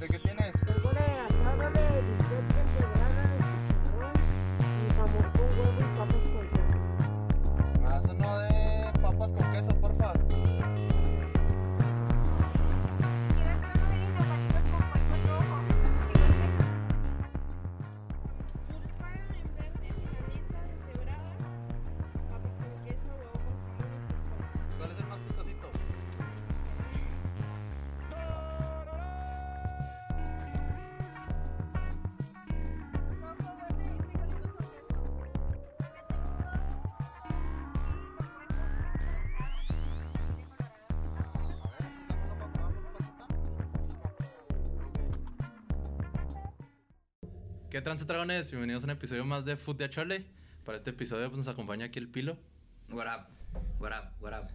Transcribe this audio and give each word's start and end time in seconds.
¿De 0.00 0.08
qué 0.08 0.18
tienes? 0.18 0.59
¿Qué 47.80 47.84
trance 47.84 48.04
dragones? 48.04 48.50
Bienvenidos 48.50 48.82
a 48.82 48.88
un 48.88 48.90
episodio 48.90 49.24
más 49.24 49.46
de 49.46 49.56
Food 49.56 49.76
de 49.76 49.84
Achole. 49.86 50.26
Para 50.66 50.76
este 50.76 50.90
episodio 50.90 51.30
pues, 51.30 51.38
nos 51.38 51.48
acompaña 51.48 51.86
aquí 51.86 51.98
el 51.98 52.08
Pilo. 52.08 52.36
What 52.90 53.06
what 53.80 53.92
up, 53.92 54.04
what 54.20 54.32
up. 54.38 54.48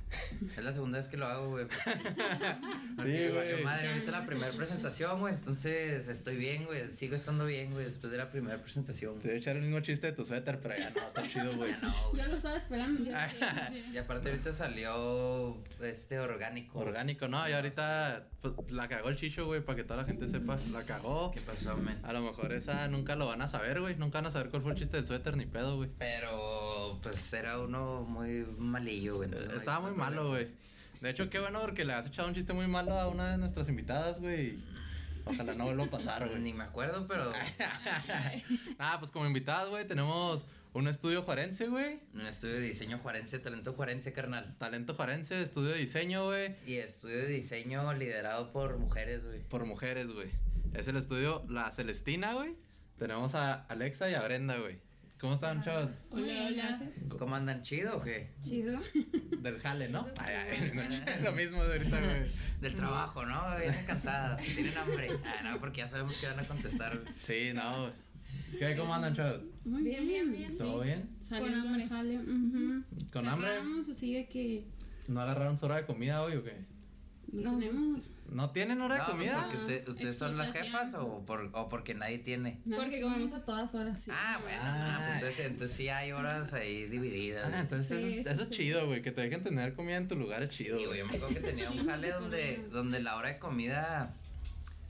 Es 0.56 0.64
la 0.64 0.72
segunda 0.72 1.00
vez 1.00 1.08
que 1.08 1.18
lo 1.18 1.26
hago, 1.26 1.50
güey. 1.50 1.66
Porque 2.96 3.28
Sí, 3.30 3.34
valió 3.36 3.54
güey. 3.54 3.64
madre, 3.64 3.90
ahorita 3.92 4.12
la 4.12 4.26
primera 4.26 4.52
presentación, 4.54 5.20
güey. 5.20 5.34
Entonces 5.34 6.08
estoy 6.08 6.38
bien, 6.38 6.66
güey. 6.66 6.90
Sigo 6.92 7.16
estando 7.16 7.46
bien, 7.46 7.72
güey, 7.74 7.86
después 7.86 8.12
de 8.12 8.18
la 8.20 8.30
primera 8.30 8.58
presentación. 8.62 9.20
Te 9.20 9.28
voy 9.30 9.36
a 9.38 9.40
echar 9.40 9.56
el 9.56 9.64
mismo 9.64 9.80
chiste 9.82 10.08
de 10.08 10.14
tu 10.14 10.24
suéter, 10.26 10.60
pero 10.62 10.78
ya 10.78 10.90
no, 10.92 11.02
está 11.08 11.24
chido, 11.28 11.56
güey. 11.58 11.72
Ya 11.72 11.80
no, 11.80 11.94
güey. 12.12 12.22
Yo 12.24 12.28
lo 12.30 12.36
estaba 12.36 12.56
esperando. 12.58 13.12
Y 13.94 13.98
aparte 13.98 14.30
ahorita 14.30 14.54
salió 14.54 15.58
este 15.82 16.20
orgánico. 16.20 16.80
Orgánico, 16.80 17.28
¿no? 17.28 17.48
Y 17.50 17.54
ahorita 17.54 18.28
pues, 18.42 18.54
la 18.72 18.88
cagó 18.88 19.10
el 19.10 19.16
chicho, 19.16 19.46
güey, 19.46 19.62
para 19.62 19.76
que 19.78 19.84
toda 19.84 20.02
la 20.02 20.06
gente 20.06 20.28
sepa. 20.28 20.56
La 20.72 20.84
cagó. 20.86 21.32
¿Qué 21.32 21.42
pasó, 21.42 21.76
men? 21.78 22.00
A 22.04 22.14
lo 22.14 22.22
mejor 22.22 22.54
esa 22.54 22.88
nunca 22.88 23.16
lo 23.16 23.26
van 23.28 23.42
a 23.42 23.48
saber, 23.48 23.82
güey. 23.82 23.96
Nunca 23.96 24.20
van 24.20 24.28
a 24.28 24.32
saber 24.32 24.50
cuál 24.50 24.62
fue 24.62 24.72
el 24.74 24.78
chiste 24.78 24.98
del 24.98 25.08
suéter 25.08 25.36
ni 25.38 25.46
pedo, 25.46 25.78
güey. 25.78 25.90
Pero, 25.98 26.55
pues 27.12 27.34
era 27.34 27.60
uno 27.60 28.02
muy 28.04 28.46
malillo, 28.58 29.18
güey. 29.18 29.28
entonces 29.30 29.50
no 29.50 29.58
Estaba 29.58 29.80
muy 29.80 29.92
malo, 29.92 30.30
güey. 30.30 30.48
De 31.02 31.10
hecho, 31.10 31.30
qué 31.30 31.40
bueno 31.40 31.60
porque 31.62 31.86
le 31.86 31.94
has 31.94 32.08
echado 32.08 32.28
un 32.28 32.34
chiste 32.34 32.54
muy 32.54 32.68
malo 32.68 32.94
a 33.00 33.08
una 33.08 33.32
de 33.32 33.38
nuestras 33.38 33.70
invitadas, 33.70 34.20
güey. 34.20 34.58
Ojalá 35.26 35.54
no 35.54 35.66
vuelva 35.66 35.86
a 35.86 35.90
pasar, 35.90 36.28
güey. 36.28 36.40
Ni 36.42 36.54
me 36.54 36.64
acuerdo, 36.64 37.08
pero 37.08 37.32
Ah, 38.80 38.98
pues 39.00 39.12
como 39.12 39.26
invitadas, 39.26 39.70
güey, 39.70 39.86
tenemos 39.88 40.46
un 40.74 40.88
estudio 40.88 41.22
juarense, 41.24 41.68
güey. 41.68 42.00
un 42.14 42.22
estudio 42.28 42.56
de 42.56 42.62
diseño 42.62 42.98
juarense, 43.00 43.40
talento 43.40 43.74
juarense, 43.74 44.14
carnal. 44.14 44.56
Talento 44.58 44.94
juarense, 44.94 45.42
estudio 45.42 45.70
de 45.72 45.78
diseño, 45.80 46.26
güey. 46.26 46.56
Y 46.66 46.76
estudio 46.76 47.18
de 47.18 47.28
diseño 47.28 47.94
liderado 47.94 48.52
por 48.52 48.78
mujeres, 48.78 49.26
güey. 49.26 49.40
Por 49.44 49.66
mujeres, 49.66 50.08
güey. 50.08 50.30
Es 50.74 50.88
el 50.88 50.98
estudio 50.98 51.46
La 51.50 51.72
Celestina, 51.72 52.34
güey. 52.34 52.56
Tenemos 52.98 53.36
a 53.36 53.66
Alexa 53.66 54.10
y 54.10 54.14
a 54.14 54.22
Brenda, 54.22 54.58
güey. 54.58 54.78
¿Cómo 55.20 55.34
están, 55.34 55.64
chavos? 55.64 55.92
Hola, 56.12 56.46
hola. 56.48 56.82
¿Cómo 57.18 57.36
andan? 57.36 57.62
¿Chido 57.62 57.98
o 57.98 58.02
qué? 58.02 58.32
Chido. 58.42 58.80
Del 59.42 59.60
jale, 59.60 59.88
¿no? 59.88 60.06
Ay, 60.18 60.36
ay, 60.36 60.72
no, 60.74 60.82
es 60.82 61.22
lo 61.24 61.32
mismo 61.32 61.64
de 61.64 61.78
ahorita, 61.78 62.00
güey. 62.00 62.32
Del 62.62 62.76
trabajo, 62.76 63.26
¿no? 63.26 63.58
Vienen 63.58 63.86
cansadas, 63.86 64.42
tienen 64.56 64.78
hambre. 64.78 65.10
Ah, 65.24 65.42
no, 65.44 65.60
porque 65.60 65.80
ya 65.80 65.88
sabemos 65.88 66.18
que 66.18 66.28
van 66.28 66.40
a 66.40 66.48
contestar. 66.48 67.02
Sí, 67.20 67.52
no. 67.54 67.92
¿Qué? 68.60 68.76
¿Cómo 68.76 68.94
andan, 68.94 69.16
chavos? 69.16 69.42
Muy 69.64 69.84
bien, 69.84 70.06
bien, 70.06 70.32
bien. 70.32 70.58
¿Todo 70.58 70.82
bien? 70.82 71.10
Con 71.30 71.54
hambre. 71.54 71.88
jale. 71.88 72.20
¿Con 73.12 73.28
hambre? 73.28 73.58
Vamos 73.58 73.90
así 73.90 74.14
de 74.14 74.28
que 74.28 74.68
¿No 75.08 75.22
agarraron 75.22 75.58
su 75.58 75.66
hora 75.66 75.78
de 75.78 75.86
comida 75.86 76.22
hoy 76.24 76.36
o 76.36 76.44
qué? 76.44 76.58
No 77.44 77.58
tenemos. 77.60 78.12
¿No 78.32 78.50
tienen 78.50 78.82
hora 78.82 78.96
de 78.96 79.00
No, 79.02 79.06
pues 79.06 79.18
comida? 79.18 79.42
porque 79.44 79.58
usted- 79.58 79.88
¿Ustedes 79.88 80.18
son 80.18 80.38
las 80.38 80.52
jefas 80.52 80.94
o, 80.96 81.24
por, 81.26 81.50
o 81.54 81.70
porque 81.70 81.94
nadie 81.94 82.18
tiene? 82.20 82.60
Porque 82.76 83.02
comemos 83.02 83.32
a 83.34 83.40
todas 83.46 83.74
horas. 83.76 84.02
Sí. 84.02 84.12
Ah, 84.14 84.40
bueno, 84.42 84.58
Ah. 84.62 84.96
ah, 84.98 84.98
pues 85.00 85.14
entonces, 85.20 85.46
entonces 85.46 85.78
sí 85.78 85.90
hay 85.90 86.12
horas 86.12 86.54
ahí 86.54 86.86
divididas. 86.88 87.52
Ah, 87.54 87.60
entonces 87.60 87.88
Sí, 87.88 87.94
eso, 87.94 88.08
es- 88.08 88.14
sí, 88.26 88.34
eso 88.34 88.44
es 88.44 88.50
chido, 88.50 88.86
güey. 88.88 89.02
Que 89.02 89.12
te 89.12 89.22
dejen 89.22 89.44
tener 89.44 89.74
comida 89.76 89.98
en 89.98 90.08
tu 90.08 90.16
lugar 90.16 90.42
es 90.44 90.50
chido, 90.50 90.78
Sí, 90.80 90.86
güey. 90.86 91.00
güey, 91.00 91.00
yo 91.00 91.06
me 91.08 91.16
acuerdo 91.18 91.36
que 91.36 91.42
tenía 91.52 91.70
un 91.72 91.86
jale 91.88 92.12
donde, 92.12 92.66
donde 92.72 93.00
la 93.02 93.16
hora 93.16 93.30
de 93.30 93.38
comida, 93.40 94.14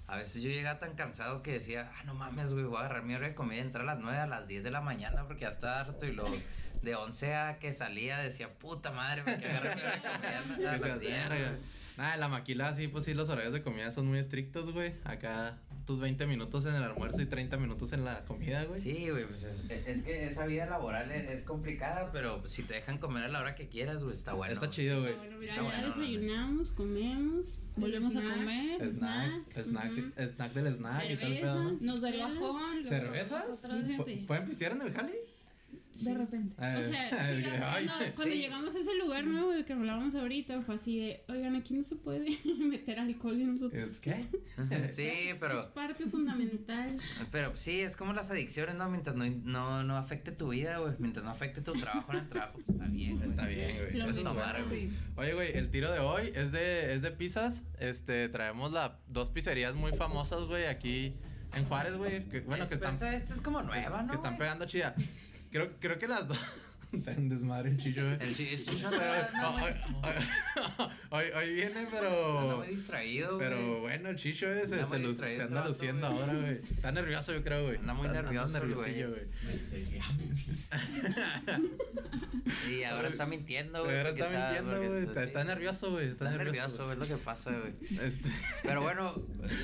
a 0.08 0.18
veces 0.18 0.42
yo 0.42 0.50
llegaba 0.50 0.80
tan 0.80 0.94
cansado 0.96 1.42
que 1.44 1.54
decía, 1.54 1.92
ah, 1.98 2.04
no 2.06 2.14
mames, 2.14 2.54
güey, 2.54 2.64
voy 2.66 2.78
a 2.78 2.80
agarrar 2.82 3.04
mi 3.04 3.16
hora 3.16 3.28
de 3.28 3.36
comida 3.36 3.58
y 3.58 3.62
entrar 3.62 3.84
a 3.90 3.94
las 3.96 4.00
9, 4.04 4.18
a 4.18 4.28
las 4.28 4.48
10 4.48 4.64
de 4.64 4.72
la 4.72 4.82
mañana 4.82 5.26
porque 5.26 5.42
ya 5.42 5.50
estaba 5.50 5.80
harto 5.82 6.06
y 6.06 6.14
lo 6.14 6.26
de 6.82 6.96
11 6.96 7.34
a 7.36 7.60
que 7.60 7.74
salía 7.74 8.20
decía, 8.20 8.54
puta 8.54 8.92
madre, 8.92 9.24
me 9.24 9.40
que 9.40 9.46
agarrar 9.48 9.76
mi 9.76 9.82
hora 9.82 9.96
de 9.96 10.02
comida 10.02 10.40
a 10.40 10.56
Que 10.58 10.64
las 10.64 10.82
seas 10.82 11.00
10, 11.00 11.30
verga. 11.30 11.50
güey". 11.52 11.76
Nada, 11.98 12.14
en 12.16 12.20
la 12.20 12.28
maquila 12.28 12.74
sí, 12.74 12.90
pues 12.90 13.06
sí, 13.06 13.14
los 13.14 13.30
horarios 13.30 13.54
de 13.54 13.62
comida 13.64 13.90
son 13.92 14.08
muy 14.08 14.20
estrictos, 14.20 14.72
güey. 14.74 14.96
Acá 15.06 15.58
tus 15.86 16.00
20 16.02 16.26
minutos 16.28 16.66
en 16.66 16.74
el 16.76 16.84
almuerzo 16.84 17.22
y 17.22 17.26
30 17.26 17.56
minutos 17.58 17.94
en 17.94 18.04
la 18.04 18.26
comida, 18.26 18.66
güey. 18.66 18.82
Sí, 18.82 19.08
güey, 19.10 19.26
pues 19.26 19.44
es, 19.44 19.62
es 19.70 20.04
que 20.04 20.26
esa 20.26 20.46
vida 20.46 20.66
laboral 20.66 21.10
es, 21.12 21.30
es 21.30 21.44
complicada, 21.46 22.12
pero 22.12 22.46
si 22.48 22.64
te 22.64 22.74
dejan 22.74 22.98
comer 22.98 23.24
a 23.24 23.28
la 23.30 23.40
hora 23.40 23.56
que 23.56 23.70
quieras, 23.70 24.04
güey, 24.04 24.14
está 24.14 24.34
bueno. 24.34 24.52
Está 24.54 24.70
chido, 24.70 25.00
güey. 25.02 25.16
Bueno, 25.16 25.38
mira, 25.38 25.54
Está 25.56 25.72
ya 25.72 25.86
desayunamos, 25.88 26.72
comemos, 26.74 27.60
volvemos 27.78 28.14
a 28.16 28.22
comer. 28.22 28.90
Snack, 28.90 29.62
snack, 29.64 29.92
snack 30.34 30.54
del 30.54 30.74
snack 30.76 31.10
y 31.12 31.16
tal 31.18 31.34
pedo, 31.40 31.64
¿no? 31.64 31.78
Nos 31.80 32.02
del 32.02 32.20
bajón. 32.20 32.74
luego 32.74 32.90
¿Cervezas? 32.90 33.46
nosotros- 33.48 33.84
Sí, 33.88 33.94
¿Pu- 33.98 34.06
gente. 34.06 34.26
¿Pueden 34.28 34.46
pistear 34.48 34.72
en 34.74 34.82
el 34.82 34.92
jale? 34.94 35.14
De 36.04 36.14
repente. 36.14 36.54
O 36.58 36.60
sea, 36.60 37.10
Ay, 37.74 37.86
cuando, 37.88 38.16
cuando 38.16 38.34
sí. 38.34 38.40
llegamos 38.42 38.76
a 38.76 38.80
ese 38.80 38.96
lugar 38.98 39.24
nuevo 39.26 39.52
del 39.52 39.64
que 39.66 39.74
hablábamos 39.74 40.14
ahorita, 40.16 40.62
fue 40.62 40.76
así 40.76 41.00
de, 41.00 41.24
oigan, 41.30 41.56
aquí 41.56 41.74
no 41.74 41.84
se 41.84 41.96
puede 41.96 42.38
meter 42.60 43.00
alcohol 43.00 43.40
y 43.40 43.44
nosotros. 43.46 43.74
¿Es 43.90 44.00
qué? 44.00 44.26
sí, 44.92 45.04
Es 45.30 45.38
pero, 45.40 45.74
parte 45.74 46.06
fundamental. 46.06 46.98
pero 47.32 47.56
sí, 47.56 47.80
es 47.82 47.96
como 47.96 48.14
las 48.14 48.30
adicciones, 48.32 48.76
¿no? 48.76 48.90
Mientras 48.90 49.16
no, 49.16 49.26
no, 49.26 49.84
no 49.84 49.96
afecte 49.98 50.32
tu 50.32 50.50
vida, 50.50 50.80
güey, 50.80 50.94
mientras 51.00 51.24
no 51.24 51.32
afecte 51.32 51.62
tu 51.62 51.74
trabajo 51.74 52.12
en 52.14 52.20
el 52.20 52.30
trabajo, 52.30 52.60
pues 52.66 52.70
está 52.78 52.86
bien, 52.88 53.18
güey. 53.18 53.30
Está 53.30 53.46
bien, 53.48 53.78
güey. 53.78 53.94
Lo 53.98 54.10
es 54.10 54.24
tomar, 54.24 54.64
güey. 54.66 54.90
Oye, 55.16 55.34
güey, 55.34 55.58
el 55.58 55.70
tiro 55.72 55.92
de 55.92 56.00
hoy 56.00 56.32
es 56.36 56.52
de, 56.52 56.94
es 56.94 57.02
de 57.02 57.12
pizzas. 57.12 57.64
Este, 57.80 58.28
traemos 58.30 58.72
la, 58.72 59.00
dos 59.08 59.30
pizzerías 59.30 59.76
muy 59.76 59.94
famosas, 59.94 60.44
güey, 60.46 60.66
aquí 60.66 61.16
en 61.54 61.66
Juárez, 61.66 61.96
güey. 61.96 62.24
Que, 62.26 62.42
bueno, 62.42 62.68
que 62.68 62.74
Esta- 62.76 62.90
están, 62.92 62.94
Esta, 62.96 63.16
esta 63.16 63.34
es 63.34 63.42
como 63.42 63.62
nueva, 63.62 64.04
¿no? 64.04 64.10
que 64.12 64.16
están 64.18 64.38
pegando 64.38 64.66
chida. 64.66 64.94
Creo, 65.56 65.72
creo 65.80 65.98
que 65.98 66.06
las 66.06 66.28
dos... 66.28 66.38
Está 66.94 67.12
en 67.12 67.30
desmadre 67.30 67.70
el 67.72 67.78
chillo, 67.78 68.04
güey. 68.06 68.18
El, 68.22 68.36
chi- 68.36 68.48
el 68.50 68.64
chicho 68.66 68.90
Hoy, 68.90 68.98
anda 69.34 69.52
muy, 69.52 69.72
hoy- 71.10 71.32
hoy 71.36 71.54
viene, 71.54 71.88
pero... 71.92 72.58
muy 72.58 72.68
distraido, 72.68 73.36
güey. 73.36 73.48
Pero 73.50 73.82
bueno, 73.82 74.10
el 74.10 74.16
chicho 74.16 74.48
ese 74.50 74.76
Anda 74.76 74.88
se, 74.88 74.98
distraído 75.00 75.16
se 75.20 75.32
este 75.32 75.44
anda 75.44 75.68
luciendo 75.68 76.08
ahora, 76.08 76.34
güey. 76.34 76.60
Está 76.76 76.92
nervioso, 76.92 77.34
yo 77.34 77.44
creo, 77.44 77.66
güey. 77.66 77.78
Anda 77.78 77.94
muy 77.94 78.08
Está- 78.08 78.22
nervioso 78.22 78.60
nerviosillo, 78.60 79.10
güey. 79.12 79.26
Y 82.70 82.84
ahora 82.84 83.08
está 83.08 83.26
mintiendo, 83.26 83.84
güey. 83.84 83.98
Ahora 83.98 84.10
está 84.10 84.30
mintiendo, 84.30 84.78
güey. 84.78 85.04
Está, 85.04 85.24
está 85.24 85.44
nervioso, 85.44 85.92
güey. 85.92 86.08
Está, 86.10 86.26
Está 86.32 86.44
nervioso, 86.44 86.84
güey. 86.86 86.94
es 86.94 86.98
lo 87.00 87.08
que 87.08 87.24
pasa, 87.24 87.52
güey. 87.52 87.74
Este... 88.08 88.30
Pero 88.64 88.82
bueno, 88.82 89.16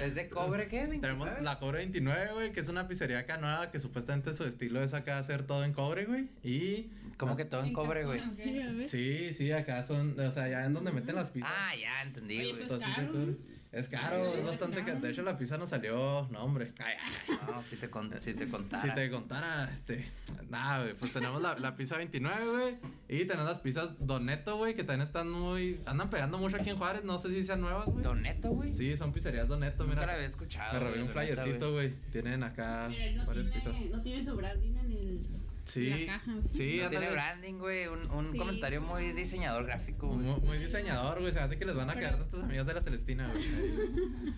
¿es 0.03 0.15
de 0.15 0.29
cobre 0.29 0.67
qué? 0.67 0.87
Tenemos 1.01 1.27
¿29? 1.29 1.41
la 1.41 1.59
Cobre 1.59 1.79
29, 1.79 2.33
güey, 2.33 2.51
que 2.51 2.59
es 2.59 2.69
una 2.69 2.87
pizzería 2.87 3.19
acá 3.19 3.37
nueva 3.37 3.71
que 3.71 3.79
supuestamente 3.79 4.33
su 4.33 4.43
estilo 4.45 4.81
es 4.81 4.93
acá 4.93 5.17
hacer 5.19 5.43
todo 5.43 5.63
en 5.63 5.73
cobre, 5.73 6.05
güey. 6.05 6.27
Y. 6.43 6.89
¿Cómo 7.21 7.35
que 7.37 7.45
todo 7.45 7.63
en 7.63 7.71
cobre, 7.73 8.03
güey? 8.03 8.19
Sí. 8.35 8.85
Sí, 8.85 9.33
sí, 9.33 9.51
acá 9.51 9.81
son. 9.83 10.19
O 10.19 10.31
sea, 10.31 10.49
ya 10.49 10.65
en 10.65 10.73
donde 10.73 10.91
meten 10.91 11.15
las 11.15 11.29
pizzas. 11.29 11.49
Ah, 11.53 11.71
ya 11.79 12.01
entendí, 12.01 12.39
Oye, 12.39 12.49
güey. 12.51 12.63
eso 12.63 12.73
Entonces, 12.73 12.95
caro, 12.95 13.13
sí. 13.25 13.37
Es 13.71 13.87
caro, 13.87 14.33
Sí, 14.33 14.39
es 14.39 14.45
bastante 14.45 14.79
es 14.81 14.85
caro. 14.85 14.99
De 14.99 15.09
hecho, 15.11 15.21
la 15.23 15.37
pizza 15.37 15.57
nos 15.57 15.69
salió. 15.69 16.27
No, 16.29 16.43
hombre. 16.43 16.73
Ay, 16.83 16.95
ay. 17.01 17.37
No, 17.47 17.61
si 17.63 17.77
te, 17.77 17.89
con, 17.89 18.11
si 18.19 18.33
te 18.33 18.49
contara. 18.49 18.83
Si 18.83 18.93
te 18.93 19.09
contara, 19.09 19.69
este. 19.71 20.05
Nada, 20.49 20.81
güey. 20.81 20.93
Pues 20.95 21.13
tenemos 21.13 21.41
la, 21.41 21.57
la 21.57 21.73
pizza 21.77 21.95
29, 21.95 22.47
güey. 22.51 22.77
Y 23.07 23.23
tenemos 23.25 23.45
las 23.45 23.59
pizzas 23.59 23.91
Doneto, 23.99 24.57
güey, 24.57 24.75
que 24.75 24.83
también 24.83 25.07
están 25.07 25.29
muy. 25.31 25.79
Andan 25.85 26.09
pegando 26.09 26.37
mucho 26.37 26.57
aquí 26.57 26.69
en 26.69 26.77
Juárez. 26.77 27.05
No 27.05 27.17
sé 27.17 27.29
si 27.29 27.45
sean 27.45 27.61
nuevas, 27.61 27.85
güey. 27.85 28.03
¿Doneto, 28.03 28.49
güey? 28.49 28.73
Sí, 28.73 28.97
son 28.97 29.13
pizzerías 29.13 29.47
Doneto, 29.47 29.83
Nunca 29.83 29.95
mira. 29.95 30.07
la 30.07 30.13
había 30.15 30.27
escuchado. 30.27 30.73
Me 30.73 30.79
robé 30.79 31.03
un 31.03 31.09
flyercito, 31.09 31.71
güey. 31.71 31.93
Tienen 32.11 32.43
acá 32.43 32.87
Mira, 32.89 33.11
no 33.13 33.25
varias 33.25 33.47
pizzas. 33.47 33.79
no 33.89 34.01
tiene 34.01 34.23
su 34.25 34.35
branding 34.35 34.75
en 34.75 34.91
el... 34.91 35.21
Sí, 35.65 35.89
la 35.89 36.05
caja, 36.13 36.31
sí. 36.51 36.79
No 36.83 36.89
tiene 36.89 37.09
branding, 37.11 37.53
güey. 37.59 37.87
Un, 37.87 38.09
un 38.11 38.31
Sí. 38.31 38.37
comentario 38.37 38.81
muy 38.81 39.11
diseñador 39.13 39.65
gráfico. 39.65 40.07
Muy, 40.07 40.39
muy 40.41 40.57
diseñador, 40.57 41.19
güey. 41.21 41.31
Se 41.31 41.39
hace 41.39 41.57
que 41.57 41.65
les 41.65 41.75
van 41.75 41.89
a 41.89 41.93
Pero- 41.93 42.05
quedar 42.05 42.17
nuestros 42.19 42.43
amigos 42.43 42.65
de 42.67 42.73
la 42.73 42.81
Celestina, 42.81 43.29
güey. 43.31 43.43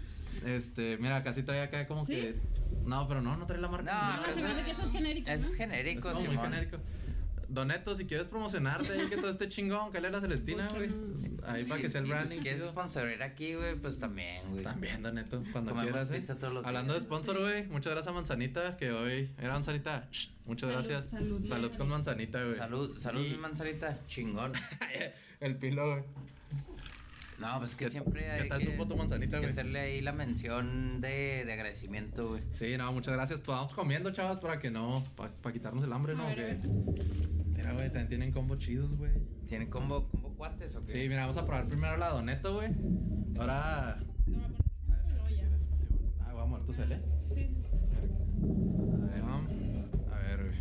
Este, 0.46 0.98
mira, 0.98 1.24
casi 1.24 1.42
trae 1.44 1.62
acá 1.62 1.88
como 1.88 2.04
¿Sí? 2.04 2.16
que. 2.16 2.36
No, 2.86 3.08
pero 3.08 3.22
no, 3.22 3.38
no 3.38 3.46
trae 3.48 3.62
la 3.62 3.70
marca. 3.70 3.94
No, 3.94 4.16
No, 4.18 4.22
pero 4.24 4.36
se 4.36 4.42
me 4.42 4.48
eso- 4.50 4.56
hace 4.58 4.66
que 4.66 4.72
esto 4.72 4.84
es 4.86 4.92
genérico, 4.92 5.30
Eso 5.30 5.40
¿no? 5.42 5.46
es 5.46 5.52
Es 5.54 5.58
genérico, 5.58 6.02
como 6.12 6.20
muy 6.20 6.30
Simón. 6.32 6.46
genérico. 6.52 6.78
Doneto, 7.54 7.96
si 7.96 8.06
quieres 8.06 8.28
promocionarte 8.28 8.92
ahí 8.92 9.08
que 9.08 9.18
todo 9.18 9.30
esté 9.30 9.48
chingón, 9.50 9.92
que 9.92 10.02
le 10.02 10.10
la 10.10 10.20
Celestina, 10.22 10.68
güey. 10.70 10.90
Ahí 11.46 11.66
para 11.66 11.82
que 11.82 11.90
sea 11.90 12.02
el 12.02 12.08
Y, 12.08 12.10
pues, 12.10 12.20
branding. 12.22 12.36
si 12.38 12.42
quieres 12.42 12.60
chido. 12.62 12.72
sponsorar 12.72 13.22
aquí, 13.24 13.54
güey, 13.56 13.76
pues 13.76 14.00
también, 14.00 14.42
güey. 14.52 14.64
También, 14.64 15.04
Doneto, 15.04 15.44
cuando 15.52 15.72
Comemos 15.72 15.92
quieras, 15.92 16.12
eh. 16.12 16.20
pizza 16.20 16.36
todos 16.40 16.54
los 16.54 16.66
Hablando 16.66 16.94
de 16.94 17.02
sponsor, 17.02 17.40
güey, 17.40 17.68
muchas 17.68 17.94
gracias 17.94 18.12
a 18.12 18.16
Manzanita, 18.16 18.78
que 18.78 18.92
hoy 18.92 19.30
era 19.38 19.54
Manzanita. 19.54 20.08
Shh, 20.12 20.30
muchas 20.46 20.70
Salud, 20.72 20.88
gracias. 20.88 21.10
salud, 21.12 21.46
Salud 21.46 21.72
con 21.78 21.90
Manzanita, 21.90 22.44
güey. 22.44 22.56
Salud, 22.56 22.98
salud, 22.98 23.26
Y- 23.26 23.38
manzanita. 23.38 24.00
Chingón. 24.08 24.54
El 25.40 25.58
pilo, 25.58 25.92
güey. 25.92 26.04
No, 27.40 27.60
pues 27.60 27.76
que 27.76 27.86
¿Qué- 27.86 27.92
siempre 27.92 28.22
qué 28.22 28.30
hay 28.32 28.48
tal 28.50 28.60
que, 28.62 28.68
tu 28.86 28.96
manzanita, 28.96 29.42
que 29.42 29.48
hacerle 29.48 29.80
ahí 29.80 30.02
la 30.02 30.14
mención 30.14 31.02
de, 31.02 31.44
de 31.46 31.52
agradecimiento, 31.54 32.30
güey. 32.30 32.44
Sí, 32.54 32.78
no, 32.78 32.92
muchas 32.94 33.14
gracias. 33.16 33.40
Pues 33.40 33.58
vamos 33.58 33.74
comiendo, 33.74 34.12
chavas, 34.12 34.38
para 34.38 34.60
que 34.60 34.70
no, 34.72 35.04
para 35.16 35.52
quitarnos 35.52 35.84
el 35.84 35.92
hambre, 35.92 36.16
¿no? 36.16 36.24
A 36.24 36.28
ver, 36.28 36.40
a 36.40 36.46
Que- 36.46 36.54
ver. 36.68 37.33
Mira, 37.64 37.74
güey, 37.76 37.86
también 37.88 38.08
tienen 38.10 38.32
combos 38.34 38.60
chidos, 38.60 38.94
güey. 38.98 39.12
¿Tienen 39.48 39.70
combo, 39.70 40.10
combo 40.10 40.34
cuates 40.36 40.76
o 40.76 40.86
qué? 40.86 40.92
Sí, 40.92 41.00
mira, 41.08 41.22
vamos 41.22 41.38
a 41.38 41.46
probar 41.46 41.66
primero 41.68 41.96
la 41.96 42.10
Doneto, 42.10 42.56
güey. 42.56 42.70
Ahora. 43.40 44.00
No, 44.28 44.38
me 44.38 44.46
acuerdo 44.46 44.64
que 44.68 44.84
siempre 44.86 45.16
lo 45.16 45.24
oía. 45.24 45.48
Ah, 46.20 46.34
voy 46.34 46.42
a 46.42 46.46
mover 46.46 46.66
tu 46.66 46.74
cele. 46.74 47.00
Sí, 47.24 47.36
sí. 47.36 47.50
A 49.02 49.14
ver, 49.14 49.22
vamos. 49.22 49.52
A 50.12 50.18
ver, 50.20 50.44
güey. 50.44 50.60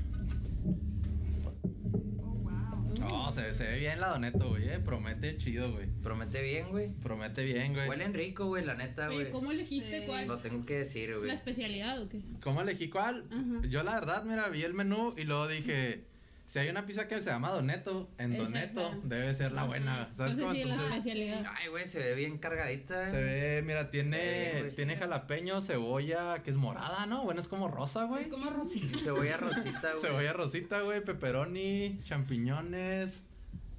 Oh, 2.20 2.22
wow. 2.22 2.94
No, 3.00 3.32
se, 3.32 3.52
se 3.52 3.64
ve 3.64 3.78
bien 3.80 3.98
la 4.00 4.08
Doneto, 4.10 4.48
güey, 4.50 4.68
eh. 4.68 4.78
Promete 4.78 5.36
chido, 5.38 5.72
güey. 5.72 5.88
Promete 6.02 6.40
bien, 6.40 6.68
güey. 6.70 6.90
Promete 7.02 7.42
bien, 7.44 7.72
güey. 7.74 7.88
Huelen 7.88 8.14
rico, 8.14 8.46
güey, 8.46 8.64
la 8.64 8.74
neta, 8.74 9.08
Oye, 9.08 9.16
güey. 9.16 9.30
¿cómo 9.32 9.50
elegiste 9.50 10.00
Sí. 10.02 10.06
cuál? 10.06 10.28
Lo 10.28 10.38
tengo 10.38 10.64
que 10.64 10.78
decir, 10.78 11.16
güey. 11.16 11.26
¿La 11.26 11.34
especialidad 11.34 12.00
o 12.00 12.08
qué? 12.08 12.22
¿Cómo 12.44 12.60
elegí 12.62 12.88
cuál? 12.88 13.24
Ajá. 13.32 13.66
Yo 13.68 13.82
la 13.82 13.94
verdad, 13.94 14.22
mira, 14.24 14.48
vi 14.50 14.62
el 14.62 14.74
menú 14.74 15.14
y 15.16 15.24
luego 15.24 15.48
dije, 15.48 16.04
si 16.52 16.58
hay 16.58 16.68
una 16.68 16.84
pizza 16.84 17.08
que 17.08 17.18
se 17.22 17.30
llama 17.30 17.48
Doneto, 17.48 18.10
en 18.18 18.36
Doneto 18.36 19.00
debe 19.04 19.32
ser 19.32 19.52
la 19.52 19.64
buena. 19.64 20.10
¿Sabes 20.12 20.34
Entonces 20.34 20.42
cómo? 20.42 20.54
sí, 20.54 20.64
la 20.64 20.74
Entonces, 20.74 20.96
especialidad. 20.98 21.52
Ay, 21.56 21.68
güey, 21.68 21.86
se 21.86 21.98
ve 21.98 22.14
bien 22.14 22.36
cargadita, 22.36 23.06
se 23.10 23.22
ve, 23.22 23.62
mira, 23.64 23.84
ve 23.84 23.88
tiene, 23.90 24.62
tiene 24.76 24.96
jalapeño, 24.96 25.62
cebolla, 25.62 26.42
que 26.42 26.50
es 26.50 26.58
morada, 26.58 27.06
¿no? 27.06 27.24
Bueno, 27.24 27.40
es 27.40 27.48
como 27.48 27.68
rosa, 27.68 28.04
güey. 28.04 28.24
Es 28.24 28.28
como 28.28 28.50
rosita. 28.50 28.98
Cebolla 28.98 29.38
rosita, 29.38 29.92
güey. 29.92 30.02
Cebolla 30.02 30.32
rosita, 30.34 30.80
güey, 30.82 31.02
pepperoni, 31.02 32.00
champiñones. 32.04 33.22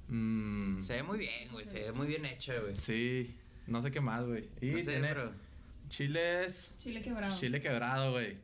mm, 0.08 0.80
Se 0.82 0.94
ve 0.94 1.02
muy 1.04 1.18
bien, 1.18 1.52
güey. 1.52 1.64
Se 1.64 1.78
ve 1.78 1.92
muy 1.92 2.08
bien 2.08 2.24
hecha, 2.24 2.58
güey. 2.58 2.74
sí, 2.74 3.36
no 3.68 3.82
sé 3.82 3.92
qué 3.92 4.00
más, 4.00 4.24
güey. 4.26 4.48
Y 4.60 4.70
No 4.72 4.78
sé, 4.78 4.84
tiene 4.84 5.08
pero 5.08 5.32
chiles, 5.90 6.74
Chile 6.78 7.02
quebrado. 7.02 7.38
chile 7.38 7.60
quebrado, 7.60 8.10
güey. 8.10 8.36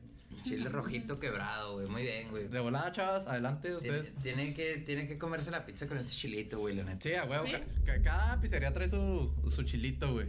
Chile 0.43 0.69
rojito 0.69 1.19
quebrado, 1.19 1.75
güey. 1.75 1.87
Muy 1.89 2.03
bien, 2.03 2.31
güey. 2.31 2.49
De 2.49 2.59
volada, 2.61 2.91
chavas, 2.93 3.27
adelante 3.27 3.69
Tiene, 3.81 3.99
ustedes. 3.99 4.15
tiene 4.23 4.55
que, 4.55 4.77
tiene 4.79 5.07
que 5.09 5.19
comerse 5.19 5.51
la 5.51 5.65
pizza 5.67 5.87
con 5.87 5.99
ese 5.99 6.15
chilito, 6.15 6.59
güey, 6.59 6.75
la 6.75 6.85
neta. 6.85 7.01
Sí, 7.03 7.15
a 7.15 7.25
huevo. 7.25 7.47
¿Sí? 7.47 7.53
ca- 7.53 7.63
ca- 7.85 8.03
cada 8.03 8.41
pizzería 8.41 8.73
trae 8.73 8.89
su, 8.89 9.33
su 9.51 9.63
chilito, 9.65 10.13
güey. 10.13 10.27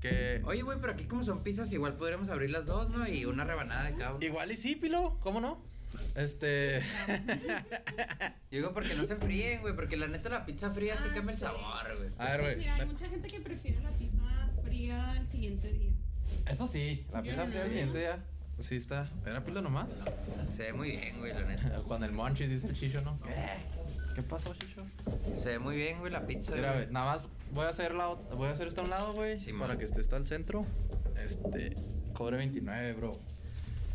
Que. 0.00 0.40
Oye, 0.44 0.62
güey, 0.62 0.78
pero 0.80 0.92
aquí 0.92 1.04
como 1.04 1.24
son 1.24 1.42
pizzas, 1.42 1.72
igual 1.72 1.94
podríamos 1.96 2.28
abrir 2.28 2.50
las 2.50 2.66
dos, 2.66 2.88
¿no? 2.90 3.08
Y 3.08 3.24
una 3.24 3.44
rebanada 3.44 3.84
de 3.90 3.96
cada 3.96 4.14
uno. 4.14 4.24
Igual 4.24 4.52
y 4.52 4.56
sí, 4.56 4.76
Pilo, 4.76 5.18
¿cómo 5.20 5.40
no? 5.40 5.60
Este. 6.14 6.80
Yo 8.50 8.58
digo 8.58 8.72
porque 8.72 8.94
no 8.94 9.04
se 9.06 9.16
fríen, 9.16 9.60
güey, 9.60 9.74
porque 9.74 9.96
la 9.96 10.06
neta 10.06 10.28
la 10.28 10.46
pizza 10.46 10.70
fría 10.70 10.96
sí 10.98 11.08
Ah, 11.10 11.14
cambia 11.14 11.32
el 11.32 11.38
sabor, 11.38 11.96
güey. 11.96 12.10
A 12.18 12.24
ver, 12.30 12.40
Pues 12.40 12.54
güey. 12.54 12.56
mira, 12.58 12.74
hay 12.76 12.86
mucha 12.86 13.08
gente 13.08 13.28
que 13.28 13.40
prefiere 13.40 13.80
la 13.82 13.90
pizza 13.90 14.50
fría 14.62 15.10
al 15.12 15.26
siguiente 15.28 15.72
día. 15.72 15.90
Eso 16.46 16.66
sí, 16.68 17.04
la 17.12 17.18
Yo 17.22 17.30
pizza 17.30 17.44
no. 17.44 17.50
fría 17.50 17.62
el 17.64 17.68
siguiente 17.70 17.98
día. 17.98 18.24
Sí 18.60 18.76
está. 18.76 19.08
¿Era 19.24 19.44
Pilo 19.44 19.62
nomás? 19.62 19.88
Se 20.48 20.64
ve 20.64 20.72
muy 20.72 20.90
bien, 20.96 21.18
güey, 21.18 21.32
la 21.32 21.42
neta. 21.42 21.80
Cuando 21.86 22.06
el 22.06 22.12
Monchis 22.12 22.50
dice 22.50 22.66
el 22.68 22.74
chicho, 22.74 23.00
¿no? 23.02 23.18
¿Qué 24.14 24.22
pasó, 24.22 24.52
chicho? 24.54 24.84
Se 25.36 25.50
ve 25.50 25.58
muy 25.58 25.76
bien, 25.76 26.00
güey, 26.00 26.10
la 26.10 26.26
pizza. 26.26 26.54
Mira, 26.56 26.72
güey. 26.72 26.86
nada 26.90 27.16
más 27.16 27.22
voy 27.52 27.66
a 27.66 27.68
hacer 27.68 27.94
la 27.94 28.08
voy 28.08 28.48
a 28.48 28.52
hacer 28.52 28.68
esta 28.68 28.80
a 28.80 28.84
un 28.84 28.90
lado, 28.90 29.12
güey, 29.12 29.38
Sí, 29.38 29.52
para 29.52 29.68
man. 29.68 29.78
que 29.78 29.84
esté 29.84 30.00
hasta 30.00 30.16
el 30.16 30.26
centro. 30.26 30.66
Este, 31.22 31.76
cobre 32.14 32.36
29, 32.36 32.92
bro. 32.94 33.18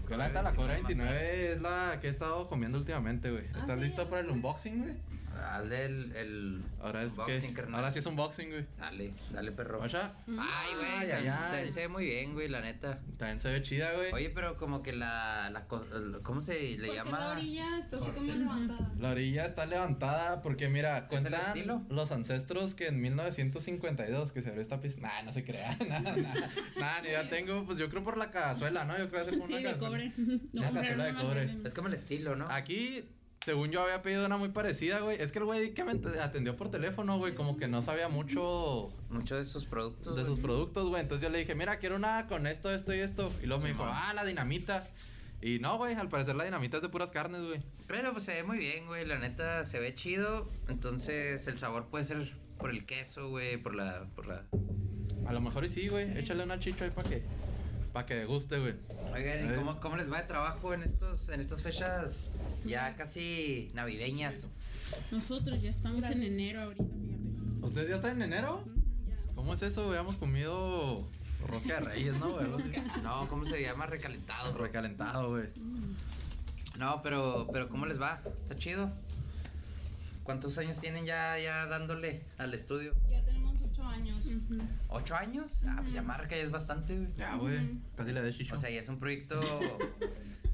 Yo 0.09 0.17
la 0.17 0.27
neta, 0.27 0.41
la 0.41 0.53
cobre 0.53 0.75
29 0.75 1.09
más 1.11 1.21
29 1.21 1.51
es 1.51 1.61
la 1.61 1.99
que 1.99 2.07
he 2.07 2.09
estado 2.09 2.47
comiendo 2.47 2.77
últimamente, 2.77 3.31
güey. 3.31 3.45
Ah, 3.53 3.59
¿Estás 3.59 3.79
sí, 3.79 3.85
listo 3.85 4.01
ah, 4.03 4.09
para 4.09 4.21
el 4.21 4.29
unboxing, 4.29 4.79
güey? 4.81 4.93
Dale 5.35 5.85
el, 5.85 6.15
el 6.15 6.63
Ahora 6.81 7.03
es 7.03 7.13
unboxing, 7.13 7.41
que 7.49 7.53
carnal. 7.53 7.75
ahora 7.75 7.91
sí 7.91 7.99
es 7.99 8.05
unboxing, 8.05 8.49
güey. 8.49 8.65
Dale, 8.77 9.13
dale, 9.31 9.51
perro. 9.51 9.79
Vaya. 9.79 10.13
Ay, 10.27 10.75
güey, 10.75 10.87
Ay, 10.87 11.01
ay, 11.01 11.09
también, 11.11 11.33
ay. 11.65 11.71
se 11.71 11.79
ve 11.81 11.87
muy 11.87 12.05
bien, 12.05 12.33
güey, 12.33 12.47
la 12.47 12.61
neta. 12.61 12.99
También 13.17 13.39
se 13.39 13.51
ve 13.51 13.61
chida, 13.61 13.93
güey. 13.93 14.11
Oye, 14.13 14.29
pero 14.29 14.57
como 14.57 14.81
que 14.83 14.93
la, 14.93 15.49
la 15.49 15.65
¿cómo 15.65 16.41
se 16.41 16.53
le 16.77 16.77
Porque 16.77 16.93
llama? 16.93 17.19
la 17.19 17.31
orilla 17.31 17.77
está 17.79 17.97
así 17.97 18.11
como 18.11 18.31
levantada. 18.33 18.91
La 18.99 19.09
orilla 19.09 19.45
está 19.45 19.65
levantada 19.65 20.41
porque 20.41 20.69
mira, 20.69 20.97
¿Es 20.97 21.03
el 21.03 21.09
cuentan 21.09 21.33
estilo? 21.47 21.81
los 21.89 22.11
ancestros 22.11 22.75
que 22.75 22.87
en 22.87 23.01
1952 23.01 24.31
que 24.31 24.41
se 24.41 24.49
abrió 24.49 24.61
esta 24.61 24.79
pista. 24.79 25.01
Nah, 25.01 25.23
no 25.23 25.31
se 25.31 25.43
crea. 25.43 25.77
Nada, 25.87 26.15
nada. 26.15 26.49
Nada, 26.79 27.01
ni 27.01 27.07
idea 27.09 27.27
tengo. 27.29 27.65
Pues 27.65 27.77
yo 27.77 27.89
creo 27.89 28.03
por 28.03 28.17
la 28.17 28.31
cazuela, 28.31 28.85
¿no? 28.85 28.97
Yo 28.97 29.09
creo 29.09 29.23
que 29.25 29.29
hacer 29.29 29.33
como 29.33 29.47
Sí, 29.47 29.53
una 29.53 29.61
de 29.61 29.73
cazuela. 29.73 29.89
cobre. 29.89 30.13
Una 30.53 30.67
No, 30.67 30.73
cazuela 30.73 31.05
de 31.05 31.13
cobre. 31.15 31.57
Es 31.65 31.73
como 31.73 31.87
el 31.87 31.93
estilo, 31.95 32.35
¿no? 32.35 32.47
Aquí, 32.49 33.03
según 33.43 33.71
yo 33.71 33.81
había 33.81 34.01
pedido 34.01 34.25
una 34.25 34.37
muy 34.37 34.49
parecida, 34.49 34.99
güey. 35.01 35.21
Es 35.21 35.31
que 35.31 35.39
el 35.39 35.45
güey 35.45 35.73
que 35.73 35.83
me 35.83 35.91
atendió 36.21 36.55
por 36.55 36.71
teléfono, 36.71 37.17
güey, 37.17 37.35
como 37.35 37.57
que 37.57 37.67
no 37.67 37.81
sabía 37.81 38.07
mucho 38.07 38.89
Muchos 39.09 39.37
de 39.39 39.45
sus 39.45 39.65
productos. 39.65 40.15
de 40.15 40.21
güey. 40.23 40.33
sus 40.33 40.43
productos, 40.43 40.87
güey. 40.87 41.01
Entonces 41.01 41.23
yo 41.23 41.29
le 41.29 41.39
dije, 41.39 41.53
mira, 41.53 41.77
quiero 41.77 41.95
una 41.97 42.27
con 42.27 42.47
esto, 42.47 42.73
esto 42.73 42.93
y 42.95 42.99
esto. 42.99 43.31
Y 43.41 43.47
luego 43.47 43.63
me 43.63 43.69
dijo, 43.69 43.83
ah, 43.85 44.13
la 44.13 44.23
dinamita. 44.23 44.87
Y 45.41 45.59
no, 45.59 45.77
güey, 45.77 45.93
al 45.95 46.07
parecer 46.07 46.35
la 46.35 46.45
dinamita 46.45 46.77
es 46.77 46.83
de 46.83 46.89
puras 46.89 47.11
carnes, 47.11 47.41
güey. 47.41 47.61
Pero 47.87 48.13
pues 48.13 48.23
se 48.23 48.33
ve 48.33 48.43
muy 48.43 48.57
bien, 48.57 48.85
güey. 48.87 49.05
La 49.05 49.19
neta 49.19 49.65
se 49.65 49.79
ve 49.79 49.93
chido. 49.93 50.49
Entonces 50.69 51.45
el 51.47 51.57
sabor 51.57 51.87
puede 51.87 52.05
ser 52.05 52.33
por 52.57 52.69
el 52.69 52.85
queso, 52.85 53.29
güey, 53.29 53.57
por 53.57 53.75
la, 53.75 54.07
por 54.15 54.25
la. 54.25 54.45
A 55.27 55.33
lo 55.33 55.41
mejor 55.41 55.65
y 55.65 55.69
sí, 55.69 55.89
güey. 55.89 56.17
Échale 56.17 56.43
una 56.43 56.59
chicha 56.59 56.85
ahí 56.85 56.91
para 56.91 57.09
que, 57.09 57.23
para 57.91 58.05
que 58.05 58.23
guste, 58.23 58.57
güey. 58.57 58.75
Oigan, 59.13 59.51
¿y 59.51 59.55
cómo, 59.57 59.81
cómo 59.81 59.97
les 59.97 60.09
va 60.09 60.21
de 60.21 60.27
trabajo 60.27 60.73
en 60.73 60.83
estos, 60.83 61.27
en 61.27 61.41
estas 61.41 61.61
fechas 61.61 62.31
ya 62.65 62.95
casi 62.95 63.71
navideñas? 63.73 64.47
Nosotros 65.11 65.61
ya 65.61 65.69
estamos 65.69 66.03
en 66.05 66.23
enero 66.23 66.61
ahorita, 66.61 66.83
fíjate. 66.83 67.65
¿Ustedes 67.65 67.89
ya 67.89 67.95
están 67.95 68.21
en 68.21 68.33
enero? 68.33 68.63
Ya. 69.07 69.15
¿Cómo 69.35 69.53
es 69.53 69.61
eso? 69.61 69.87
Habíamos 69.87 70.17
comido 70.17 71.07
rosca 71.47 71.75
de 71.75 71.79
reyes, 71.81 72.17
¿no? 72.17 72.39
No, 73.01 73.27
¿cómo 73.27 73.45
se 73.45 73.61
llama? 73.61 73.85
Recalentado. 73.85 74.57
Recalentado, 74.57 75.29
güey. 75.29 75.47
No, 76.77 77.01
pero, 77.01 77.47
pero 77.51 77.69
¿cómo 77.69 77.85
les 77.85 78.01
va? 78.01 78.21
¿Está 78.41 78.55
chido? 78.55 78.91
¿Cuántos 80.23 80.57
años 80.57 80.79
tienen 80.79 81.05
ya, 81.05 81.37
ya 81.37 81.65
dándole 81.65 82.23
al 82.37 82.53
estudio? 82.53 82.93
Ya 83.09 83.21
tenemos 83.23 83.55
ocho 83.63 83.83
años. 83.83 84.25
¿Ocho 84.89 85.15
años? 85.15 85.61
Ah, 85.67 85.79
pues 85.81 85.93
ya 85.93 86.01
marca, 86.01 86.35
ya 86.35 86.43
es 86.43 86.51
bastante, 86.51 86.95
güey. 86.95 87.09
Ya, 87.15 87.35
güey. 87.35 87.79
Casi 87.95 88.11
le 88.11 88.21
de 88.21 88.33
chicho. 88.33 88.55
O 88.55 88.57
sea, 88.57 88.69
ya 88.69 88.79
es 88.79 88.89
un 88.89 88.99
proyecto... 88.99 89.41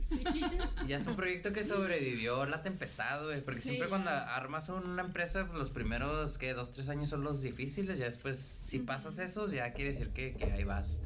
Ya 0.87 0.97
es 0.97 1.05
un 1.07 1.15
proyecto 1.15 1.51
que 1.53 1.63
sobrevivió 1.63 2.45
la 2.45 2.61
tempestad, 2.63 3.23
güey. 3.23 3.41
Porque 3.41 3.61
Sí, 3.61 3.69
siempre 3.69 3.87
ya. 3.87 3.89
cuando 3.89 4.09
armas 4.09 4.69
una 4.69 5.01
empresa, 5.03 5.45
pues, 5.47 5.59
los 5.59 5.69
primeros, 5.69 6.37
¿qué? 6.37 6.53
Dos, 6.53 6.71
tres 6.71 6.89
años 6.89 7.09
son 7.09 7.23
los 7.23 7.41
difíciles. 7.41 7.97
Ya 7.99 8.05
después, 8.05 8.57
si 8.61 8.79
pasas 8.79 9.19
esos, 9.19 9.51
ya 9.51 9.71
quiere 9.73 9.91
decir 9.91 10.09
que, 10.09 10.33
que 10.35 10.45
ahí 10.45 10.63
vas. 10.63 10.99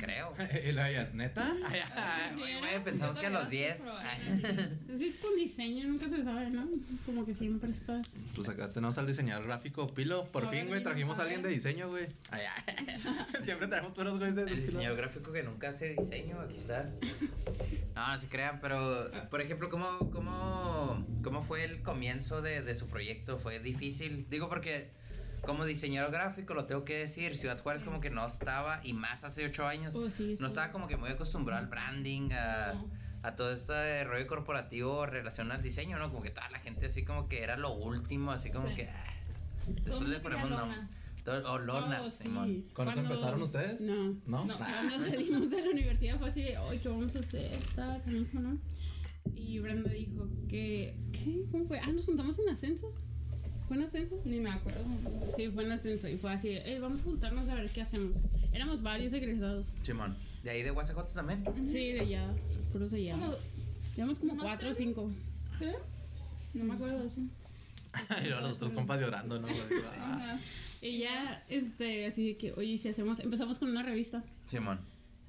Creo. 0.00 0.34
y 0.68 0.72
la 0.72 0.84
veías, 0.84 1.14
¿neta? 1.14 1.54
Güey, 2.36 2.84
pensamos 2.84 3.18
que 3.18 3.26
a 3.26 3.30
los 3.30 3.48
10. 3.48 3.80
Es 3.80 4.98
que 4.98 5.16
con 5.20 5.36
diseño 5.36 5.86
nunca 5.86 6.08
se 6.08 6.22
sabe, 6.22 6.50
¿no? 6.50 6.68
Como 7.06 7.24
que 7.24 7.34
siempre 7.34 7.70
estás. 7.70 8.08
Pues 8.34 8.48
acá 8.48 8.72
tenemos 8.72 8.96
al 8.98 9.06
diseñador 9.06 9.46
gráfico 9.46 9.92
Pilo. 9.92 10.26
Por 10.26 10.50
fin, 10.50 10.68
güey, 10.68 10.82
trajimos 10.82 11.18
a 11.18 11.22
alguien 11.22 11.42
de 11.42 11.50
diseño, 11.50 11.88
güey. 11.88 12.08
Ay, 12.30 12.42
ay. 12.66 13.02
Siempre 13.44 13.68
traemos 13.68 13.92
puros 13.92 14.18
güeyes 14.18 14.36
de 14.36 14.42
El 14.42 14.60
diseñador 14.60 14.98
gráfico 14.98 15.32
que 15.32 15.42
nunca 15.42 15.70
hace 15.70 15.94
diseño, 15.94 16.40
aquí 16.40 16.56
está. 16.56 16.90
No, 17.94 18.14
no 18.14 18.20
se 18.20 18.28
crean, 18.28 18.60
pero, 18.60 19.10
por 19.30 19.40
ejemplo, 19.40 19.68
¿cómo, 19.68 20.10
cómo, 20.10 21.06
cómo 21.22 21.42
fue 21.42 21.64
el 21.64 21.82
comienzo 21.82 22.42
de, 22.42 22.62
de 22.62 22.74
su 22.74 22.86
proyecto? 22.88 23.38
¿Fue 23.38 23.58
difícil? 23.58 24.26
Digo 24.30 24.48
porque 24.48 24.90
como 25.42 25.64
diseñador 25.64 26.10
gráfico, 26.12 26.54
lo 26.54 26.64
tengo 26.66 26.84
que 26.84 26.94
decir, 26.98 27.36
Ciudad 27.36 27.60
Juárez 27.60 27.82
como 27.82 28.00
que 28.00 28.10
no 28.10 28.26
estaba, 28.26 28.80
y 28.84 28.92
más 28.92 29.24
hace 29.24 29.44
ocho 29.44 29.66
años, 29.66 29.94
Oh, 29.94 30.08
sí, 30.10 30.36
no 30.40 30.46
estaba 30.46 30.72
como 30.72 30.88
que 30.88 30.96
muy 30.96 31.10
acostumbrado 31.10 31.60
al 31.62 31.68
branding, 31.68 32.30
a, 32.32 32.72
No. 32.74 32.88
a 33.22 33.34
todo 33.36 33.52
este 33.52 34.04
rollo 34.04 34.26
corporativo 34.26 35.04
relacionado 35.06 35.56
al 35.58 35.62
diseño, 35.62 35.98
¿no? 35.98 36.10
Como 36.10 36.22
que 36.22 36.30
toda 36.30 36.48
la 36.50 36.60
gente 36.60 36.86
así 36.86 37.04
como 37.04 37.28
que 37.28 37.42
era 37.42 37.56
lo 37.56 37.72
último, 37.74 38.30
así 38.30 38.50
como 38.52 38.68
Sí. 38.68 38.76
que... 38.76 38.88
ah, 38.88 39.08
Después 39.66 40.08
le 40.08 40.18
ponemos 40.20 40.50
nombre. 40.50 40.78
O 41.46 41.56
lonas, 41.58 42.02
Oh, 42.04 42.10
sí. 42.10 42.24
Simón. 42.24 42.64
¿Con 42.72 42.88
eso 42.88 42.96
Cuando- 42.96 43.14
empezaron 43.14 43.42
ustedes? 43.42 43.80
No. 43.80 44.16
¿No? 44.26 44.44
No. 44.44 44.56
Cuando 44.58 44.98
salimos 44.98 45.50
de 45.50 45.62
la 45.64 45.70
universidad 45.70 46.18
fue 46.18 46.30
así 46.30 46.42
de, 46.42 46.56
ay, 46.56 46.78
¿qué 46.80 46.88
vamos 46.88 47.14
a 47.14 47.18
hacer? 47.20 47.52
Está 47.54 48.00
canijo, 48.04 48.40
¿no? 48.40 48.58
Y 49.36 49.60
Brenda 49.60 49.88
dijo 49.90 50.26
que, 50.48 50.96
¿qué? 51.12 51.44
¿Cómo 51.52 51.64
fue? 51.66 51.78
Ah, 51.78 51.92
nos 51.92 52.06
juntamos 52.06 52.36
en 52.40 52.48
ascenso. 52.48 52.92
¿Fue 53.72 53.80
en 53.80 53.86
ascenso? 53.86 54.20
Ni 54.26 54.38
me 54.38 54.50
acuerdo. 54.50 54.84
Sí, 55.34 55.48
fue 55.48 55.64
en 55.64 55.72
ascenso 55.72 56.06
y 56.06 56.18
fue 56.18 56.30
así 56.30 56.48
de, 56.50 56.58
"Ey, 56.58 56.78
vamos 56.78 57.00
a 57.00 57.04
juntarnos 57.04 57.48
a 57.48 57.54
ver 57.54 57.70
qué 57.70 57.80
hacemos. 57.80 58.12
Éramos 58.52 58.82
varios 58.82 59.14
egresados. 59.14 59.72
Simón. 59.82 60.14
De 60.44 60.50
ahí 60.50 60.62
de 60.62 60.70
UACJ 60.72 61.14
también. 61.14 61.42
Sí, 61.68 61.92
de 61.92 62.00
allá, 62.00 62.28
puros 62.70 62.90
de 62.90 62.98
allá. 62.98 63.16
Llevamos 63.96 64.18
como 64.18 64.34
¿Más 64.34 64.44
cuatro 64.44 64.68
o 64.68 64.74
cinco. 64.74 65.10
¿Qué? 65.58 65.72
No 66.52 66.64
me 66.64 66.74
acuerdo 66.74 66.98
de 67.00 67.06
eso. 67.06 67.20
y 68.22 68.26
luego 68.26 68.42
los 68.42 68.52
otros 68.56 68.72
compas 68.74 69.00
llorando, 69.00 69.40
¿no? 69.40 69.48
Ah. 69.98 70.16
Ajá. 70.34 70.40
Y 70.82 70.98
ya, 70.98 71.42
este, 71.48 72.04
así 72.04 72.26
de 72.26 72.36
que, 72.36 72.52
oye, 72.52 72.76
si 72.76 72.90
hacemos, 72.90 73.20
empezamos 73.20 73.58
con 73.58 73.70
una 73.70 73.82
revista. 73.82 74.22
Simón. 74.48 74.80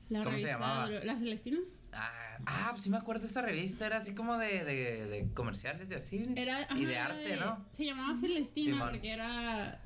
La 0.09 0.19
¿Cómo 0.19 0.31
se 0.31 0.43
revista 0.43 0.51
llamaba? 0.51 0.89
Dro- 0.89 1.03
La 1.05 1.15
Celestina. 1.17 1.59
Ah, 1.95 2.37
ah, 2.45 2.69
pues 2.71 2.83
sí 2.83 2.89
me 2.89 2.97
acuerdo 2.97 3.23
de 3.23 3.29
esa 3.29 3.41
revista, 3.41 3.85
era 3.85 3.97
así 3.97 4.13
como 4.13 4.37
de, 4.37 4.63
de, 4.63 5.07
de 5.07 5.31
comerciales 5.33 5.89
y 5.91 5.93
así. 5.95 6.25
Era, 6.35 6.67
y 6.75 6.85
de 6.85 6.97
ajá, 6.97 7.13
arte, 7.13 7.35
¿no? 7.37 7.65
Se 7.71 7.85
llamaba 7.85 8.15
Celestina 8.15 8.73
Simón. 8.75 8.89
porque 8.91 9.11
era 9.11 9.79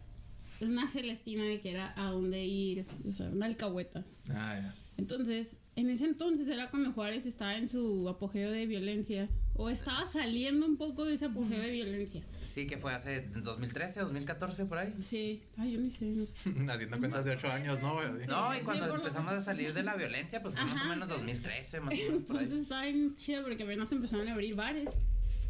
una 0.61 0.87
Celestina 0.87 1.43
de 1.43 1.59
que 1.61 1.71
era 1.71 1.93
a 1.95 2.11
dónde 2.11 2.43
ir, 2.45 2.85
o 3.07 3.11
sea, 3.11 3.27
una 3.29 3.45
alcahueta. 3.45 4.03
Ah, 4.29 4.55
ya. 4.55 4.75
Entonces, 4.97 5.57
en 5.75 5.89
ese 5.89 6.05
entonces 6.05 6.47
era 6.47 6.69
cuando 6.69 6.91
Juárez 6.91 7.25
estaba 7.25 7.55
en 7.55 7.69
su 7.69 8.09
apogeo 8.09 8.51
de 8.51 8.65
violencia. 8.65 9.29
O 9.59 9.69
estaba 9.69 10.05
saliendo 10.05 10.65
un 10.67 10.77
poco 10.77 11.03
de 11.05 11.15
ese 11.15 11.25
apogeo 11.25 11.59
de 11.59 11.71
violencia. 11.71 12.21
Sí, 12.43 12.67
que 12.67 12.77
fue 12.77 12.93
hace 12.93 13.27
2013, 13.33 14.01
2014, 14.01 14.65
por 14.65 14.77
ahí. 14.77 14.93
Sí. 14.99 15.41
Ay, 15.57 15.73
yo 15.73 15.79
ni 15.79 15.89
sé, 15.89 16.05
no 16.05 16.25
sé. 16.27 16.49
Haciendo 16.71 16.99
cuentas 16.99 17.25
de 17.25 17.31
8 17.31 17.47
años, 17.47 17.81
¿no, 17.81 17.95
güey? 17.95 18.07
No, 18.27 18.53
y 18.53 18.59
sí, 18.59 18.63
cuando 18.63 18.85
lo- 18.87 18.95
empezamos 18.97 19.33
a 19.33 19.41
salir 19.41 19.73
de 19.73 19.81
la 19.83 19.95
violencia, 19.95 20.41
pues 20.43 20.53
fue 20.53 20.63
más 20.63 20.73
o 20.73 20.77
Ajá, 20.77 20.89
menos 20.89 21.07
sí. 21.07 21.13
2013, 21.15 21.79
más 21.79 21.93
o 21.93 21.97
menos 21.97 22.23
por 22.23 22.35
Entonces 22.35 22.61
estaba 22.61 22.83
bien 22.85 23.15
chido 23.15 23.43
porque 23.43 23.63
apenas 23.63 23.91
empezaron 23.91 24.27
a 24.27 24.33
abrir 24.33 24.53
bares. 24.55 24.91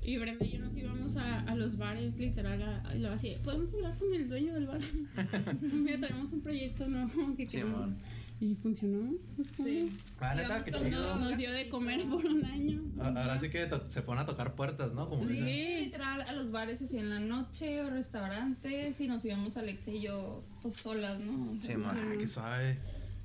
Y 0.01 0.17
Brenda 0.17 0.45
y 0.45 0.51
yo 0.51 0.59
nos 0.59 0.77
íbamos 0.77 1.17
a, 1.17 1.39
a 1.39 1.55
los 1.55 1.75
bares, 1.77 2.15
literal, 2.15 2.61
a, 2.61 2.95
y 2.95 2.99
luego 2.99 3.15
así, 3.15 3.35
¿podemos 3.43 3.73
hablar 3.73 3.97
con 3.97 4.13
el 4.13 4.29
dueño 4.29 4.53
del 4.53 4.67
bar? 4.67 4.79
Mira, 5.61 5.99
tenemos 6.07 6.31
un 6.31 6.39
proyecto 6.41 6.87
nuevo 6.87 7.35
que 7.35 7.45
queremos. 7.45 7.73
Simón. 7.73 7.97
Y 8.39 8.53
funcionó. 8.55 9.15
pues, 9.35 9.47
Sí. 9.55 9.97
Ah, 10.19 10.35
neta, 10.35 10.63
qué 10.63 10.69
Nos, 10.71 10.83
chido. 10.83 11.15
nos 11.15 11.37
dio 11.37 11.51
de 11.51 11.69
comer 11.69 12.01
por 12.03 12.23
un 12.23 12.45
año. 12.45 12.83
A- 12.99 13.07
Ahora 13.07 13.39
sí 13.39 13.49
que 13.49 13.67
se 13.89 14.01
fueron 14.03 14.23
a 14.23 14.25
tocar 14.27 14.53
puertas, 14.53 14.93
¿no? 14.93 15.09
Como 15.09 15.23
Sí, 15.23 15.29
dicen. 15.29 15.83
literal, 15.85 16.21
a 16.21 16.33
los 16.33 16.51
bares 16.51 16.79
así 16.81 16.97
en 16.99 17.09
la 17.09 17.19
noche 17.19 17.81
o 17.81 17.89
restaurantes 17.89 18.99
y 19.01 19.07
nos 19.07 19.25
íbamos 19.25 19.57
Alex 19.57 19.87
y 19.87 20.01
yo 20.01 20.43
pues 20.61 20.75
solas, 20.75 21.19
¿no? 21.19 21.49
O 21.49 21.53
sea, 21.53 21.75
Simón. 21.75 21.97
Ah, 21.99 22.15
qué 22.19 22.27
suave. 22.27 22.77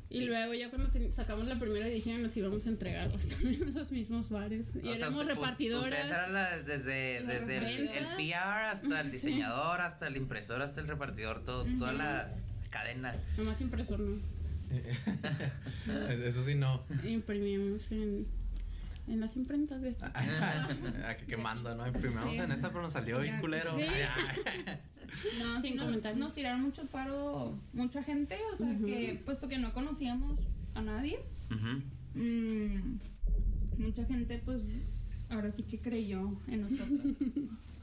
Y 0.08 0.26
luego 0.26 0.52
ya 0.54 0.68
cuando 0.70 0.88
te- 0.90 1.10
sacamos 1.12 1.46
la 1.46 1.58
primera 1.58 1.86
edición 1.88 2.22
nos 2.22 2.36
íbamos 2.36 2.66
a 2.66 2.68
entregarlos 2.70 3.22
también 3.28 3.62
a 3.68 3.78
los 3.80 3.90
mismos 3.90 4.28
bares. 4.30 4.72
Y 4.82 4.88
O 4.88 4.94
éramos 4.94 5.26
repartidoras. 5.26 5.90
Ustedes 5.90 6.10
eran 6.10 6.32
la- 6.32 6.58
desde, 6.62 7.20
La 7.20 7.32
desde 7.34 7.56
el, 7.58 7.88
el 7.88 8.06
PR 8.16 8.70
hasta 8.70 9.00
el 9.02 9.10
diseñador, 9.12 9.80
hasta 9.82 10.06
el 10.06 10.16
impresor, 10.16 10.62
hasta 10.62 10.80
el 10.80 10.88
repartidor, 10.88 11.44
todo, 11.44 11.64
toda 11.78 11.92
la 11.92 12.34
cadena. 12.70 13.14
Nomás 13.36 13.60
impresor 13.60 14.00
no. 14.00 14.31
Es- 14.76 16.20
Eso 16.26 16.44
sí, 16.44 16.54
no. 16.54 16.82
Imprimimos 17.04 17.90
en, 17.92 18.26
en 19.08 19.20
las 19.20 19.36
imprentas 19.36 19.80
de 19.82 19.90
aquí. 19.90 20.02
Aquí 21.06 21.24
quemando, 21.26 21.74
¿no? 21.74 21.86
Imprimimos 21.86 22.30
Sí. 22.32 22.38
en 22.38 22.52
esta, 22.52 22.68
pero 22.68 22.82
nos 22.82 22.92
salió 22.92 23.20
bien 23.20 23.40
culero. 23.40 23.74
sí. 23.76 23.82
No, 25.38 25.60
sí 25.60 25.68
Sin 25.68 25.76
nos, 25.76 25.84
comentarios. 25.86 26.18
nos 26.20 26.32
tiraron 26.32 26.62
mucho 26.62 26.86
paro 26.86 27.54
mucha 27.74 28.02
gente, 28.02 28.38
o 28.50 28.56
sea 28.56 28.74
que 28.78 29.20
puesto 29.26 29.46
que 29.46 29.58
no 29.58 29.74
conocíamos 29.74 30.40
a 30.74 30.80
nadie, 30.80 31.18
mm, 32.14 32.76
mucha 33.76 34.06
gente 34.06 34.40
pues 34.42 34.70
ahora 35.28 35.50
sí 35.52 35.64
que 35.64 35.78
creyó 35.80 36.34
en 36.48 36.62
nosotros, 36.62 37.14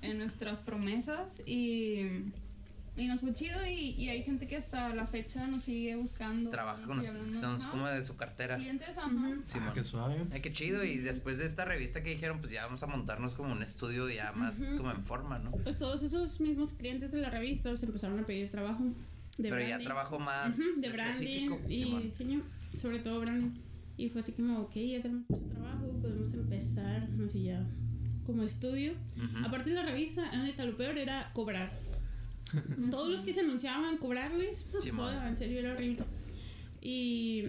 en 0.01 0.17
nuestras 0.17 0.62
promesas 0.62 1.39
y, 1.46 2.31
y 3.00 3.08
nos 3.08 3.22
fue 3.22 3.34
chido 3.34 3.65
y, 3.65 3.91
y 3.91 4.10
hay 4.10 4.24
gente 4.24 4.48
que 4.48 4.58
hasta 4.58 4.94
la 4.94 5.08
fecha 5.08 5.48
nos 5.48 5.63
sigue 5.63 5.96
buscando. 5.96 6.50
Trabaja 6.50 6.84
con 6.84 6.98
nosotros, 6.98 7.38
somos 7.38 7.62
Ajá. 7.62 7.72
como 7.72 7.88
de 7.88 8.03
su 8.03 8.15
cartera. 8.18 8.58
clientes, 8.58 8.89
ajá. 8.98 9.08
Simón. 9.10 9.44
Ah, 9.70 9.72
qué 9.74 9.84
suave. 9.84 10.25
Ay, 10.32 10.41
qué 10.41 10.51
chido. 10.51 10.84
Y 10.84 10.98
después 10.98 11.38
de 11.38 11.46
esta 11.46 11.65
revista 11.65 12.03
que 12.03 12.10
dijeron, 12.12 12.39
pues 12.39 12.51
ya 12.51 12.65
vamos 12.65 12.84
a 12.84 12.88
montarnos 12.88 13.34
como 13.34 13.51
un 13.53 13.63
estudio 13.63 14.10
ya 14.10 14.32
más 14.34 14.58
como 14.77 14.91
en 14.91 15.03
forma, 15.03 15.39
¿no? 15.39 15.51
Pues 15.51 15.77
todos 15.77 16.03
esos 16.03 16.39
mismos 16.39 16.74
clientes 16.74 17.12
de 17.12 17.22
la 17.22 17.29
revista 17.29 17.70
nos 17.72 17.82
empezaron 17.84 18.20
a 18.20 18.25
pedir 18.25 18.51
trabajo. 18.51 18.84
De 19.38 19.50
Pero 19.50 19.62
ya 19.62 19.68
branding. 19.68 19.86
trabajo 19.86 20.20
más 20.20 20.58
de 20.58 20.89
branding 20.89 21.27
específico. 21.27 21.60
y 21.70 21.84
Simón. 21.84 22.03
diseño, 22.03 22.41
sobre 22.77 23.00
todo 23.00 23.22
branding. 23.22 23.58
Y 23.96 24.10
fue 24.10 24.22
así 24.22 24.32
como, 24.34 24.60
ok, 24.62 24.75
ya 24.75 25.01
tenemos 25.01 25.29
mucho 25.29 25.46
trabajo, 25.48 25.88
podemos 26.01 26.34
empezar 26.34 27.08
así 27.25 27.44
ya 27.44 27.65
como 28.25 28.44
estudio. 28.44 28.94
Ujú. 29.18 29.46
Aparte 29.46 29.70
de 29.72 29.75
la 29.77 29.84
revista, 29.84 30.29
neta, 30.38 30.63
lo 30.65 30.75
peor 30.77 30.98
era 30.98 31.32
cobrar. 31.34 31.72
Todos 32.91 33.10
los 33.10 33.22
que 33.22 33.34
se 33.34 33.41
anunciaban 33.41 33.98
cobrarles, 33.98 34.65
no 34.74 34.82
Simón. 34.82 35.13
joda, 35.13 35.27
en 35.29 35.38
serio 35.38 35.60
era 35.60 35.74
horrible. 35.74 36.03
Y 36.82 37.46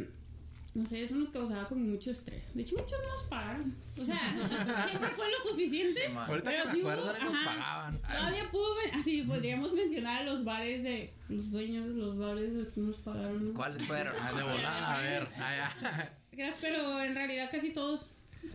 no 0.75 0.87
sé, 0.87 1.03
eso 1.05 1.15
nos 1.17 1.31
causaba 1.31 1.67
como 1.69 1.85
mucho 1.85 2.11
estrés. 2.11 2.55
De 2.55 2.63
hecho, 2.63 2.77
muchos 2.77 2.99
no 3.05 3.13
nos 3.13 3.23
pagaron. 3.25 3.75
O 4.01 4.05
sea, 4.05 4.19
siempre 4.89 5.11
fue 5.11 5.27
lo 5.31 5.51
suficiente. 5.51 6.07
Ahorita 6.15 6.51
Pero 6.51 6.65
que 6.65 6.71
sí 6.71 6.77
me 6.79 6.83
hubo, 6.85 6.95
nos 6.97 7.09
ajá. 7.17 7.45
pagaban. 7.45 7.99
Todavía 8.01 8.51
pudo, 8.51 8.75
men- 8.77 9.01
así 9.01 9.23
podríamos 9.23 9.73
mencionar 9.73 10.23
a 10.23 10.25
los 10.25 10.45
bares 10.45 10.83
de 10.83 11.13
los 11.29 11.51
dueños 11.51 11.87
de 11.89 11.95
los 11.95 12.19
bares 12.19 12.55
de 12.55 12.69
que 12.69 12.81
nos 12.81 12.97
pagaron. 12.97 13.53
¿Cuáles 13.53 13.85
fueron? 13.87 14.15
Ah, 14.21 14.33
de 14.33 14.43
volada, 14.43 14.95
a 14.99 15.01
ver. 15.03 15.29
Ah, 15.37 15.75
ya. 15.83 16.17
Gracias, 16.33 16.59
pero 16.61 17.03
en 17.03 17.15
realidad 17.15 17.51
casi 17.51 17.71
todos, 17.71 18.07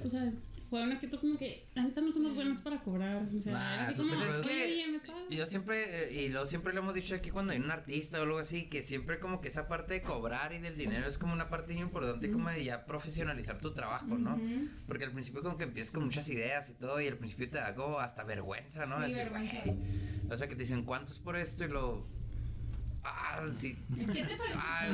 o 0.03 0.09
sea, 0.09 0.31
fue 0.69 0.83
una 0.83 0.95
actitud 0.95 1.19
como 1.19 1.37
que, 1.37 1.67
la 1.73 1.83
neta 1.83 2.01
no 2.01 2.11
somos 2.11 2.33
buenos 2.33 2.59
para 2.59 2.81
cobrar. 2.81 3.27
O 3.35 3.39
sea, 3.39 3.53
Nah, 3.53 3.73
era 3.75 3.83
así 3.89 4.01
como, 4.01 4.13
es 4.23 4.37
oye, 4.37 4.41
que 4.41 4.99
me 5.29 5.35
yo 5.35 5.45
siempre, 5.45 6.03
eh, 6.03 6.23
y 6.23 6.29
lo 6.29 6.45
siempre 6.45 6.73
lo 6.73 6.79
hemos 6.79 6.93
dicho 6.93 7.15
aquí 7.15 7.29
cuando 7.29 7.53
hay 7.53 7.59
un 7.59 7.71
artista 7.71 8.19
o 8.19 8.23
algo 8.23 8.37
así, 8.37 8.67
que 8.69 8.81
siempre 8.81 9.19
como 9.19 9.41
que 9.41 9.47
esa 9.49 9.67
parte 9.67 9.95
de 9.95 10.01
cobrar 10.01 10.53
y 10.53 10.59
del 10.59 10.77
dinero 10.77 11.07
es 11.07 11.17
como 11.17 11.33
una 11.33 11.49
parte 11.49 11.73
importante 11.73 12.31
como 12.31 12.49
de 12.49 12.63
ya 12.63 12.85
profesionalizar 12.85 13.59
tu 13.59 13.73
trabajo, 13.73 14.17
¿no? 14.17 14.39
Porque 14.87 15.05
al 15.05 15.11
principio 15.11 15.41
como 15.41 15.57
que 15.57 15.65
empiezas 15.65 15.91
con 15.91 16.03
muchas 16.03 16.29
ideas 16.29 16.69
y 16.69 16.73
todo 16.73 16.99
y 17.01 17.07
al 17.07 17.17
principio 17.17 17.49
te 17.49 17.57
da 17.57 17.75
como 17.75 17.99
hasta 17.99 18.23
vergüenza, 18.23 18.85
¿no? 18.85 18.97
Sí, 18.97 19.03
Decir, 19.03 19.17
vergüenza. 19.17 19.63
O 20.29 20.35
sea, 20.35 20.47
que 20.47 20.55
te 20.55 20.63
dicen, 20.63 20.83
¿cuántos 20.83 21.19
por 21.19 21.35
esto? 21.35 21.63
Y 21.65 21.67
lo... 21.67 22.07
Ah, 23.07 23.39
sí. 23.55 23.77
¿Qué 23.95 24.23
te 24.23 24.35
parece? 24.37 24.55
Ah, 24.57 24.87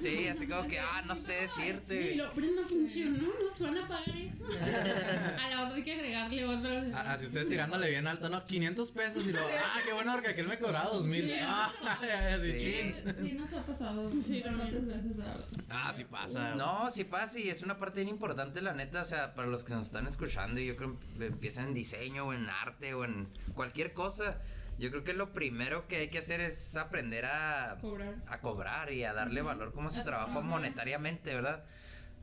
sí, 0.00 0.26
así 0.28 0.46
como 0.46 0.66
que, 0.66 0.78
ah, 0.78 1.02
no 1.06 1.14
sé 1.14 1.46
Sí, 1.48 1.62
decirte. 1.72 2.14
lo, 2.16 2.30
pero 2.32 2.46
no 2.52 2.66
funcionó, 2.66 3.28
nos 3.42 3.60
van 3.60 3.76
a 3.76 3.86
pagar 3.88 4.08
eso. 4.16 4.44
a 5.38 5.48
la 5.50 5.64
otra 5.64 5.74
hay 5.76 5.82
que 5.84 5.92
agregarle 5.92 6.44
otro. 6.46 6.78
o 6.78 6.80
sea, 6.84 6.92
Ah, 7.00 7.12
Así 7.12 7.26
ustedes 7.26 7.48
tirándole 7.50 7.90
bien 7.90 8.06
alto, 8.06 8.30
¿no? 8.30 8.46
500 8.46 8.90
pesos 8.92 9.26
y 9.26 9.32
luego, 9.32 9.48
ah, 9.62 9.80
qué 9.84 9.92
bueno 9.92 10.12
porque 10.14 10.30
aquel 10.30 10.48
me 10.48 10.58
cobraba 10.58 10.88
2000. 10.90 11.24
Sí. 11.24 11.32
Ah, 11.42 11.72
ya, 12.02 12.30
ya, 12.30 12.38
sí, 12.38 12.52
Sí. 12.58 12.94
Sí, 13.20 13.32
nos 13.32 13.52
ha 13.52 13.66
pasado 13.66 14.10
Sí, 14.24 14.40
también. 14.40 14.88
veces. 14.88 15.24
Ah, 15.68 15.92
sí 15.94 16.04
pasa. 16.04 16.54
No, 16.54 16.90
sí 16.90 17.04
pasa 17.04 17.38
y 17.38 17.50
es 17.50 17.62
una 17.62 17.76
parte 17.78 18.00
bien 18.02 18.08
importante, 18.08 18.62
la 18.62 18.72
neta, 18.72 19.02
o 19.02 19.06
sea, 19.06 19.34
para 19.34 19.48
los 19.48 19.62
que 19.64 19.74
nos 19.74 19.88
están 19.88 20.06
escuchando 20.06 20.58
y 20.58 20.66
yo 20.68 20.76
creo 20.76 20.96
que 21.18 21.26
empiezan 21.26 21.68
en 21.68 21.74
diseño 21.74 22.24
o 22.26 22.32
en 22.32 22.48
arte 22.48 22.94
o 22.94 23.04
en 23.04 23.28
cualquier 23.54 23.92
cosa, 23.92 24.38
yo 24.78 24.90
creo 24.90 25.04
que 25.04 25.12
lo 25.12 25.32
primero 25.32 25.86
que 25.88 25.96
hay 25.96 26.08
que 26.10 26.18
hacer 26.18 26.40
es 26.40 26.76
aprender 26.76 27.24
a 27.26 27.78
Cobrar. 27.80 28.14
a 28.26 28.40
cobrar 28.40 28.92
y 28.92 29.04
a 29.04 29.12
darle 29.12 29.42
valor 29.42 29.72
como 29.72 29.88
a 29.88 29.90
su 29.92 30.02
trabajo 30.02 30.42
monetariamente, 30.42 31.34
¿verdad? 31.34 31.64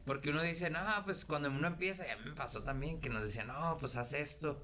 Porque 0.05 0.31
uno 0.31 0.41
dice, 0.41 0.69
no, 0.69 0.79
pues 1.05 1.23
cuando 1.25 1.49
uno 1.49 1.67
empieza, 1.67 2.05
ya 2.07 2.17
me 2.17 2.31
pasó 2.31 2.63
también, 2.63 2.99
que 2.99 3.09
nos 3.09 3.23
decían, 3.23 3.47
no, 3.47 3.77
pues 3.79 3.95
haz 3.95 4.13
esto. 4.13 4.63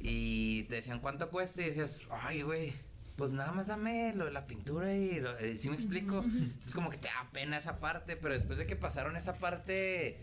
Y 0.00 0.64
te 0.64 0.76
decían, 0.76 1.00
¿cuánto 1.00 1.28
cuesta? 1.30 1.62
Y 1.62 1.66
decías, 1.66 2.00
ay, 2.10 2.42
güey, 2.42 2.74
pues 3.16 3.32
nada 3.32 3.52
más 3.52 3.66
dame 3.68 4.12
lo 4.14 4.26
de 4.26 4.30
la 4.30 4.46
pintura 4.46 4.94
y 4.94 5.20
lo, 5.20 5.36
eh, 5.38 5.56
¿sí 5.56 5.68
me 5.68 5.74
explico? 5.76 6.18
Entonces 6.24 6.74
como 6.74 6.90
que 6.90 6.98
te 6.98 7.08
da 7.08 7.28
pena 7.32 7.56
esa 7.56 7.80
parte, 7.80 8.16
pero 8.16 8.34
después 8.34 8.58
de 8.58 8.66
que 8.66 8.76
pasaron 8.76 9.16
esa 9.16 9.34
parte, 9.34 10.18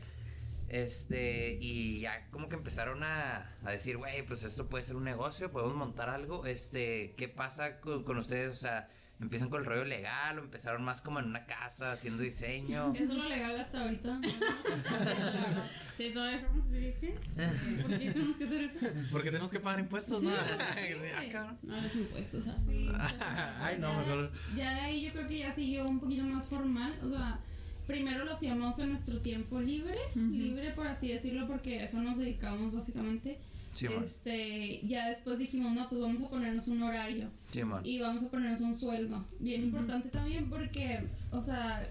este, 0.73 1.57
y 1.59 1.99
ya 1.99 2.27
como 2.31 2.47
que 2.47 2.55
empezaron 2.55 3.03
a, 3.03 3.55
a 3.63 3.71
decir, 3.71 3.97
güey, 3.97 4.25
pues 4.25 4.43
esto 4.43 4.69
puede 4.69 4.85
ser 4.85 4.95
un 4.95 5.03
negocio, 5.03 5.51
podemos 5.51 5.75
montar 5.75 6.09
algo, 6.09 6.45
este, 6.45 7.13
¿qué 7.17 7.27
pasa 7.27 7.81
con, 7.81 8.05
con 8.05 8.17
ustedes? 8.17 8.53
O 8.53 8.57
sea, 8.57 8.87
empiezan 9.19 9.49
con 9.49 9.59
el 9.59 9.65
rollo 9.65 9.83
legal 9.83 10.39
o 10.39 10.43
empezaron 10.43 10.83
más 10.83 11.01
como 11.01 11.19
en 11.19 11.25
una 11.25 11.45
casa 11.45 11.91
haciendo 11.91 12.23
diseño. 12.23 12.91
Eso 12.95 13.03
es 13.03 13.09
lo 13.09 13.27
legal 13.27 13.59
hasta 13.59 13.81
ahorita. 13.81 14.19
Sí, 15.97 16.09
todavía 16.13 16.37
estamos 16.37 16.65
así 16.65 16.77
de 16.79 16.93
qué. 16.95 17.15
¿Por 17.83 17.97
qué 17.99 18.11
tenemos 18.11 18.37
que 18.37 18.43
hacer 18.45 18.61
eso? 18.63 18.79
Porque 19.11 19.29
tenemos 19.29 19.51
que 19.51 19.59
pagar 19.59 19.79
impuestos, 19.81 20.23
¿no? 20.23 20.31
Sí, 20.31 20.35
Sí, 20.99 21.07
ah, 21.15 21.31
cabrón. 21.31 21.59
No, 21.61 21.79
los 21.81 21.95
impuestos, 21.95 22.47
ah. 22.47 22.57
Sí, 22.67 22.89
Ay, 23.59 23.77
no, 23.79 23.91
ya- 23.91 23.97
mejor. 23.99 24.31
Ya 24.55 24.73
de 24.73 24.79
ahí 24.79 25.05
yo 25.05 25.11
creo 25.11 25.27
que 25.27 25.37
ya 25.39 25.51
siguió 25.53 25.87
un 25.87 25.99
poquito 25.99 26.23
más 26.23 26.45
formal. 26.47 26.97
O 27.03 27.09
sea, 27.09 27.39
primero 27.87 28.23
lo 28.25 28.33
hacíamos 28.33 28.77
en 28.79 28.89
nuestro 28.89 29.19
tiempo 29.21 29.59
libre, 29.61 29.97
libre 30.15 30.71
por 30.71 30.87
así 30.87 31.09
decirlo, 31.09 31.47
porque 31.47 31.79
a 31.79 31.83
eso 31.85 32.01
nos 32.01 32.17
dedicamos 32.17 32.73
básicamente. 32.73 33.37
Este, 34.03 34.81
ya 34.85 35.07
después 35.07 35.39
dijimos, 35.39 35.73
no, 35.73 35.87
pues 35.87 36.01
vamos 36.01 36.21
a 36.23 36.29
ponernos 36.29 36.67
un 36.67 36.83
horario 36.83 37.29
Simón. 37.49 37.81
y 37.85 37.99
vamos 37.99 38.21
a 38.23 38.29
ponernos 38.29 38.61
un 38.61 38.77
sueldo. 38.77 39.25
Bien 39.39 39.63
importante 39.63 40.09
también 40.09 40.49
porque, 40.49 40.99
o 41.31 41.41
sea, 41.41 41.87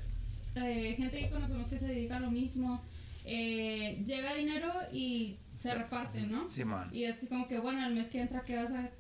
eh, 0.57 0.95
gente 0.97 1.19
que 1.21 1.31
conocemos 1.31 1.69
que 1.69 1.79
se 1.79 1.87
dedica 1.87 2.19
a 2.19 2.21
lo 2.21 2.31
mismo, 2.31 2.83
eh, 3.25 4.03
llega 4.07 4.35
dinero 4.35 4.71
y 4.93 5.37
se 5.57 5.69
Sí. 5.71 5.75
reparte, 5.75 6.21
¿no? 6.23 6.51
Simón. 6.51 6.89
Y 6.93 7.05
es 7.05 7.27
como 7.29 7.47
que, 7.49 7.59
bueno, 7.59 7.83
al 7.83 7.95
mes 7.95 8.09
que 8.09 8.21
entra, 8.21 8.43
¿qué 8.45 8.57
vas 8.57 8.71
a 8.73 8.91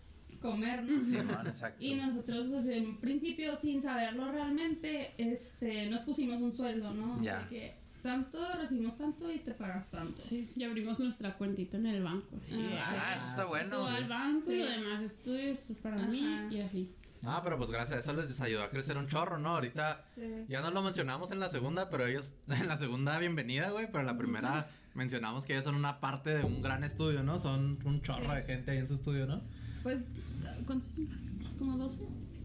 comer? 0.40 0.82
no? 0.84 1.04
Simón, 1.04 1.46
exacto. 1.46 1.84
Y 1.84 1.94
nosotros 1.94 2.50
desde 2.50 2.80
un 2.80 2.96
principio, 2.98 3.54
sin 3.56 3.82
saberlo 3.82 4.30
realmente, 4.32 5.12
este, 5.18 5.86
nos 5.90 6.00
pusimos 6.00 6.40
un 6.40 6.52
sueldo, 6.52 6.92
¿no? 6.92 7.16
O 7.18 7.22
Ya. 7.22 7.40
sea 7.40 7.48
que 7.48 7.74
tanto, 8.02 8.38
recibimos 8.58 8.96
tanto 8.96 9.30
y 9.30 9.38
te 9.40 9.52
pagas 9.52 9.90
tanto. 9.90 10.22
Sí, 10.22 10.50
y 10.56 10.64
abrimos 10.64 10.98
nuestra 10.98 11.34
cuentita 11.36 11.76
en 11.76 11.86
el 11.86 12.02
banco. 12.02 12.28
Sí. 12.42 12.58
Ah, 12.78 13.14
eso 13.18 13.26
está 13.28 13.44
bueno. 13.44 13.68
Todo 13.70 13.86
al 13.88 14.08
banco, 14.08 14.46
Sí. 14.46 14.56
lo 14.58 14.66
demás 14.66 15.02
estudios 15.02 15.58
pues, 15.66 15.78
para 15.80 15.96
mí 15.98 16.24
Ajá. 16.26 16.52
y 16.54 16.60
así. 16.62 16.94
Ah, 17.22 17.42
pero 17.44 17.58
pues 17.58 17.70
gracias 17.70 17.98
a 17.98 18.00
eso 18.00 18.14
les 18.14 18.40
ayudó 18.40 18.62
a 18.62 18.70
crecer 18.70 18.96
un 18.96 19.06
chorro, 19.06 19.38
¿no? 19.38 19.50
Ahorita 19.56 20.00
Sí. 20.14 20.22
ya 20.48 20.62
no 20.62 20.70
lo 20.70 20.80
mencionamos 20.82 21.30
en 21.30 21.38
la 21.40 21.50
segunda, 21.50 21.90
pero 21.90 22.06
ellos 22.06 22.32
en 22.48 22.66
la 22.68 22.78
segunda 22.78 23.18
bienvenida, 23.18 23.68
güey, 23.70 23.86
pero 23.88 24.00
en 24.00 24.06
la 24.06 24.16
primera 24.16 24.68
mencionamos 24.94 25.44
que 25.44 25.52
ellos 25.52 25.64
son 25.64 25.74
una 25.74 26.00
parte 26.00 26.30
de 26.30 26.42
un 26.44 26.62
gran 26.62 26.82
estudio, 26.82 27.22
¿no? 27.22 27.38
Son 27.38 27.78
un 27.84 28.00
chorro 28.00 28.30
Sí. 28.30 28.36
de 28.36 28.42
gente 28.44 28.70
ahí 28.70 28.78
en 28.78 28.88
su 28.88 28.94
estudio, 28.94 29.26
¿no? 29.26 29.42
Pues, 29.82 30.02
¿cuántos? 30.66 30.88
¿Como 31.58 31.76
12? 31.76 32.00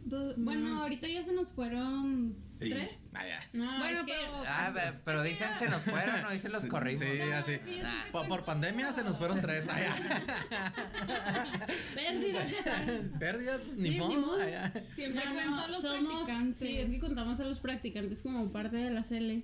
Do- 0.06 0.36
Bueno, 0.38 0.82
ahorita 0.84 1.08
ya 1.08 1.24
se 1.26 1.34
nos 1.34 1.52
fueron 1.52 2.36
tres. 2.60 3.12
Ah, 3.16 3.26
ya. 3.28 3.40
No, 3.54 3.80
Bueno, 3.80 4.00
es 4.02 4.06
que 4.06 4.14
pero- 4.14 4.44
Ah, 4.48 4.72
pe- 4.74 5.00
pero 5.04 5.24
dicen 5.24 5.50
se 5.58 5.68
nos 5.68 5.82
fueron, 5.84 6.22
no 6.22 6.30
dicen 6.32 6.52
los 6.52 6.62
Sí, 6.62 6.70
corrimos. 6.70 7.04
Sí, 7.04 7.22
así. 7.22 7.54
Po- 8.12 8.24
Por, 8.28 8.46
pandemia 8.46 8.94
se 8.94 9.04
nos 9.04 9.18
fueron 9.18 9.42
tres. 9.42 9.66
Ah, 9.68 9.80
ya. 9.80 9.96
pérdidas, 11.96 12.52
ya 12.52 12.64
sabes. 12.64 13.02
Pérdidas, 13.20 13.62
pues 13.62 13.78
ni 13.78 13.90
Sí, 13.94 14.00
ni 14.00 14.00
modo. 14.00 14.38
ah, 14.40 14.50
ya. 14.50 14.74
Siempre 14.96 15.26
No, 15.26 15.34
cuento 15.34 15.56
a 15.60 15.68
los 15.68 15.82
somos, 15.82 16.14
practicantes. 16.24 16.58
sí, 16.60 16.78
es 16.78 16.90
que 16.90 17.00
contamos 17.00 17.40
a 17.40 17.44
los 17.46 17.60
practicantes 17.60 18.22
como 18.22 18.52
parte 18.52 18.78
de 18.78 18.92
la 18.92 19.04
CL. 19.04 19.44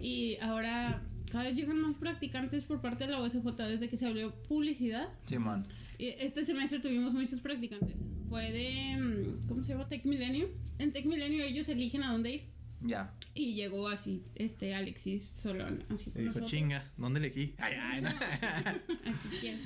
Y 0.00 0.38
ahora 0.40 1.02
cada 1.30 1.44
vez 1.44 1.56
llegan 1.56 1.80
más 1.80 1.96
practicantes 1.96 2.64
por 2.64 2.80
parte 2.80 3.06
de 3.06 3.12
la 3.12 3.20
USJ 3.20 3.66
desde 3.68 3.88
que 3.88 3.96
se 3.96 4.06
abrió 4.06 4.34
publicidad. 4.48 5.08
Simón. 5.26 5.62
Y 5.64 5.81
Este 6.08 6.44
semestre 6.44 6.80
tuvimos 6.80 7.12
muchos 7.14 7.40
practicantes. 7.40 7.96
Fue 8.28 8.50
de, 8.50 8.96
mm, 9.00 9.48
¿cómo 9.48 9.62
se 9.62 9.72
llama? 9.72 9.88
Tech 9.88 10.04
Milenio. 10.04 10.48
En 10.78 10.92
Tech 10.92 11.04
Milenio 11.06 11.44
ellos 11.44 11.68
eligen 11.68 12.02
a 12.02 12.12
dónde 12.12 12.32
ir. 12.34 12.42
Ya. 12.80 13.14
Y 13.34 13.54
llegó 13.54 13.88
así, 13.88 14.24
este, 14.34 14.74
Alexis 14.74 15.22
Solón, 15.24 15.84
así 15.88 16.10
Y 16.10 16.18
dijo, 16.18 16.24
nosotros. 16.26 16.50
chinga, 16.50 16.90
¿dónde 16.96 17.20
le 17.20 17.26
elegí? 17.28 17.54
Ay, 17.58 17.74
ay, 17.80 18.02
no. 18.02 18.08
Aquí 18.08 19.28
quién. 19.40 19.58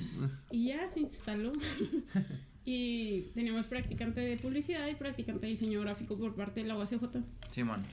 Y 0.51 0.67
ya 0.67 0.87
se 0.91 0.99
instaló. 0.99 1.51
y 2.65 3.21
teníamos 3.33 3.65
practicante 3.65 4.21
de 4.21 4.37
publicidad 4.37 4.87
y 4.87 4.93
practicante 4.95 5.47
de 5.47 5.51
diseño 5.53 5.81
gráfico 5.81 6.17
por 6.17 6.35
parte 6.35 6.61
de 6.61 6.67
la 6.67 6.77
UACJ. 6.77 7.03
Simón. 7.49 7.83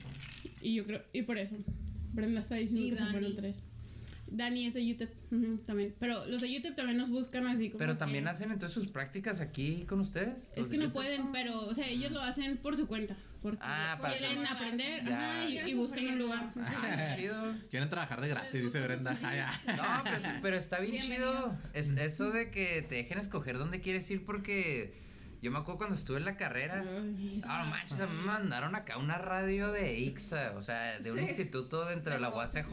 Y 0.61 0.75
yo 0.75 0.85
creo, 0.85 1.01
y 1.13 1.23
por 1.23 1.37
eso. 1.39 1.55
Brenda 2.13 2.39
está 2.41 2.55
diciendo 2.55 2.85
Y 2.85 2.89
que 2.91 2.95
se 2.95 3.01
Dani. 3.01 3.11
fueron 3.11 3.35
tres. 3.35 3.57
Dani 4.27 4.65
es 4.67 4.73
de 4.73 4.85
YouTube 4.85 5.09
ujú, 5.31 5.57
también. 5.65 5.93
Pero 5.99 6.25
los 6.25 6.41
de 6.41 6.51
YouTube 6.51 6.75
también 6.75 6.97
nos 6.97 7.09
buscan 7.09 7.45
así 7.47 7.69
como. 7.69 7.79
Pero 7.79 7.93
que- 7.93 7.99
también 7.99 8.27
hacen 8.27 8.51
entonces 8.51 8.73
sus 8.73 8.87
prácticas 8.87 9.39
aquí 9.41 9.85
con 9.87 10.01
ustedes. 10.01 10.51
Es 10.55 10.67
que 10.67 10.77
no 10.77 10.85
YouTube? 10.85 10.93
pueden, 10.93 11.31
pero, 11.31 11.59
o 11.65 11.73
sea, 11.73 11.87
ellos 11.87 12.11
lo 12.11 12.21
hacen 12.21 12.57
por 12.57 12.75
su 12.75 12.87
cuenta. 12.87 13.15
Porque 13.41 13.59
Ah, 13.61 13.99
para 14.01 14.17
quieren 14.17 14.43
aprender 14.47 15.03
Ya. 15.05 15.39
ajá, 15.41 15.47
y, 15.49 15.59
y 15.59 15.73
buscan 15.75 16.07
un 16.07 16.17
lugar. 16.17 16.51
Ah, 16.59 17.07
qué 17.15 17.21
chido. 17.21 17.55
Quieren 17.69 17.89
trabajar 17.89 18.19
de 18.19 18.29
gratis, 18.29 18.63
dice 18.63 18.79
Brenda. 18.81 19.13
No, 19.13 20.03
pero, 20.03 20.19
sí- 20.19 20.39
pero 20.41 20.57
está 20.57 20.79
bien 20.79 20.99
chido. 21.03 21.55
Es, 21.73 21.91
eso 21.91 22.31
de 22.31 22.49
que 22.49 22.83
te 22.89 22.95
dejen 22.95 23.19
escoger 23.19 23.59
dónde 23.59 23.81
quieres 23.81 24.09
ir 24.09 24.25
porque 24.25 25.04
yo 25.41 25.51
me 25.51 25.59
acuerdo 25.59 25.77
cuando 25.77 25.95
estuve 25.95 26.17
en 26.17 26.25
la 26.25 26.37
carrera. 26.37 26.83
Ah, 27.43 27.63
no 27.63 27.69
manches, 27.69 27.99
a 27.99 28.07
mí 28.07 28.15
me 28.17 28.23
mandaron 28.25 28.75
acá 28.75 28.97
una 28.97 29.17
radio 29.17 29.71
de 29.71 29.99
IXA, 29.99 30.53
o 30.55 30.61
sea, 30.61 30.99
de 30.99 31.11
un 31.11 31.17
Sí. 31.19 31.23
instituto 31.25 31.85
dentro 31.85 32.13
de 32.13 32.19
la 32.19 32.29
UACJ. 32.29 32.67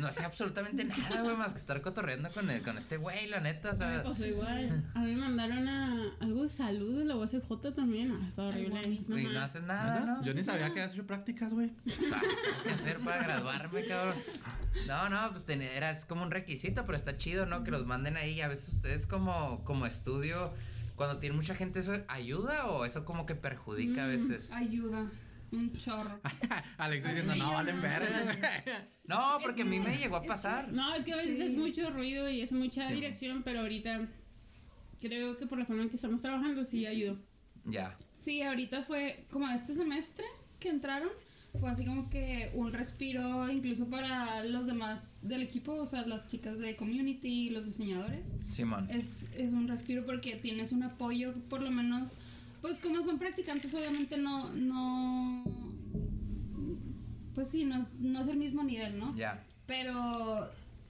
No 0.00 0.06
hacía 0.08 0.26
absolutamente 0.26 0.84
nada, 0.84 1.22
güey, 1.22 1.36
más 1.36 1.52
que 1.52 1.58
estar 1.58 1.80
cotorreando 1.82 2.30
con, 2.32 2.48
el- 2.50 2.62
con 2.62 2.78
este 2.78 2.96
güey, 2.96 3.26
la 3.28 3.40
neta, 3.40 3.70
o 3.70 3.72
A 3.72 3.74
mí 3.74 3.80
me 3.80 3.92
sea. 3.92 4.02
pasó 4.02 4.26
igual. 4.26 4.84
A 4.94 5.00
mí 5.00 5.14
me 5.14 5.20
mandaron 5.20 5.68
a 5.68 6.12
algo 6.20 6.42
de 6.44 6.48
salud 6.48 6.98
de 6.98 7.04
la 7.04 7.16
UACJ 7.16 7.72
también. 7.74 8.12
Ah, 8.22 8.26
está 8.26 8.42
horrible. 8.44 8.80
Ay, 8.84 9.04
No 9.08 9.18
Y 9.18 9.24
no 9.24 9.40
haces 9.40 9.62
nada, 9.62 10.00
¿no? 10.00 10.24
Yo 10.24 10.32
ni 10.34 10.42
sabía 10.44 10.66
que 10.72 10.80
habías 10.80 10.94
hecho 10.94 11.06
prácticas, 11.06 11.52
güey. 11.52 11.72
Ah, 12.12 12.20
tengo 12.20 12.62
que 12.64 12.70
hacer 12.70 12.98
para 13.00 13.22
graduarme, 13.22 13.84
cabrón? 13.86 14.16
No, 14.86 15.08
no, 15.08 15.30
pues 15.32 15.44
ten- 15.44 15.60
era, 15.62 15.90
es 15.90 16.04
como 16.04 16.22
un 16.22 16.30
requisito, 16.30 16.86
pero 16.86 16.96
está 16.96 17.16
chido, 17.18 17.44
¿no? 17.46 17.62
Que 17.64 17.70
los 17.70 17.84
manden 17.86 18.16
ahí. 18.16 18.40
A 18.40 18.48
veces 18.48 18.72
ustedes 18.74 19.06
como, 19.06 19.62
como 19.64 19.84
estudio, 19.86 20.52
cuando 20.96 21.18
tiene 21.18 21.34
mucha 21.36 21.54
gente, 21.54 21.80
¿eso 21.80 21.94
ayuda 22.08 22.66
o 22.66 22.84
eso 22.84 23.04
como 23.04 23.26
que 23.26 23.34
perjudica 23.34 24.04
a 24.04 24.06
veces? 24.08 24.50
Ayuda. 24.52 25.10
Un 25.50 25.72
chorro. 25.76 26.20
Alex 26.78 27.04
diciendo, 27.04 27.34
no, 27.36 27.50
valen 27.52 27.80
verga. 27.82 28.64
No, 29.04 29.38
porque 29.42 29.62
a 29.62 29.64
mí 29.64 29.80
me 29.80 29.98
llegó 29.98 30.16
a 30.16 30.22
pasar. 30.22 30.72
No, 30.72 30.94
es 30.94 31.02
que 31.04 31.12
a 31.12 31.16
veces 31.16 31.38
Sí. 31.38 31.44
es 31.46 31.54
mucho 31.56 31.90
ruido 31.90 32.28
y 32.28 32.40
es 32.40 32.52
mucha 32.52 32.86
Sí. 32.88 32.94
dirección, 32.94 33.42
pero 33.42 33.60
ahorita 33.60 34.08
creo 35.00 35.36
que 35.36 35.46
por 35.46 35.58
la 35.58 35.66
forma 35.66 35.82
en 35.82 35.88
que 35.90 35.96
estamos 35.96 36.22
trabajando 36.22 36.64
sí 36.64 36.86
ayudó. 36.86 37.18
Ya. 37.64 37.96
Sí, 38.14 38.42
ahorita 38.42 38.82
fue 38.84 39.26
como 39.30 39.48
este 39.48 39.74
semestre 39.74 40.24
que 40.60 40.68
entraron. 40.68 41.10
Fue 41.60 41.70
así 41.70 41.84
como 41.84 42.08
que 42.08 42.50
un 42.54 42.72
respiro 42.72 43.48
incluso 43.50 43.86
para 43.88 44.42
los 44.44 44.66
demás 44.66 45.20
del 45.22 45.42
equipo, 45.42 45.74
o 45.74 45.86
sea, 45.86 46.06
las 46.06 46.26
chicas 46.26 46.58
de 46.58 46.76
community 46.76 47.50
los 47.50 47.66
diseñadores. 47.66 48.26
Simón. 48.50 48.88
Es, 48.90 49.26
es 49.36 49.52
un 49.52 49.68
respiro 49.68 50.04
porque 50.06 50.36
tienes 50.36 50.72
un 50.72 50.82
apoyo, 50.82 51.34
por 51.50 51.60
lo 51.60 51.70
menos, 51.70 52.16
pues 52.62 52.78
como 52.80 53.02
son 53.02 53.18
practicantes, 53.18 53.74
obviamente 53.74 54.16
no, 54.16 54.50
no, 54.54 55.44
pues 57.34 57.50
sí, 57.50 57.64
no, 57.64 57.80
es- 57.80 57.92
no 58.00 58.22
es 58.22 58.28
el 58.28 58.38
mismo 58.38 58.64
nivel, 58.64 58.98
¿no? 58.98 59.14
Ya. 59.14 59.44
Pero 59.66 60.48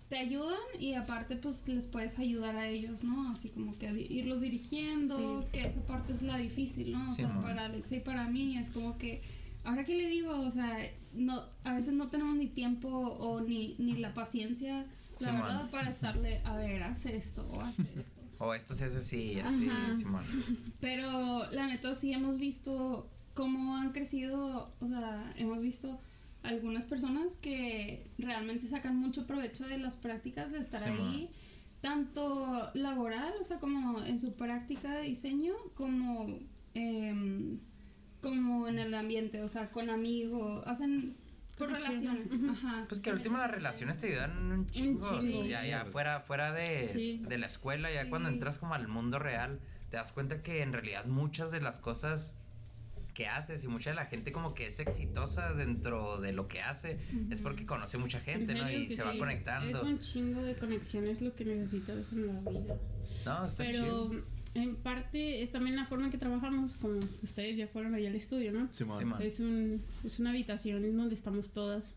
te 0.08 0.18
ayudan 0.18 0.58
y 0.78 0.94
aparte 0.94 1.36
pues 1.36 1.66
les 1.66 1.86
puedes 1.86 2.18
ayudar 2.18 2.54
a 2.56 2.68
ellos, 2.68 3.02
¿no? 3.02 3.30
Así 3.30 3.48
como 3.48 3.76
que 3.78 3.90
irlos 4.10 4.40
dirigiendo, 4.42 5.42
Sí. 5.42 5.48
que 5.52 5.66
esa 5.66 5.80
parte 5.86 6.12
es 6.12 6.22
la 6.22 6.36
difícil, 6.38 6.92
¿no? 6.92 7.06
O 7.08 7.10
Sí, 7.10 7.22
sea, 7.22 7.34
para 7.42 7.64
Alexa 7.66 7.96
y 7.96 8.00
para 8.00 8.28
mí 8.28 8.56
es 8.58 8.70
como 8.70 8.96
que, 8.98 9.22
ahora 9.64 9.84
que 9.84 9.96
le 9.96 10.06
digo, 10.08 10.40
o 10.40 10.50
sea, 10.50 10.90
no, 11.12 11.42
a 11.64 11.74
veces 11.74 11.94
no 11.94 12.08
tenemos 12.08 12.36
ni 12.36 12.48
tiempo 12.48 12.88
o 12.88 13.40
ni, 13.40 13.76
ni 13.78 13.96
la 13.96 14.14
paciencia, 14.14 14.86
la 15.20 15.32
verdad, 15.32 15.70
para 15.70 15.90
estarle, 15.90 16.40
a 16.44 16.56
ver, 16.56 16.82
haz 16.82 17.06
esto 17.06 17.46
o 17.50 17.60
haz 17.60 17.78
esto. 17.78 18.20
O 18.38 18.54
esto 18.54 18.74
se 18.74 18.86
hace 18.86 18.98
así, 18.98 19.38
así, 19.38 19.68
Ajá. 19.68 19.96
Simón. 19.96 20.24
Pero 20.80 21.48
la 21.52 21.68
neta 21.68 21.94
sí 21.94 22.12
hemos 22.12 22.38
visto 22.38 23.08
cómo 23.34 23.76
han 23.76 23.92
crecido, 23.92 24.74
o 24.80 24.88
sea, 24.88 25.32
hemos 25.36 25.62
visto 25.62 26.00
algunas 26.42 26.84
personas 26.84 27.36
que 27.36 28.10
realmente 28.18 28.66
sacan 28.66 28.96
mucho 28.96 29.26
provecho 29.26 29.66
de 29.66 29.78
las 29.78 29.96
prácticas 29.96 30.50
de 30.50 30.58
estar 30.58 30.82
ahí, 30.82 31.30
tanto 31.80 32.70
laboral, 32.74 33.32
o 33.40 33.44
sea, 33.44 33.58
como 33.58 34.02
en 34.02 34.18
su 34.18 34.34
práctica 34.34 34.90
de 34.96 35.02
diseño, 35.02 35.54
como, 35.74 36.38
em, 36.74 37.60
como 38.22 38.68
en 38.68 38.78
el 38.78 38.94
ambiente, 38.94 39.42
o 39.42 39.48
sea, 39.48 39.70
con 39.70 39.90
amigos, 39.90 40.62
hacen 40.66 41.16
por 41.58 41.70
relaciones. 41.70 42.28
Ajá. 42.50 42.86
Pues 42.88 43.00
que 43.00 43.10
al 43.10 43.16
último 43.16 43.36
las 43.36 43.50
relaciones 43.50 43.98
te 43.98 44.08
ayudan 44.08 44.50
un 44.52 44.66
chingo. 44.66 45.20
chingo. 45.20 45.44
Ya, 45.44 45.66
ya, 45.66 45.84
fuera, 45.84 46.20
fuera 46.20 46.52
de, 46.52 46.84
Sí. 46.88 47.22
de 47.28 47.36
la 47.38 47.46
escuela, 47.46 47.92
ya 47.92 48.08
cuando 48.08 48.28
entras 48.30 48.56
como 48.58 48.74
al 48.74 48.88
mundo 48.88 49.18
real, 49.18 49.60
te 49.90 49.96
das 49.98 50.12
cuenta 50.12 50.42
que 50.42 50.62
en 50.62 50.72
realidad 50.72 51.04
muchas 51.04 51.50
de 51.50 51.60
las 51.60 51.78
cosas 51.78 52.34
que 53.12 53.26
haces 53.28 53.62
y 53.62 53.68
mucha 53.68 53.90
de 53.90 53.96
la 53.96 54.06
gente 54.06 54.32
como 54.32 54.54
que 54.54 54.66
es 54.68 54.80
exitosa 54.80 55.52
dentro 55.52 56.18
de 56.18 56.32
lo 56.32 56.48
que 56.48 56.62
hace 56.62 56.98
es 57.28 57.42
porque 57.42 57.66
conoce 57.66 57.98
mucha 57.98 58.18
gente, 58.20 58.52
En 58.52 58.58
¿no? 58.58 58.70
Y 58.70 58.88
se 58.88 59.02
va 59.04 59.12
sí. 59.12 59.18
conectando. 59.18 59.78
Es 59.82 59.84
un 59.84 60.00
chingo 60.00 60.40
de 60.42 60.54
conexiones 60.56 61.20
lo 61.20 61.34
que 61.34 61.44
necesitas 61.44 62.14
en 62.14 62.26
la 62.28 62.40
vida. 62.50 62.74
No, 63.26 63.44
está 63.44 63.64
Pero 63.64 63.84
chido. 63.84 64.10
En 64.54 64.76
parte 64.76 65.42
es 65.42 65.50
también 65.50 65.76
la 65.76 65.86
forma 65.86 66.06
en 66.06 66.10
que 66.10 66.18
trabajamos, 66.18 66.74
como 66.74 67.00
ustedes 67.22 67.56
ya 67.56 67.66
fueron 67.66 67.94
allá 67.94 68.08
al 68.08 68.16
estudio, 68.16 68.52
¿no? 68.52 68.68
Simón. 68.72 68.98
Simón. 68.98 69.22
Es, 69.22 69.40
un, 69.40 69.82
es 70.04 70.18
una 70.18 70.30
habitación 70.30 70.84
en 70.84 70.96
donde 70.96 71.14
estamos 71.14 71.50
todas, 71.50 71.94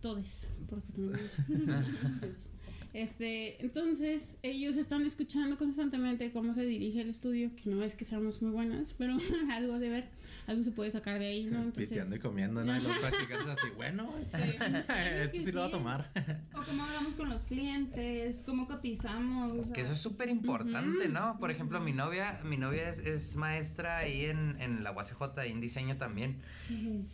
todes, 0.00 0.48
porque 0.68 0.92
también 0.92 1.30
Este, 2.92 3.62
entonces 3.64 4.36
ellos 4.42 4.76
están 4.76 5.06
escuchando 5.06 5.56
constantemente 5.56 6.30
cómo 6.30 6.52
se 6.52 6.66
dirige 6.66 7.00
el 7.00 7.08
estudio, 7.08 7.50
que 7.56 7.70
no 7.70 7.82
es 7.82 7.94
que 7.94 8.04
seamos 8.04 8.42
muy 8.42 8.50
buenas, 8.50 8.94
pero 8.98 9.16
algo 9.50 9.78
de 9.78 9.88
ver, 9.88 10.08
algo 10.46 10.62
se 10.62 10.72
puede 10.72 10.90
sacar 10.90 11.18
de 11.18 11.26
ahí, 11.26 11.44
¿no? 11.44 11.58
Entonces, 11.58 11.88
Pisteando 11.88 12.16
y 12.16 12.18
comiendo, 12.18 12.62
¿no? 12.62 12.76
Y 12.76 12.80
los 12.82 12.98
practicantes 12.98 13.48
así, 13.48 13.68
bueno, 13.76 14.14
este 14.20 15.30
que 15.32 15.44
sí 15.44 15.52
lo 15.52 15.60
va 15.60 15.66
a 15.66 15.68
sí. 15.68 15.72
tomar. 15.72 16.10
O 16.54 16.62
cómo 16.62 16.84
hablamos 16.84 17.14
con 17.14 17.30
los 17.30 17.44
clientes, 17.46 18.42
cómo 18.44 18.66
cotizamos. 18.66 19.56
o 19.56 19.64
sea, 19.64 19.72
Que 19.72 19.80
eso 19.80 19.92
es 19.92 19.98
súper 19.98 20.28
importante, 20.28 21.08
¿no? 21.08 21.38
Por 21.38 21.50
ejemplo, 21.50 21.80
mi 21.80 21.92
novia, 21.92 22.40
mi 22.44 22.58
novia 22.58 22.90
es, 22.90 22.98
es 22.98 23.36
maestra 23.36 23.98
ahí 23.98 24.26
en, 24.26 24.60
en 24.60 24.84
la 24.84 24.92
UACJ, 24.92 25.38
ahí 25.38 25.50
en 25.50 25.60
diseño 25.60 25.96
también. 25.96 26.42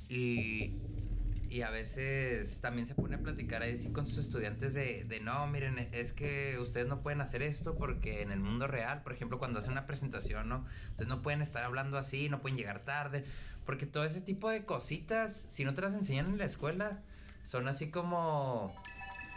Y, 0.09 0.73
y 1.51 1.63
a 1.63 1.71
veces 1.71 2.61
también 2.61 2.87
se 2.87 2.95
pone 2.95 3.17
a 3.17 3.21
platicar 3.21 3.63
ahí 3.63 3.79
sí 3.79 3.91
con 3.91 4.07
sus 4.07 4.19
estudiantes 4.19 4.75
de, 4.75 5.05
de 5.05 5.21
no, 5.21 5.47
miren, 5.47 5.79
es 5.93 6.13
que 6.13 6.59
ustedes 6.61 6.87
no 6.87 7.03
pueden 7.03 7.21
hacer 7.21 7.43
esto 7.43 7.77
porque 7.77 8.23
en 8.23 8.33
el 8.33 8.41
mundo 8.41 8.67
real, 8.67 9.03
por 9.03 9.13
ejemplo, 9.13 9.39
cuando 9.39 9.59
hacen 9.59 9.73
una 9.73 9.87
presentación, 9.87 10.49
¿no? 10.49 10.67
Ustedes 10.91 11.09
no 11.09 11.23
pueden 11.23 11.41
estar 11.41 11.65
hablando 11.65 11.97
así, 11.99 12.29
no 12.29 12.41
pueden 12.41 12.57
llegar 12.59 12.85
tarde, 12.85 13.25
porque 13.65 13.87
todo 13.87 14.05
ese 14.05 14.21
tipo 14.21 14.51
de 14.51 14.65
cositas, 14.65 15.47
si 15.49 15.65
no 15.65 15.75
te 15.75 15.81
las 15.81 15.95
enseñan 15.95 16.27
en 16.27 16.39
la 16.39 16.45
escuela, 16.45 17.03
son 17.45 17.67
así 17.67 17.91
como, 17.91 18.75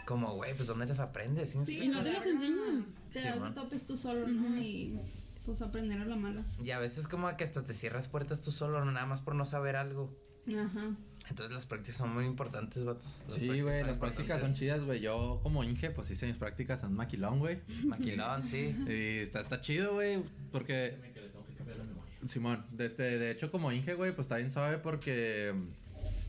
como, 0.06 0.34
güey, 0.34 0.54
pues 0.54 0.68
¿dónde 0.68 0.86
las 0.86 1.00
aprendes? 1.00 1.50
¿Sí 1.50 1.58
Sí, 1.64 1.78
Y 1.84 1.88
no 1.88 2.02
te 2.02 2.12
las 2.12 2.26
enseñan. 2.26 2.86
Te 3.12 3.20
Sí, 3.20 3.28
man. 3.40 3.54
topes 3.54 3.86
tú 3.86 3.96
solo, 3.96 4.26
¿no? 4.28 4.58
Y 4.58 5.00
pues 5.44 5.60
aprender 5.62 6.00
a 6.00 6.04
la 6.04 6.16
mala. 6.16 6.44
Y 6.62 6.70
a 6.70 6.78
veces 6.78 7.08
como 7.08 7.34
que 7.36 7.44
hasta 7.44 7.62
te 7.64 7.74
cierras 7.74 8.08
puertas 8.08 8.40
tú 8.42 8.52
solo, 8.52 8.84
no 8.84 8.92
nada 8.92 9.06
más 9.06 9.20
por 9.22 9.34
no 9.34 9.44
saber 9.44 9.76
algo. 9.76 10.14
Ajá. 10.48 10.96
Entonces 11.28 11.54
las 11.54 11.66
prácticas 11.66 11.96
son 11.96 12.14
muy 12.14 12.26
importantes, 12.26 12.84
vatos. 12.84 13.22
Las 13.26 13.34
Sí, 13.34 13.60
güey, 13.60 13.84
las 13.84 13.96
prácticas 13.96 14.40
son 14.40 14.54
chidas, 14.54 14.84
güey. 14.84 15.00
Yo 15.00 15.40
como 15.42 15.64
Inge, 15.64 15.90
pues 15.90 16.10
hice 16.10 16.26
mis 16.26 16.36
prácticas 16.36 16.82
en 16.82 16.92
Maquilón, 16.92 17.38
güey. 17.38 17.60
Maquilón, 17.84 18.44
sí. 18.44 18.76
Y 18.86 19.18
está, 19.20 19.40
está 19.40 19.60
chido, 19.60 19.94
güey, 19.94 20.22
porque... 20.50 20.96
Simón, 22.26 22.64
de, 22.70 22.86
este, 22.86 23.02
de 23.18 23.32
hecho 23.32 23.50
como 23.50 23.72
Inge, 23.72 23.94
güey, 23.94 24.14
pues 24.14 24.26
está 24.26 24.36
bien 24.36 24.52
suave 24.52 24.78
porque 24.78 25.52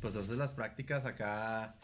pues 0.01 0.15
haces 0.15 0.38
las 0.38 0.53
prácticas 0.53 1.06
acá 1.06 1.75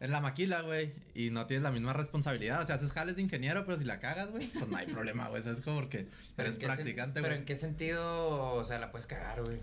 en 0.00 0.10
la 0.10 0.20
maquila, 0.20 0.62
güey, 0.62 0.92
y 1.14 1.30
no 1.30 1.46
tienes 1.46 1.62
la 1.62 1.70
misma 1.70 1.92
responsabilidad. 1.92 2.62
O 2.62 2.66
sea, 2.66 2.74
haces 2.74 2.92
jales 2.92 3.16
de 3.16 3.22
ingeniero, 3.22 3.64
pero 3.64 3.78
si 3.78 3.84
la 3.84 4.00
cagas, 4.00 4.30
güey, 4.30 4.48
pues 4.48 4.68
no 4.68 4.76
hay 4.76 4.86
problema, 4.86 5.28
güey. 5.28 5.40
Eso 5.40 5.50
es 5.50 5.60
como 5.60 5.80
porque 5.80 6.08
Pero 6.36 6.48
eres 6.48 6.58
practicante, 6.58 7.20
Pero 7.20 7.28
güey. 7.28 7.38
en 7.38 7.44
qué 7.44 7.56
sentido, 7.56 8.54
o 8.54 8.64
sea, 8.64 8.78
la 8.78 8.90
puedes 8.90 9.06
cagar, 9.06 9.42
güey. 9.42 9.58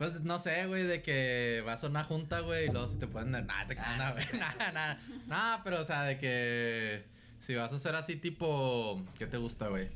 Pues 0.00 0.22
no 0.22 0.38
sé, 0.38 0.64
güey, 0.64 0.84
de 0.84 1.02
que 1.02 1.62
vas 1.66 1.84
a 1.84 1.88
una 1.88 2.04
junta, 2.04 2.40
güey, 2.40 2.68
y 2.68 2.70
luego 2.70 2.86
se 2.86 2.96
te 2.96 3.06
pueden... 3.06 3.32
Nada, 3.32 3.66
te 3.66 3.78
Ah, 3.78 3.96
nada, 3.98 4.12
güey. 4.12 4.24
Nada, 4.32 4.72
nada. 4.72 5.00
Nada, 5.26 5.60
pero 5.62 5.78
o 5.78 5.84
sea, 5.84 6.04
de 6.04 6.16
que... 6.16 7.04
Si 7.40 7.54
vas 7.54 7.70
a 7.70 7.76
hacer 7.76 7.94
así 7.94 8.16
tipo... 8.16 9.04
¿Qué 9.18 9.26
te 9.26 9.36
gusta, 9.36 9.68
güey? 9.68 9.90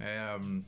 Eh, 0.00 0.36
um, 0.36 0.64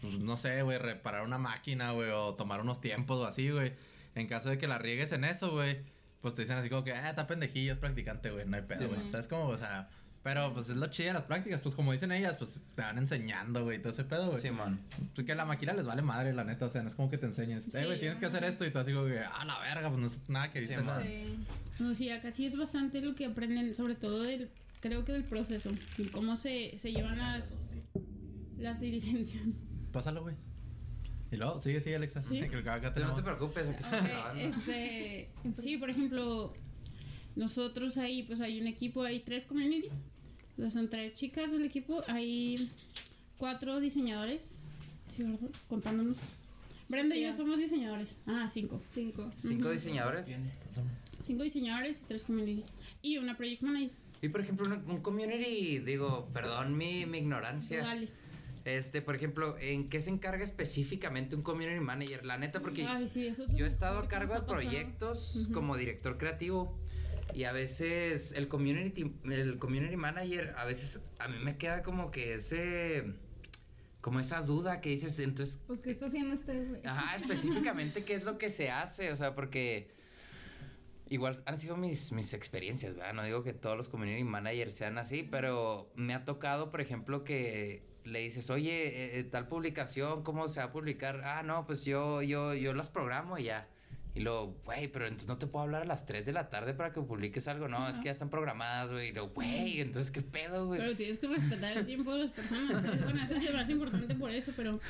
pues 0.00 0.18
no 0.18 0.36
sé, 0.38 0.62
güey, 0.62 0.78
reparar 0.78 1.22
una 1.22 1.38
máquina, 1.38 1.92
güey, 1.92 2.10
o 2.10 2.34
tomar 2.34 2.60
unos 2.62 2.80
tiempos 2.80 3.16
o 3.18 3.26
así, 3.26 3.48
güey. 3.48 3.74
En 4.16 4.26
caso 4.26 4.48
de 4.48 4.58
que 4.58 4.66
la 4.66 4.78
riegues 4.78 5.12
en 5.12 5.22
eso, 5.22 5.52
güey, 5.52 5.78
pues 6.20 6.34
te 6.34 6.42
dicen 6.42 6.58
así 6.58 6.68
como 6.68 6.82
que, 6.82 6.92
ah, 6.92 7.10
está 7.10 7.28
pendejillo, 7.28 7.74
es 7.74 7.78
practicante, 7.78 8.32
güey, 8.32 8.44
no 8.44 8.56
hay 8.56 8.62
pedo, 8.62 8.88
güey. 8.88 8.98
man. 8.98 9.06
o 9.06 9.10
sea, 9.12 9.20
es 9.20 9.28
como, 9.28 9.44
o 9.44 9.56
sea... 9.56 9.88
Pero 10.22 10.52
pues 10.52 10.68
es 10.68 10.76
lo 10.76 10.86
chido 10.88 11.08
de 11.08 11.14
las 11.14 11.22
prácticas, 11.24 11.62
pues 11.62 11.74
como 11.74 11.92
dicen 11.92 12.12
ellas, 12.12 12.36
pues 12.36 12.60
te 12.74 12.82
van 12.82 12.98
enseñando, 12.98 13.64
güey, 13.64 13.80
todo 13.80 13.90
ese 13.92 14.04
pedo, 14.04 14.28
güey. 14.30 14.42
Simón. 14.42 14.78
Pues 15.14 15.26
que 15.26 15.32
a 15.32 15.34
la 15.34 15.46
maquila 15.46 15.72
les 15.72 15.86
vale 15.86 16.02
madre, 16.02 16.34
la 16.34 16.44
neta. 16.44 16.66
O 16.66 16.68
sea, 16.68 16.82
no 16.82 16.88
es 16.88 16.94
como 16.94 17.08
que 17.08 17.16
te 17.16 17.24
enseñes. 17.26 17.66
Eh, 17.68 17.70
Sí, 17.80 17.84
güey, 17.86 17.98
tienes 17.98 18.18
que 18.18 18.26
hacer 18.26 18.44
esto. 18.44 18.66
Y 18.66 18.70
tú 18.70 18.78
así 18.78 18.92
como 18.92 19.06
que, 19.06 19.18
ah, 19.20 19.44
la 19.46 19.58
verga, 19.60 19.88
pues 19.88 19.98
no 20.00 20.06
es 20.06 20.18
nada 20.28 20.52
que 20.52 20.60
Sí, 20.60 20.68
viste. 20.68 20.76
man. 20.82 20.86
nada. 20.86 21.02
Sí. 21.02 21.36
No, 21.78 21.94
sí, 21.94 22.10
acá 22.10 22.30
sí 22.32 22.44
es 22.44 22.54
bastante 22.56 23.00
lo 23.00 23.14
que 23.14 23.24
aprenden, 23.24 23.74
sobre 23.74 23.94
todo 23.94 24.22
del, 24.22 24.50
creo 24.80 25.06
que 25.06 25.12
del 25.12 25.24
proceso, 25.24 25.70
y 25.96 26.08
cómo 26.08 26.36
se, 26.36 26.78
se 26.78 26.92
llevan 26.92 27.16
las, 27.16 27.54
las 28.58 28.78
diligencias. 28.80 29.42
Pásalo, 29.90 30.20
güey. 30.22 30.36
Y 31.32 31.36
luego, 31.36 31.60
sigue, 31.62 31.80
sigue, 31.80 31.96
Alexa. 31.96 32.20
Sí. 32.20 32.40
Que 32.46 32.58
acá 32.58 32.92
no 33.00 33.14
te 33.14 33.22
preocupes, 33.22 33.68
aquí 33.70 33.82
estamos 33.82 34.00
Ok, 34.04 34.06
grabando. 34.10 34.40
este, 34.42 35.30
sí, 35.62 35.78
por 35.78 35.88
ejemplo, 35.88 36.52
nosotros 37.36 37.96
ahí, 37.96 38.24
pues 38.24 38.40
hay 38.42 38.60
un 38.60 38.66
equipo, 38.66 39.02
hay 39.02 39.20
tres 39.20 39.44
community, 39.46 39.88
son 40.68 40.90
tres 40.90 41.14
chicas 41.14 41.50
del 41.52 41.64
equipo, 41.64 42.02
hay 42.08 42.56
cuatro 43.38 43.80
diseñadores, 43.80 44.62
sí, 45.14 45.22
¿verdad? 45.22 45.48
Contándonos. 45.68 46.18
Brenda 46.88 47.14
y 47.16 47.22
yo 47.22 47.32
somos 47.32 47.56
diseñadores. 47.56 48.16
Ah, 48.26 48.50
cinco. 48.52 48.80
Cinco. 48.84 49.30
Cinco 49.36 49.66
Ujú. 49.66 49.70
diseñadores. 49.72 50.36
Cinco 51.22 51.44
diseñadores 51.44 52.00
y 52.00 52.04
tres 52.06 52.24
community. 52.24 52.64
Y 53.00 53.18
una 53.18 53.36
project 53.36 53.62
manager. 53.62 53.90
Y 54.22 54.28
por 54.28 54.40
ejemplo, 54.40 54.66
un, 54.66 54.90
un 54.90 55.00
community, 55.00 55.78
digo, 55.78 56.28
perdón 56.34 56.76
mi, 56.76 57.06
mi 57.06 57.18
ignorancia. 57.18 57.82
Dale. 57.82 58.08
Este, 58.64 59.00
por 59.00 59.14
ejemplo, 59.16 59.56
¿en 59.58 59.88
qué 59.88 60.00
se 60.02 60.10
encarga 60.10 60.44
específicamente 60.44 61.34
un 61.34 61.42
community 61.42 61.80
manager? 61.80 62.26
La 62.26 62.36
neta, 62.36 62.60
porque 62.60 62.84
Ay, 62.84 63.08
sí, 63.08 63.30
yo 63.54 63.64
he 63.64 63.68
estado 63.68 63.98
a 64.00 64.08
cargo 64.08 64.34
de 64.34 64.42
proyectos 64.42 65.36
Ujú. 65.36 65.52
como 65.52 65.76
director 65.76 66.18
creativo 66.18 66.76
y 67.34 67.44
a 67.44 67.52
veces 67.52 68.32
el 68.32 68.48
community, 68.48 69.14
el 69.30 69.58
community 69.58 69.96
manager, 69.96 70.54
a 70.56 70.64
veces 70.64 71.02
a 71.18 71.28
mí 71.28 71.38
me 71.42 71.56
queda 71.56 71.82
como 71.82 72.10
que 72.10 72.34
ese, 72.34 73.14
como 74.00 74.20
esa 74.20 74.40
duda 74.42 74.80
que 74.80 74.90
dices, 74.90 75.18
entonces, 75.18 75.60
Pues, 75.66 75.82
¿qué 75.82 75.90
está 75.90 76.06
haciendo 76.06 76.34
este, 76.34 76.64
güey? 76.64 76.80
ajá, 76.84 77.16
específicamente 77.16 78.04
qué 78.04 78.14
es 78.14 78.24
lo 78.24 78.38
que 78.38 78.50
se 78.50 78.70
hace, 78.70 79.12
o 79.12 79.16
sea, 79.16 79.34
porque 79.34 79.90
igual 81.08 81.42
han 81.46 81.58
sido 81.58 81.76
mis, 81.76 82.12
mis 82.12 82.32
experiencias, 82.34 82.94
¿verdad? 82.94 83.14
No 83.14 83.24
digo 83.24 83.42
que 83.42 83.52
todos 83.52 83.76
los 83.76 83.88
community 83.88 84.22
managers 84.24 84.74
sean 84.74 84.96
así, 84.98 85.22
pero 85.22 85.90
me 85.96 86.14
ha 86.14 86.24
tocado, 86.24 86.70
por 86.70 86.80
ejemplo, 86.80 87.24
que 87.24 87.82
le 88.04 88.20
dices, 88.20 88.48
oye, 88.48 88.86
eh, 88.88 89.18
eh, 89.18 89.24
tal 89.24 89.48
publicación, 89.48 90.22
¿cómo 90.22 90.48
se 90.48 90.60
va 90.60 90.66
a 90.66 90.72
publicar? 90.72 91.20
Ah, 91.24 91.42
no, 91.42 91.66
pues 91.66 91.84
yo, 91.84 92.22
yo, 92.22 92.54
yo 92.54 92.72
las 92.74 92.90
programo 92.90 93.38
y 93.38 93.44
ya. 93.44 93.68
Y 94.14 94.20
luego, 94.20 94.56
güey, 94.64 94.88
pero 94.88 95.06
entonces 95.06 95.28
no 95.28 95.38
te 95.38 95.46
puedo 95.46 95.62
hablar 95.64 95.82
a 95.82 95.84
las 95.84 96.04
3 96.04 96.26
de 96.26 96.32
la 96.32 96.50
tarde 96.50 96.74
para 96.74 96.92
que 96.92 97.00
publiques 97.00 97.46
algo. 97.48 97.68
No, 97.68 97.88
es 97.88 97.98
que 97.98 98.06
ya 98.06 98.10
están 98.10 98.28
programadas, 98.30 98.90
güey. 98.90 99.10
Y 99.10 99.12
luego, 99.12 99.30
güey, 99.34 99.80
entonces, 99.80 100.10
¿qué 100.10 100.20
pedo, 100.22 100.66
güey? 100.66 100.80
Pero 100.80 100.96
tienes 100.96 101.18
que 101.18 101.28
respetar 101.28 101.76
el 101.76 101.86
tiempo 101.86 102.12
de 102.14 102.24
las 102.24 102.30
personas. 102.32 102.82
Bueno, 103.04 103.22
eso 103.22 103.34
es 103.36 103.44
lo 103.44 103.52
más 103.56 103.70
importante 103.70 104.14
por 104.16 104.30
eso, 104.30 104.52
pero... 104.56 104.80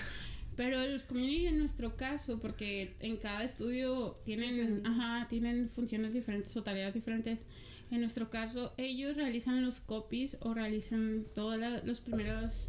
Pero 0.57 0.85
los 0.87 1.05
community 1.07 1.47
en 1.47 1.59
nuestro 1.59 1.97
caso, 1.97 2.39
porque 2.39 2.95
en 3.01 3.17
cada 3.17 3.45
estudio 3.45 4.19
tienen, 4.25 4.83
ajá, 4.87 5.27
tienen 5.29 5.71
funciones 5.71 6.13
diferentes 6.13 6.55
o 6.57 6.63
tareas 6.63 6.93
diferentes. 6.93 7.41
En 7.91 8.01
nuestro 8.03 8.29
caso, 8.31 8.75
ellos 8.77 9.17
realizan 9.17 9.65
los 9.65 9.81
copies 9.81 10.37
o 10.41 10.53
realizan 10.53 11.25
todas 11.35 11.59
la- 11.59 11.79
las 11.83 12.01
primeras 12.01 12.67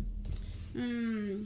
mm, 0.73 1.43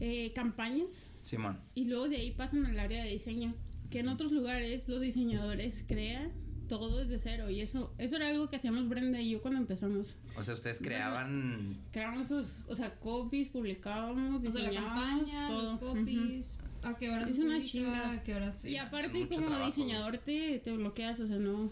eh, 0.00 0.32
campañas 0.34 1.06
Simón. 1.22 1.58
y 1.74 1.84
luego 1.84 2.08
de 2.08 2.16
ahí 2.16 2.30
pasan 2.32 2.66
al 2.66 2.78
área 2.78 3.04
de 3.04 3.10
diseño. 3.10 3.54
Que 3.90 4.00
en 4.00 4.08
otros 4.08 4.32
lugares 4.32 4.88
los 4.88 5.00
diseñadores 5.02 5.84
crean 5.86 6.32
todo 6.66 6.98
desde 7.04 7.18
cero. 7.18 7.50
Y 7.50 7.60
eso, 7.60 7.92
eso 7.98 8.16
era 8.16 8.28
algo 8.28 8.48
que 8.48 8.56
hacíamos 8.56 8.88
Brenda 8.88 9.20
y 9.20 9.30
yo 9.30 9.42
cuando 9.42 9.60
empezamos. 9.60 10.16
O 10.36 10.42
sea, 10.42 10.54
ustedes 10.54 10.78
creaban. 10.78 11.76
Creábamos 11.92 12.30
los, 12.30 12.62
o 12.68 12.74
sea, 12.74 12.94
copies, 12.98 13.48
publicábamos, 13.48 14.42
O 14.42 14.50
sea, 14.50 14.62
la 14.62 14.70
diseñábamos 14.70 15.18
campaña, 15.30 15.48
todo. 15.48 15.62
los 15.72 15.80
copies, 15.80 16.58
a 16.82 16.96
qué 16.96 17.10
hora 17.10 17.28
Es 17.28 17.38
una 17.38 17.62
chinga. 17.62 18.12
a 18.12 18.22
qué 18.22 18.52
se... 18.54 18.70
Y 18.70 18.76
aparte 18.78 19.28
como 19.28 19.46
trabajo. 19.48 19.66
diseñador 19.66 20.16
te, 20.18 20.58
te 20.60 20.72
bloqueas, 20.72 21.20
o 21.20 21.26
sea, 21.26 21.36
no... 21.36 21.70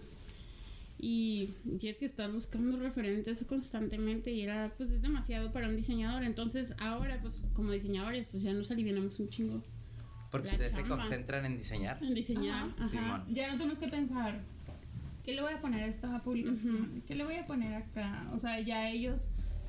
Y 1.02 1.54
tienes 1.78 1.98
que 1.98 2.04
estar 2.04 2.30
buscando 2.30 2.78
referentes 2.78 3.42
constantemente 3.48 4.32
y 4.32 4.42
era, 4.42 4.72
pues 4.76 4.90
es 4.90 5.00
demasiado 5.00 5.50
para 5.50 5.68
un 5.68 5.76
diseñador. 5.76 6.24
Entonces 6.24 6.74
ahora, 6.78 7.18
pues 7.22 7.40
como 7.54 7.72
diseñadores, 7.72 8.26
pues 8.30 8.42
ya 8.42 8.52
nos 8.52 8.70
alivianamos 8.70 9.18
un 9.18 9.30
chingo 9.30 9.62
Porque 10.30 10.48
La 10.48 10.54
ustedes 10.54 10.74
se 10.74 10.84
concentran 10.84 11.46
en 11.46 11.56
diseñar. 11.56 11.98
en 12.02 12.14
diseñar. 12.14 12.68
Ajá. 12.78 13.24
Ya 13.30 13.50
no 13.50 13.56
tenemos 13.56 13.78
que 13.78 13.88
pensar, 13.88 14.40
¿qué 15.24 15.34
le 15.34 15.40
voy 15.42 15.54
a 15.54 15.60
poner 15.60 15.84
a 15.84 15.86
esta 15.86 16.20
publicación? 16.22 17.02
¿Qué 17.06 17.14
le 17.14 17.24
voy 17.24 17.36
a 17.36 17.46
poner 17.46 17.74
acá? 17.74 18.28
O 18.34 18.38
sea, 18.38 18.60
ya 18.60 18.90
ellos 18.90 19.28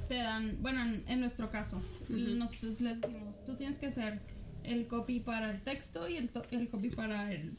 te 0.09 0.15
dan, 0.15 0.57
bueno, 0.61 0.83
en, 0.83 1.03
en 1.07 1.19
nuestro 1.21 1.49
caso, 1.49 1.81
nosotros 2.09 2.81
les 2.81 2.99
decimos, 2.99 3.45
tú 3.45 3.55
tienes 3.55 3.77
que 3.77 3.85
hacer 3.85 4.19
el 4.63 4.85
copy 4.87 5.21
para 5.21 5.49
el 5.51 5.61
texto 5.61 6.09
y 6.09 6.17
el, 6.17 6.29
el 6.51 6.67
copy 6.67 6.89
para 6.89 7.31
el, 7.31 7.53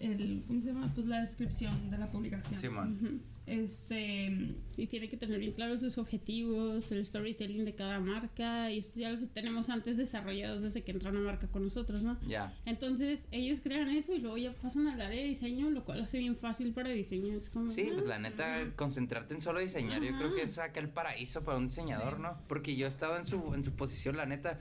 el, 0.00 0.44
¿cómo 0.46 0.60
se 0.60 0.66
llama? 0.68 0.92
Pues 0.94 1.06
la 1.06 1.20
descripción 1.20 1.90
de 1.90 1.98
la 1.98 2.06
publicación. 2.10 2.60
Simón. 2.60 2.98
Ujú. 3.02 3.20
Este, 3.46 4.54
Y 4.76 4.86
tiene 4.88 5.08
que 5.08 5.16
tener 5.16 5.40
bien 5.40 5.52
claros 5.52 5.80
sus 5.80 5.96
objetivos, 5.96 6.92
el 6.92 7.04
storytelling 7.06 7.64
de 7.64 7.74
cada 7.74 7.98
marca, 7.98 8.70
y 8.70 8.78
esto 8.78 9.00
ya 9.00 9.10
los 9.10 9.26
tenemos 9.30 9.70
antes 9.70 9.96
desarrollados 9.96 10.62
desde 10.62 10.82
que 10.82 10.92
entra 10.92 11.10
una 11.10 11.20
marca 11.20 11.48
con 11.48 11.64
nosotros, 11.64 12.02
¿no? 12.02 12.18
Ya. 12.28 12.52
Entonces 12.66 13.26
ellos 13.30 13.60
crean 13.62 13.88
eso 13.88 14.12
y 14.12 14.18
luego 14.18 14.36
ya 14.36 14.52
pasan 14.52 14.86
al 14.88 15.00
área 15.00 15.18
de 15.22 15.28
diseño, 15.28 15.70
lo 15.70 15.84
cual 15.84 16.02
hace 16.02 16.18
bien 16.18 16.36
fácil 16.36 16.72
para 16.74 16.90
diseño. 16.90 17.34
Es 17.34 17.48
como, 17.48 17.68
Sí, 17.68 17.88
pues 17.90 18.06
la 18.06 18.16
ah, 18.16 18.18
neta, 18.18 18.70
concentrarte 18.76 19.32
en 19.34 19.40
solo 19.40 19.60
diseñar, 19.60 20.02
yo 20.02 20.14
creo 20.16 20.34
que 20.34 20.42
es 20.42 20.58
acá 20.58 20.80
el 20.80 20.90
paraíso 20.90 21.42
para 21.42 21.56
un 21.56 21.68
diseñador, 21.68 22.16
Sí. 22.16 22.22
¿no? 22.22 22.38
Porque 22.48 22.76
yo 22.76 22.86
estaba 22.86 23.16
en 23.16 23.24
su, 23.24 23.54
en 23.54 23.64
su 23.64 23.72
posición, 23.72 24.18
la 24.18 24.26
neta, 24.26 24.60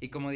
y 0.00 0.10
como 0.10 0.30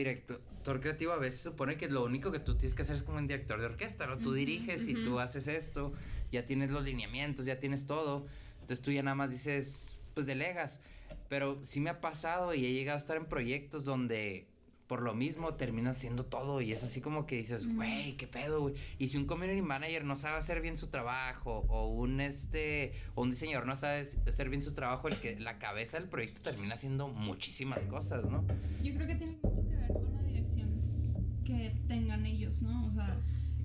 director 0.62 0.80
creativo 0.80 1.12
a 1.12 1.18
veces 1.18 1.40
supone 1.40 1.76
que 1.76 1.88
lo 1.88 2.04
único 2.04 2.30
que 2.30 2.38
tú 2.38 2.54
tienes 2.54 2.74
que 2.74 2.82
hacer 2.82 2.94
es 2.94 3.02
como 3.02 3.18
un 3.18 3.26
director 3.26 3.58
de 3.58 3.66
orquesta, 3.66 4.06
¿no? 4.06 4.16
Tú 4.18 4.32
diriges 4.32 4.86
y 4.86 4.94
tú 4.94 5.18
haces 5.18 5.48
esto, 5.48 5.92
ya 6.30 6.46
tienes 6.46 6.70
los 6.70 6.84
lineamientos, 6.84 7.46
ya 7.46 7.58
tienes 7.58 7.86
todo, 7.86 8.26
entonces 8.60 8.80
tú 8.80 8.92
ya 8.92 9.02
nada 9.02 9.16
más 9.16 9.30
dices, 9.30 9.98
pues 10.14 10.26
delegas. 10.26 10.80
Pero 11.28 11.58
sí 11.64 11.80
me 11.80 11.90
ha 11.90 12.00
pasado 12.00 12.54
y 12.54 12.64
he 12.64 12.72
llegado 12.72 12.96
a 12.96 13.00
estar 13.00 13.16
en 13.16 13.26
proyectos 13.26 13.84
donde 13.84 14.46
por 14.86 15.00
lo 15.00 15.14
mismo 15.14 15.54
terminas 15.54 15.96
haciendo 15.96 16.26
todo 16.26 16.60
y 16.60 16.70
es 16.70 16.82
así 16.82 17.00
como 17.00 17.24
que 17.24 17.36
dices, 17.36 17.66
güey, 17.66 18.14
qué 18.18 18.26
pedo, 18.26 18.60
güey. 18.60 18.74
Y 18.98 19.08
si 19.08 19.16
un 19.16 19.24
community 19.24 19.62
manager 19.62 20.04
no 20.04 20.16
sabe 20.16 20.36
hacer 20.36 20.60
bien 20.60 20.76
su 20.76 20.88
trabajo 20.88 21.64
o 21.68 21.88
un 21.88 22.20
este 22.20 22.92
o 23.14 23.22
un 23.22 23.30
diseñador 23.30 23.66
no 23.66 23.74
sabe 23.74 24.06
hacer 24.26 24.50
bien 24.50 24.60
su 24.60 24.74
trabajo, 24.74 25.08
el 25.08 25.16
que 25.16 25.40
la 25.40 25.58
cabeza 25.58 25.98
del 25.98 26.10
proyecto 26.10 26.42
termina 26.42 26.74
haciendo 26.74 27.08
muchísimas 27.08 27.86
cosas, 27.86 28.26
¿no? 28.26 28.44
Yo 28.82 28.94
creo 28.94 29.06
que 29.06 29.14
tiene 29.14 29.38
mucho 29.42 29.66
que 29.66 29.76
ver 29.76 29.88
con 29.88 30.14
la 30.14 30.22
dirección 30.24 31.42
que 31.42 31.74
tengan 31.88 32.26
ellos, 32.52 32.62
¿no? 32.62 32.86
O 32.86 32.92
sea, 32.92 33.16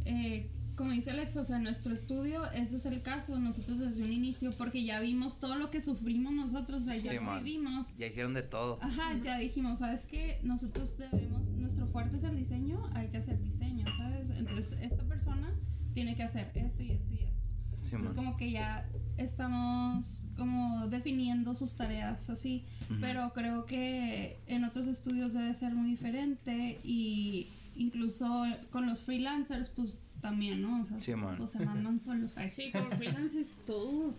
eh, 0.05 0.49
como 0.75 0.91
dice 0.91 1.09
Alex, 1.11 1.35
o 1.37 1.43
sea, 1.43 1.57
nuestro 1.57 1.93
estudio, 1.93 2.45
este 2.51 2.75
es 2.75 2.85
el 2.85 3.01
caso, 3.01 3.39
nosotros 3.39 3.79
desde 3.79 4.03
un 4.03 4.13
inicio, 4.13 4.51
porque 4.51 4.83
ya 4.83 4.99
vimos 4.99 5.39
todo 5.39 5.55
lo 5.55 5.71
que 5.71 5.81
sufrimos 5.81 6.33
nosotros, 6.33 6.83
o 6.83 6.85
sea, 6.85 6.95
ya 6.97 7.11
Sí, 7.11 7.17
lo 7.23 7.35
vivimos. 7.37 7.97
Ya 7.97 8.05
hicieron 8.07 8.33
de 8.35 8.43
todo. 8.43 8.77
Ajá, 8.81 9.17
ya 9.23 9.39
dijimos, 9.39 9.79
¿sabes 9.79 10.05
qué? 10.05 10.39
Nosotros 10.43 10.95
debemos, 10.97 11.47
nuestro 11.49 11.87
fuerte 11.87 12.17
es 12.17 12.23
el 12.23 12.37
diseño, 12.37 12.87
hay 12.93 13.07
que 13.07 13.17
hacer 13.17 13.41
diseño, 13.41 13.85
¿sabes? 13.97 14.29
Entonces, 14.37 14.77
esta 14.81 15.03
persona 15.05 15.51
tiene 15.95 16.15
que 16.15 16.21
hacer 16.23 16.51
esto 16.53 16.83
y 16.83 16.91
esto 16.91 17.11
y 17.11 17.17
esto. 17.23 17.33
Sí, 17.79 17.95
Entonces, 17.95 18.15
man. 18.15 18.25
como 18.25 18.37
que 18.37 18.51
ya 18.51 18.87
estamos 19.17 20.27
como 20.37 20.87
definiendo 20.87 21.55
sus 21.55 21.75
tareas 21.75 22.29
así, 22.29 22.65
Ujú. 22.89 22.99
pero 23.01 23.33
creo 23.33 23.65
que 23.65 24.39
en 24.45 24.63
otros 24.63 24.85
estudios 24.87 25.33
debe 25.33 25.53
ser 25.55 25.73
muy 25.73 25.89
diferente 25.89 26.79
y 26.83 27.47
incluso 27.77 28.45
con 28.71 28.85
los 28.87 29.03
freelancers, 29.03 29.69
pues 29.69 29.99
también, 30.21 30.61
¿no? 30.63 30.81
O 30.81 30.83
sea, 30.83 30.99
Sí, 30.99 31.13
man. 31.15 31.39
o 31.39 31.47
se 31.47 31.59
mandan 31.63 31.99
solos. 32.05 32.35
Sí, 32.49 32.71
como 32.71 32.89
freelance 32.97 33.39
es 33.39 33.63
todo. 33.65 34.15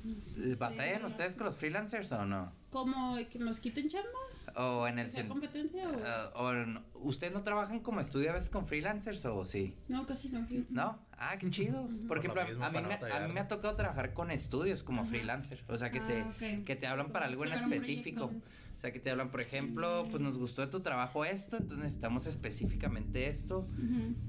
¿Batallan 0.59 1.05
ustedes 1.05 1.35
con 1.35 1.47
los 1.47 1.57
freelancers 1.57 2.13
o 2.13 2.25
no? 2.25 2.53
Como 2.71 3.17
que 3.31 3.39
nos 3.39 3.59
quiten 3.61 3.89
chamba, 3.89 4.09
¿O 4.57 4.87
en 4.87 4.99
el 4.99 5.11
sen- 5.11 5.29
competencia 5.29 5.89
o... 5.89 5.93
ah, 6.05 6.31
o 6.37 6.53
en- 6.53 6.81
¿Ustedes 6.95 7.33
no 7.33 7.43
trabajan 7.43 7.81
como 7.81 8.01
estudio 8.01 8.31
a 8.31 8.35
veces 8.35 8.51
con 8.51 8.67
freelancers 8.67 9.25
o 9.27 9.45
sí? 9.45 9.75
No, 9.89 10.07
casi 10.07 10.29
no. 10.31 10.47
¿No? 10.71 10.99
Ah, 11.13 11.37
qué 11.39 11.51
chido. 11.51 11.87
Por 11.87 12.07
Por 12.09 12.19
ejemplo, 12.19 12.41
a, 12.43 12.45
mí 12.71 12.81
me, 12.81 12.95
a 12.95 13.27
mí 13.27 13.33
me 13.33 13.41
ha 13.41 13.49
tocado 13.49 13.75
trabajar 13.77 14.15
con 14.15 14.31
estudios 14.31 14.83
como 14.83 15.05
freelancer. 15.05 15.65
O 15.69 15.77
sea, 15.77 15.91
que, 15.91 15.99
Ah, 16.01 16.07
te, 16.07 16.23
ok. 16.59 16.65
que 16.65 16.77
te 16.77 16.87
hablan 16.87 17.11
para 17.11 17.27
algo 17.27 17.45
en 17.45 17.53
específico. 17.53 18.29
proyecto. 18.29 18.49
O 18.79 18.81
sea, 18.81 18.93
que 18.93 19.01
te 19.01 19.11
hablan, 19.11 19.33
por 19.33 19.41
ejemplo, 19.41 20.07
pues 20.09 20.23
nos 20.23 20.39
gustó 20.39 20.63
de 20.63 20.69
tu 20.69 20.79
trabajo 20.79 21.25
esto, 21.25 21.57
entonces 21.57 21.79
necesitamos 21.79 22.29
específicamente 22.29 23.27
esto. 23.27 23.67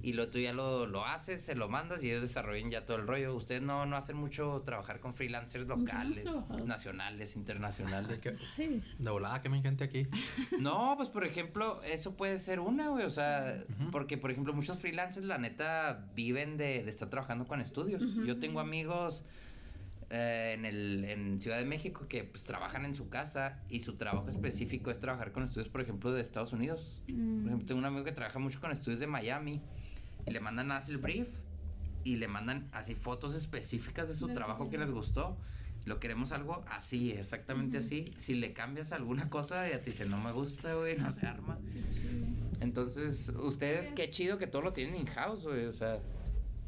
Y 0.01 0.13
lo 0.13 0.31
tú 0.31 0.39
ya 0.39 0.53
lo, 0.53 0.88
lo 0.88 1.05
haces, 1.05 1.41
se 1.41 1.53
lo 1.53 1.69
mandas 1.69 2.03
y 2.03 2.09
ellos 2.09 2.23
desarrollan 2.23 2.71
ya 2.71 2.83
todo 2.83 2.97
el 2.97 3.05
rollo. 3.05 3.35
Ustedes 3.35 3.62
no, 3.62 3.85
no 3.85 3.95
hacen 3.95 4.17
mucho 4.17 4.63
trabajar 4.65 5.01
con 5.01 5.13
freelancers 5.13 5.67
locales, 5.67 6.25
nacionales, 6.65 7.35
internacionales. 7.35 8.21
Sí. 8.55 8.81
De 8.97 9.12
volada, 9.12 9.39
que 9.43 9.49
me 9.49 9.62
gente 9.62 9.83
aquí. 9.83 10.07
No, 10.59 10.95
pues 10.97 11.09
por 11.09 11.25
ejemplo, 11.25 11.83
eso 11.83 12.17
puede 12.17 12.39
ser 12.39 12.59
una, 12.59 12.89
güey. 12.89 13.05
O 13.05 13.12
sea, 13.12 13.63
porque 13.91 14.17
por 14.17 14.31
ejemplo, 14.31 14.51
muchos 14.53 14.79
freelancers, 14.79 15.27
la 15.27 15.38
neta, 15.38 16.07
viven 16.15 16.57
de, 16.57 16.83
de 16.83 16.89
estar 16.89 17.07
trabajando 17.07 17.45
con 17.45 17.62
estudios. 17.62 18.01
Yo 18.25 18.39
tengo 18.39 18.59
amigos 18.62 19.23
eh, 20.12 20.54
en, 20.58 20.65
el, 20.65 21.06
en 21.06 21.41
Ciudad 21.41 21.58
de 21.58 21.65
México 21.65 22.08
que 22.08 22.24
pues 22.24 22.43
trabajan 22.43 22.86
en 22.86 22.93
su 22.95 23.10
casa 23.10 23.62
y 23.69 23.80
su 23.82 23.95
trabajo 23.95 24.28
específico 24.30 24.89
es 24.91 25.00
trabajar 25.00 25.32
con 25.32 25.43
estudios, 25.43 25.69
por 25.69 25.82
ejemplo, 25.82 26.12
de 26.12 26.22
Estados 26.22 26.54
Unidos. 26.54 27.02
Por 27.06 27.13
ejemplo, 27.15 27.65
tengo 27.67 27.80
un 27.80 27.86
amigo 27.86 28.04
que 28.04 28.12
trabaja 28.12 28.39
mucho 28.39 28.60
con 28.60 28.72
estudios 28.72 29.00
de 29.00 29.08
Miami 29.08 29.62
y 30.26 30.32
le 30.32 30.39
mandan 30.39 30.72
así 30.72 30.91
el 30.91 30.98
brief 30.98 31.28
y 32.04 32.15
le 32.15 32.28
mandan 32.28 32.69
así 32.72 32.95
fotos 32.95 33.36
específicas 33.36 34.08
de 34.08 34.15
su 34.15 34.28
De 34.28 34.34
trabajo 34.34 34.63
acuerdo. 34.63 34.72
que 34.72 34.78
les 34.80 34.91
gustó. 34.91 35.38
Lo 35.86 36.00
queremos 36.00 36.32
algo 36.34 36.63
así, 36.69 37.12
exactamente 37.12 37.78
así. 37.78 38.12
Si 38.17 38.34
le 38.34 38.54
cambias 38.54 38.91
alguna 38.91 39.30
cosa, 39.30 39.67
ya 39.69 39.80
te 39.82 39.91
dicen, 39.91 40.10
no 40.10 40.19
me 40.19 40.32
gusta, 40.32 40.74
güey, 40.74 40.98
no 40.98 41.12
se 41.12 41.26
arma. 41.26 41.58
Entonces, 42.60 43.30
ustedes, 43.30 43.93
qué 43.93 44.10
chido 44.10 44.38
que 44.38 44.48
todo 44.48 44.62
lo 44.62 44.74
tienen 44.74 44.95
in-house, 44.95 45.43
güey, 45.43 45.65
o 45.65 45.74
sea... 45.74 46.00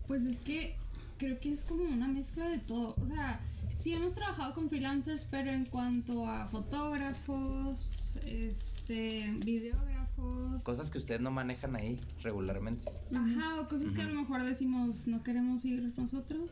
Pues 0.07 0.23
es 0.23 0.39
que 0.39 0.75
creo 1.21 1.39
que 1.39 1.51
es 1.51 1.63
como 1.63 1.83
una 1.83 2.07
mezcla 2.07 2.49
de 2.49 2.57
todo. 2.57 2.95
O 2.99 3.05
sea, 3.05 3.39
sí 3.77 3.93
hemos 3.93 4.15
trabajado 4.15 4.55
con 4.55 4.69
freelancers, 4.69 5.25
pero 5.29 5.51
en 5.51 5.65
cuanto 5.65 6.25
a 6.27 6.47
fotógrafos, 6.47 7.91
este, 8.25 9.31
videógrafos, 9.45 10.63
Cosas 10.63 10.89
que 10.89 10.97
ustedes 10.97 11.21
no 11.21 11.29
manejan 11.31 11.75
ahí 11.75 11.99
regularmente. 12.23 12.91
ajá, 13.15 13.59
o 13.61 13.67
cosas 13.67 13.93
que 13.93 14.01
a 14.01 14.05
lo 14.07 14.19
mejor 14.19 14.43
decimos 14.43 15.07
no 15.07 15.23
queremos 15.23 15.63
ir 15.65 15.93
nosotros 15.97 16.49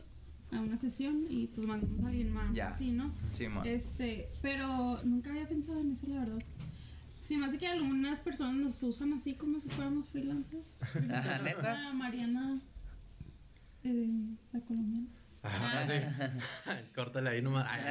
a 0.52 0.60
una 0.60 0.76
sesión 0.78 1.26
y 1.28 1.46
pues 1.48 1.66
mandamos 1.66 2.04
a 2.04 2.08
alguien 2.08 2.32
más, 2.32 2.52
Ya. 2.54 2.68
así, 2.68 2.90
¿no? 2.90 3.12
Sí, 3.32 3.48
man. 3.48 3.66
Este, 3.66 4.28
pero 4.42 5.00
nunca 5.04 5.30
había 5.30 5.48
pensado 5.48 5.80
en 5.80 5.92
eso, 5.92 6.06
la 6.08 6.20
verdad. 6.20 6.42
Sí, 7.20 7.34
hace 7.42 7.58
que 7.58 7.66
algunas 7.66 8.20
personas 8.20 8.54
nos 8.54 8.82
usan 8.82 9.12
así 9.12 9.34
como 9.34 9.60
si 9.60 9.68
fuéramos 9.68 10.08
freelancers. 10.08 10.82
Ajá, 11.12 11.38
¿neta? 11.44 11.88
Ah, 11.88 11.92
Mariana, 11.92 12.60
eh, 13.84 14.08
la 14.52 14.60
colombiana. 14.60 15.08
Ajá, 15.42 15.86
sí. 15.86 16.84
Córtale 16.94 17.30
ahí 17.30 17.42
nomás. 17.42 17.66
Ay, 17.68 17.82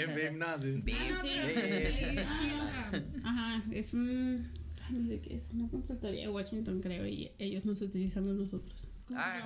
en 0.00 0.14
Bim, 0.14 0.38
no, 0.38 0.62
sí. 0.62 0.82
Ah, 0.92 1.20
Sí. 1.22 3.00
Ajá, 3.24 3.64
es 3.70 3.94
un... 3.94 4.48
No 4.90 5.08
sé 5.08 5.20
qué 5.20 5.34
es, 5.36 5.48
una 5.52 5.68
consultoría 5.68 6.22
de 6.22 6.28
Washington, 6.28 6.80
creo, 6.82 7.06
y 7.06 7.32
ellos 7.38 7.64
nos 7.64 7.80
utilizan 7.80 8.28
a 8.28 8.32
nosotros. 8.34 8.86
como 9.08 9.18
Ah, 9.18 9.40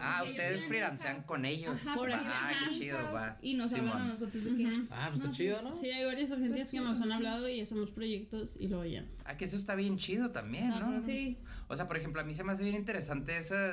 Ah, 0.00 0.20
ellos 0.22 0.30
ustedes 0.30 0.64
freelancean 0.66 1.22
con 1.22 1.44
ellos. 1.46 1.74
Ajá, 1.80 1.94
Por. 1.94 2.10
Ah, 2.12 2.52
qué 2.68 2.74
chido, 2.78 2.98
va. 3.12 3.38
Y 3.40 3.54
nos 3.54 3.72
hablan 3.72 3.88
a 3.88 3.92
Simón. 3.96 4.08
nosotros 4.08 4.44
de 4.44 4.56
que, 4.56 4.66
Ah, 4.90 5.06
pues 5.08 5.14
está 5.20 5.28
No, 5.28 5.34
chido, 5.34 5.62
¿no? 5.62 5.74
Sí, 5.74 5.90
hay 5.90 6.04
varias 6.04 6.30
agencias 6.32 6.70
que 6.70 6.80
nos 6.80 7.00
han 7.00 7.10
hablado 7.12 7.48
y 7.48 7.60
hacemos 7.62 7.90
proyectos 7.90 8.56
y 8.60 8.68
luego 8.68 8.84
ya. 8.84 9.04
Ah, 9.24 9.36
que 9.38 9.46
eso 9.46 9.56
está 9.56 9.74
bien 9.74 9.96
chido 9.96 10.30
también, 10.32 10.64
Está 10.68 10.80
¿no? 10.80 10.90
raro. 10.92 11.02
Sí, 11.04 11.38
O 11.68 11.74
sea, 11.76 11.88
por 11.88 11.96
ejemplo, 11.96 12.20
a 12.20 12.24
mí 12.24 12.34
se 12.34 12.44
me 12.44 12.52
hace 12.52 12.62
bien 12.62 12.76
interesante 12.76 13.38
esa, 13.38 13.72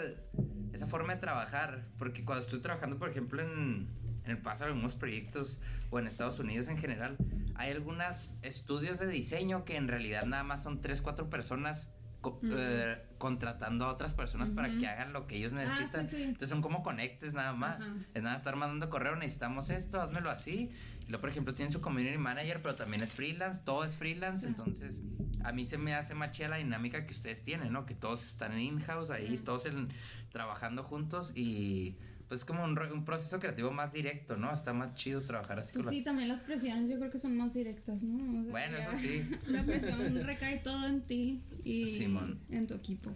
esa 0.75 0.87
forma 0.87 1.15
de 1.15 1.21
trabajar, 1.21 1.85
porque 1.97 2.23
cuando 2.23 2.43
estoy 2.43 2.59
trabajando, 2.59 2.97
por 2.97 3.09
ejemplo, 3.09 3.41
en, 3.41 3.87
el 4.25 4.37
paso 4.39 4.63
de 4.63 4.71
algunos 4.71 4.95
proyectos 4.95 5.61
o 5.91 5.99
en 5.99 6.07
Estados 6.07 6.39
Unidos 6.39 6.67
en 6.67 6.77
general, 6.77 7.15
hay 7.53 7.71
algunos 7.71 8.35
estudios 8.41 8.97
de 8.99 9.07
diseño 9.07 9.65
que 9.65 9.75
en 9.75 9.87
realidad 9.87 10.25
nada 10.25 10.43
más 10.43 10.63
son 10.63 10.81
tres, 10.81 11.01
cuatro 11.01 11.29
personas 11.29 11.91
co- 12.33 12.41
eh, 12.43 13.01
contratando 13.17 13.85
a 13.85 13.89
otras 13.93 14.13
personas 14.13 14.49
para 14.49 14.69
que 14.69 14.87
hagan 14.87 15.13
lo 15.13 15.27
que 15.27 15.37
ellos 15.37 15.53
necesitan. 15.53 16.07
sí, 16.07 16.15
sí. 16.17 16.23
Entonces 16.23 16.49
son 16.49 16.61
como 16.61 16.81
conectes 16.83 17.33
nada 17.33 17.53
más. 17.53 17.81
Ajá. 17.81 17.93
Es 18.13 18.23
nada 18.23 18.35
estar 18.35 18.55
mandando 18.55 18.89
correo, 18.89 19.15
necesitamos 19.15 19.69
esto, 19.69 20.01
házmelo 20.01 20.29
así. 20.29 20.71
Y 21.07 21.09
luego, 21.09 21.21
por 21.21 21.29
ejemplo, 21.29 21.53
tiene 21.53 21.71
su 21.71 21.81
community 21.81 22.17
manager, 22.17 22.61
pero 22.63 22.73
también 22.75 23.03
es 23.03 23.13
freelance, 23.13 23.61
todo 23.63 23.83
es 23.83 23.95
freelance. 23.95 24.41
Sí. 24.41 24.47
Entonces, 24.47 25.01
a 25.43 25.51
mí 25.51 25.67
se 25.67 25.77
me 25.77 25.93
hace 25.93 26.15
más 26.15 26.31
chida 26.31 26.47
la 26.49 26.57
dinámica 26.57 27.05
que 27.05 27.13
ustedes 27.13 27.43
tienen, 27.43 27.71
¿no? 27.71 27.85
Que 27.85 27.93
todos 27.93 28.23
están 28.25 28.53
en 28.53 28.59
in-house 28.61 29.11
ahí, 29.11 29.37
todos 29.37 29.65
en- 29.67 29.89
trabajando 30.31 30.83
juntos 30.83 31.31
y 31.35 31.95
pues 32.27 32.41
es 32.41 32.45
como 32.45 32.63
un, 32.63 32.77
un 32.77 33.05
proceso 33.05 33.39
creativo 33.39 33.71
más 33.71 33.93
directo, 33.93 34.35
¿no? 34.37 34.53
Está 34.53 34.73
más 34.73 34.95
chido 34.95 35.21
trabajar 35.21 35.59
así 35.59 35.73
pues 35.73 35.85
con 35.85 35.93
sí, 35.93 35.99
la... 35.99 36.05
también 36.05 36.29
las 36.29 36.41
presiones 36.41 36.89
yo 36.89 36.97
creo 36.97 37.11
que 37.11 37.19
son 37.19 37.37
más 37.37 37.53
directas, 37.53 38.01
¿no? 38.03 38.39
O 38.39 38.43
sea, 38.43 38.51
Bueno, 38.51 38.77
eso 38.77 38.93
sí. 38.95 39.23
La 39.47 39.63
presión 39.63 40.23
recae 40.23 40.59
todo 40.59 40.85
en 40.87 41.01
ti 41.01 41.41
y 41.63 41.89
Simón. 41.89 42.39
en 42.49 42.67
tu 42.67 42.73
equipo. 42.73 43.11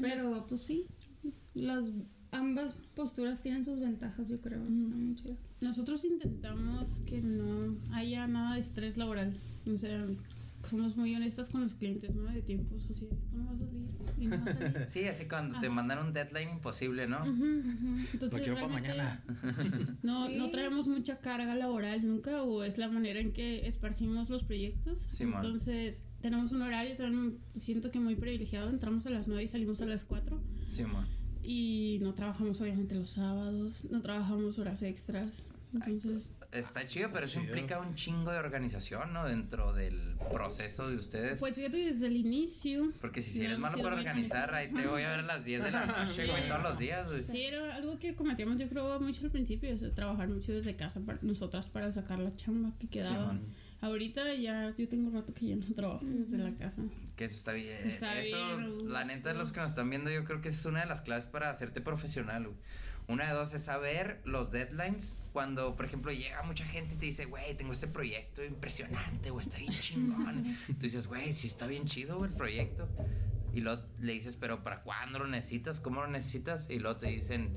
Pero 0.00 0.46
pues 0.48 0.62
sí, 0.62 0.86
las 1.54 1.90
ambas 2.30 2.74
posturas 2.94 3.40
tienen 3.40 3.64
sus 3.64 3.80
ventajas, 3.80 4.28
yo 4.28 4.40
creo. 4.40 4.60
Está 4.60 4.70
muy 4.70 5.14
chido. 5.14 5.36
Nosotros 5.60 6.04
intentamos 6.04 7.00
que 7.06 7.20
no 7.20 7.76
haya 7.92 8.26
nada 8.26 8.54
de 8.54 8.60
estrés 8.60 8.96
laboral. 8.96 9.38
O 9.66 9.76
sea, 9.76 10.06
somos 10.64 10.96
muy 10.96 11.14
honestas 11.14 11.50
con 11.50 11.62
los 11.62 11.74
clientes, 11.74 12.14
¿no? 12.14 12.24
De 12.32 12.42
tiempos, 12.42 12.84
así, 12.90 13.04
esto 13.10 13.36
no 13.36 13.46
va 13.46 13.52
a 13.54 13.58
salir 13.58 13.88
y 14.18 14.26
no 14.26 14.38
va 14.38 14.50
a 14.50 14.52
salir. 14.54 14.84
Sí, 14.88 15.04
así 15.04 15.26
cuando 15.26 15.58
te 15.60 15.70
mandan 15.70 16.04
un 16.04 16.12
deadline 16.12 16.50
imposible, 16.50 17.06
¿no? 17.06 17.20
Ujú, 17.22 17.30
ujú. 17.30 17.96
Entonces, 18.12 18.32
Lo 18.32 18.38
quiero 18.38 18.54
para 18.54 18.68
mañana. 18.68 19.22
No, 20.02 20.26
Sí. 20.26 20.36
no 20.36 20.50
traemos 20.50 20.88
mucha 20.88 21.18
carga 21.20 21.54
laboral 21.54 22.06
nunca, 22.06 22.42
o 22.42 22.62
es 22.64 22.76
la 22.78 22.88
manera 22.88 23.20
en 23.20 23.32
que 23.32 23.66
esparcimos 23.66 24.28
los 24.28 24.42
proyectos. 24.44 25.08
Simón. 25.10 25.44
Entonces, 25.44 26.04
tenemos 26.20 26.52
un 26.52 26.62
horario, 26.62 26.96
también 26.96 27.38
siento 27.60 27.90
que 27.90 28.00
muy 28.00 28.16
privilegiado. 28.16 28.68
Entramos 28.70 29.06
a 29.06 29.10
las 29.10 29.28
9 29.28 29.44
y 29.44 29.48
salimos 29.48 29.80
a 29.80 29.86
las 29.86 30.04
4. 30.04 30.42
Sí, 30.66 30.84
man. 30.84 31.06
Y 31.42 31.98
no 32.02 32.12
trabajamos, 32.14 32.60
obviamente, 32.60 32.94
los 32.94 33.12
sábados, 33.12 33.84
no 33.90 34.02
trabajamos 34.02 34.58
horas 34.58 34.82
extras. 34.82 35.44
Entonces, 35.72 36.32
Está 36.50 36.86
chido, 36.86 37.10
pero 37.12 37.26
eso 37.26 37.40
chido. 37.40 37.44
implica 37.54 37.78
un 37.78 37.94
chingo 37.94 38.30
de 38.30 38.38
organización, 38.38 39.12
¿no? 39.12 39.26
Dentro 39.26 39.72
del 39.74 40.16
proceso 40.32 40.88
de 40.88 40.96
ustedes. 40.96 41.38
pues 41.38 41.54
fíjate 41.54 41.92
desde 41.92 42.06
el 42.06 42.16
inicio. 42.16 42.92
Porque 43.00 43.20
si, 43.20 43.30
si 43.32 43.44
eres 43.44 43.58
malo 43.58 43.82
para 43.82 43.96
organizar, 43.96 44.54
ahí 44.54 44.72
te 44.72 44.86
voy 44.86 45.02
a 45.02 45.10
ver 45.10 45.20
a 45.20 45.22
las 45.22 45.44
10 45.44 45.64
de 45.64 45.70
la 45.70 45.86
noche, 46.06 46.26
güey, 46.26 46.48
todos 46.48 46.62
los 46.62 46.78
días, 46.78 47.08
güey. 47.08 47.22
Sí, 47.24 47.42
era 47.44 47.74
algo 47.74 47.98
que 47.98 48.14
cometíamos, 48.14 48.56
yo 48.58 48.68
creo, 48.68 48.98
mucho 49.00 49.24
al 49.24 49.30
principio, 49.30 49.74
o 49.74 49.78
sea, 49.78 49.94
trabajar 49.94 50.28
mucho 50.28 50.52
desde 50.52 50.74
casa 50.74 51.00
para 51.04 51.18
nosotras 51.22 51.68
para 51.68 51.92
sacar 51.92 52.18
la 52.18 52.34
chamba 52.36 52.72
que 52.78 52.88
quedaba. 52.88 53.30
Simón. 53.30 53.68
Ahorita 53.80 54.34
ya, 54.34 54.74
yo 54.76 54.88
tengo 54.88 55.08
un 55.08 55.14
rato 55.14 55.32
que 55.32 55.46
ya 55.46 55.56
no 55.56 55.64
trabajo 55.74 56.04
desde 56.04 56.38
la 56.38 56.52
casa. 56.56 56.82
Que 57.14 57.26
eso 57.26 57.36
está 57.36 57.52
bien. 57.52 57.78
Está 57.86 58.18
eso, 58.18 58.36
bien, 58.36 58.92
la 58.92 59.04
neta, 59.04 59.32
los 59.34 59.52
que 59.52 59.60
nos 59.60 59.68
están 59.70 59.88
viendo, 59.88 60.10
yo 60.10 60.24
creo 60.24 60.40
que 60.40 60.48
esa 60.48 60.58
es 60.58 60.66
una 60.66 60.80
de 60.80 60.86
las 60.86 61.02
claves 61.02 61.26
para 61.26 61.50
hacerte 61.50 61.80
profesional, 61.80 62.44
güey. 62.46 62.56
Una 63.08 63.26
de 63.28 63.32
dos 63.32 63.54
es 63.54 63.62
saber 63.64 64.20
los 64.24 64.50
deadlines. 64.52 65.18
Cuando, 65.32 65.74
por 65.76 65.86
ejemplo, 65.86 66.12
llega 66.12 66.42
mucha 66.42 66.64
gente 66.66 66.94
y 66.94 66.98
te 66.98 67.06
dice, 67.06 67.24
güey, 67.24 67.56
tengo 67.56 67.72
este 67.72 67.86
proyecto 67.86 68.44
impresionante, 68.44 69.30
o 69.30 69.40
está 69.40 69.56
bien 69.56 69.72
chingón. 69.80 70.56
Tú 70.66 70.80
dices, 70.80 71.06
güey, 71.06 71.32
sí 71.32 71.46
está 71.46 71.66
bien 71.66 71.86
chido 71.86 72.24
el 72.24 72.32
proyecto. 72.32 72.88
Y 73.54 73.60
luego 73.60 73.82
le 73.98 74.12
dices, 74.12 74.36
pero 74.36 74.62
¿para 74.62 74.82
cuándo 74.82 75.18
lo 75.18 75.26
necesitas? 75.26 75.80
¿Cómo 75.80 76.02
lo 76.02 76.06
necesitas? 76.08 76.68
Y 76.68 76.78
luego 76.78 76.98
te 76.98 77.06
dicen, 77.06 77.56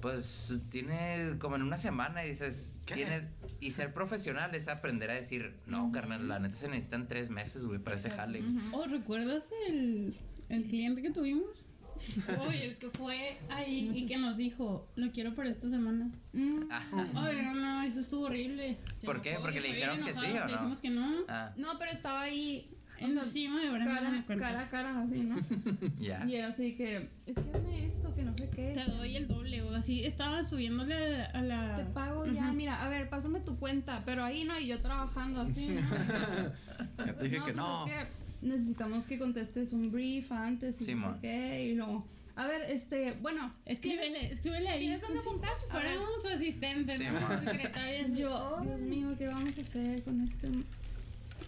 pues 0.00 0.60
tiene 0.70 1.36
como 1.40 1.56
en 1.56 1.62
una 1.62 1.78
semana 1.78 2.24
y 2.24 2.30
dices, 2.30 2.76
¿Qué? 2.86 2.94
tiene. 2.94 3.28
Y 3.58 3.72
ser 3.72 3.92
profesional 3.92 4.54
es 4.54 4.68
aprender 4.68 5.10
a 5.10 5.14
decir, 5.14 5.58
no, 5.66 5.90
carnal, 5.90 6.28
la 6.28 6.38
neta 6.38 6.54
se 6.54 6.68
necesitan 6.68 7.08
tres 7.08 7.28
meses, 7.28 7.64
güey, 7.66 7.80
para 7.80 7.96
ese 7.96 8.10
jale. 8.10 8.44
Oh, 8.72 8.86
¿recuerdas 8.86 9.44
el, 9.68 10.16
el 10.48 10.62
cliente 10.62 11.02
que 11.02 11.10
tuvimos? 11.10 11.65
Oye, 12.48 12.64
el 12.66 12.76
que 12.76 12.90
fue 12.90 13.38
ahí 13.48 13.90
y 13.94 14.06
que 14.06 14.16
nos 14.18 14.36
dijo, 14.36 14.88
lo 14.96 15.10
quiero 15.10 15.34
para 15.34 15.50
esta 15.50 15.68
semana. 15.68 16.10
Mm. 16.32 16.60
Ay, 16.70 17.40
no, 17.42 17.54
no, 17.54 17.82
eso 17.82 18.00
estuvo 18.00 18.26
horrible. 18.26 18.78
Se 19.00 19.06
¿Por 19.06 19.22
qué? 19.22 19.36
¿Porque 19.40 19.60
le 19.60 19.68
dijeron 19.68 20.02
que 20.04 20.14
sí 20.14 20.20
o 20.26 20.32
Le 20.32 20.40
no? 20.40 20.46
dijimos 20.46 20.80
que 20.80 20.90
no. 20.90 21.12
Ah, 21.28 21.52
No, 21.56 21.78
pero 21.78 21.90
estaba 21.92 22.22
ahí 22.22 22.70
Encima 22.98 23.60
de 23.60 23.70
Brenda 23.70 24.24
cara, 24.26 24.38
cara 24.38 24.60
a 24.60 24.68
cara, 24.68 25.00
así, 25.02 25.20
¿no? 25.20 25.36
ya. 25.98 26.24
Y 26.26 26.36
era 26.36 26.48
así 26.48 26.74
que, 26.74 27.10
es 27.26 27.36
que 27.36 27.50
dame 27.52 27.86
esto, 27.86 28.14
que 28.14 28.22
no 28.22 28.32
sé 28.32 28.48
qué. 28.48 28.72
Te 28.74 28.90
doy 28.90 29.16
el 29.16 29.28
doble, 29.28 29.62
o 29.62 29.74
así 29.74 30.04
estaba 30.04 30.44
subiéndole 30.44 31.22
a 31.24 31.42
la... 31.42 31.76
Te 31.76 31.84
pago 31.84 32.26
ya, 32.26 32.46
Ujú. 32.46 32.54
mira, 32.54 32.82
a 32.82 32.88
ver, 32.88 33.08
pásame 33.08 33.40
tu 33.40 33.58
cuenta, 33.58 34.02
pero 34.06 34.24
ahí 34.24 34.44
no, 34.44 34.58
y 34.58 34.68
yo 34.68 34.80
trabajando 34.80 35.42
así, 35.42 35.68
¿no? 35.68 35.80
Ya 37.06 37.14
te 37.14 37.24
dije 37.24 37.36
que 37.36 37.42
pues 37.42 37.56
no. 37.56 37.86
es 37.86 37.92
que 37.92 38.25
necesitamos 38.46 39.04
que 39.06 39.18
contestes 39.18 39.72
un 39.72 39.90
brief 39.90 40.30
antes 40.32 40.80
y 40.80 40.84
Sí, 40.84 40.94
no 40.94 41.08
ma. 41.08 41.14
sé 41.14 41.20
qué, 41.20 41.64
y 41.70 41.74
luego, 41.74 42.06
A 42.36 42.46
ver, 42.46 42.62
este, 42.70 43.12
bueno. 43.22 43.52
Escríbele, 43.64 44.30
escríbele 44.30 44.68
ahí. 44.68 44.80
¿Tienes 44.80 45.00
dónde 45.00 45.20
apuntar? 45.20 45.50
si 45.56 45.64
A 45.64 45.68
fuéramos 45.68 46.22
ver. 46.22 46.32
su 46.32 46.38
asistente, 46.38 46.96
Sí, 46.98 47.04
¿no? 47.04 47.12
ma. 47.20 47.40
Secretaria. 47.44 48.08
Yo, 48.08 48.60
Dios 48.62 48.82
mío, 48.82 49.14
¿qué 49.18 49.26
vamos 49.28 49.56
a 49.56 49.60
hacer 49.62 50.02
con 50.04 50.20
este 50.20 50.48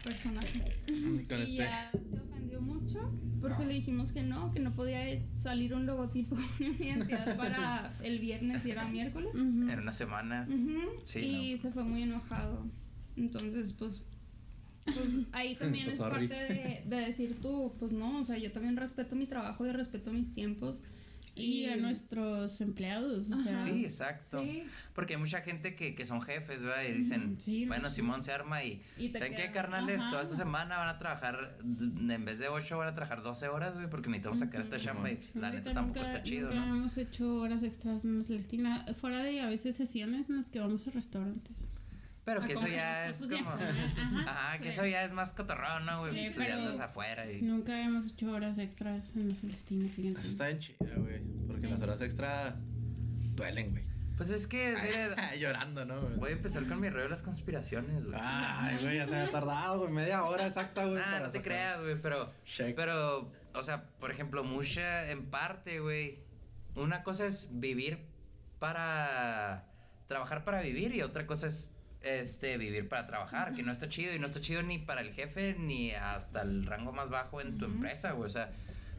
personaje? 0.02 0.62
Con 0.86 1.38
y 1.40 1.42
este. 1.42 1.56
ya 1.56 1.90
se 1.92 2.20
ofendió 2.20 2.60
mucho 2.60 3.12
porque 3.40 3.64
le 3.66 3.74
dijimos 3.74 4.12
que 4.12 4.22
no, 4.22 4.50
que 4.52 4.60
no 4.60 4.74
podía 4.74 5.00
salir 5.36 5.74
un 5.74 5.86
logotipo 5.86 6.36
de 6.58 6.70
mi 6.70 6.86
identidad 6.86 7.36
para 7.36 7.94
el 8.02 8.18
viernes 8.18 8.64
y 8.64 8.70
era 8.70 8.84
miércoles. 8.86 9.34
Ujú. 9.34 9.68
En 9.70 9.78
una 9.80 9.92
semana. 9.92 10.46
Ujú, 10.48 10.80
Sí, 11.02 11.20
y 11.20 11.52
no. 11.52 11.58
se 11.58 11.70
fue 11.70 11.84
muy 11.84 12.02
enojado. 12.02 12.66
Entonces, 13.16 13.72
pues, 13.74 14.02
pues 14.94 15.08
ahí 15.32 15.56
también 15.56 15.84
Pues, 15.86 15.94
es 15.94 15.98
sorry. 15.98 16.28
parte 16.28 16.52
de, 16.52 16.82
de 16.86 16.96
decir 17.06 17.36
tú, 17.40 17.74
pues 17.78 17.92
no, 17.92 18.20
o 18.20 18.24
sea, 18.24 18.36
yo 18.38 18.50
también 18.52 18.76
respeto 18.76 19.16
mi 19.16 19.26
trabajo 19.26 19.66
y 19.66 19.72
respeto 19.72 20.12
mis 20.12 20.32
tiempos. 20.34 20.82
Y 21.40 21.66
a 21.66 21.76
nuestros 21.76 22.60
empleados, 22.60 23.30
o 23.30 23.40
sea. 23.44 23.52
Ajá. 23.58 23.64
Sí, 23.64 23.84
exacto. 23.84 24.42
Sí. 24.42 24.64
Porque 24.92 25.14
hay 25.14 25.20
mucha 25.20 25.40
gente 25.40 25.76
que, 25.76 25.94
que 25.94 26.04
son 26.04 26.20
jefes, 26.20 26.60
¿verdad? 26.64 26.82
Y 26.88 26.92
dicen, 26.94 27.38
no, 27.38 27.66
bueno, 27.68 27.88
sí. 27.90 27.94
Simón 27.96 28.24
se 28.24 28.32
arma 28.32 28.64
y... 28.64 28.82
Y 28.96 29.10
te 29.10 29.20
¿Saben 29.20 29.36
qué, 29.36 29.52
carnales? 29.52 30.00
Ajá. 30.00 30.10
Toda 30.10 30.22
esta 30.24 30.36
semana 30.36 30.78
van 30.78 30.88
a 30.88 30.98
trabajar, 30.98 31.56
en 31.62 32.24
vez 32.24 32.40
de 32.40 32.48
8 32.48 32.76
van 32.78 32.88
a 32.88 32.94
trabajar 32.96 33.22
12 33.22 33.46
horas, 33.46 33.74
güey, 33.74 33.88
porque 33.88 34.08
necesitamos 34.08 34.40
sacar 34.40 34.62
esta 34.62 34.78
chamba 34.78 35.12
y 35.12 35.14
pues, 35.14 35.36
la 35.36 35.50
neta 35.50 35.72
tampoco 35.72 36.00
nunca- 36.00 36.12
está 36.12 36.24
chido, 36.24 36.48
nunca 36.50 36.66
¿no? 36.66 36.74
hemos 36.76 36.98
hecho 36.98 37.32
horas 37.36 37.62
extras 37.62 38.04
en 38.04 38.24
Celestina, 38.24 38.84
fuera 39.00 39.22
de 39.22 39.40
a 39.40 39.46
veces 39.46 39.76
sesiones 39.76 40.28
en 40.28 40.38
las 40.38 40.50
que 40.50 40.58
vamos 40.58 40.88
a 40.88 40.90
restaurantes. 40.90 41.66
Pero 42.28 42.42
a 42.42 42.46
que 42.46 42.52
eso 42.52 42.66
ya 42.66 43.04
pues, 43.06 43.20
es 43.22 43.28
ya 43.28 43.36
como... 43.38 43.50
ajá, 43.50 43.70
Ajá, 44.30 44.58
que 44.58 44.68
eso 44.68 44.84
ya 44.86 45.04
es 45.04 45.12
más 45.12 45.32
cotorrón, 45.32 45.86
¿no, 45.86 46.00
güey? 46.00 46.12
Sí, 46.14 46.30
Pues 46.34 46.46
ya 46.48 46.54
pero- 46.56 46.66
andas 46.68 46.80
afuera 46.80 47.30
y... 47.32 47.40
Nunca 47.42 47.80
hemos 47.82 48.12
hecho 48.12 48.30
horas 48.32 48.58
extras 48.58 49.16
en 49.16 49.28
la 49.30 49.34
Celestina, 49.34 49.88
fíjense. 49.88 50.20
Eso 50.20 50.30
está 50.30 50.46
bien 50.48 50.58
chida, 50.58 50.76
güey. 50.96 51.20
Porque 51.46 51.66
las 51.68 51.80
horas 51.80 52.00
extra 52.02 52.56
duelen, 53.34 53.70
güey. 53.70 53.84
Pues 54.18 54.30
es 54.30 54.46
que, 54.46 54.76
mire, 54.82 55.38
Llorando, 55.38 55.84
¿no, 55.84 56.00
güey? 56.02 56.16
voy 56.16 56.30
a 56.30 56.32
empezar 56.34 56.66
con 56.66 56.80
mi 56.80 56.88
rollo 56.90 57.04
de 57.04 57.10
las 57.10 57.22
conspiraciones, 57.22 58.04
güey. 58.04 58.18
Ay, 58.20 58.76
güey, 58.82 58.96
ya 58.96 59.06
se 59.06 59.12
me 59.12 59.18
ha 59.20 59.30
tardado, 59.30 59.80
güey. 59.80 59.92
Media 59.92 60.24
hora 60.24 60.46
exacta, 60.46 60.84
güey. 60.84 61.00
Ah, 61.00 61.04
para 61.12 61.26
no 61.26 61.30
te 61.30 61.38
sacar- 61.38 61.42
creas, 61.44 61.80
güey, 61.80 62.02
pero... 62.02 62.32
Shake. 62.44 62.74
Pero, 62.76 63.32
o 63.54 63.62
sea, 63.62 63.84
por 64.00 64.10
ejemplo, 64.10 64.44
mucha, 64.44 65.10
en 65.10 65.26
parte, 65.30 65.80
güey, 65.80 66.18
una 66.74 67.02
cosa 67.04 67.24
es 67.26 67.48
vivir 67.52 68.00
para 68.58 69.64
trabajar 70.08 70.44
para 70.44 70.62
vivir 70.62 70.94
y 70.94 71.02
otra 71.02 71.26
cosa 71.26 71.46
es 71.46 71.70
este 72.08 72.56
vivir 72.58 72.88
para 72.88 73.06
trabajar, 73.06 73.54
que 73.54 73.62
no 73.62 73.72
está 73.72 73.88
chido 73.88 74.14
y 74.14 74.18
no 74.18 74.26
está 74.26 74.40
chido 74.40 74.62
ni 74.62 74.78
para 74.78 75.00
el 75.00 75.12
jefe 75.12 75.54
ni 75.58 75.92
hasta 75.92 76.42
el 76.42 76.66
rango 76.66 76.92
más 76.92 77.10
bajo 77.10 77.40
en 77.40 77.58
tu 77.58 77.66
empresa, 77.66 78.12
güey, 78.12 78.26
o 78.26 78.30
sea, 78.30 78.50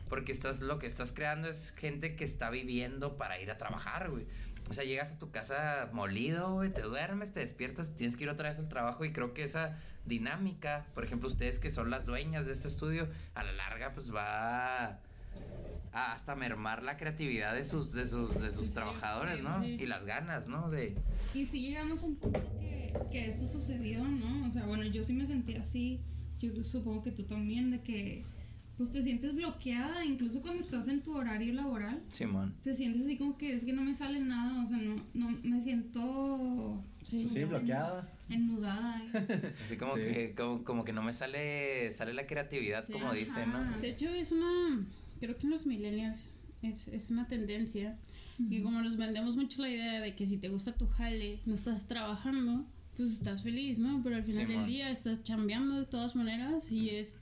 porque 0.09 0.31
estás 0.31 0.61
lo 0.61 0.79
que 0.79 0.87
estás 0.87 1.11
creando 1.11 1.47
es 1.47 1.71
gente 1.71 2.15
que 2.15 2.23
está 2.23 2.49
viviendo 2.49 3.17
para 3.17 3.39
ir 3.39 3.51
a 3.51 3.57
trabajar, 3.57 4.09
güey. 4.09 4.25
O 4.69 4.73
sea, 4.73 4.83
llegas 4.83 5.11
a 5.11 5.19
tu 5.19 5.31
casa 5.31 5.89
molido, 5.93 6.53
güey, 6.53 6.71
te 6.71 6.81
duermes, 6.81 7.33
te 7.33 7.39
despiertas, 7.39 7.89
tienes 7.95 8.15
que 8.15 8.23
ir 8.23 8.29
otra 8.29 8.49
vez 8.49 8.59
al 8.59 8.67
trabajo 8.67 9.03
y 9.05 9.11
creo 9.11 9.33
que 9.33 9.43
esa 9.43 9.77
dinámica, 10.05 10.85
por 10.93 11.03
ejemplo, 11.03 11.27
ustedes 11.27 11.59
que 11.59 11.69
son 11.69 11.89
las 11.89 12.05
dueñas 12.05 12.45
de 12.45 12.53
este 12.53 12.67
estudio, 12.67 13.07
a 13.33 13.43
la 13.43 13.51
larga 13.53 13.93
pues 13.93 14.13
va 14.13 14.99
a 15.91 16.13
hasta 16.13 16.35
mermar 16.35 16.83
la 16.83 16.97
creatividad 16.97 17.53
de 17.55 17.63
sus 17.63 17.91
de 17.93 18.07
sus 18.07 18.39
de 18.41 18.51
sus 18.51 18.67
Sí, 18.67 18.73
trabajadores, 18.73 19.37
sí, 19.37 19.43
¿no? 19.43 19.63
sí. 19.63 19.77
Y 19.79 19.85
las 19.85 20.05
ganas, 20.05 20.47
¿no? 20.47 20.69
De 20.69 20.95
Y 21.33 21.45
sí 21.45 21.61
llegamos 21.61 22.03
a 22.03 22.05
un 22.05 22.15
punto 22.15 22.39
que, 22.59 22.93
que 23.11 23.27
eso 23.27 23.47
sucedió, 23.47 24.03
¿no? 24.03 24.47
O 24.47 24.51
sea, 24.51 24.65
bueno, 24.65 24.83
yo 24.83 25.03
sí 25.03 25.13
me 25.13 25.25
sentí 25.25 25.55
así, 25.55 26.01
yo 26.39 26.63
supongo 26.63 27.03
que 27.03 27.11
tú 27.11 27.23
también, 27.23 27.71
de 27.71 27.81
que 27.81 28.23
pues 28.77 28.91
te 28.91 29.03
sientes 29.03 29.35
bloqueada, 29.35 30.05
incluso 30.05 30.41
cuando 30.41 30.61
estás 30.61 30.87
en 30.87 31.01
tu 31.01 31.13
horario 31.17 31.53
laboral, 31.53 32.01
Simón. 32.13 32.55
te 32.63 32.73
sientes 32.73 33.01
así 33.01 33.17
como 33.17 33.37
que 33.37 33.53
es 33.53 33.65
que 33.65 33.73
no 33.73 33.81
me 33.81 33.93
sale 33.93 34.21
nada, 34.21 34.63
o 34.63 34.65
sea, 34.65 34.77
no, 34.77 34.95
no 35.13 35.29
me 35.43 35.61
siento 35.61 36.81
Sí, 37.03 37.27
Sí, 37.27 37.43
bloqueada. 37.43 38.07
ennudada. 38.29 39.01
¿eh? 39.03 39.53
Así 39.65 39.75
como 39.77 39.95
Sí. 39.95 40.01
que 40.01 40.35
como, 40.37 40.63
como 40.63 40.85
que 40.85 40.93
no 40.93 41.01
me 41.01 41.11
sale 41.11 41.89
sale 41.91 42.13
la 42.13 42.27
creatividad 42.27 42.85
Sí, 42.85 42.93
como 42.93 43.07
ajá. 43.07 43.15
dicen, 43.15 43.51
¿no? 43.51 43.79
De 43.79 43.89
hecho, 43.89 44.07
es 44.09 44.31
una. 44.31 44.85
Creo 45.19 45.37
que 45.37 45.45
en 45.45 45.51
los 45.51 45.65
millennials 45.65 46.29
es, 46.61 46.87
es 46.87 47.09
una 47.09 47.27
tendencia. 47.27 47.97
Y 48.49 48.61
como 48.61 48.81
nos 48.81 48.95
vendemos 48.95 49.35
mucho 49.35 49.61
la 49.61 49.69
idea 49.69 49.99
de 49.99 50.15
que 50.15 50.25
si 50.25 50.37
te 50.37 50.47
gusta 50.47 50.73
tu 50.73 50.87
jale, 50.87 51.41
no 51.45 51.53
estás 51.53 51.87
trabajando, 51.87 52.65
pues 52.95 53.11
estás 53.11 53.43
feliz, 53.43 53.77
¿no? 53.77 54.01
Pero 54.01 54.15
al 54.15 54.23
final 54.23 54.47
Simón. 54.47 54.63
del 54.63 54.71
día 54.71 54.91
estás 54.91 55.23
chambeando 55.23 55.75
de 55.75 55.85
todas 55.85 56.15
maneras 56.15 56.71
y 56.71 56.91
es, 56.91 57.19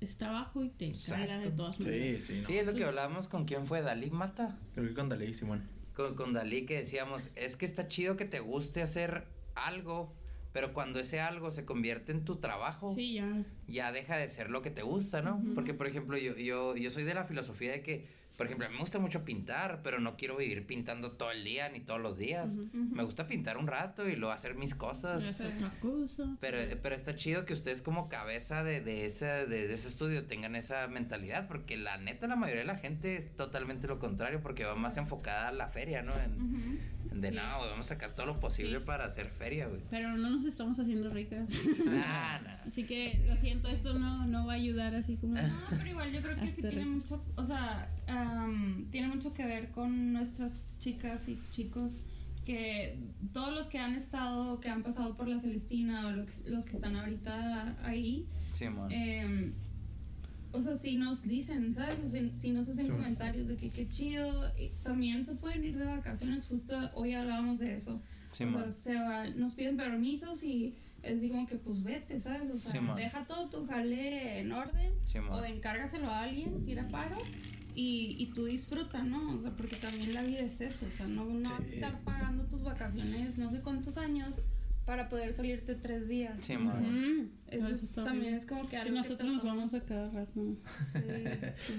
es 0.00 0.16
trabajo 0.16 0.62
y 0.64 0.70
te 0.70 0.92
carga 1.08 1.38
de 1.38 1.50
todas 1.50 1.80
maneras. 1.80 2.24
Sí, 2.24 2.34
sí, 2.34 2.40
no. 2.40 2.46
Sí, 2.46 2.56
es 2.56 2.66
lo 2.66 2.74
que 2.74 2.84
hablábamos 2.84 3.26
con 3.26 3.46
quién 3.46 3.66
fue 3.66 3.82
Dalí 3.82 4.10
Mata. 4.10 4.58
Creo 4.74 4.86
que 4.86 4.94
con 4.94 5.08
Dalí, 5.08 5.34
Simón. 5.34 5.68
Con, 5.94 6.14
con 6.14 6.32
Dalí 6.32 6.66
que 6.66 6.78
decíamos, 6.78 7.30
es 7.34 7.56
que 7.56 7.66
está 7.66 7.88
chido 7.88 8.16
que 8.16 8.26
te 8.26 8.38
guste 8.38 8.80
hacer 8.80 9.26
algo, 9.56 10.14
pero 10.52 10.72
cuando 10.72 10.98
ese 11.00 11.20
algo 11.20 11.50
se 11.50 11.64
convierte 11.64 12.12
en 12.12 12.24
tu 12.24 12.36
trabajo, 12.36 12.94
Sí, 12.94 13.14
ya. 13.14 13.44
ya 13.68 13.92
deja 13.92 14.16
de 14.16 14.28
ser 14.28 14.50
lo 14.50 14.62
que 14.62 14.70
te 14.70 14.82
gusta, 14.82 15.22
¿no? 15.22 15.42
Porque, 15.54 15.74
por 15.74 15.86
ejemplo, 15.86 16.16
yo, 16.18 16.36
yo, 16.36 16.76
yo 16.76 16.90
soy 16.90 17.04
de 17.04 17.14
la 17.14 17.24
filosofía 17.24 17.70
de 17.72 17.82
que, 17.82 18.06
por 18.40 18.46
ejemplo, 18.46 18.66
a 18.66 18.70
mí 18.70 18.76
me 18.76 18.80
gusta 18.80 18.98
mucho 18.98 19.22
pintar, 19.22 19.82
pero 19.84 20.00
no 20.00 20.16
quiero 20.16 20.34
vivir 20.38 20.64
pintando 20.64 21.10
todo 21.10 21.30
el 21.30 21.44
día 21.44 21.68
ni 21.68 21.80
todos 21.80 22.00
los 22.00 22.16
días. 22.16 22.56
Me 22.72 23.02
gusta 23.02 23.26
pintar 23.26 23.58
un 23.58 23.66
rato 23.66 24.08
y 24.08 24.16
luego 24.16 24.32
hacer 24.32 24.54
mis 24.54 24.74
cosas. 24.74 25.38
Otra 25.42 25.70
cosa. 25.78 26.38
Pero, 26.40 26.56
pero 26.82 26.94
está 26.96 27.14
chido 27.14 27.44
que 27.44 27.52
ustedes 27.52 27.82
como 27.82 28.08
cabeza 28.08 28.64
de, 28.64 28.80
de, 28.80 29.04
ese, 29.04 29.26
de, 29.26 29.68
de 29.68 29.74
ese 29.74 29.88
estudio 29.88 30.24
tengan 30.24 30.56
esa 30.56 30.88
mentalidad, 30.88 31.48
porque 31.48 31.76
la 31.76 31.98
neta 31.98 32.26
la 32.28 32.36
mayoría 32.36 32.62
de 32.62 32.66
la 32.68 32.78
gente 32.78 33.18
es 33.18 33.36
totalmente 33.36 33.86
lo 33.88 33.98
contrario, 33.98 34.40
porque 34.40 34.64
va 34.64 34.74
más 34.74 34.96
enfocada 34.96 35.48
a 35.48 35.52
la 35.52 35.68
feria, 35.68 36.00
¿no? 36.00 36.18
En, 36.18 36.80
de 37.10 37.30
Sí. 37.30 37.34
no, 37.34 37.42
vamos 37.42 37.86
a 37.86 37.88
sacar 37.88 38.14
todo 38.14 38.24
lo 38.26 38.38
posible 38.40 38.78
Sí. 38.78 38.84
para 38.86 39.04
hacer 39.04 39.28
feria, 39.30 39.66
güey. 39.66 39.80
Pero 39.90 40.16
no 40.16 40.30
nos 40.30 40.44
estamos 40.46 40.78
haciendo 40.78 41.10
ricas. 41.10 41.50
Nah, 41.84 42.38
nah. 42.40 42.54
Así 42.66 42.84
que 42.84 43.20
lo 43.26 43.36
siento, 43.36 43.68
esto 43.68 43.94
no, 43.98 44.26
no 44.26 44.46
va 44.46 44.52
a 44.52 44.56
ayudar 44.56 44.94
así 44.94 45.16
como. 45.16 45.34
No, 45.42 45.66
pero 45.70 45.86
igual 45.90 46.12
yo 46.12 46.22
creo 46.22 46.36
que 46.38 46.46
sí 46.46 46.62
tiene 46.62 46.84
mucho, 46.86 47.22
o 47.34 47.44
sea, 47.44 47.90
tiene 48.90 49.08
mucho 49.08 49.32
que 49.34 49.44
ver 49.46 49.70
con 49.70 50.12
nuestras 50.12 50.52
chicas 50.78 51.28
y 51.28 51.38
chicos 51.50 52.02
que 52.44 52.98
todos 53.32 53.52
los 53.54 53.66
que 53.68 53.78
han 53.78 53.94
estado, 53.94 54.60
que 54.60 54.68
han 54.70 54.82
pasado 54.82 55.16
por 55.16 55.28
la 55.28 55.38
Celestina 55.40 56.06
o 56.08 56.12
los, 56.12 56.44
los 56.46 56.66
que 56.66 56.76
están 56.76 56.96
ahorita 56.96 57.76
ahí, 57.84 58.26
Simón. 58.52 58.90
em, 58.90 59.52
o 60.52 60.60
sea, 60.60 60.74
sí 60.76 60.96
nos 60.96 61.22
dicen, 61.22 61.72
¿sabes? 61.72 61.96
O 62.04 62.08
sea, 62.08 62.22
sí 62.34 62.50
nos 62.50 62.68
hacen 62.68 62.86
Sí. 62.86 62.92
comentarios 62.92 63.46
de 63.46 63.56
que 63.56 63.70
qué 63.70 63.86
chido. 63.88 64.50
Y 64.58 64.70
también 64.82 65.24
se 65.24 65.34
pueden 65.36 65.64
ir 65.64 65.76
de 65.78 65.84
vacaciones, 65.84 66.48
justo 66.48 66.76
hoy 66.94 67.12
hablábamos 67.14 67.60
de 67.60 67.74
eso. 67.74 68.00
Simón. 68.32 68.62
O 68.62 68.64
sea, 68.64 68.72
se 68.72 68.94
va, 68.96 69.28
nos 69.30 69.54
piden 69.54 69.76
permisos 69.76 70.42
y 70.42 70.74
es 71.02 71.20
como 71.30 71.46
que 71.46 71.54
pues 71.56 71.82
vete, 71.84 72.18
¿sabes? 72.18 72.50
O 72.50 72.56
sea, 72.56 72.72
deja 72.96 73.24
todo 73.26 73.48
tu 73.48 73.64
jale 73.66 74.40
en 74.40 74.50
orden 74.50 74.92
o 75.30 75.44
encárgaselo 75.44 76.08
a 76.10 76.22
alguien, 76.22 76.64
tira 76.64 76.88
paro 76.88 77.16
y, 77.74 78.16
y 78.18 78.26
tú 78.26 78.46
disfruta, 78.46 79.02
¿no? 79.02 79.34
O 79.34 79.40
sea, 79.40 79.50
porque 79.52 79.76
también 79.76 80.14
la 80.14 80.22
vida 80.22 80.40
es 80.40 80.60
eso, 80.60 80.86
o 80.86 80.90
sea, 80.90 81.06
no, 81.06 81.24
no 81.24 81.50
vas 81.50 81.60
a 81.60 81.66
estar 81.66 82.00
pagando 82.00 82.44
tus 82.44 82.62
vacaciones 82.62 83.38
no 83.38 83.50
sé 83.50 83.60
cuántos 83.60 83.96
años 83.98 84.36
para 84.90 85.08
poder 85.08 85.32
salirte 85.34 85.76
tres 85.76 86.08
días. 86.08 86.36
Simón. 86.44 86.82
Mm, 86.82 87.30
Eso, 87.46 87.68
eso 87.68 87.84
está 87.84 88.02
también 88.04 88.34
es 88.34 88.44
como 88.44 88.68
que 88.68 88.76
algo 88.76 88.92
nosotros 88.96 89.30
que 89.30 89.36
nos 89.36 89.44
vamos 89.44 89.72
a 89.72 89.86
cada 89.86 90.10
rato. 90.10 90.56
Sí, 90.92 90.98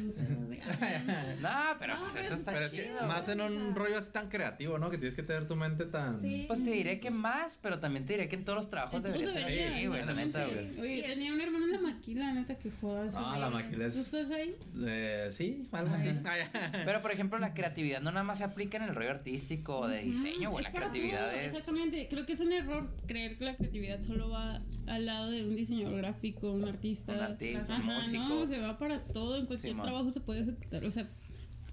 Ah, 0.61 1.33
No, 1.73 1.79
pero 1.79 1.93
No, 1.95 1.99
pues 2.01 2.11
pero 2.13 2.25
eso 2.25 2.33
es- 2.33 2.39
está 2.39 2.51
Pero 2.53 2.65
es 2.65 2.71
que 2.71 2.83
chido. 2.83 3.07
más 3.07 3.27
en 3.27 3.41
un 3.41 3.75
rollo 3.75 3.97
así 3.97 4.11
tan 4.11 4.29
creativo, 4.29 4.77
¿no? 4.77 4.89
Que 4.89 4.97
tienes 4.97 5.15
que 5.15 5.23
tener 5.23 5.45
tu 5.47 5.55
mente 5.57 5.85
tan. 5.85 6.21
Sí. 6.21 6.45
Pues 6.47 6.63
te 6.63 6.71
diré 6.71 6.99
que 7.01 7.11
más, 7.11 7.57
pero 7.61 7.79
también 7.79 8.05
te 8.05 8.13
diré 8.13 8.29
que 8.29 8.35
en 8.37 8.45
todos 8.45 8.57
los 8.57 8.69
trabajos 8.69 9.03
debería 9.03 9.27
ser 9.27 9.43
así, 9.43 9.87
güey, 9.87 9.99
la 10.05 10.13
¿no? 10.13 10.13
neta, 10.13 10.45
Sí. 10.45 10.51
güey. 10.53 10.79
Oye, 10.79 11.03
tenía 11.03 11.33
un 11.33 11.41
hermano 11.41 11.65
en 11.65 11.71
la 11.71 11.79
maquila, 11.81 12.31
neta, 12.33 12.55
que 12.57 12.71
joda. 12.71 13.07
eso, 13.07 13.17
Ah, 13.19 13.37
la 13.37 13.49
maquila 13.49 13.87
es- 13.87 13.93
¿Tú 13.93 13.99
estás 13.99 14.31
ahí? 14.31 14.55
Eh, 14.85 15.27
sí, 15.31 15.67
algo 15.73 15.93
así. 15.95 16.07
Pero 16.85 17.01
por 17.01 17.11
ejemplo, 17.11 17.37
la 17.39 17.53
creatividad 17.53 17.99
no 18.01 18.11
nada 18.11 18.23
más 18.23 18.37
se 18.37 18.43
aplica 18.45 18.77
en 18.77 18.83
el 18.83 18.95
rollo 18.95 19.11
artístico 19.11 19.79
o 19.79 19.87
de 19.87 20.01
diseño, 20.01 20.51
güey. 20.51 20.63
La 20.63 20.71
creatividad 20.71 21.33
es. 21.35 21.53
Exactamente, 21.53 22.07
creo 22.09 22.25
que 22.25 22.33
es 22.33 22.39
un 22.39 22.51
error 22.53 22.89
creer 23.07 23.37
que 23.37 23.45
la 23.45 23.55
creatividad 23.55 24.01
solo 24.01 24.29
va 24.29 24.61
al 24.87 25.05
lado 25.05 25.29
de 25.31 25.47
un 25.47 25.55
diseñador 25.55 25.97
gráfico, 25.97 26.51
un 26.51 26.65
artista. 26.67 27.13
Un 27.13 27.19
artista, 27.19 27.75
Ajá, 27.77 27.97
músico. 27.99 28.23
No, 28.23 28.47
se 28.47 28.59
va 28.59 28.77
para 28.77 29.03
todo, 29.03 29.37
en 29.37 29.45
cualquier 29.45 29.71
Simón. 29.71 29.85
trabajo 29.85 30.11
se 30.11 30.19
puede 30.21 30.41
ejecutar. 30.41 30.83
O 30.85 30.91
sea, 30.91 31.09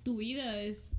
tu 0.03 0.17
vida 0.19 0.61
es 0.61 0.93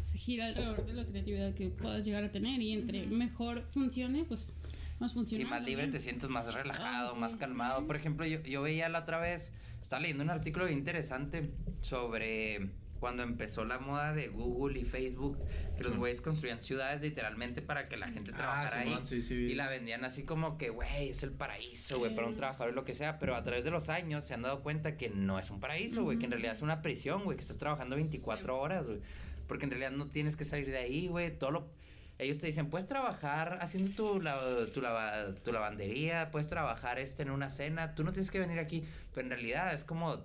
se 0.00 0.18
gira 0.18 0.46
alrededor 0.46 0.84
de 0.86 0.92
la 0.94 1.04
creatividad 1.06 1.54
que 1.54 1.68
puedas 1.70 2.04
llegar 2.04 2.22
a 2.24 2.30
tener 2.30 2.60
y 2.60 2.72
entre 2.72 3.06
mejor 3.06 3.64
funcione, 3.72 4.24
pues 4.24 4.54
más 5.00 5.12
funciona. 5.14 5.42
Y 5.44 5.46
más 5.46 5.64
libre 5.64 5.88
te 5.88 5.98
sientes 5.98 6.28
más 6.30 6.52
relajado, 6.52 7.08
Ah, 7.10 7.14
sí. 7.14 7.18
más 7.20 7.36
calmado. 7.36 7.86
Por 7.86 7.96
ejemplo, 7.96 8.26
yo, 8.26 8.40
yo 8.42 8.62
veía 8.62 8.88
la 8.88 9.00
otra 9.00 9.18
vez, 9.18 9.52
estaba 9.80 10.00
leyendo 10.00 10.22
un 10.22 10.30
artículo 10.30 10.66
bien 10.66 10.78
interesante 10.78 11.50
sobre 11.80 12.70
cuando 13.04 13.22
empezó 13.22 13.66
la 13.66 13.78
moda 13.78 14.14
de 14.14 14.28
Google 14.28 14.78
y 14.78 14.84
Facebook, 14.86 15.36
que 15.76 15.84
los 15.84 15.94
güeyes 15.98 16.22
construían 16.22 16.62
ciudades 16.62 17.02
literalmente 17.02 17.60
para 17.60 17.86
que 17.86 17.98
la 17.98 18.08
gente 18.08 18.30
Ah, 18.32 18.36
trabajara 18.38 18.80
ahí. 18.80 18.98
Sí, 19.04 19.20
sí. 19.20 19.34
Y 19.34 19.54
la 19.54 19.68
vendían 19.68 20.06
así 20.06 20.22
como 20.24 20.56
que, 20.56 20.70
güey, 20.70 21.10
es 21.10 21.22
el 21.22 21.32
paraíso, 21.32 21.98
güey, 21.98 22.14
para 22.14 22.26
un 22.26 22.34
trabajador 22.34 22.72
y 22.72 22.74
lo 22.74 22.86
que 22.86 22.94
sea. 22.94 23.18
Pero 23.18 23.36
a 23.36 23.42
través 23.44 23.62
de 23.62 23.70
los 23.70 23.90
años 23.90 24.24
se 24.24 24.32
han 24.32 24.40
dado 24.40 24.62
cuenta 24.62 24.96
que 24.96 25.10
no 25.10 25.38
es 25.38 25.50
un 25.50 25.60
paraíso, 25.60 26.02
güey, 26.02 26.18
que 26.18 26.24
en 26.24 26.30
realidad 26.30 26.54
es 26.54 26.62
una 26.62 26.80
prisión, 26.80 27.24
güey, 27.24 27.36
que 27.36 27.42
estás 27.42 27.58
trabajando 27.58 27.94
24 27.96 28.58
horas, 28.58 28.86
güey. 28.86 29.00
Porque 29.46 29.64
en 29.66 29.70
realidad 29.72 29.90
no 29.90 30.08
tienes 30.08 30.34
que 30.34 30.44
salir 30.46 30.68
de 30.70 30.78
ahí, 30.78 31.06
güey. 31.08 31.38
Todo 31.38 31.50
lo... 31.50 31.68
Ellos 32.16 32.38
te 32.38 32.46
dicen, 32.46 32.70
puedes 32.70 32.88
trabajar 32.88 33.58
haciendo 33.60 33.90
tu, 33.94 34.18
la- 34.22 34.66
tu, 34.72 34.80
lava- 34.80 35.34
tu 35.44 35.52
lavandería, 35.52 36.30
puedes 36.30 36.48
trabajar 36.48 36.98
este 36.98 37.22
en 37.24 37.30
una 37.30 37.50
cena, 37.50 37.94
tú 37.94 38.02
no 38.02 38.12
tienes 38.12 38.30
que 38.30 38.38
venir 38.38 38.60
aquí. 38.60 38.82
Pero 39.12 39.26
en 39.26 39.30
realidad 39.30 39.74
es 39.74 39.84
como 39.84 40.24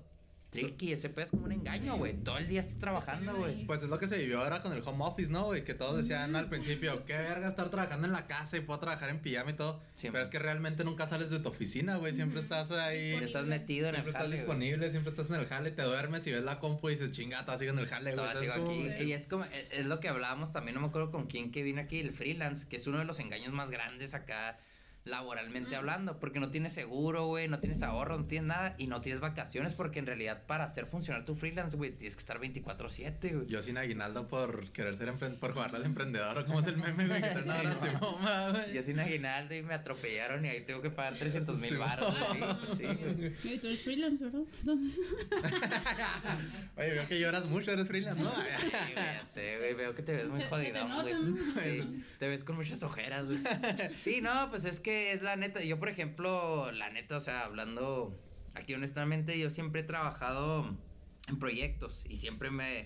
tricky, 0.50 0.94
ese 0.94 1.10
pedo 1.10 1.26
es 1.26 1.32
como 1.32 1.46
un 1.46 1.52
engaño, 1.52 1.98
güey. 1.98 2.14
Todo 2.24 2.38
el 2.38 2.48
día 2.48 2.60
estás 2.60 2.78
trabajando, 2.78 3.36
güey. 3.36 3.66
Pues 3.66 3.84
es 3.84 3.90
lo 3.90 4.00
que 4.00 4.08
se 4.08 4.18
vivió 4.18 4.42
ahora 4.42 4.62
con 4.62 4.74
el 4.74 4.82
home 4.84 5.04
office, 5.04 5.32
¿no? 5.32 5.46
güey? 5.46 5.64
que 5.64 5.74
todos 5.74 5.98
decían 5.98 6.36
al 6.36 6.50
principio, 6.50 7.06
qué 7.06 7.14
verga 7.14 7.48
estar 7.48 7.70
trabajando 7.70 8.08
en 8.08 8.14
la 8.14 8.26
casa 8.28 8.58
y 8.58 8.62
puedo 8.62 8.80
trabajar 8.80 9.10
en 9.10 9.20
pijama 9.20 9.52
y 9.52 9.54
todo. 9.54 9.82
Pero 10.02 10.22
es 10.22 10.30
que 10.30 10.40
realmente 10.40 10.84
nunca 10.84 11.06
sales 11.06 11.30
de 11.30 11.40
tu 11.40 11.50
oficina, 11.50 11.98
güey. 11.98 12.14
Siempre 12.14 12.40
estás 12.40 12.72
ahí. 12.72 13.14
Estás 13.14 13.46
metido 13.46 13.90
en 13.90 13.96
el 13.96 14.02
Siempre 14.02 14.12
estás 14.12 14.24
jale, 14.24 14.38
disponible, 14.38 14.92
siempre 14.92 15.12
estás 15.12 15.30
en 15.30 15.36
el 15.36 15.46
jale, 15.46 15.72
te 15.72 15.82
duermes 15.84 16.26
y 16.28 16.32
ves 16.32 16.44
la 16.44 16.60
compu 16.60 16.90
y 16.90 16.94
dices, 16.94 17.12
chinga, 17.12 17.42
todavía 17.46 17.60
sigo 17.60 17.74
en 17.74 17.80
el 17.80 17.88
jale, 17.88 18.16
güey. 18.16 18.26
¿sabes 18.26 18.40
sigo 18.40 18.54
aquí. 18.54 19.04
Y 19.04 19.14
es 19.14 19.28
como, 19.28 19.44
es, 19.46 19.68
es 19.72 19.86
lo 19.86 20.00
que 20.00 20.10
hablábamos 20.10 20.52
también, 20.52 20.76
no 20.76 20.82
me 20.82 20.88
acuerdo 20.88 21.12
con 21.12 21.28
quién 21.28 21.52
que 21.52 21.64
vino 21.64 21.82
aquí, 21.82 22.00
el 22.00 22.12
freelance, 22.12 22.68
que 22.68 22.78
es 22.78 22.88
uno 22.88 23.00
de 23.00 23.06
los 23.06 23.20
engaños 23.20 23.54
más 23.54 23.72
grandes 23.72 24.14
acá 24.14 24.60
laboralmente 25.10 25.76
hablando, 25.76 26.20
porque 26.20 26.40
no 26.40 26.50
tienes 26.52 26.74
seguro, 26.74 27.26
güey, 27.28 27.48
no 27.48 27.60
tienes 27.60 27.84
ahorro, 27.84 28.18
no 28.18 28.26
tienes 28.26 28.48
nada 28.48 28.76
y 28.78 28.88
no 28.88 29.02
tienes 29.02 29.20
vacaciones, 29.20 29.74
porque 29.74 30.00
en 30.00 30.06
realidad 30.06 30.44
para 30.48 30.64
hacer 30.64 30.86
funcionar 30.86 31.26
tu 31.26 31.36
freelance, 31.36 31.76
güey, 31.76 31.92
tienes 31.92 32.16
que 32.16 32.20
estar 32.20 32.40
24/7, 32.40 33.34
güey. 33.36 33.48
Yo 33.48 33.62
sin 33.62 33.78
aguinaldo 33.78 34.28
por 34.28 34.70
querer 34.72 34.96
ser 34.96 35.10
por 35.40 35.54
jugarle 35.54 35.78
al 35.78 35.86
emprendedor, 35.86 36.38
o 36.38 36.46
como 36.46 36.60
es 36.60 36.68
el 36.68 36.78
meme, 36.78 37.08
güey, 37.08 37.22
que 37.22 37.30
Sí, 37.44 37.50
ahora 37.50 37.70
no. 37.72 37.78
se 37.80 37.92
mama, 37.92 38.50
güey. 38.52 38.74
Yo 38.74 38.82
sin 38.82 39.00
aguinaldo 39.00 39.56
y 39.56 39.64
me 39.64 39.74
atropellaron 39.74 40.46
y 40.46 40.50
ahí 40.50 40.62
tengo 40.62 40.82
que 40.82 40.90
pagar 40.92 41.16
300 41.16 41.58
mil 41.60 41.70
Sí, 41.72 41.76
baros, 41.76 42.14
güey. 42.14 42.32
Sí, 42.32 42.40
pues 42.66 42.78
sí, 42.78 42.86
güey. 42.86 43.54
Y 43.56 43.60
tú 43.60 43.68
eres 43.68 43.82
freelance, 43.82 44.24
¿verdad? 44.24 44.42
Oye, 46.78 46.90
veo 46.92 47.08
que 47.08 47.20
lloras 47.20 47.46
mucho, 47.48 47.72
eres 47.72 47.88
freelance, 47.88 48.22
¿no? 48.24 48.30
Sí, 48.30 48.70
güey, 48.72 48.96
ya 48.96 49.26
sé, 49.26 49.58
güey. 49.58 49.74
Veo 49.74 49.96
que 49.96 50.04
te 50.04 50.16
ves 50.16 50.30
muy 50.30 50.44
jodido, 50.44 50.88
güey. 51.02 51.14
Sí, 51.64 52.04
te 52.20 52.28
ves 52.28 52.44
con 52.44 52.56
muchas 52.56 52.84
ojeras, 52.84 53.26
güey. 53.26 53.40
Sí, 53.96 54.22
no, 54.22 54.50
pues 54.50 54.66
es 54.66 54.80
que 54.80 54.99
es 55.08 55.22
la 55.22 55.36
neta. 55.36 55.64
Yo, 55.64 55.80
por 55.80 55.90
ejemplo, 55.90 56.72
la 56.72 56.90
neta, 56.90 57.18
o 57.18 57.22
sea, 57.22 57.46
hablando 57.46 58.18
aquí 58.54 58.74
honestamente, 58.74 59.38
yo 59.40 59.50
siempre 59.50 59.82
he 59.82 59.84
trabajado 59.84 60.76
en 61.28 61.40
proyectos 61.40 62.06
y 62.08 62.18
siempre 62.18 62.52
me. 62.52 62.86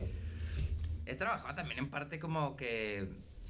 He 1.05 1.15
trabajado 1.15 1.55
también 1.55 1.79
en 1.79 1.89
parte 1.89 2.19
como 2.19 2.55
que 2.55 3.07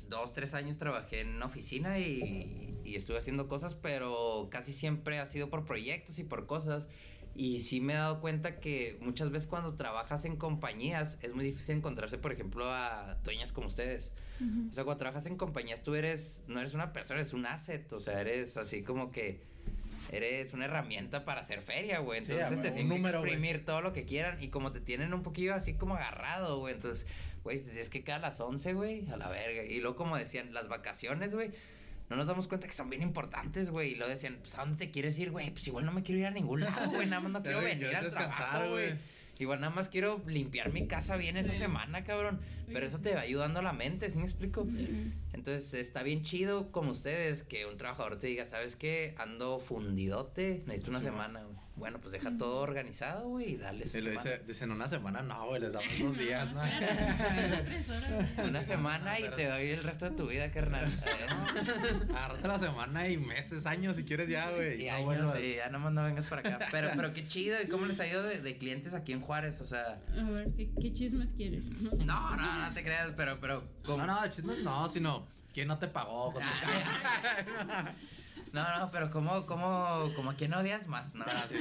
dos, 0.09 0.33
tres 0.33 0.53
años 0.53 0.77
trabajé 0.77 1.21
en 1.21 1.35
una 1.35 1.45
oficina 1.45 1.99
y, 1.99 2.79
y 2.83 2.95
estuve 2.95 3.17
haciendo 3.17 3.47
cosas, 3.47 3.75
pero 3.75 4.47
casi 4.51 4.73
siempre 4.73 5.19
ha 5.19 5.25
sido 5.25 5.49
por 5.49 5.65
proyectos 5.65 6.19
y 6.19 6.23
por 6.23 6.45
cosas. 6.45 6.87
Y 7.35 7.59
sí 7.59 7.81
me 7.81 7.93
he 7.93 7.95
dado 7.95 8.21
cuenta 8.21 8.59
que 8.59 8.97
muchas 9.01 9.31
veces 9.31 9.47
cuando 9.47 9.73
trabajas 9.73 10.25
en 10.25 10.35
compañías 10.35 11.17
es 11.21 11.33
muy 11.33 11.45
difícil 11.45 11.75
encontrarse, 11.75 12.17
por 12.17 12.31
ejemplo, 12.31 12.71
a 12.71 13.15
dueñas 13.23 13.51
como 13.51 13.67
ustedes. 13.67 14.11
O 14.69 14.73
sea, 14.73 14.83
cuando 14.83 14.99
trabajas 14.99 15.25
en 15.25 15.37
compañías 15.37 15.83
tú 15.83 15.95
eres, 15.95 16.43
no 16.47 16.59
eres 16.59 16.73
una 16.73 16.91
persona, 16.91 17.21
eres 17.21 17.33
un 17.33 17.45
asset. 17.45 17.91
O 17.93 17.99
sea, 17.99 18.19
eres 18.19 18.57
así 18.57 18.83
como 18.83 19.11
que 19.11 19.41
eres 20.11 20.53
una 20.53 20.65
herramienta 20.65 21.25
para 21.25 21.41
hacer 21.41 21.61
feria, 21.61 21.99
güey. 21.99 22.21
Sí, 22.21 22.33
Entonces 22.33 22.59
a 22.59 22.61
te 22.61 22.71
tienen 22.71 22.89
número, 22.89 23.23
que 23.23 23.29
exprimir 23.29 23.65
todo 23.65 23.81
lo 23.81 23.93
que 23.93 24.05
quieran. 24.05 24.41
Y 24.41 24.49
como 24.49 24.71
te 24.71 24.79
tienen 24.79 25.13
un 25.13 25.23
poquillo 25.23 25.55
así 25.55 25.73
como 25.73 25.95
agarrado, 25.95 26.59
güey. 26.59 26.75
Entonces, 26.75 27.07
güey, 27.43 27.59
tienes 27.63 27.89
que 27.89 28.03
quedar 28.03 28.19
a 28.19 28.27
las 28.27 28.39
11, 28.39 28.73
güey, 28.73 29.09
a 29.09 29.17
la 29.17 29.29
verga. 29.29 29.63
Y 29.63 29.79
luego, 29.79 29.95
como 29.95 30.17
decían, 30.17 30.53
las 30.53 30.67
vacaciones, 30.67 31.33
güey. 31.33 31.51
No 32.09 32.15
nos 32.17 32.27
damos 32.27 32.47
cuenta 32.47 32.67
que 32.67 32.73
son 32.73 32.89
bien 32.89 33.01
importantes, 33.01 33.69
güey. 33.69 33.91
Y 33.91 33.95
luego 33.95 34.11
decían, 34.11 34.37
pues, 34.41 34.55
¿a 34.57 34.61
dónde 34.61 34.85
te 34.85 34.91
quieres 34.91 35.17
ir, 35.19 35.31
güey? 35.31 35.51
Pues 35.51 35.67
igual 35.67 35.85
no 35.85 35.91
me 35.91 36.03
quiero 36.03 36.19
ir 36.19 36.27
a 36.27 36.31
ningún 36.31 36.59
lado, 36.61 36.91
güey. 36.91 37.07
Nada 37.07 37.21
más 37.21 37.31
no 37.31 37.39
Sí, 37.39 37.43
quiero 37.45 37.59
venir 37.61 37.77
quieres 37.79 37.97
al 37.97 38.03
descansar, 38.05 38.37
trabajo, 38.49 38.71
güey. 38.71 38.93
Igual 39.39 39.61
nada 39.61 39.73
más 39.73 39.89
quiero 39.89 40.21
limpiar 40.27 40.71
mi 40.71 40.85
casa 40.87 41.17
bien 41.17 41.37
esa 41.37 41.53
semana, 41.53 42.03
cabrón. 42.03 42.39
Pero 42.71 42.85
eso 42.85 42.99
te 42.99 43.15
va 43.15 43.21
ayudando 43.21 43.59
a 43.59 43.63
la 43.63 43.73
mente, 43.73 44.09
¿sí 44.09 44.17
me 44.17 44.25
explico? 44.25 44.65
Entonces 45.33 45.73
está 45.73 46.03
bien 46.03 46.23
chido 46.23 46.71
como 46.71 46.91
ustedes 46.91 47.43
que 47.43 47.65
un 47.65 47.77
trabajador 47.77 48.19
te 48.19 48.27
diga, 48.27 48.45
¿sabes 48.45 48.75
qué? 48.75 49.15
Ando 49.17 49.59
fundidote, 49.59 50.63
necesito 50.65 50.91
una 50.91 51.01
semana, 51.01 51.43
güey. 51.43 51.63
Bueno, 51.75 51.99
pues 51.99 52.11
deja 52.11 52.37
todo 52.37 52.61
organizado, 52.61 53.27
güey, 53.29 53.53
y 53.53 53.57
dale 53.57 53.87
Y 53.91 54.01
lo 54.01 54.11
dice, 54.11 54.41
dicen 54.45 54.69
una 54.69 54.87
semana, 54.87 55.23
no, 55.23 55.47
güey, 55.47 55.59
les 55.59 55.71
damos 55.71 55.99
dos 55.99 56.17
días, 56.19 56.53
¿no? 56.53 56.63
espérate, 56.63 57.63
tres 57.63 57.89
horas. 57.89 58.29
Una 58.47 58.61
semana 58.61 59.19
y 59.19 59.27
te 59.31 59.47
doy 59.47 59.69
el 59.69 59.83
resto 59.83 60.07
de 60.11 60.15
tu 60.15 60.27
vida, 60.27 60.51
carnal. 60.51 60.85
Agárrate 62.09 62.47
la 62.47 62.59
semana 62.59 63.09
y 63.09 63.17
meses, 63.17 63.65
años, 63.65 63.95
si 63.95 64.03
quieres 64.03 64.29
ya, 64.29 64.51
güey. 64.51 64.83
Y 64.83 64.85
No 64.85 65.09
años, 65.09 65.31
sí, 65.35 65.55
ya 65.55 65.69
nomás 65.69 65.93
no 65.93 66.03
vengas 66.03 66.27
para 66.27 66.41
acá. 66.41 66.67
Pero, 66.71 66.89
pero 66.95 67.11
qué 67.11 67.27
chido, 67.27 67.59
¿y 67.59 67.67
cómo 67.67 67.87
les 67.87 67.99
ha 67.99 68.07
ido 68.07 68.21
de, 68.21 68.39
de 68.39 68.57
clientes 68.57 68.93
aquí 68.93 69.11
en 69.11 69.21
Juárez? 69.21 69.59
O 69.59 69.65
sea, 69.65 69.99
A 70.15 70.29
ver, 70.29 70.51
¿qué, 70.55 70.69
qué 70.79 70.93
chismes 70.93 71.33
quieres? 71.33 71.71
no, 71.81 72.35
no, 72.35 72.59
no 72.67 72.73
te 72.75 72.83
creas, 72.83 73.11
pero, 73.17 73.39
pero, 73.41 73.63
¿cómo? 73.83 74.05
No, 74.05 74.21
no, 74.21 74.27
chismes 74.29 74.59
no, 74.59 74.87
sino, 74.89 75.22
¿quién 75.53 75.67
no 75.67 75.77
te 75.77 75.87
pagó? 75.87 76.33
con 76.33 76.43
tus- 76.43 76.51
No, 78.53 78.79
no, 78.79 78.91
pero 78.91 79.09
¿cómo, 79.09 79.45
cómo, 79.47 80.11
cómo 80.15 80.31
a 80.31 80.35
quién 80.35 80.53
odias 80.53 80.87
más? 80.87 81.15
No, 81.15 81.25
Ah, 81.27 81.45
sí. 81.49 81.57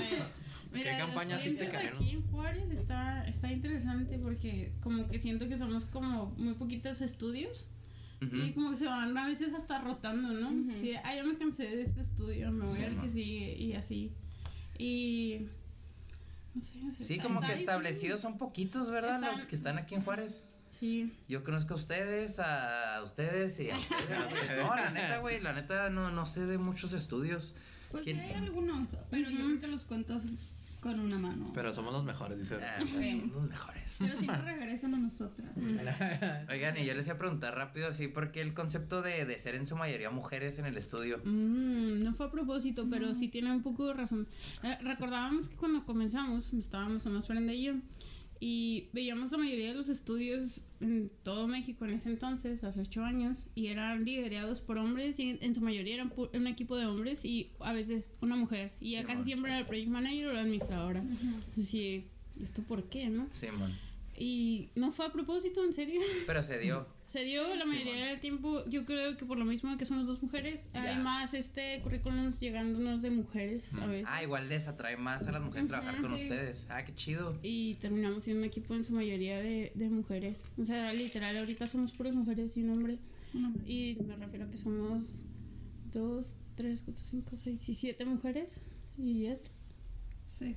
Mira, 0.73 0.99
campaña 0.99 1.37
los 1.37 1.45
sí 1.45 1.55
te 1.55 1.69
cayeron? 1.69 1.97
aquí 1.97 2.11
en 2.11 2.23
Juárez 2.31 2.71
está, 2.71 3.27
está 3.27 3.51
interesante 3.51 4.19
porque 4.19 4.73
como 4.83 5.07
que 5.09 5.19
siento 5.21 5.49
que 5.49 5.57
somos 5.59 5.87
como 5.87 6.27
muy 6.37 6.55
poquitos 6.55 7.01
estudios 7.03 7.67
Ujú. 8.23 8.37
y 8.37 8.53
como 8.53 8.71
que 8.71 8.77
se 8.77 8.87
van 8.87 9.17
a 9.17 9.27
veces 9.27 9.53
hasta 9.55 9.79
rotando, 9.81 10.29
¿no? 10.33 10.73
Sí, 10.75 10.95
ah, 11.03 11.15
ya 11.15 11.25
me 11.25 11.37
cansé 11.37 11.65
de 11.65 11.83
este 11.83 12.01
estudio, 12.03 12.53
me 12.53 12.67
voy 12.67 12.77
Sí, 12.77 12.85
al 12.85 12.97
ma. 12.97 13.03
que 13.03 13.11
sigue 13.11 13.55
y 13.57 13.73
así. 13.75 14.13
Y... 14.79 15.47
No 16.55 16.61
sé, 16.61 16.75
o 16.87 16.93
sea, 16.93 17.07
Sí, 17.07 17.15
está- 17.15 17.25
como 17.25 17.41
está 17.41 17.55
que 17.55 17.61
establecidos 17.61 18.21
son 18.21 18.37
poquitos, 18.39 18.91
¿verdad? 18.91 19.17
Está- 19.17 19.33
Los 19.33 19.47
que 19.47 19.57
están 19.57 19.79
aquí 19.79 19.95
en 19.95 20.03
Juárez. 20.05 20.47
Sí. 20.83 21.13
Yo 21.29 21.45
conozco 21.45 21.75
a 21.75 21.77
ustedes, 21.77 22.41
a 22.41 23.05
ustedes 23.05 23.61
y 23.61 23.71
a 23.71 23.77
ustedes. 23.79 24.19
a 24.19 24.27
ustedes. 24.27 24.65
No, 24.67 24.75
la 24.75 24.91
neta, 24.91 25.19
güey, 25.19 25.41
la 25.41 25.53
neta 25.53 25.91
no, 25.91 26.11
no 26.11 26.27
sé 26.27 26.45
de 26.45 26.59
muchos 26.59 26.93
estudios. 26.93 27.55
Pues 27.93 28.03
¿Quién- 28.03 28.19
hay 28.19 28.33
algunos, 28.33 28.97
pero 29.09 29.31
yo 29.31 29.37
creo 29.39 29.61
que 29.61 29.69
los 29.69 29.85
cuentas 29.85 30.27
con 30.81 30.99
una 30.99 31.17
mano. 31.21 31.53
Pero 31.55 31.73
somos 31.73 31.93
los 31.93 32.03
mejores, 32.03 32.37
dice. 32.41 32.57
Ah, 32.61 32.79
pues, 32.93 33.13
son 33.13 33.31
los 33.33 33.49
mejores. 33.49 33.95
Pero 34.01 34.19
siempre 34.19 34.43
regresan 34.59 34.95
a 34.95 34.99
nosotras. 34.99 35.53
Oigan, 36.51 36.77
y 36.79 36.85
yo 36.85 36.95
les 36.95 37.07
iba 37.07 37.15
a 37.15 37.19
preguntar 37.19 37.55
rápido 37.55 37.87
así, 37.87 38.09
porque 38.09 38.41
el 38.41 38.53
concepto 38.53 39.03
de, 39.03 39.25
de 39.25 39.39
ser 39.39 39.55
en 39.55 39.69
su 39.69 39.77
mayoría 39.77 40.11
mujeres 40.11 40.59
en 40.59 40.67
el 40.67 40.77
estudio. 40.77 41.19
Mm, 41.25 42.03
no 42.03 42.13
fue 42.15 42.27
a 42.27 42.31
propósito, 42.33 42.89
pero 42.91 43.15
sí 43.15 43.29
tiene 43.29 43.53
un 43.53 43.63
poco 43.63 43.87
de 43.87 43.95
razón. 43.95 44.27
Eh, 44.65 44.77
recordábamos 44.83 45.49
que 45.49 45.55
cuando 45.55 45.85
comenzamos, 45.87 46.53
estábamos 46.53 47.07
una 47.07 47.21
Brenda 47.21 47.53
y 47.53 47.63
yo, 47.63 47.75
y 48.45 48.89
veíamos 48.93 49.31
la 49.31 49.39
mayoría 49.39 49.69
de 49.69 49.75
los 49.75 49.89
estudios 49.89 50.65
en 50.81 51.13
todo 51.23 51.47
México 51.47 51.85
en 51.85 51.93
ese 51.93 52.09
entonces, 52.09 52.65
hace 52.65 52.81
ocho 52.81 53.05
años, 53.05 53.49
y 53.55 53.69
eran 53.69 54.05
liderados 54.05 54.61
por 54.61 54.79
hombres, 54.79 55.21
y 55.21 55.39
en 55.41 55.55
su 55.55 55.61
mayoría 55.61 55.95
eran 55.95 56.11
pu- 56.11 56.29
un 56.37 56.49
equipo 56.49 56.75
de 56.77 56.87
hombres 56.87 57.25
y 57.25 57.51
a 57.61 57.73
veces 57.73 58.15
una 58.21 58.35
mujer, 58.35 58.73
y 58.81 58.93
ya 58.93 59.01
Sí, 59.03 59.07
casi 59.07 59.17
man. 59.19 59.25
siempre 59.27 59.51
era 59.53 59.61
el 59.61 59.67
project 59.67 59.89
manager 59.91 60.27
o 60.27 60.33
la 60.33 60.41
administradora. 60.41 61.05
Así, 61.57 62.05
¿esto 62.43 62.63
por 62.63 62.83
qué, 62.89 63.09
no? 63.09 63.29
Simón. 63.31 63.71
Y 64.17 64.69
no 64.75 64.91
fue 64.93 65.07
a 65.07 65.13
propósito, 65.13 65.65
en 65.65 65.73
serio. 65.73 66.01
Pero 66.27 66.43
se 66.43 66.59
dio. 66.59 66.87
Se 67.07 67.25
dio 67.25 67.55
la 67.55 67.65
mayoría 67.65 68.07
del 68.07 68.21
tiempo, 68.21 68.65
yo 68.69 68.85
creo 68.85 69.17
que 69.17 69.25
por 69.25 69.39
lo 69.39 69.45
mismo 69.45 69.77
que 69.79 69.85
somos 69.87 70.07
dos 70.07 70.23
mujeres, 70.23 70.69
Ya. 70.75 70.83
hay 70.83 70.97
más 71.03 71.35
este 71.35 71.81
currículums 71.83 72.39
llegándonos 72.41 73.01
de 73.03 73.11
mujeres 73.11 73.75
a 73.75 73.87
veces. 73.87 74.07
Ah, 74.09 74.23
igual 74.23 74.49
les 74.49 74.69
atrae 74.69 74.97
más 74.97 75.27
a 75.29 75.33
las 75.33 75.43
mujeres 75.43 75.69
trabajar 75.69 76.01
con 76.01 76.15
sí. 76.17 76.23
ustedes. 76.23 76.67
Ah, 76.69 76.85
qué 76.85 76.95
chido. 76.95 77.39
Y 77.43 77.75
terminamos 77.77 78.25
siendo 78.25 78.41
un 78.43 78.47
equipo 78.47 78.75
en 78.75 78.85
su 78.85 78.95
mayoría 78.95 79.39
de, 79.41 79.73
de 79.75 79.89
mujeres. 79.89 80.53
O 80.59 80.65
sea, 80.65 80.93
literal, 80.93 81.37
ahorita 81.39 81.67
somos 81.67 81.93
puras 81.93 82.15
mujeres 82.15 82.57
y 82.57 82.63
un 82.63 82.71
hombre. 82.71 82.99
Y 83.67 83.97
me 84.07 84.15
refiero 84.17 84.45
a 84.45 84.51
que 84.51 84.59
somos 84.59 85.23
dos, 85.91 86.27
tres, 86.55 86.83
cuatro, 86.83 87.03
cinco, 87.03 87.37
seis 87.43 87.67
y 87.69 87.75
siete 87.75 88.05
mujeres. 88.05 88.61
Y 88.99 89.27
otros. 89.29 89.51
Sí. 90.27 90.55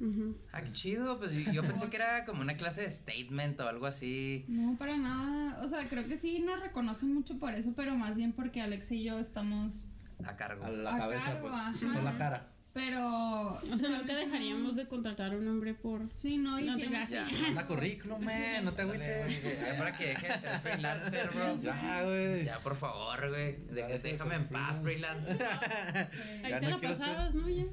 Ujú. 0.00 0.36
Ah, 0.52 0.62
qué 0.62 0.72
chido. 0.72 1.18
Pues 1.18 1.32
yo, 1.32 1.52
yo 1.52 1.62
pensé 1.62 1.88
que 1.88 1.96
era 1.96 2.24
como 2.24 2.42
una 2.42 2.56
clase 2.56 2.82
de 2.82 2.90
statement 2.90 3.60
o 3.60 3.68
algo 3.68 3.86
así. 3.86 4.44
No, 4.48 4.76
para 4.76 4.96
nada. 4.96 5.60
O 5.62 5.68
sea, 5.68 5.88
creo 5.88 6.06
que 6.06 6.16
sí 6.16 6.40
nos 6.40 6.60
reconocen 6.60 7.14
mucho 7.14 7.38
por 7.38 7.54
eso, 7.54 7.72
pero 7.76 7.94
más 7.96 8.16
bien 8.16 8.32
porque 8.32 8.60
Alex 8.60 8.90
y 8.92 9.04
yo 9.04 9.18
estamos. 9.18 9.88
A 10.24 10.36
cargo. 10.36 10.64
A 10.64 10.70
la 10.70 10.94
A 10.94 10.98
cabeza, 10.98 11.24
cargo, 11.24 11.40
pues. 11.42 11.52
ajá. 11.52 11.72
Son 11.72 12.04
la 12.04 12.18
cara. 12.18 12.48
Pero. 12.72 13.52
O 13.72 13.78
sea, 13.78 13.88
nunca 13.88 14.16
dejaríamos 14.16 14.74
de 14.74 14.88
contratar 14.88 15.32
a 15.32 15.36
un 15.36 15.46
hombre 15.46 15.74
por... 15.74 16.10
Sí, 16.10 16.38
no, 16.38 16.58
y 16.58 16.64
No 16.64 16.76
te. 16.76 16.88
Manda 16.88 17.66
currículum, 17.68 18.24
man, 18.24 18.64
no 18.64 18.72
te 18.72 18.82
agüites. 18.82 19.42
Ya 19.60 19.78
para 19.78 19.96
que 19.96 20.06
deje 20.08 20.26
de 20.26 20.38
ser 20.40 20.60
freelancer, 20.60 21.30
bro. 21.30 21.62
Ya, 21.62 22.02
güey. 22.02 22.44
Ya, 22.44 22.58
por 22.58 22.74
favor, 22.74 23.28
güey. 23.28 23.58
Déjame 23.70 24.34
en 24.34 24.48
paz, 24.48 24.80
freelance. 24.82 25.30
Ahí 26.42 26.60
te 26.60 26.68
la 26.68 26.80
pasabas, 26.80 27.34
¿no? 27.36 27.48
Ya. 27.48 27.64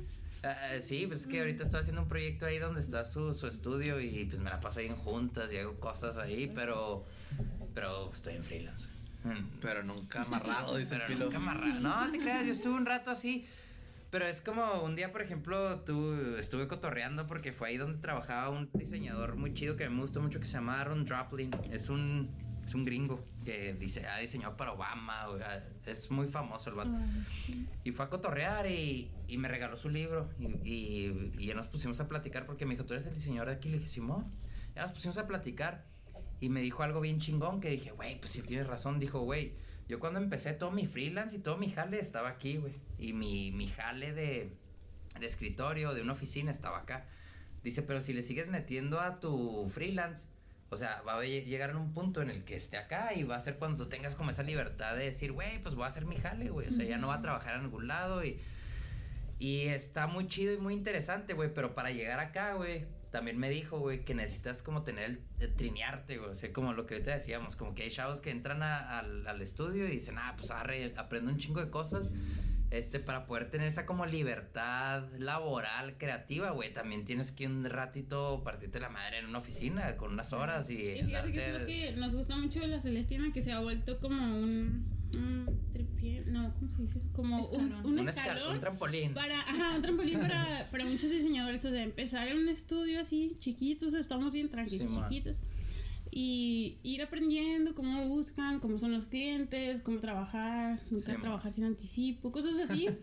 Ah, 0.43 0.79
sí, 0.81 1.05
pues 1.07 1.21
es 1.21 1.27
que 1.27 1.39
ahorita 1.39 1.63
estoy 1.63 1.81
haciendo 1.81 2.01
un 2.01 2.07
proyecto 2.07 2.47
ahí 2.47 2.57
donde 2.57 2.79
está 2.79 3.05
su, 3.05 3.33
su 3.33 3.47
estudio 3.47 3.99
y 3.99 4.25
pues 4.25 4.41
me 4.41 4.49
la 4.49 4.59
paso 4.59 4.79
ahí 4.79 4.87
en 4.87 4.95
juntas 4.95 5.53
y 5.53 5.57
hago 5.57 5.79
cosas 5.79 6.17
ahí, 6.17 6.51
pero, 6.53 7.05
pero 7.75 8.11
estoy 8.11 8.35
en 8.35 8.43
freelance. 8.43 8.87
Pero 9.61 9.83
nunca 9.83 10.23
amarrado, 10.23 10.77
dice 10.77 10.99
Pero 11.07 11.19
nunca 11.19 11.37
amarrado. 11.37 11.79
No, 11.79 12.11
te 12.11 12.17
creas, 12.17 12.43
yo 12.45 12.51
estuve 12.51 12.73
un 12.73 12.87
rato 12.87 13.11
así. 13.11 13.45
Pero 14.09 14.25
es 14.25 14.41
como 14.41 14.81
un 14.81 14.95
día, 14.95 15.11
por 15.11 15.21
ejemplo, 15.21 15.79
tú 15.81 16.13
estuve 16.37 16.67
cotorreando 16.67 17.27
porque 17.27 17.53
fue 17.53 17.69
ahí 17.69 17.77
donde 17.77 17.99
trabajaba 17.99 18.49
un 18.49 18.69
diseñador 18.73 19.35
muy 19.35 19.53
chido 19.53 19.77
que 19.77 19.89
me 19.89 20.01
gustó 20.01 20.21
mucho 20.21 20.39
que 20.39 20.45
se 20.45 20.53
llama 20.53 20.81
Aaron 20.81 21.05
Droplin. 21.05 21.51
Es 21.71 21.87
un, 21.87 22.29
es 22.65 22.75
un 22.75 22.85
gringo 22.85 23.23
que 23.43 23.73
dice, 23.73 24.05
ha 24.07 24.17
diseñado 24.17 24.55
para 24.55 24.73
Obama. 24.73 25.27
o 25.27 25.37
sea, 25.37 25.67
es 25.85 26.09
muy 26.11 26.27
famoso 26.27 26.69
el 26.69 26.75
vato. 26.75 26.91
Y 27.83 27.91
fue 27.91 28.05
a 28.05 28.09
cotorrear 28.09 28.69
y, 28.69 29.09
y 29.27 29.37
me 29.37 29.47
regaló 29.47 29.77
su 29.77 29.89
libro. 29.89 30.29
Y, 30.39 30.69
y, 30.69 31.33
y 31.37 31.45
ya 31.47 31.53
nos 31.53 31.67
pusimos 31.67 31.99
a 31.99 32.07
platicar 32.07 32.45
porque 32.45 32.65
me 32.65 32.75
dijo, 32.75 32.85
¿tú 32.85 32.93
eres 32.93 33.05
el 33.05 33.13
diseñador 33.13 33.49
de 33.49 33.55
aquí? 33.55 33.69
Le 33.69 33.77
dije, 33.77 33.89
Simón. 33.89 34.25
Ya 34.75 34.83
nos 34.83 34.93
pusimos 34.93 35.17
a 35.17 35.27
platicar. 35.27 35.85
Y 36.39 36.49
me 36.49 36.61
dijo 36.61 36.81
algo 36.83 37.01
bien 37.01 37.19
chingón 37.19 37.61
que 37.61 37.69
dije, 37.69 37.91
güey, 37.91 38.19
pues 38.19 38.31
sí 38.31 38.41
tienes 38.41 38.67
razón. 38.67 38.99
Dijo, 38.99 39.19
güey, 39.21 39.53
yo 39.87 39.99
cuando 39.99 40.19
empecé 40.19 40.53
todo 40.53 40.71
mi 40.71 40.87
freelance 40.87 41.35
y 41.35 41.39
todo 41.39 41.57
mi 41.57 41.69
jale 41.69 41.99
estaba 41.99 42.29
aquí, 42.29 42.57
güey. 42.57 42.73
Y 42.97 43.13
mi, 43.13 43.51
mi 43.51 43.67
jale 43.67 44.13
de, 44.13 44.55
de 45.19 45.25
escritorio, 45.25 45.93
de 45.93 46.01
una 46.01 46.13
oficina, 46.13 46.51
estaba 46.51 46.79
acá. 46.79 47.05
Dice, 47.63 47.81
pero 47.83 48.01
si 48.01 48.13
le 48.13 48.23
sigues 48.23 48.47
metiendo 48.47 48.99
a 48.99 49.19
tu 49.19 49.69
freelance, 49.69 50.27
o 50.71 50.77
sea, 50.77 51.01
va 51.03 51.19
a 51.19 51.23
lle- 51.23 51.43
llegar 51.45 51.69
en 51.69 51.75
un 51.75 51.93
punto 51.93 52.21
en 52.23 52.29
el 52.31 52.43
que 52.43 52.55
esté 52.55 52.77
acá 52.77 53.13
y 53.13 53.23
va 53.23 53.35
a 53.35 53.41
ser 53.41 53.57
cuando 53.57 53.83
tú 53.83 53.89
tengas 53.89 54.15
como 54.15 54.31
esa 54.31 54.41
libertad 54.41 54.95
de 54.95 55.03
decir, 55.05 55.31
güey, 55.33 55.61
pues 55.61 55.75
voy 55.75 55.83
a 55.83 55.87
hacer 55.87 56.05
mi 56.05 56.15
jale, 56.15 56.49
güey. 56.49 56.67
O 56.67 56.71
sea, 56.71 56.85
ya 56.85 56.97
no 56.97 57.07
va 57.09 57.15
a 57.15 57.21
trabajar 57.21 57.57
en 57.57 57.63
ningún 57.63 57.87
lado 57.87 58.23
y... 58.25 58.39
Y 59.37 59.61
está 59.69 60.05
muy 60.07 60.27
chido 60.27 60.53
y 60.53 60.57
muy 60.59 60.73
interesante, 60.75 61.33
güey, 61.33 61.51
pero 61.51 61.73
para 61.73 61.89
llegar 61.89 62.19
acá, 62.19 62.53
güey, 62.53 62.85
también 63.09 63.39
me 63.39 63.49
dijo, 63.49 63.79
güey, 63.79 64.05
que 64.05 64.13
necesitas 64.13 64.61
como 64.61 64.83
tener 64.83 65.03
el, 65.05 65.21
el 65.39 65.55
trinearte, 65.55 66.19
güey, 66.19 66.29
o 66.29 66.35
sea, 66.35 66.53
como 66.53 66.73
lo 66.73 66.85
que 66.85 66.93
ahorita 66.93 67.11
decíamos, 67.15 67.55
como 67.55 67.73
que 67.73 67.81
hay 67.83 67.89
chavos 67.89 68.21
que 68.21 68.29
entran 68.29 68.61
a- 68.61 68.99
al, 68.99 69.25
al 69.27 69.41
estudio 69.41 69.87
y 69.87 69.91
dicen, 69.93 70.19
ah, 70.19 70.35
pues 70.37 70.51
arre, 70.51 70.93
aprendo 70.95 71.31
un 71.31 71.37
chingo 71.39 71.59
de 71.59 71.71
cosas, 71.71 72.11
este, 72.71 72.99
para 72.99 73.25
poder 73.27 73.51
tener 73.51 73.67
esa 73.67 73.85
como 73.85 74.05
libertad 74.05 75.03
laboral, 75.19 75.97
creativa, 75.97 76.51
güey, 76.51 76.73
también 76.73 77.05
tienes 77.05 77.31
que 77.31 77.45
un 77.45 77.63
ratito 77.65 78.41
partirte 78.43 78.79
la 78.79 78.89
madre 78.89 79.19
en 79.19 79.25
una 79.27 79.39
oficina 79.39 79.97
con 79.97 80.13
unas 80.13 80.33
horas 80.33 80.69
y... 80.69 80.75
Y 80.91 81.03
fíjate 81.03 81.31
que 81.33 81.45
es 81.47 81.59
lo 81.59 81.65
que 81.65 81.91
nos 81.97 82.15
gusta 82.15 82.37
mucho 82.37 82.59
de 82.61 82.67
la 82.67 82.79
Celestina, 82.79 83.31
que 83.33 83.41
se 83.41 83.51
ha 83.51 83.59
vuelto 83.59 83.99
como 83.99 84.23
un, 84.37 84.85
un 85.15 85.59
tripié, 85.73 86.23
no, 86.27 86.53
¿cómo 86.55 86.71
se 86.75 86.81
dice? 86.83 87.01
Como 87.13 87.35
un, 87.35 87.41
Escalón. 87.65 87.85
un 87.85 87.99
un, 87.99 88.05
escal- 88.07 88.09
escalón 88.09 88.53
un 88.55 88.59
trampolín. 88.61 89.13
para, 89.13 89.39
ajá, 89.41 89.75
un 89.75 89.81
trampolín 89.81 90.19
para, 90.19 90.67
para 90.71 90.85
muchos 90.85 91.11
diseñadores, 91.11 91.63
o 91.65 91.69
sea, 91.69 91.83
empezar 91.83 92.27
en 92.29 92.37
un 92.37 92.47
estudio 92.47 93.01
así, 93.01 93.35
chiquitos, 93.39 93.93
estamos 93.93 94.31
bien 94.31 94.47
tranquilos, 94.49 94.87
Sí, 94.89 94.95
man. 94.97 95.09
Y 96.11 96.77
ir 96.83 97.01
aprendiendo 97.01 97.73
cómo 97.73 98.05
buscan, 98.07 98.59
cómo 98.59 98.77
son 98.77 98.91
los 98.91 99.05
clientes, 99.05 99.81
cómo 99.81 99.99
trabajar, 99.99 100.79
nunca 100.91 101.05
Sí, 101.05 101.11
man. 101.13 101.21
trabajar 101.21 101.51
sin 101.53 101.63
anticipo, 101.63 102.31
cosas 102.31 102.69
así. 102.69 102.87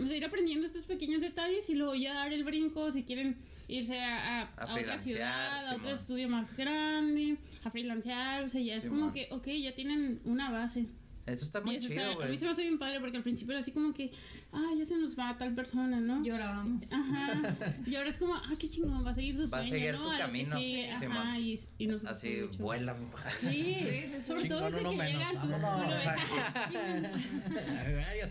O 0.00 0.06
sea, 0.06 0.16
ir 0.16 0.24
aprendiendo 0.24 0.64
estos 0.64 0.84
pequeños 0.84 1.20
detalles 1.20 1.68
y 1.68 1.74
luego 1.74 1.92
ya 1.96 2.14
dar 2.14 2.32
el 2.32 2.44
brinco 2.44 2.92
si 2.92 3.02
quieren 3.02 3.36
irse 3.66 3.98
a, 3.98 4.42
a- 4.42 4.42
a 4.42 4.52
otra 4.62 4.66
freelancear, 4.68 4.98
ciudad, 5.16 5.66
a 5.66 5.70
otro 5.72 5.78
Simón. 5.86 5.94
estudio 5.94 6.28
más 6.28 6.56
grande, 6.56 7.36
a 7.64 7.70
freelancear, 7.70 8.44
o 8.44 8.48
sea, 8.48 8.60
ya 8.60 8.76
es 8.76 8.84
como 8.86 9.10
Simón. 9.10 9.12
que, 9.12 9.26
ok, 9.32 9.46
ya 9.60 9.74
tienen 9.74 10.20
una 10.24 10.52
base. 10.52 10.86
Eso 11.28 11.44
está 11.44 11.60
Y 11.60 11.64
muy 11.64 11.76
eso 11.76 11.88
chido, 11.88 12.00
está- 12.00 12.12
a 12.12 12.14
güey. 12.16 12.30
mí 12.30 12.38
se 12.38 12.44
me 12.44 12.50
hace 12.52 12.62
bien 12.62 12.78
padre 12.78 13.00
porque 13.00 13.16
al 13.18 13.22
principio 13.22 13.52
era 13.52 13.60
así 13.60 13.72
como 13.72 13.92
que, 13.94 14.10
ah, 14.52 14.70
ya 14.76 14.84
se 14.84 14.96
nos 14.98 15.18
va 15.18 15.36
tal 15.38 15.54
persona, 15.54 16.00
¿no? 16.00 16.22
Llorábamos. 16.24 16.84
Ajá. 16.90 17.56
Y 17.86 17.94
ahora 17.96 18.08
es 18.08 18.16
como, 18.18 18.34
ah, 18.34 18.50
qué 18.58 18.68
chingón, 18.70 19.04
va 19.06 19.10
a 19.10 19.14
seguir 19.14 19.36
su 19.36 19.48
Va 19.50 19.58
a 19.58 19.60
sueño, 19.62 19.70
seguir 19.70 19.92
¿no? 19.94 19.98
su 20.04 20.10
A 20.10 20.18
camino, 20.18 20.56
sigue, 20.56 20.90
Simón. 20.98 21.16
Ajá, 21.18 21.38
y, 21.38 21.60
y 21.78 21.86
nos 21.86 22.04
Así, 22.04 22.36
mucho. 22.42 22.58
vuela, 22.62 22.94
mi 22.94 23.06
paja. 23.06 23.30
Sí, 23.38 24.06
sobre 24.26 24.44
todo 24.48 24.62
desde 24.70 24.80
uno 24.80 24.90
que 24.90 24.96
menos. 24.96 25.12
llegan, 25.12 25.34
tú, 25.36 25.48
tú 25.48 25.48
lo 25.48 25.88
ves. 25.88 26.08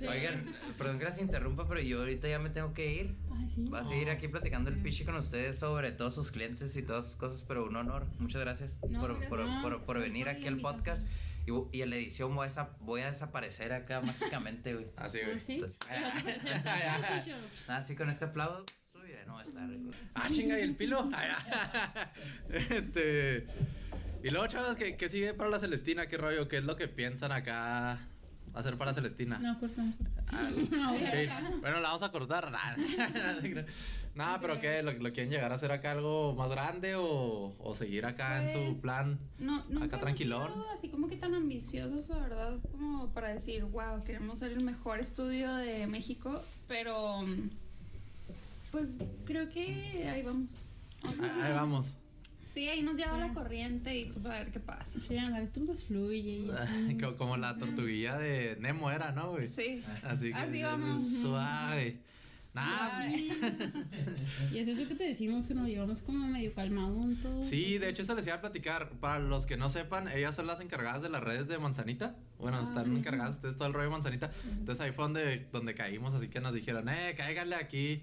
Oigan, 0.10 0.46
perdón 0.78 1.00
que 1.00 1.06
las 1.06 1.20
interrumpa, 1.20 1.68
pero 1.68 1.82
yo 1.82 2.00
ahorita 2.00 2.28
ya 2.28 2.40
me 2.40 2.50
tengo 2.50 2.74
que 2.74 2.94
ir. 3.02 3.16
Ay, 3.36 3.48
sí. 3.50 3.66
Va 3.66 3.80
a 3.80 3.84
seguir 3.84 4.10
aquí 4.10 4.28
platicando 4.28 4.70
el 4.70 4.78
pichi 4.78 5.04
con 5.06 5.16
ustedes 5.16 5.58
sobre 5.60 5.92
todos 5.92 6.16
sus 6.16 6.32
clientes 6.32 6.76
y 6.76 6.82
todas 6.84 7.06
sus 7.08 7.16
cosas, 7.16 7.44
pero 7.48 7.66
un 7.66 7.76
honor. 7.76 8.06
Muchas 8.20 8.42
gracias, 8.42 8.80
No, 8.90 9.00
por, 9.00 9.10
gracias. 9.12 9.30
por- 9.30 9.62
por- 9.62 9.86
por 9.86 10.00
venir 10.00 10.28
aquí 10.30 10.48
al 10.48 10.58
podcast. 10.58 11.08
Y, 11.48 11.78
y 11.78 11.82
en 11.82 11.90
la 11.90 11.96
edición 11.96 12.36
voy 12.36 12.46
a, 12.48 12.50
desa- 12.52 12.76
voy 12.82 13.02
a 13.02 13.08
desaparecer 13.10 13.72
acá 13.74 14.02
mágicamente, 14.06 14.74
güey. 14.74 14.88
Así, 14.98 15.20
Ah, 15.22 15.26
güey. 15.28 15.40
sí. 15.40 15.54
Entonces- 15.54 15.78
Y 15.90 16.02
vas 16.04 16.14
a 16.14 16.20
aparecer 16.20 16.64
todo, 16.64 17.20
Chicho. 17.24 17.38
Así 17.68 17.96
con 17.96 18.10
este 18.10 18.26
aplauso, 18.26 18.66
suyo, 18.92 19.16
no 19.26 19.34
va 19.36 19.40
a 19.40 19.44
estar. 19.44 19.66
güey. 19.68 19.92
Ah, 20.14 20.28
chinga, 20.28 20.60
y 20.60 20.64
el 20.64 20.76
pilo. 20.76 21.10
Ah. 21.14 22.12
este. 22.70 23.48
Y 24.24 24.30
luego, 24.30 24.48
chavos, 24.48 24.76
¿qué, 24.78 24.98
qué 24.98 25.10
sigue 25.10 25.34
para 25.34 25.50
la 25.50 25.60
Celestina? 25.60 26.08
¿Qué 26.08 26.18
rollo? 26.18 26.48
¿Qué 26.48 26.58
es 26.58 26.64
lo 26.64 26.76
que 26.76 26.88
piensan 26.88 27.32
acá 27.32 28.00
hacer 28.54 28.78
para 28.78 28.94
Celestina? 28.94 29.38
No, 29.38 29.60
corta, 29.60 29.82
no, 29.84 29.94
corta. 29.96 30.24
Ah, 30.30 30.50
sí. 30.54 30.68
Bueno, 31.62 31.76
la 31.80 31.90
vamos 31.90 32.04
a 32.04 32.12
cortar. 32.12 32.50
Nada, 34.18 34.40
pero 34.42 34.60
¿qué? 34.60 34.82
¿Lo, 34.84 34.92
lo 34.92 35.14
quieren 35.14 35.30
llegar 35.30 35.52
a 35.52 35.56
hacer 35.56 35.72
acá 35.72 35.92
algo 35.92 36.34
más 36.36 36.50
grande 36.50 36.96
o, 36.96 37.56
o 37.60 37.76
seguir 37.76 38.06
acá 38.06 38.42
en 38.44 38.50
su 38.50 38.72
Pues, 38.72 38.82
plan? 38.82 39.20
No, 39.38 39.64
nunca 39.70 39.86
Acá 39.86 40.00
tranquilón. 40.00 40.52
sido 40.52 40.70
así 40.72 40.90
como 40.90 41.08
que 41.08 41.18
tan 41.18 41.36
ambiciosos, 41.36 42.10
la 42.10 42.18
verdad, 42.18 42.58
como 42.72 43.08
para 43.14 43.30
decir, 43.30 43.64
wow, 43.66 44.04
queremos 44.04 44.40
ser 44.40 44.52
el 44.54 44.64
mejor 44.64 45.00
estudio 45.00 45.54
de 45.56 45.86
México, 45.88 46.42
pero 46.68 47.26
pues 48.72 48.90
creo 49.26 49.50
que 49.50 50.08
ahí 50.10 50.24
vamos. 50.24 50.64
O 51.04 51.10
sea, 51.10 51.26
Ah, 51.40 51.46
Ahí 51.46 51.54
vamos. 51.54 51.86
Sí, 52.54 52.68
ahí 52.70 52.82
nos 52.82 52.96
lleva 52.96 53.14
Sí. 53.14 53.20
la 53.20 53.34
corriente 53.36 53.96
y 53.96 54.06
pues 54.06 54.26
a 54.26 54.30
ver 54.30 54.52
qué 54.52 54.60
pasa. 54.60 55.00
Sí, 55.00 55.16
andar, 55.16 55.44
esto 55.44 55.62
pues 55.64 55.86
fluye 55.86 56.18
y 56.40 56.50
así. 56.50 56.98
Co- 57.02 57.16
Como 57.16 57.38
la 57.38 57.56
tortuguilla 57.56 58.18
de 58.18 58.58
Nemo 58.60 58.90
era, 58.90 59.12
¿no, 59.12 59.32
güey? 59.32 59.48
Sí. 59.48 59.84
Así 60.04 60.30
que 60.30 60.34
Así 60.34 60.64
vamos. 60.64 61.08
suave. 61.22 62.00
Y 64.52 64.58
es 64.60 64.68
eso 64.68 64.88
que 64.88 64.96
te 64.96 65.04
decimos 65.06 65.46
que 65.48 65.54
nos 65.54 65.68
llevamos 65.68 66.02
como 66.02 66.26
medio 66.28 66.54
calmado 66.54 66.94
un 66.96 67.16
todo. 67.20 67.44
Sí, 67.44 67.78
de 67.78 67.90
hecho 67.90 68.04
se 68.04 68.16
les 68.16 68.26
iba 68.26 68.36
a 68.36 68.42
platicar. 68.42 68.90
Para 69.00 69.20
los 69.20 69.46
que 69.46 69.58
no 69.58 69.70
sepan, 69.70 70.08
ellas 70.08 70.36
son 70.36 70.48
las 70.48 70.60
encargadas 70.62 71.02
de 71.02 71.10
las 71.10 71.24
redes 71.24 71.48
de 71.48 71.58
Manzanita. 71.58 72.16
Bueno, 72.40 72.62
están 72.62 72.96
encargadas 72.96 73.36
ustedes 73.38 73.58
todo 73.58 73.68
el 73.68 73.74
rollo 73.74 73.86
de 73.86 73.92
Manzanita. 73.92 74.32
Entonces 74.52 74.84
ahí 74.86 74.92
fue 74.92 75.04
donde, 75.06 75.48
donde 75.52 75.74
caímos, 75.74 76.14
así 76.14 76.28
que 76.28 76.40
nos 76.40 76.54
dijeron, 76.54 76.88
eh, 76.90 77.14
cáiganle 77.18 77.56
aquí 77.56 78.02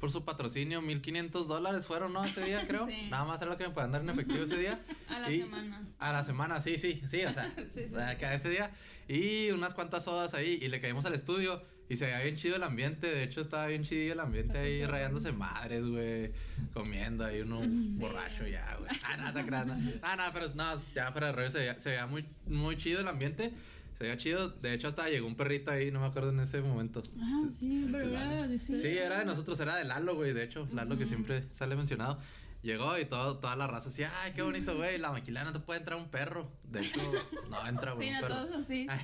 por 0.00 0.10
su 0.10 0.24
patrocinio. 0.24 0.82
1500 0.82 1.48
dólares 1.48 1.86
fueron, 1.86 2.12
¿no? 2.12 2.24
Ese 2.24 2.44
día, 2.44 2.66
creo. 2.66 2.86
Sí. 2.90 3.08
Nada 3.10 3.24
más 3.24 3.40
es 3.42 3.48
lo 3.48 3.56
que 3.56 3.66
me 3.68 3.74
pueden 3.74 3.92
dar 3.92 4.02
en 4.02 4.10
efectivo 4.10 4.44
ese 4.44 4.58
día. 4.58 4.80
A 5.08 5.18
la 5.20 5.30
Y- 5.30 5.40
semana. 5.40 5.82
A 5.98 6.12
la 6.12 6.24
semana, 6.24 6.60
sí, 6.60 6.78
sí, 6.78 7.02
sí, 7.06 7.24
o 7.24 7.32
sea, 7.32 7.52
Sí, 7.72 7.80
sí. 7.88 7.94
o 7.94 7.98
sea, 7.98 8.18
que 8.18 8.34
ese 8.34 8.50
día. 8.50 8.70
Y 9.08 9.50
unas 9.50 9.74
cuantas 9.74 10.04
sodas 10.04 10.34
ahí, 10.34 10.58
y 10.62 10.68
le 10.68 10.80
caímos 10.80 11.04
al 11.04 11.14
estudio, 11.14 11.62
y 11.88 11.96
se 11.96 12.06
veía 12.06 12.20
bien 12.22 12.36
chido 12.36 12.56
el 12.56 12.62
ambiente, 12.62 13.06
de 13.06 13.22
hecho 13.24 13.40
estaba 13.40 13.66
bien 13.66 13.82
chido 13.82 14.12
el 14.14 14.20
ambiente 14.20 14.56
ahí, 14.58 14.80
Está 14.80 14.92
rayándose 14.92 15.32
madres, 15.32 15.86
güey, 15.86 16.32
comiendo 16.72 17.24
ahí 17.24 17.40
uno 17.42 17.60
borracho 17.98 18.46
ya, 18.46 18.76
güey. 18.78 18.90
Ah, 19.04 19.16
nada, 19.16 19.32
te 19.40 19.46
creas, 19.46 19.66
no. 19.66 19.74
Ah, 20.02 20.16
nada, 20.16 20.32
pero 20.32 20.48
no, 20.54 20.82
ya 20.94 21.12
fuera 21.12 21.28
de 21.28 21.32
rollo, 21.34 21.50
se 21.50 21.58
veía, 21.58 21.78
se 21.78 21.90
veía 21.90 22.06
muy, 22.06 22.24
muy 22.46 22.76
chido 22.76 23.00
el 23.00 23.08
ambiente, 23.08 23.52
se 23.98 24.04
veía 24.04 24.16
chido, 24.16 24.48
de 24.48 24.72
hecho 24.74 24.88
hasta 24.88 25.08
llegó 25.08 25.26
un 25.26 25.36
perrito 25.36 25.70
ahí, 25.70 25.90
no 25.90 26.00
me 26.00 26.06
acuerdo 26.06 26.30
en 26.30 26.40
ese 26.40 26.60
momento. 26.62 27.02
Ah, 27.20 27.42
sí, 27.56 27.86
era 27.88 28.46
de 28.48 28.58
Sí, 28.58 28.74
era 28.98 29.18
de 29.18 29.24
nosotros, 29.26 29.60
era 29.60 29.76
de 29.76 29.84
Lalo, 29.84 30.14
güey, 30.14 30.32
de 30.32 30.44
hecho, 30.44 30.66
Lalo 30.72 30.96
que 30.96 31.06
siempre 31.06 31.44
sale 31.52 31.76
mencionado. 31.76 32.18
Llegó 32.62 32.98
y 32.98 33.04
todo, 33.04 33.36
toda 33.36 33.56
la 33.56 33.66
raza 33.66 33.90
así, 33.90 34.04
ay, 34.04 34.32
qué 34.34 34.40
bonito, 34.40 34.74
güey, 34.74 34.96
la 34.98 35.12
maquila 35.12 35.44
no 35.44 35.52
te 35.52 35.60
puede 35.60 35.80
entrar 35.80 35.98
un 35.98 36.08
perro. 36.08 36.50
De 36.64 36.80
hecho, 36.80 36.98
no 37.50 37.66
entra, 37.68 37.92
güey, 37.92 38.08
Sí, 38.08 38.14
no 38.14 38.20
perro. 38.22 38.34
todos 38.36 38.52
así. 38.64 38.86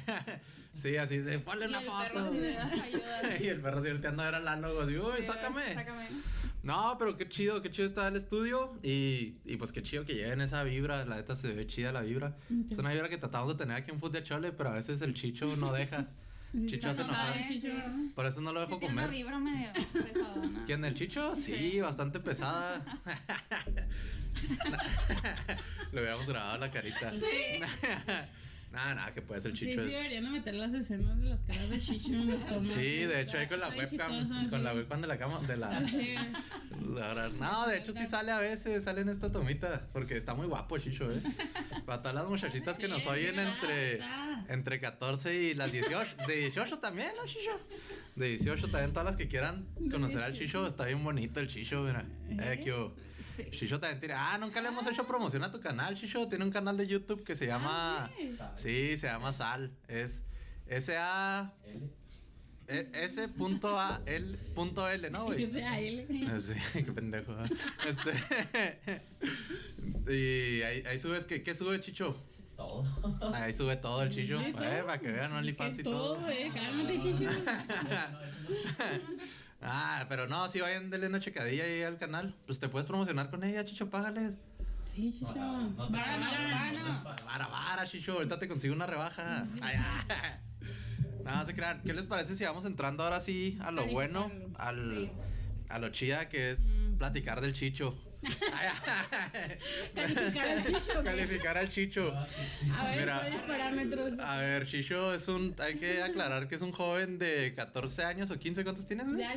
sí, 0.74 0.96
así 0.96 1.18
de, 1.18 1.38
ponle 1.38 1.66
una 1.68 1.80
foto. 1.82 2.24
así 2.24 2.42
y 3.44 3.46
el 3.48 3.60
perro 3.60 3.80
volteando 3.82 4.24
era 4.24 4.40
Lalo, 4.40 4.74
güey, 4.84 4.98
uy, 4.98 5.12
Sí, 5.18 5.24
sácame. 5.26 5.74
Sácame. 5.74 6.08
No, 6.62 6.96
pero 6.98 7.16
qué 7.16 7.26
chido, 7.28 7.62
qué 7.62 7.70
chido 7.70 7.88
está 7.88 8.08
el 8.08 8.16
estudio. 8.16 8.78
Y, 8.82 9.36
y 9.46 9.56
pues 9.56 9.72
qué 9.72 9.82
chido 9.82 10.04
que 10.04 10.14
lleven 10.14 10.42
esa 10.42 10.62
vibra. 10.62 11.04
La 11.06 11.16
neta 11.16 11.34
se 11.34 11.54
ve 11.54 11.66
chida 11.66 11.90
la 11.92 12.02
vibra. 12.02 12.36
Es 12.70 12.76
una 12.76 12.92
vibra 12.92 13.08
que 13.08 13.16
tratamos 13.16 13.48
de 13.48 13.54
tener 13.64 13.76
aquí 13.76 13.90
en 13.90 13.98
Food 13.98 14.12
de 14.12 14.22
Chole, 14.22 14.52
pero 14.52 14.68
a 14.70 14.74
veces 14.74 15.00
el 15.00 15.14
chicho 15.14 15.56
no 15.56 15.72
deja. 15.72 16.08
Chicho 16.66 16.90
hace 16.90 17.02
enojar. 17.02 17.34
Por 18.14 18.26
eso 18.26 18.40
no 18.40 18.52
lo 18.52 18.60
Sí, 18.60 18.66
dejo 18.66 18.78
tiene 18.80 18.94
una 18.94 19.02
comer. 19.04 19.16
vibra 19.16 19.38
medio 19.38 19.72
pesadona. 19.92 20.62
¿Quién, 20.66 20.84
el 20.84 20.94
Chicho? 20.94 21.34
Sí, 21.36 21.54
Sí. 21.56 21.80
bastante 21.80 22.18
pesada. 22.20 22.84
Le 25.92 26.00
hubiéramos 26.00 26.26
grabado 26.26 26.58
la 26.58 26.70
carita. 26.70 27.12
Sí. 27.12 27.60
Nada, 28.72 28.94
nada, 28.94 29.12
que 29.12 29.20
puede 29.20 29.40
ser 29.40 29.50
Sí, 29.56 29.66
chicho. 29.66 29.80
sí, 29.82 29.88
es- 29.88 29.96
deberían 29.96 30.24
de 30.24 30.30
meter 30.30 30.54
las 30.54 30.72
escenas 30.72 31.18
de 31.20 31.24
las 31.30 31.40
caras 31.42 31.68
de 31.70 31.78
Shishu 31.80 32.12
en 32.14 32.30
los 32.30 32.46
tomas. 32.48 32.70
Sí, 32.70 32.80
de 33.04 33.20
hecho 33.22 33.36
ahí 33.38 33.48
con 33.48 33.58
la 33.58 33.68
webcam, 33.70 34.48
con 34.48 34.58
sí. 34.60 34.64
la 34.64 34.74
webcam 34.74 35.00
de 35.00 35.06
la 35.08 35.18
cama, 35.18 35.40
de 35.40 35.56
la... 35.56 35.80
Sí. 35.90 36.14
la 36.94 37.08
verdad- 37.08 37.30
no, 37.32 37.66
de 37.66 37.78
hecho 37.78 37.92
sí 37.92 38.06
sale 38.06 38.30
a 38.30 38.38
veces, 38.38 38.84
sale 38.84 39.00
en 39.00 39.08
esta 39.08 39.32
tomita, 39.32 39.88
porque 39.92 40.16
está 40.16 40.34
muy 40.34 40.46
guapo 40.46 40.78
Chicho, 40.78 41.10
eh. 41.12 41.20
Para 41.84 41.98
todas 42.00 42.14
las 42.14 42.28
muchachitas 42.28 42.78
que 42.78 42.86
nos 42.86 43.02
Sí, 43.02 43.08
oyen 43.08 43.38
entre, 43.40 43.98
entre 44.48 44.78
14 44.80 45.34
y 45.34 45.54
las 45.54 45.72
18, 45.72 46.16
de 46.28 46.36
18 46.36 46.78
también, 46.78 47.10
¿no, 47.16 47.26
Chicho? 47.26 47.50
De 48.14 48.28
18 48.28 48.68
también, 48.68 48.90
todas 48.92 49.06
las 49.06 49.16
que 49.16 49.26
quieran 49.26 49.66
conocer 49.90 50.22
al 50.22 50.32
Chicho, 50.32 50.64
está 50.66 50.84
bien 50.84 51.02
bonito 51.02 51.40
el 51.40 51.48
Chicho, 51.48 51.82
mira. 51.82 52.04
Eh, 52.30 52.60
qué 52.62 52.72
hubo. 52.72 52.94
Sí. 53.44 53.50
Chicho 53.58 53.78
también 53.80 54.00
tiene. 54.00 54.14
Ah, 54.16 54.36
nunca 54.38 54.60
le 54.60 54.68
hemos 54.68 54.86
hecho 54.86 55.06
promoción 55.06 55.42
a 55.44 55.50
tu 55.52 55.60
canal, 55.60 55.96
Chicho. 55.96 56.26
Tiene 56.28 56.44
un 56.44 56.50
canal 56.50 56.76
de 56.76 56.86
YouTube 56.86 57.24
que 57.24 57.34
se 57.36 57.46
llama. 57.46 58.10
sí. 58.16 58.36
Sí, 58.56 58.98
se 58.98 59.06
llama 59.06 59.32
Sal. 59.32 59.72
Es 59.88 60.22
S-A. 60.66 61.52
e- 62.68 62.88
S 62.92 63.28
punto 63.28 63.78
A 63.80 64.00
L 64.06 64.36
punto 64.54 64.88
L, 64.88 65.10
¿no, 65.10 65.24
güey? 65.24 65.44
Ah, 65.64 65.76
Sí, 66.40 66.54
qué 66.72 66.92
pendejo. 66.92 67.32
¿eh? 67.44 67.48
Este. 67.88 69.02
y 70.12 70.62
ahí, 70.62 70.82
ahí 70.86 70.98
subes, 70.98 71.24
¿qué, 71.24 71.42
¿qué 71.42 71.54
sube 71.54 71.80
Chicho? 71.80 72.16
Todo. 72.56 72.84
Ahí 73.34 73.52
sube 73.54 73.76
todo 73.76 74.02
el 74.02 74.10
Chicho. 74.10 74.38
¿Sí, 74.42 74.50
Eh, 74.50 74.82
para 74.86 75.00
que 75.00 75.10
vean 75.10 75.32
OnlyFans 75.32 75.78
y 75.78 75.82
todo. 75.82 76.16
todo, 76.16 76.28
eh. 76.28 76.52
Cálmate, 76.54 76.98
Shishu. 76.98 77.24
Ah, 79.62 80.06
pero 80.08 80.26
no, 80.26 80.48
si 80.48 80.60
vayan, 80.60 80.88
denle 80.90 81.06
una 81.08 81.20
checadilla 81.20 81.64
ahí 81.64 81.82
al 81.82 81.98
canal. 81.98 82.34
Pues 82.46 82.58
te 82.58 82.68
puedes 82.68 82.86
promocionar 82.86 83.30
con 83.30 83.44
ella, 83.44 83.64
Chicho, 83.64 83.90
págales. 83.90 84.38
Sí. 84.84 85.18
No 85.20 85.32
te 85.32 85.38
Vara, 85.92 86.16
vara. 86.18 86.72
no 86.72 86.72
es 86.72 86.78
para- 87.04 87.22
Vara, 87.24 87.46
vara, 87.48 87.86
Chicho, 87.86 88.12
ahorita 88.14 88.38
te 88.38 88.48
consigo 88.48 88.74
una 88.74 88.86
rebaja. 88.86 89.46
Ay, 89.62 89.76
ay. 89.76 90.38
No, 91.24 91.34
no 91.36 91.44
se 91.44 91.54
crean. 91.54 91.82
¿Qué 91.82 91.92
les 91.92 92.06
parece 92.06 92.34
si 92.34 92.44
vamos 92.44 92.64
entrando 92.64 93.04
ahora 93.04 93.20
sí 93.20 93.58
a 93.60 93.70
lo 93.70 93.86
bueno? 93.88 94.30
Al, 94.56 95.10
Sí. 95.10 95.10
A 95.68 95.78
lo 95.78 95.90
chida 95.90 96.28
que 96.28 96.50
es 96.52 96.58
platicar 96.98 97.40
del 97.40 97.52
Chicho. 97.52 97.96
Calificar 99.94 100.48
al 100.48 100.62
güey. 100.62 101.04
Calificar 101.04 101.58
al 101.58 101.68
Chicho. 101.70 102.12
Ah, 102.14 102.26
sí, 102.28 102.42
sí. 102.66 102.70
A 102.76 102.84
ver, 102.84 102.98
Mira. 103.00 103.18
¿cuáles 103.20 103.42
parámetros? 103.42 104.18
A 104.20 104.36
ver, 104.38 104.66
Chicho 104.66 105.14
es 105.14 105.26
un. 105.28 105.54
Hay 105.58 105.76
que 105.76 106.02
aclarar 106.02 106.46
que 106.48 106.54
es 106.56 106.62
un 106.62 106.72
joven 106.72 107.18
de 107.18 107.54
14 107.54 108.04
años 108.04 108.30
o 108.30 108.38
15. 108.38 108.62
¿Cuántos 108.64 108.86
tienes? 108.86 109.06
Ya. 109.16 109.34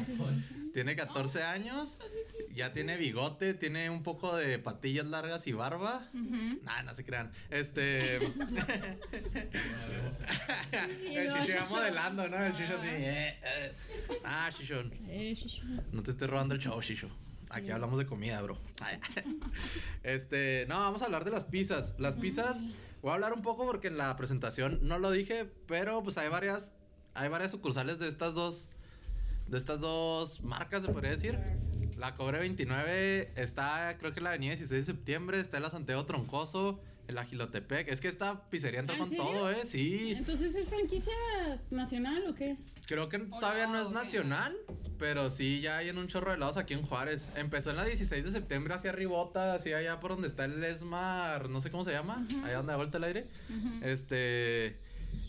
Tiene 0.73 0.95
14 0.95 1.43
años, 1.43 1.99
ya 2.55 2.73
tiene 2.73 2.97
bigote, 2.97 3.53
tiene 3.53 3.89
un 3.91 4.01
poco 4.03 4.35
de 4.35 4.57
patillas 4.59 5.05
largas 5.05 5.45
y 5.47 5.53
barba. 5.53 6.09
Nah, 6.63 6.81
no 6.83 6.93
se 6.93 7.05
crean. 7.05 7.31
Este. 7.49 8.15
el 8.17 8.31
chicho 11.31 11.45
ya 11.45 11.45
Chicho. 11.45 11.65
modelando, 11.69 12.27
¿no? 12.27 12.43
El 12.43 12.53
chicho 12.53 12.77
así. 12.77 12.87
eh, 12.89 13.37
eh. 13.43 13.71
Ah, 14.25 14.49
chicho. 14.57 14.83
Eh, 15.07 15.33
Shishu. 15.35 15.63
No 15.91 16.01
te 16.03 16.11
estés 16.11 16.29
robando 16.29 16.55
el 16.55 16.61
show, 16.61 16.81
chicho. 16.81 17.09
Aquí 17.53 17.69
hablamos 17.71 17.99
de 17.99 18.05
comida, 18.05 18.41
bro. 18.41 18.57
Este, 20.03 20.65
no, 20.67 20.79
vamos 20.79 21.01
a 21.01 21.05
hablar 21.05 21.23
de 21.23 21.31
las 21.31 21.45
pizzas. 21.45 21.93
Las 21.97 22.15
pizzas, 22.15 22.59
voy 23.01 23.11
a 23.11 23.13
hablar 23.13 23.33
un 23.33 23.41
poco 23.41 23.65
porque 23.65 23.87
en 23.87 23.97
la 23.97 24.15
presentación 24.17 24.79
no 24.81 24.99
lo 24.99 25.11
dije, 25.11 25.49
pero 25.67 26.03
pues 26.03 26.17
hay 26.17 26.29
varias, 26.29 26.73
hay 27.13 27.29
varias 27.29 27.51
sucursales 27.51 27.99
de 27.99 28.07
estas 28.07 28.33
dos, 28.33 28.69
de 29.47 29.57
estas 29.57 29.79
dos 29.79 30.41
marcas, 30.41 30.81
se 30.81 30.89
podría 30.89 31.11
decir. 31.11 31.39
La 31.97 32.15
Cobre 32.15 32.39
29 32.39 33.31
está, 33.35 33.95
creo 33.97 34.11
que 34.11 34.19
en 34.19 34.23
la 34.25 34.31
avenida 34.31 34.51
16 34.55 34.85
de 34.85 34.93
septiembre, 34.93 35.39
está 35.39 35.57
en 35.57 35.63
la 35.63 35.69
Santiago 35.69 36.05
Troncoso, 36.05 36.81
en 37.07 37.15
la 37.15 37.23
Gilotepec. 37.23 37.87
Es 37.87 38.01
que 38.01 38.07
esta 38.07 38.49
pizzería 38.49 38.79
entra 38.79 38.95
¿Ah, 38.95 38.97
en 38.97 39.03
con 39.03 39.09
serio? 39.09 39.23
todo, 39.23 39.51
¿eh? 39.51 39.65
Sí. 39.65 40.13
Entonces, 40.17 40.55
¿es 40.55 40.67
franquicia 40.67 41.13
nacional 41.69 42.25
o 42.27 42.35
qué? 42.35 42.57
Creo 42.93 43.09
que 43.09 43.17
todavía 43.17 43.65
no 43.65 43.81
es 43.81 43.89
nacional, 43.89 44.55
pero 44.99 45.31
sí 45.31 45.61
ya 45.61 45.77
hay 45.77 45.89
en 45.89 45.97
un 45.97 46.07
chorro 46.07 46.29
de 46.29 46.37
lados 46.37 46.57
aquí 46.57 46.75
en 46.75 46.83
Juárez. 46.83 47.27
Empezó 47.35 47.71
en 47.71 47.77
la 47.77 47.85
16 47.85 48.23
de 48.23 48.31
septiembre 48.31 48.75
hacia 48.75 48.91
Ribota, 48.91 49.55
hacia 49.55 49.77
allá 49.77 49.99
por 49.99 50.11
donde 50.11 50.27
está 50.27 50.45
el 50.45 50.63
Esmar, 50.63 51.49
no 51.49 51.59
sé 51.59 51.71
cómo 51.71 51.83
se 51.83 51.91
llama, 51.91 52.23
allá 52.43 52.57
donde 52.57 52.71
da 52.71 52.77
vuelta 52.77 52.99
el 52.99 53.05
aire. 53.05 53.27
Este, 53.81 54.77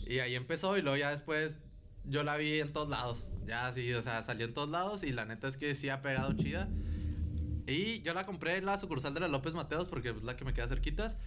y 0.05 0.19
ahí 0.19 0.35
empezó 0.35 0.77
y 0.77 0.83
luego 0.83 0.95
ya 0.95 1.09
después 1.09 1.55
yo 2.03 2.21
la 2.21 2.37
vi 2.37 2.59
en 2.59 2.71
todos 2.71 2.87
lados. 2.87 3.25
Ya 3.47 3.73
sí, 3.73 3.91
o 3.93 4.01
sea, 4.03 4.21
salió 4.21 4.45
en 4.45 4.53
todos 4.53 4.69
lados 4.69 5.01
y 5.01 5.11
la 5.11 5.25
neta 5.25 5.47
es 5.47 5.57
que 5.57 5.73
sí 5.73 5.89
ha 5.89 6.03
pegado 6.03 6.33
chida. 6.33 6.69
Y 7.65 7.99
yo 8.03 8.13
la 8.13 8.27
compré 8.27 8.57
en 8.57 8.67
la 8.67 8.77
sucursal 8.77 9.15
de 9.15 9.21
la 9.21 9.27
López 9.27 9.55
Mateos 9.55 9.87
porque 9.87 10.09
es 10.09 10.21
la 10.21 10.37
que 10.37 10.45
me 10.45 10.53
queda 10.53 10.67
cerquitas. 10.67 11.17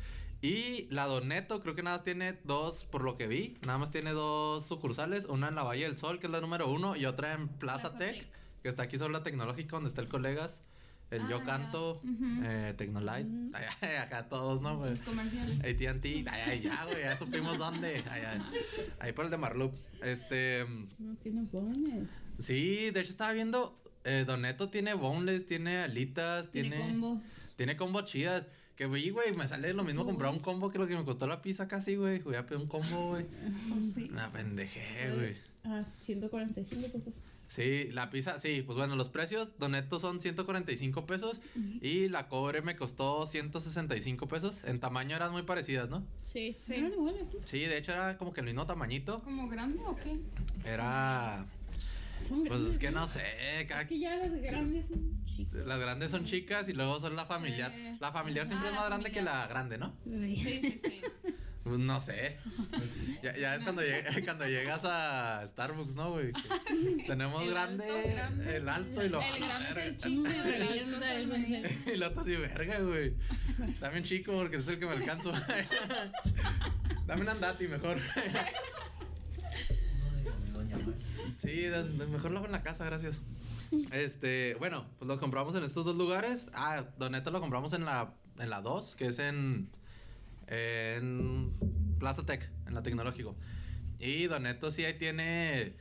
Y 0.41 0.87
la 0.91 1.07
Doneto 1.07 1.61
creo 1.61 1.75
que 1.75 1.83
nada 1.83 1.97
más 1.97 2.05
tiene 2.05 2.39
dos, 2.45 2.85
por 2.85 3.03
lo 3.03 3.17
que 3.17 3.27
vi, 3.27 3.57
nada 3.67 3.79
más 3.79 3.91
tiene 3.91 4.13
dos 4.13 4.67
sucursales. 4.67 5.25
Una 5.25 5.49
en 5.49 5.57
la 5.57 5.65
Valle 5.65 5.85
del 5.85 5.97
Sol, 5.97 6.21
que 6.21 6.27
es 6.27 6.33
la 6.33 6.41
número 6.41 6.71
uno, 6.71 6.95
y 6.95 7.07
otra 7.07 7.33
en 7.35 7.49
Plaza, 7.49 7.91
Plaza 7.91 7.99
Tech, 7.99 8.17
Tech. 8.19 8.29
que 8.63 8.69
está 8.69 8.85
aquí 8.85 8.99
sobre 8.99 9.15
la 9.15 9.23
tecnológica, 9.25 9.77
donde 9.77 9.89
está 9.89 10.01
el 10.01 10.09
colegas. 10.09 10.63
El 11.11 11.23
Ah, 11.23 11.27
Yo. 11.31 11.43
Canto, 11.45 12.03
eh, 12.45 12.75
Tecnolite. 12.77 13.31
Ay, 13.55 13.65
ay, 13.81 13.97
acá 13.97 14.29
todos, 14.29 14.61
¿no? 14.61 14.79
Pues. 14.79 15.01
ATT. 15.01 16.05
Ya, 16.63 16.85
güey, 16.85 17.01
ya 17.01 17.17
supimos 17.17 17.57
dónde. 17.59 18.05
Ay. 18.11 18.23
Ahí 19.01 19.13
por 19.13 19.25
el 19.25 19.31
de 19.31 19.39
Marloop. 19.39 19.75
Este. 20.03 20.67
No 20.99 21.17
tiene 21.17 21.43
bones. 21.51 22.09
Sí, 22.39 22.91
de 22.91 23.01
hecho 23.01 23.11
estaba 23.11 23.33
viendo. 23.33 23.83
Eh, 24.05 24.25
Doneto 24.27 24.69
tiene 24.69 24.93
boneless, 24.95 25.47
tiene 25.47 25.79
alitas, 25.79 26.51
Tiene, 26.51 26.77
tiene. 26.77 26.85
combos. 26.93 27.55
Tiene 27.57 27.77
combos 27.77 28.05
chidas. 28.05 28.47
Que, 28.79 28.87
güey, 28.87 29.11
güey, 29.11 29.35
me 29.35 29.49
sale 29.49 29.75
lo 29.75 29.83
mismo 29.83 30.05
comprar 30.05 30.31
un 30.31 30.39
combo 30.39 30.71
que 30.71 30.79
lo 30.79 30.87
que 30.87 30.97
me 30.97 31.05
costó 31.05 31.27
la 31.27 31.43
pizza 31.43 31.67
casi, 31.67 31.97
güey. 31.97 32.21
Voy 32.21 32.37
a 32.37 32.47
pedir 32.47 32.63
un 32.63 32.69
combo, 32.69 33.09
güey. 33.09 33.27
Sí. 33.83 34.09
Una 34.09 34.31
pendejé, 34.31 35.13
güey. 35.13 35.37
Ah, 35.65 35.85
145 36.01 36.87
pesos. 36.93 37.13
Sí, 37.49 37.89
la 37.91 38.09
pizza, 38.11 38.39
sí, 38.39 38.63
pues 38.65 38.79
bueno, 38.79 38.95
los 38.95 39.09
precios, 39.09 39.59
Doneto 39.59 39.99
son 39.99 40.21
145 40.21 41.07
pesos 41.07 41.41
y 41.81 42.09
la 42.09 42.29
cobre 42.29 42.63
me 42.63 42.77
costó 42.77 43.27
165 43.27 44.29
pesos. 44.29 44.63
En 44.65 44.79
tamaño 44.79 45.17
eran 45.17 45.33
muy 45.33 45.43
parecidas, 45.43 45.89
¿no? 45.89 46.05
Sí, 46.23 46.55
Sí. 46.57 46.75
Eran 46.75 46.93
iguales, 46.93 47.23
¿no? 47.35 47.41
Sí, 47.45 47.59
de 47.61 47.79
hecho 47.79 47.93
era 47.93 48.17
como 48.17 48.33
que 48.33 48.41
el 48.43 48.47
mismo 48.47 48.65
tamañito. 48.67 49.23
¿Como 49.23 49.49
grande 49.49 49.81
o 49.85 49.97
qué? 49.97 50.21
Era. 50.65 51.47
Son 52.23 52.39
Pues 52.41 52.51
grandes. 52.51 52.73
es 52.73 52.79
que 52.79 52.91
¿no? 52.91 53.07
sé, 53.07 53.23
cada 53.69 53.83
Es 53.83 53.89
que 53.89 53.99
ya 53.99 54.17
las 54.17 54.33
grandes 54.41 54.87
son 54.89 55.25
chicas. 55.27 55.67
Las 55.67 55.81
grandes 55.81 56.11
son 56.11 56.25
chicas 56.25 56.69
y 56.69 56.73
luego 56.73 57.01
son 57.01 57.17
la 57.17 57.25
familiar. 57.27 57.73
Sí. 57.75 57.97
La 58.01 58.13
familiar 58.13 58.47
siempre 58.47 58.69
Ah, 58.69 58.71
es 58.71 58.75
la 58.75 58.81
más 58.81 58.89
grande 58.91 59.11
que 59.13 59.23
la 59.23 59.47
grande, 59.47 59.79
¿no? 59.79 59.95
Sí. 60.05 60.37
Sí, 60.37 60.61
sí, 60.61 60.81
sí. 60.85 61.01
Pues 61.65 61.79
No 61.81 62.01
sé. 62.01 62.39
Ya, 63.23 63.37
ya 63.37 63.55
es 63.57 63.63
cuando, 63.65 63.83
lleg- 63.83 64.25
cuando 64.25 64.47
llegas 64.47 64.83
a 64.85 65.45
Starbucks, 65.47 65.95
¿no, 65.97 66.13
güey? 66.13 66.33
Tenemos 67.07 67.43
El 67.43 67.51
grande, 67.51 67.85
alto, 67.91 68.11
grande. 68.15 68.57
el 68.57 68.69
alto 68.69 69.05
y 69.05 69.09
lo 69.09 69.21
El 69.21 69.41
grande 69.41 69.65
es 69.65 69.71
el 69.71 69.75
verga. 69.75 69.97
chingo. 69.99 70.29
Y 71.93 71.97
lo 71.97 72.07
otro 72.09 72.21
así, 72.23 72.37
verga, 72.37 72.79
güey. 72.81 73.15
Dame 73.81 73.99
un 73.99 74.05
chico 74.05 74.33
porque 74.33 74.57
es 74.59 74.69
el 74.69 74.79
que 74.79 74.87
me 74.87 74.93
alcanzo. 74.93 75.33
Dame 77.07 77.23
un 77.23 77.29
andati 77.29 77.67
mejor. 77.69 77.99
Sí, 81.39 81.67
mejor 82.11 82.31
lo 82.31 82.39
hago 82.39 82.47
en 82.47 82.53
la 82.53 82.63
casa, 82.63 82.85
gracias. 82.85 83.21
Este, 83.93 84.55
bueno, 84.59 84.87
pues 84.99 85.09
lo 85.09 85.19
compramos 85.19 85.55
en 85.55 85.65
estos 85.65 85.85
dos 85.85 85.97
lugares. 85.97 86.51
Ah, 86.53 86.85
Doneto 86.99 87.31
lo 87.31 87.41
compramos 87.41 87.73
en 87.73 87.85
la 87.85 88.13
en 88.39 88.51
la 88.51 88.61
2, 88.61 88.97
que 88.97 89.07
es 89.07 89.19
en 89.19 89.71
en 90.47 91.53
Plaza 91.99 92.25
Tech, 92.25 92.49
en 92.67 92.75
la 92.75 92.83
Tecnológico. 92.83 93.37
Y 93.99 94.27
Doneto 94.27 94.71
sí 94.71 94.85
ahí 94.85 94.95
tiene 94.95 95.75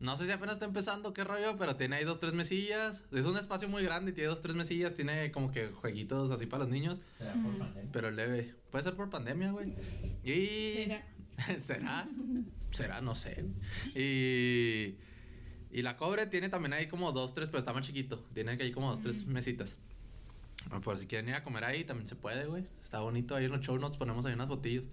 no 0.00 0.16
sé 0.16 0.24
si 0.24 0.32
apenas 0.32 0.54
está 0.54 0.64
empezando, 0.64 1.12
qué 1.12 1.24
rollo, 1.24 1.58
pero 1.58 1.76
tiene 1.76 1.96
ahí 1.96 2.04
dos, 2.04 2.18
tres 2.18 2.32
mesillas. 2.32 3.04
Es 3.12 3.26
un 3.26 3.36
espacio 3.36 3.68
muy 3.68 3.82
grande 3.84 4.12
y 4.12 4.14
tiene 4.14 4.30
dos, 4.30 4.40
tres 4.40 4.56
mesillas. 4.56 4.94
Tiene 4.94 5.30
como 5.30 5.52
que 5.52 5.68
jueguitos 5.68 6.30
así 6.30 6.46
para 6.46 6.64
los 6.64 6.72
niños, 6.72 7.00
Será 7.18 7.34
por 7.34 7.58
pandemia. 7.58 7.90
pero 7.92 8.10
leve. 8.10 8.54
Puede 8.70 8.84
ser 8.84 8.94
por 8.94 9.10
pandemia, 9.10 9.52
güey. 9.52 9.74
Y... 10.24 10.86
Será. 10.86 11.04
¿Será? 11.58 12.08
¿Será? 12.70 13.00
No 13.00 13.14
sé. 13.14 13.44
Y... 13.94 14.96
Y 15.72 15.82
la 15.82 15.96
cobre 15.96 16.26
tiene 16.26 16.48
también 16.48 16.72
ahí 16.72 16.88
como 16.88 17.12
dos, 17.12 17.32
tres, 17.32 17.48
pero 17.48 17.60
está 17.60 17.72
más 17.72 17.86
chiquito. 17.86 18.24
Tiene 18.34 18.56
que 18.56 18.64
ahí 18.64 18.72
como 18.72 18.90
dos, 18.90 19.00
tres 19.02 19.24
mesitas. 19.26 19.76
Por 20.82 20.98
si 20.98 21.06
quieren 21.06 21.28
ir 21.28 21.36
a 21.36 21.44
comer 21.44 21.64
ahí, 21.64 21.84
también 21.84 22.08
se 22.08 22.16
puede, 22.16 22.46
güey. 22.46 22.64
Está 22.82 23.00
bonito. 23.00 23.36
Ahí 23.36 23.44
en 23.44 23.52
los 23.52 23.60
show 23.60 23.78
notes 23.78 23.96
ponemos 23.96 24.26
ahí 24.26 24.32
unas 24.34 24.48
botillas. 24.48 24.84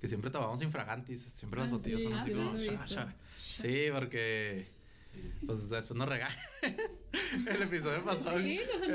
Que 0.00 0.08
siempre 0.08 0.30
tomamos 0.30 0.60
infragantis. 0.62 1.22
Siempre 1.22 1.60
las 1.60 1.68
Ah, 1.68 1.72
botillas 1.72 2.00
sí, 2.00 2.04
son 2.08 2.14
así 2.14 2.30
sí, 2.32 2.36
como... 2.36 2.58
sha, 2.58 2.86
sha. 2.86 3.14
Sí, 3.38 3.86
porque... 3.94 4.68
Pues 5.46 5.68
después 5.70 5.96
nos 5.96 6.08
regañan. 6.08 6.38
el 6.62 7.62
episodio 7.62 8.04
pasado... 8.04 8.38
Sí, 8.40 8.60
nos 8.72 8.82
han 8.82 8.90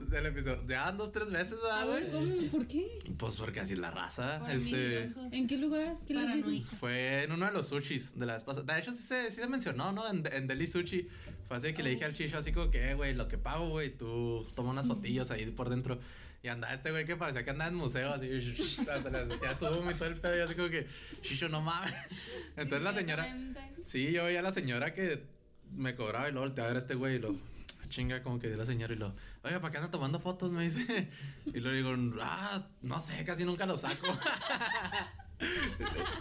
el- 0.00 0.06
regañado. 0.06 0.18
El 0.18 0.26
episodio... 0.26 0.66
Ya 0.68 0.92
dos, 0.92 1.12
tres 1.12 1.30
veces, 1.30 1.58
A 1.70 1.84
¿verdad, 1.84 1.94
ver, 1.94 2.10
güey? 2.10 2.36
¿cómo? 2.38 2.50
¿Por 2.50 2.66
qué? 2.66 2.98
Pues 3.18 3.36
porque 3.36 3.60
así 3.60 3.74
es 3.74 3.78
la 3.78 3.90
raza. 3.90 4.38
Por 4.40 4.50
este... 4.50 5.04
¿En 5.32 5.46
qué 5.46 5.58
lugar? 5.58 5.96
¿Qué 6.06 6.14
les. 6.14 6.66
Fue 6.78 7.24
en 7.24 7.32
uno 7.32 7.46
de 7.46 7.52
los 7.52 7.68
sushis 7.68 8.18
de 8.18 8.26
la 8.26 8.34
vez 8.34 8.42
pasada. 8.44 8.74
De 8.74 8.80
hecho, 8.80 8.92
sí 8.92 9.02
se, 9.02 9.30
sí 9.30 9.36
se 9.36 9.46
mencionó, 9.46 9.92
¿no? 9.92 10.08
En, 10.08 10.24
en 10.32 10.46
Deli 10.46 10.66
Sushi. 10.66 11.08
Fue 11.48 11.56
así 11.56 11.72
que 11.72 11.82
le 11.82 11.90
dije 11.90 12.04
al 12.04 12.12
chicho 12.12 12.38
así 12.38 12.52
como 12.52 12.70
que, 12.70 12.90
"Eh, 12.90 12.94
güey, 12.94 13.14
lo 13.14 13.26
que 13.28 13.36
pago, 13.36 13.68
güey, 13.70 13.90
tú 13.96 14.46
toma 14.54 14.70
unas 14.70 14.86
fotillos 14.86 15.30
ahí 15.30 15.46
por 15.50 15.68
dentro. 15.68 15.98
Y 16.42 16.48
andaba 16.48 16.72
este 16.72 16.90
güey 16.90 17.04
que 17.04 17.16
parecía 17.16 17.44
que 17.44 17.50
andaba 17.50 17.68
en 17.70 17.76
museo, 17.76 18.14
así. 18.14 18.30
Hasta 18.90 19.10
les 19.10 19.28
decía 19.28 19.54
zoom 19.54 19.90
y 19.90 19.94
todo 19.94 20.08
el 20.08 20.14
pedo. 20.20 20.36
Y 20.38 20.40
así 20.40 20.54
como 20.54 20.70
que, 20.70 20.86
Shisho, 21.22 21.48
no 21.50 21.60
mames. 21.60 21.92
Entonces 22.56 22.82
la 22.82 22.92
señora. 22.94 23.36
Sí, 23.84 24.10
yo 24.12 24.24
veía 24.24 24.38
a 24.38 24.42
la 24.42 24.52
señora 24.52 24.94
que 24.94 25.22
me 25.76 25.94
cobraba 25.94 26.28
y 26.28 26.32
luego 26.32 26.46
volteaba 26.46 26.70
a 26.70 26.72
ver 26.72 26.76
a 26.76 26.80
este 26.80 26.94
güey 26.94 27.16
y 27.16 27.18
lo. 27.18 27.34
Chinga, 27.90 28.22
como 28.22 28.38
que 28.38 28.48
de 28.48 28.56
la 28.56 28.64
señora 28.64 28.94
y 28.94 28.96
lo. 28.96 29.14
Oiga, 29.42 29.60
¿para 29.60 29.72
qué 29.72 29.78
anda 29.78 29.90
tomando 29.90 30.20
fotos? 30.20 30.52
Me 30.52 30.68
dice. 30.68 31.08
Y 31.46 31.60
le 31.60 31.72
digo, 31.72 31.94
ah, 32.20 32.66
no 32.82 33.00
sé, 33.00 33.24
casi 33.24 33.44
nunca 33.44 33.66
lo 33.66 33.76
saco. 33.76 34.06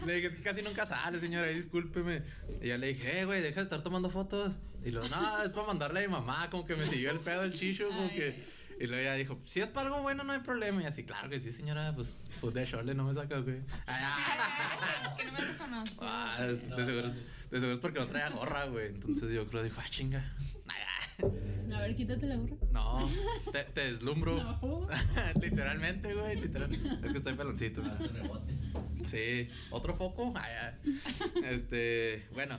Le 0.06 0.16
dije, 0.16 0.28
es 0.28 0.36
que 0.38 0.42
casi 0.42 0.62
nunca 0.62 0.86
sale, 0.86 1.20
señora, 1.20 1.48
discúlpeme. 1.48 2.24
Y 2.62 2.70
ya 2.70 2.78
le 2.78 2.88
dije, 2.88 3.20
eh, 3.20 3.26
güey, 3.26 3.42
deja 3.42 3.58
de 3.58 3.64
estar 3.64 3.82
tomando 3.82 4.10
fotos. 4.10 4.54
Y 4.86 4.92
luego, 4.92 5.10
no, 5.10 5.44
es 5.44 5.52
para 5.52 5.68
mandarle 5.68 6.00
a 6.00 6.08
mi 6.08 6.14
mamá, 6.14 6.50
como 6.50 6.66
que 6.66 6.78
me 6.78 6.86
siguió 6.86 7.12
el 7.12 7.20
pedo 7.20 7.44
el 7.44 7.54
chicho, 7.54 7.90
como 7.90 8.04
Ay, 8.04 8.10
que. 8.12 8.24
ay. 8.24 8.48
Y 8.80 8.88
luego 8.88 9.02
ella 9.02 9.16
dijo, 9.16 9.38
si 9.44 9.60
es 9.60 9.68
para 9.68 9.90
algo 9.90 10.02
bueno, 10.02 10.24
no 10.24 10.32
hay 10.32 10.40
problema. 10.40 10.82
Y 10.82 10.86
así, 10.86 11.04
claro 11.04 11.30
que 11.30 11.42
sí, 11.42 11.52
señora, 11.52 11.94
pues, 11.94 12.18
pues 12.40 12.54
de 12.54 12.94
no 12.96 13.04
me 13.04 13.14
saca, 13.14 13.40
güey. 13.40 13.58
que 15.18 15.26
no 15.26 15.32
me 15.34 15.42
reconoce. 15.42 15.96
Ah, 16.02 16.38
de 16.42 16.86
seguro, 16.86 17.10
de 17.10 17.16
seguro 17.52 17.74
es 17.74 17.80
porque 17.80 18.00
no 18.00 18.08
traía 18.08 18.30
gorra, 18.30 18.66
güey. 18.66 18.88
Entonces 18.88 19.34
yo 19.34 19.46
creo, 19.48 19.64
dijo, 19.64 19.82
ah, 19.84 19.90
chinga. 19.90 20.34
A 21.76 21.82
ver, 21.82 21.96
quítate 21.96 22.26
la 22.26 22.36
gorra. 22.36 22.56
No, 22.72 23.10
te, 23.52 23.64
te 23.66 23.92
deslumbro. 23.92 24.36
No. 24.62 24.88
Literalmente, 25.42 26.14
güey, 26.14 26.36
literal. 26.36 26.72
Es 26.72 27.12
que 27.12 27.18
estoy 27.18 27.34
peloncito. 27.34 27.82
Hace 27.84 28.08
rebote. 28.08 28.54
Sí, 29.06 29.50
otro 29.72 29.96
foco. 29.96 30.34
Este, 31.44 32.28
bueno, 32.34 32.58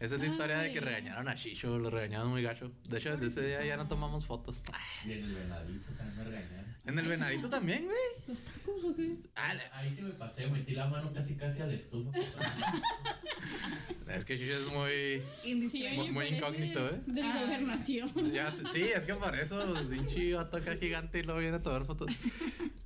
esa 0.00 0.14
es 0.14 0.20
la 0.20 0.26
historia 0.26 0.58
de 0.58 0.72
que 0.72 0.80
regañaron 0.80 1.28
a 1.28 1.34
Shisho, 1.34 1.78
lo 1.78 1.90
regañaron 1.90 2.30
muy 2.30 2.42
gacho. 2.42 2.72
De 2.88 2.98
hecho, 2.98 3.16
desde 3.16 3.26
ese 3.26 3.46
día 3.46 3.64
ya 3.64 3.76
no 3.76 3.86
tomamos 3.86 4.26
fotos. 4.26 4.62
Y 5.06 5.12
en 5.12 5.24
el 5.24 5.34
venadito 5.34 5.92
también 5.92 6.18
me 6.18 6.24
regañaron. 6.24 6.71
En 6.84 6.98
el 6.98 7.06
venadito 7.06 7.48
también, 7.48 7.84
güey. 7.84 7.96
¿Los 8.26 8.40
tacos 8.40 8.84
o 8.84 8.96
qué? 8.96 9.16
Ah, 9.36 9.54
Ahí 9.74 9.92
sí 9.92 10.02
me 10.02 10.10
pasé, 10.10 10.46
metí 10.48 10.72
la 10.72 10.86
mano 10.88 11.12
casi 11.12 11.36
casi 11.36 11.60
al 11.62 11.70
estufa. 11.72 12.10
es 14.08 14.24
que 14.24 14.36
Shisho 14.36 14.54
es 14.58 14.66
muy. 14.66 15.22
Sí, 15.70 15.86
Muy- 16.12 16.26
incógnito, 16.28 16.86
¿eh? 16.88 17.00
De 17.06 17.20
la 17.22 17.34
Ah. 17.34 17.44
gobernación. 17.44 18.32
Ya, 18.32 18.50
sé- 18.50 18.62
sí, 18.72 18.82
es 18.82 19.04
que 19.04 19.14
por 19.14 19.34
eso, 19.38 19.84
Sinchi 19.84 20.32
va 20.32 20.42
a 20.42 20.50
tocar 20.50 20.76
gigante 20.78 21.20
y 21.20 21.22
luego 21.22 21.40
viene 21.40 21.56
a 21.56 21.62
tomar 21.62 21.84
fotos. 21.84 22.10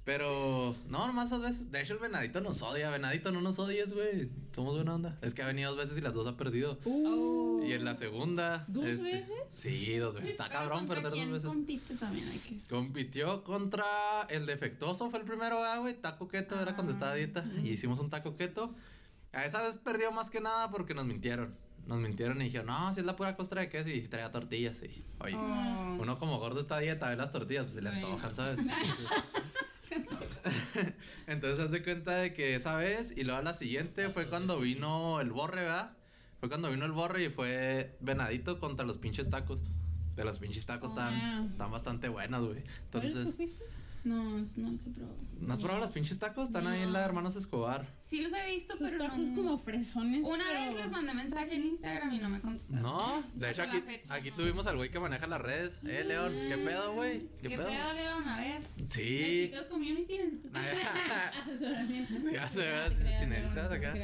Pero, 0.05 0.77
no, 0.89 1.06
nomás 1.17 1.31
dos 1.31 1.41
veces. 1.41 1.73
De 1.73 1.81
hecho, 1.81 1.95
el 1.95 1.99
venadito 1.99 2.43
nos 2.43 2.61
odia. 2.61 2.91
Venadito, 2.91 3.33
no 3.33 3.41
nos 3.41 3.59
odies, 3.59 3.95
güey. 3.95 4.29
Somos 4.53 4.75
buena 4.75 4.95
onda. 4.95 5.19
Es 5.23 5.33
que 5.33 5.43
ha 5.43 5.47
venido 5.47 5.71
dos 5.71 5.79
veces 5.79 5.97
y 5.97 6.03
las 6.03 6.13
dos 6.13 6.27
ha 6.27 6.37
perdido. 6.37 6.79
Uh. 6.85 7.65
Y 7.65 7.73
en 7.73 7.87
la 7.87 7.95
segunda. 7.95 8.67
¿Dos 8.69 8.85
este, 8.85 9.03
veces? 9.03 9.37
Sí, 9.51 9.97
dos 9.97 10.15
veces. 10.15 10.31
Está 10.31 10.51
cabrón 10.51 10.87
¿contra 10.87 11.03
perder 11.03 11.25
dos 11.25 11.33
veces. 11.33 11.49
compite 11.49 11.95
también. 11.95 12.29
Compitió 12.69 13.43
contra 13.45 13.87
el 14.29 14.45
defectuoso, 14.45 15.09
fue 15.09 15.21
el 15.21 15.25
primero, 15.25 15.65
ah, 15.65 15.79
güey. 15.79 15.95
Taco 15.95 16.29
keto 16.29 16.61
era 16.61 16.75
cuando 16.75 16.93
estaba 16.93 17.13
a 17.13 17.15
dieta. 17.15 17.47
Y 17.63 17.71
hicimos 17.71 17.99
un 17.99 18.11
taco 18.11 18.37
keto. 18.37 18.75
A 19.33 19.47
esa 19.47 19.63
vez 19.63 19.79
perdió 19.79 20.13
más 20.13 20.29
que 20.29 20.43
nada 20.43 20.71
porque 20.71 20.93
nos 20.93 21.07
mintieron. 21.07 21.57
Nos 21.87 21.99
mintieron 21.99 22.43
y 22.43 22.47
dijeron, 22.47 22.67
no, 22.67 22.93
si 22.93 23.01
es 23.01 23.07
la 23.07 23.17
pura 23.17 23.37
costra 23.37 23.63
de 23.63 23.71
queso 23.71 23.89
y 23.89 24.01
si 24.03 24.09
traía 24.09 24.31
tortillas. 24.31 24.83
Y, 24.83 25.03
oye, 25.21 25.35
Oh. 25.37 25.97
uno 25.99 26.19
como 26.19 26.39
gordo 26.39 26.61
está 26.61 26.77
a 26.77 26.81
dieta, 26.81 27.09
ve 27.09 27.17
las 27.17 27.33
tortillas, 27.33 27.65
pues 27.65 27.75
se 27.75 27.81
le 27.81 27.89
antojan, 27.91 28.35
¿sabes? 28.35 28.59
Entonces 31.27 31.61
hace 31.61 31.83
cuenta 31.83 32.13
de 32.17 32.33
que 32.35 32.55
esa 32.55 32.77
vez 32.77 33.13
y 33.17 33.25
luego 33.25 33.41
la 33.43 33.55
siguiente 33.55 34.11
fue 34.11 34.29
cuando 34.29 34.61
vino 34.61 35.21
el 35.21 35.31
borre, 35.31 35.63
¿verdad? 35.63 35.97
Fue 36.41 36.49
cuando 36.49 36.71
vino 36.71 36.85
el 36.85 36.93
borre 36.93 37.25
y 37.25 37.29
fue 37.31 37.97
venadito 38.01 38.59
contra 38.61 38.85
los 38.87 38.99
pinches 38.99 39.29
tacos. 39.29 39.63
De 40.15 40.25
los 40.25 40.39
pinches 40.39 40.65
tacos 40.65 40.91
están, 40.91 41.13
Ah. 41.15 41.47
están 41.51 41.71
bastante 41.71 42.09
buenos, 42.09 42.47
güey. 42.47 42.63
¿Cuáles 42.91 43.13
Entonces, 43.13 43.35
fuiste? 43.37 43.65
No, 44.07 44.23
no 44.23 44.71
los 44.71 44.87
he 44.87 44.91
probado. 44.91 45.17
¿no 45.41 45.53
has 45.53 45.59
probado 45.61 45.81
los 45.81 45.91
pinches 45.91 46.17
tacos? 46.19 46.47
Están 46.47 46.67
ahí 46.69 46.83
en 46.83 46.93
la 46.93 47.05
Hermanos 47.05 47.35
Escobar. 47.35 47.87
Sí 48.03 48.23
los 48.23 48.33
he 48.33 48.47
visto, 48.47 48.75
Los 48.79 48.89
pero 48.89 49.05
tacos 49.05 49.19
no... 49.19 49.35
como 49.35 49.59
fresones. 49.59 50.25
Una 50.25 50.45
pero- 50.49 50.61
vez 50.75 50.77
les 50.85 50.91
mandé 50.93 51.13
mensaje 51.13 51.57
en 51.57 51.65
Instagram 51.67 52.13
y 52.15 52.19
no 52.19 52.29
me 52.31 52.41
contestaron. 52.41 52.83
No, 52.83 53.25
de 53.35 53.51
hecho 53.51 53.63
aquí, 53.63 53.81
fecha, 53.81 54.15
aquí 54.15 54.31
no. 54.31 54.37
tuvimos 54.37 54.67
al 54.69 54.77
güey 54.77 54.91
que 54.91 55.01
maneja 55.01 55.27
las 55.27 55.41
redes. 55.41 55.81
Eh, 55.85 56.05
León, 56.07 56.33
¿qué 56.49 56.57
pedo, 56.57 56.95
güey? 56.95 57.29
¿Qué, 57.43 57.51
pedo? 57.51 57.69
León? 57.69 58.29
A 58.29 58.41
ver. 58.41 58.63
Sí. 58.89 59.19
Necesitas 59.21 59.67
community, 59.67 60.19
necesitas 60.19 60.53
asesoramiento. 61.43 62.31
Ya 62.31 62.49
se 62.49 62.59
ve, 62.59 62.91
si 63.19 63.27
necesitas 63.27 63.73
acá. 63.73 63.95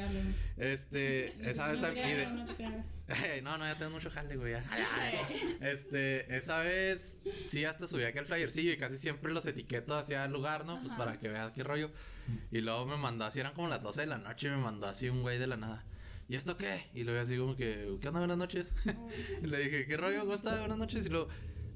Este, 0.56 1.48
esa 1.48 1.68
vez 1.68 1.80
No 1.80 1.86
te 1.88 1.94
también. 1.94 2.84
no 3.42 3.58
no, 3.58 3.64
ya 3.66 3.76
tengo 3.76 3.92
mucho 3.92 4.10
jale, 4.10 4.36
güey. 4.36 4.54
Este, 5.60 6.34
esa 6.36 6.60
vez 6.60 7.16
sí 7.48 7.64
hasta 7.64 7.86
subí 7.86 8.04
aquí 8.04 8.18
el 8.18 8.26
flyercillo 8.26 8.72
y 8.72 8.76
casi 8.76 8.98
siempre 8.98 9.32
los 9.32 9.44
etiqueto 9.46 9.94
hacia 9.94 10.24
el 10.24 10.32
lugar, 10.32 10.64
¿no? 10.64 10.80
Pues 10.80 10.92
Ajá. 10.92 10.98
para 10.98 11.18
que 11.18 11.28
vean 11.28 11.52
qué 11.52 11.62
rollo. 11.62 11.90
Y 12.50 12.60
luego 12.60 12.86
me 12.86 12.96
mandó 12.96 13.24
así, 13.24 13.40
eran 13.40 13.52
como 13.52 13.68
las 13.68 13.82
12 13.82 14.02
de 14.02 14.06
la 14.06 14.18
noche 14.18 14.46
y 14.46 14.50
me 14.50 14.56
mandó 14.56 14.86
así 14.86 15.08
un 15.08 15.22
güey 15.22 15.38
de 15.38 15.46
la 15.46 15.56
nada. 15.56 15.84
¿Y 16.28 16.36
esto 16.36 16.56
qué? 16.56 16.86
Y 16.94 17.02
luego 17.02 17.20
así 17.20 17.36
como 17.36 17.56
que, 17.56 17.98
¿qué 18.00 18.08
onda? 18.08 18.20
Buenas 18.20 18.38
noches. 18.38 18.72
y 19.42 19.46
le 19.46 19.58
dije, 19.58 19.86
¿qué 19.86 19.96
rollo? 19.96 20.20
¿Cómo 20.20 20.34
está? 20.34 20.60
Buenas 20.60 20.78
noches. 20.78 21.04
Y 21.04 21.08
luego, 21.10 21.28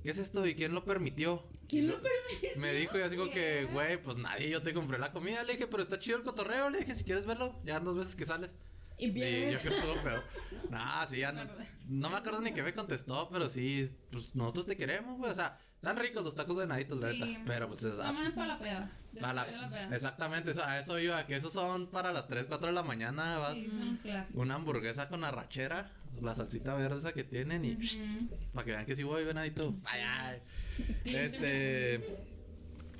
¿qué 0.03 0.11
es 0.11 0.19
esto? 0.19 0.47
¿Y 0.47 0.55
quién 0.55 0.73
lo 0.73 0.85
permitió? 0.85 1.45
¿Quién 1.69 1.85
Y 1.85 1.89
lo 1.89 2.01
permitió? 2.01 2.51
Me 2.57 2.73
dijo 2.73 2.97
y 2.97 3.03
así 3.03 3.17
como 3.17 3.31
que, 3.31 3.65
güey, 3.73 4.01
pues 4.03 4.17
nadie, 4.17 4.49
yo 4.49 4.63
te 4.63 4.73
compré 4.73 4.99
la 4.99 5.13
comida. 5.13 5.43
Le 5.43 5.55
dije, 5.55 5.67
pero 5.67 5.83
está 5.83 5.99
chido 5.99 6.17
el 6.17 6.23
cotorreo. 6.23 6.71
Le 6.71 6.79
dije, 6.79 6.95
si 6.95 7.05
quieres 7.05 7.27
verlo, 7.27 7.61
ya 7.65 7.81
dos 7.81 7.97
veces 7.99 8.15
que 8.17 8.25
sales. 8.25 8.55
Y 8.99 9.07
Y 9.07 9.09
yo 9.09 9.15
pierdes. 9.15 9.61
creo 9.61 9.73
que 9.73 9.79
estuvo 9.79 10.03
peor. 10.03 10.25
Nah, 10.71 11.07
sí, 11.07 11.19
ya 11.19 11.31
no, 11.31 11.43
no 11.87 12.11
me 12.11 12.17
acuerdo 12.17 12.41
ni 12.41 12.53
qué 12.53 12.63
me 12.63 12.75
contestó, 12.75 13.29
pero 13.31 13.49
sí, 13.49 13.89
pues 14.11 14.35
nosotros 14.35 14.67
te 14.67 14.77
queremos, 14.77 15.17
güey. 15.19 15.31
O 15.31 15.35
sea, 15.35 15.59
están 15.77 15.97
ricos 15.97 16.25
los 16.25 16.35
tacos 16.35 16.59
de 16.59 16.67
naditos, 16.67 16.99
la 16.99 17.13
Sí. 17.13 17.21
neta. 17.21 17.41
Pero 17.47 17.69
pues 17.69 17.85
es. 17.85 17.97
Vámonos 17.97 18.35
para 18.35 18.47
la 18.49 18.59
peda. 18.59 18.91
para 19.21 19.33
la- 19.33 19.47
la 19.47 19.69
peda. 19.71 19.95
exactamente, 19.97 20.51
eso, 20.51 20.63
a 20.65 20.79
eso 20.81 20.99
iba, 20.99 21.25
que 21.27 21.37
esos 21.37 21.53
son 21.53 21.87
para 21.91 22.13
las 22.13 22.27
3, 22.27 22.47
4 22.49 22.67
de 22.69 22.73
la 22.75 22.83
mañana, 22.83 23.39
vas. 23.39 23.55
Sí, 23.55 23.67
son 23.71 23.97
clásicos. 23.99 24.43
Una 24.43 24.57
hamburguesa 24.57 25.09
con 25.09 25.23
arrachera, 25.25 25.91
la 26.21 26.35
salsita 26.35 26.75
verde 26.75 26.99
esa 26.99 27.13
que 27.13 27.23
tienen 27.25 27.65
y 27.65 27.73
Ujú. 27.75 28.29
para 28.53 28.65
que 28.65 28.73
vean 28.73 28.87
que 28.87 28.97
sí 28.97 29.05
voy 29.05 29.25
venadito. 29.25 29.75
Ay, 29.85 30.01
ay. 30.05 30.43
Este. 31.05 32.19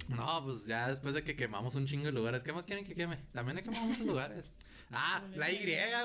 No, 0.09 0.45
pues 0.45 0.67
ya 0.67 0.89
después 0.89 1.15
de 1.15 1.25
que 1.25 1.35
quemamos 1.35 1.75
un 1.75 1.87
chingo 1.87 2.07
de 2.07 2.13
lugares, 2.13 2.43
¿qué 2.45 2.53
más 2.53 2.65
quieren 2.65 2.85
que 2.85 2.95
queme? 2.95 3.17
También 3.33 3.59
he 3.59 3.63
quemado 3.65 3.87
muchos 3.87 4.07
lugares. 4.07 4.51
Ah, 4.93 5.21
la 5.35 5.51
Y, 5.51 5.59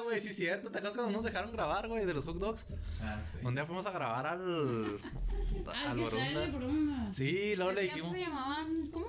güey, 0.03 0.19
sí 0.19 0.29
es 0.29 0.36
cierto. 0.36 0.71
¿Te 0.71 0.79
acuerdas 0.79 0.97
cuando 0.97 1.17
nos 1.17 1.23
dejaron 1.23 1.51
grabar, 1.51 1.88
güey, 1.88 2.05
de 2.05 2.13
los 2.13 2.25
hot 2.25 2.38
dogs? 2.38 2.65
Ah, 3.01 3.21
sí. 3.32 3.45
Un 3.45 3.53
día 3.53 3.65
fuimos 3.65 3.86
a 3.86 3.91
grabar 3.91 4.25
al. 4.25 4.99
Ah, 5.67 5.91
al 5.91 5.97
que 5.97 6.03
está 6.03 6.32
en 6.32 6.55
el. 6.55 7.13
Sí, 7.13 7.55
luego 7.55 7.71
le 7.73 7.82
dijimos. 7.84 8.11
se 8.11 8.19
llamaban... 8.19 8.88
¿Cómo? 8.91 9.07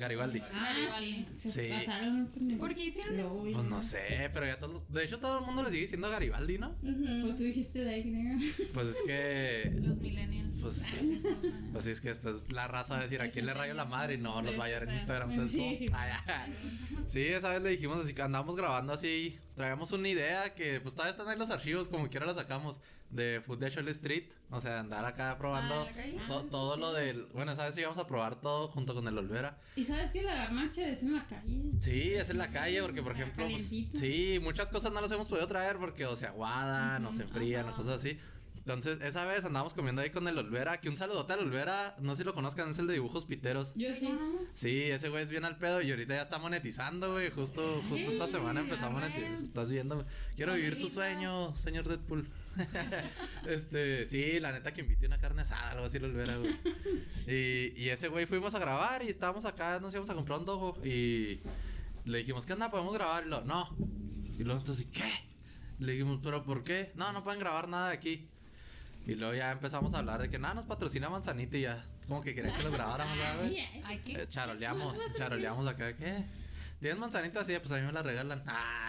Garibaldi. 0.00 0.40
Ah, 0.52 0.98
sí. 1.00 1.26
Se 1.36 1.50
Sí. 1.50 1.68
pasaron 1.70 2.26
con 2.26 2.50
el- 2.50 2.56
¿Por 2.58 2.74
qué 2.74 2.86
hicieron 2.86 3.14
Luego, 3.16 3.42
Pues 3.52 3.64
no 3.66 3.82
sé, 3.82 4.30
pero 4.32 4.46
ya 4.46 4.58
todos. 4.58 4.90
De 4.92 5.04
hecho, 5.04 5.18
todo 5.20 5.38
el 5.40 5.46
mundo 5.46 5.62
le 5.62 5.68
sigue 5.70 5.82
diciendo 5.82 6.10
Garibaldi, 6.10 6.58
¿no? 6.58 6.74
Pues 6.80 7.36
tú 7.36 7.44
dijiste 7.44 7.84
de 7.84 7.90
ahí, 7.94 8.54
Pues 8.74 8.88
es 8.88 8.96
que. 9.06 9.70
Los 9.82 9.96
millennials. 9.98 10.60
Pues- 10.60 10.76
son. 11.22 11.70
Pues 11.72 11.84
sí, 11.84 11.90
es 11.90 12.00
que 12.00 12.08
después 12.08 12.50
la 12.52 12.66
raza 12.68 12.94
va 12.94 13.00
a 13.00 13.02
decir 13.04 13.20
a 13.22 13.30
quién 13.30 13.46
le 13.46 13.54
rayo 13.54 13.74
la 13.74 13.84
madre 13.84 14.14
y 14.14 14.18
no 14.18 14.38
Sí, 14.40 14.44
nos 14.46 14.58
va 14.58 14.64
a 14.64 14.66
hallar 14.66 14.82
en 14.84 14.88
sí. 14.90 14.94
Instagram. 14.96 15.48
Sí, 15.48 15.76
sí. 15.76 15.86
Ay, 15.92 16.12
ay. 16.26 16.54
Sí, 17.08 17.22
esa 17.22 17.50
vez 17.50 17.62
le 17.62 17.70
dijimos 17.70 17.98
así 18.02 18.12
que 18.14 18.22
andamos 18.22 18.56
grabando 18.56 18.92
así. 18.92 19.38
Traíamos 19.56 19.92
una 19.92 20.08
idea 20.08 20.54
que 20.54 20.80
pues 20.80 20.94
todavía 20.94 21.12
están 21.12 21.28
ahí 21.28 21.38
los 21.38 21.50
archivos, 21.50 21.88
como 21.88 22.08
quiera 22.08 22.26
la 22.26 22.34
sacamos. 22.34 22.78
De 23.10 23.42
Food 23.44 23.58
de 23.58 23.70
Chole 23.70 23.90
Street. 23.90 24.24
O 24.52 24.60
sea, 24.60 24.80
andar 24.80 25.04
acá 25.04 25.36
probando 25.38 25.74
Ah, 25.82 25.86
to- 26.28 26.38
Ah, 26.40 26.44
todo 26.50 26.74
sí. 26.74 26.80
lo 26.80 26.92
del. 26.92 27.26
Bueno, 27.26 27.52
esa 27.52 27.66
vez 27.66 27.76
íbamos 27.78 27.98
a 27.98 28.06
probar 28.06 28.40
todo 28.40 28.68
junto 28.68 28.94
con 28.94 29.06
el 29.08 29.16
Olvera. 29.18 29.58
Y 29.76 29.84
sabes 29.84 30.10
que 30.10 30.22
la 30.22 30.34
garnacha 30.34 30.88
es 30.88 31.02
en 31.02 31.14
la 31.14 31.26
calle. 31.26 31.60
Sí, 31.80 32.12
es 32.14 32.30
en 32.30 32.38
la 32.38 32.48
calle 32.50 32.80
porque, 32.82 33.02
por 33.02 33.12
ejemplo, 33.12 33.46
pues, 33.48 33.68
sí, 33.68 34.38
muchas 34.42 34.70
cosas 34.70 34.92
no 34.92 35.00
las 35.00 35.10
hemos 35.10 35.28
podido 35.28 35.46
traer 35.48 35.76
porque 35.78 36.06
o 36.06 36.16
se 36.16 36.26
aguadan 36.26 37.04
o 37.06 37.12
se 37.12 37.22
enfrían 37.22 37.68
o 37.68 37.74
cosas 37.76 37.96
así. 37.96 38.18
Entonces, 38.56 39.00
esa 39.00 39.24
vez 39.24 39.44
andamos 39.44 39.72
comiendo 39.72 40.02
ahí 40.02 40.10
con 40.10 40.28
el 40.28 40.36
Olvera, 40.38 40.80
que 40.80 40.88
un 40.90 40.96
saludote 40.96 41.32
al 41.32 41.40
Olvera, 41.40 41.96
no 41.98 42.12
sé 42.14 42.18
si 42.18 42.24
lo 42.24 42.34
conozcan, 42.34 42.70
es 42.70 42.78
el 42.78 42.86
de 42.86 42.92
dibujos 42.92 43.24
piteros. 43.24 43.72
Yo 43.74 43.88
sí. 43.94 44.08
Sí, 44.54 44.82
ese 44.82 45.08
güey 45.08 45.22
es 45.22 45.30
bien 45.30 45.44
al 45.46 45.56
pedo 45.56 45.80
y 45.80 45.90
ahorita 45.90 46.14
ya 46.14 46.22
está 46.22 46.38
monetizando, 46.38 47.12
güey. 47.12 47.30
Justo, 47.30 47.82
justo 47.88 48.10
esta 48.10 48.28
semana 48.28 48.60
empezó 48.60 48.84
a 48.86 48.90
monetizar. 48.90 49.42
Estás 49.42 49.70
viendo, 49.70 49.94
güey. 49.96 50.06
Quiero 50.36 50.54
vivir 50.54 50.76
su 50.76 50.88
sueño, 50.90 51.56
señor 51.56 51.88
Deadpool. 51.88 52.26
este, 53.48 54.04
sí, 54.06 54.40
la 54.40 54.52
neta 54.52 54.72
que 54.72 54.80
invite 54.80 55.06
una 55.06 55.18
carne 55.18 55.42
asada, 55.42 55.70
algo 55.70 55.84
así 55.84 55.98
lo 55.98 56.10
güey. 56.12 56.56
Y, 57.26 57.80
y 57.80 57.88
ese 57.88 58.08
güey 58.08 58.26
fuimos 58.26 58.54
a 58.54 58.58
grabar 58.58 59.02
y 59.02 59.08
estábamos 59.08 59.44
acá, 59.44 59.78
nos 59.80 59.92
íbamos 59.92 60.10
a 60.10 60.14
comprar 60.14 60.38
un 60.38 60.46
dogo 60.46 60.78
y 60.84 61.40
le 62.04 62.18
dijimos, 62.18 62.46
¿qué 62.46 62.52
onda? 62.52 62.70
¿Podemos 62.70 62.92
grabar? 62.94 63.24
Y 63.26 63.28
lo, 63.28 63.42
no. 63.42 63.76
Y 64.38 64.44
luego 64.44 64.60
entonces, 64.60 64.86
¿qué? 64.92 65.10
Le 65.78 65.92
dijimos, 65.92 66.20
¿pero 66.22 66.42
por 66.42 66.64
qué? 66.64 66.92
No, 66.94 67.12
no 67.12 67.22
pueden 67.24 67.40
grabar 67.40 67.68
nada 67.68 67.88
de 67.88 67.94
aquí. 67.94 68.28
Y 69.06 69.14
luego 69.14 69.34
ya 69.34 69.52
empezamos 69.52 69.94
a 69.94 69.98
hablar 69.98 70.20
de 70.20 70.28
que 70.28 70.38
nada, 70.38 70.54
nos 70.54 70.66
patrocina 70.66 71.08
Manzanita 71.08 71.56
y 71.56 71.62
ya. 71.62 71.84
Como 72.06 72.20
que 72.22 72.34
querían 72.34 72.56
que 72.56 72.64
los 72.64 72.72
grabáramos, 72.72 73.16
¿verdad? 73.16 73.50
Ay. 73.84 74.02
Eh, 74.06 74.26
charoleamos, 74.28 74.98
charoleamos 75.16 75.66
acá, 75.66 75.96
¿qué? 75.96 76.24
¿Tienes 76.80 76.98
manzanitas? 76.98 77.46
Sí, 77.46 77.52
pues 77.58 77.70
a 77.72 77.76
mí 77.76 77.82
me 77.82 77.92
las 77.92 78.04
regalan. 78.06 78.42
Ah. 78.46 78.88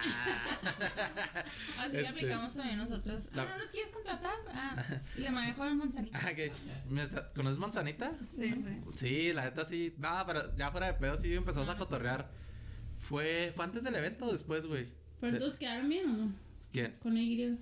Así 1.78 1.96
Este, 1.96 2.08
aplicamos 2.08 2.54
también 2.54 2.78
nosotros. 2.78 3.24
la- 3.34 3.42
Ah, 3.42 3.46
¿no 3.50 3.58
nos 3.58 3.66
quieres 3.70 3.92
contratar? 3.92 4.32
Ah, 4.48 4.84
y 5.16 5.20
le 5.20 5.30
manejo 5.30 5.64
el 5.64 5.74
manzanita. 5.76 6.18
Ah, 6.22 6.32
que- 6.34 6.52
¿me 6.88 7.06
sa- 7.06 7.28
¿Conoces 7.34 7.58
manzanita? 7.58 8.12
Sí, 8.26 8.50
sí. 8.50 8.80
Sí, 8.94 9.32
la 9.34 9.44
neta 9.44 9.64
sí. 9.66 9.94
No, 9.98 10.08
pero 10.26 10.56
ya 10.56 10.70
fuera 10.70 10.86
de 10.86 10.94
pedo 10.94 11.18
sí 11.18 11.34
empezamos 11.34 11.68
a 11.68 11.76
cotorrear. 11.76 12.30
Fue, 12.98 13.52
fue 13.54 13.64
antes 13.64 13.82
del 13.84 13.94
evento 13.96 14.24
o 14.26 14.32
después, 14.32 14.64
güey. 14.66 14.88
¿Pero 15.20 15.34
De- 15.34 15.38
todos 15.40 15.56
quedaron 15.56 15.88
bien 15.88 16.08
o 16.08 16.12
no? 16.16 16.32
¿Quién? 16.72 16.96
Con 17.02 17.16
Y. 17.18 17.58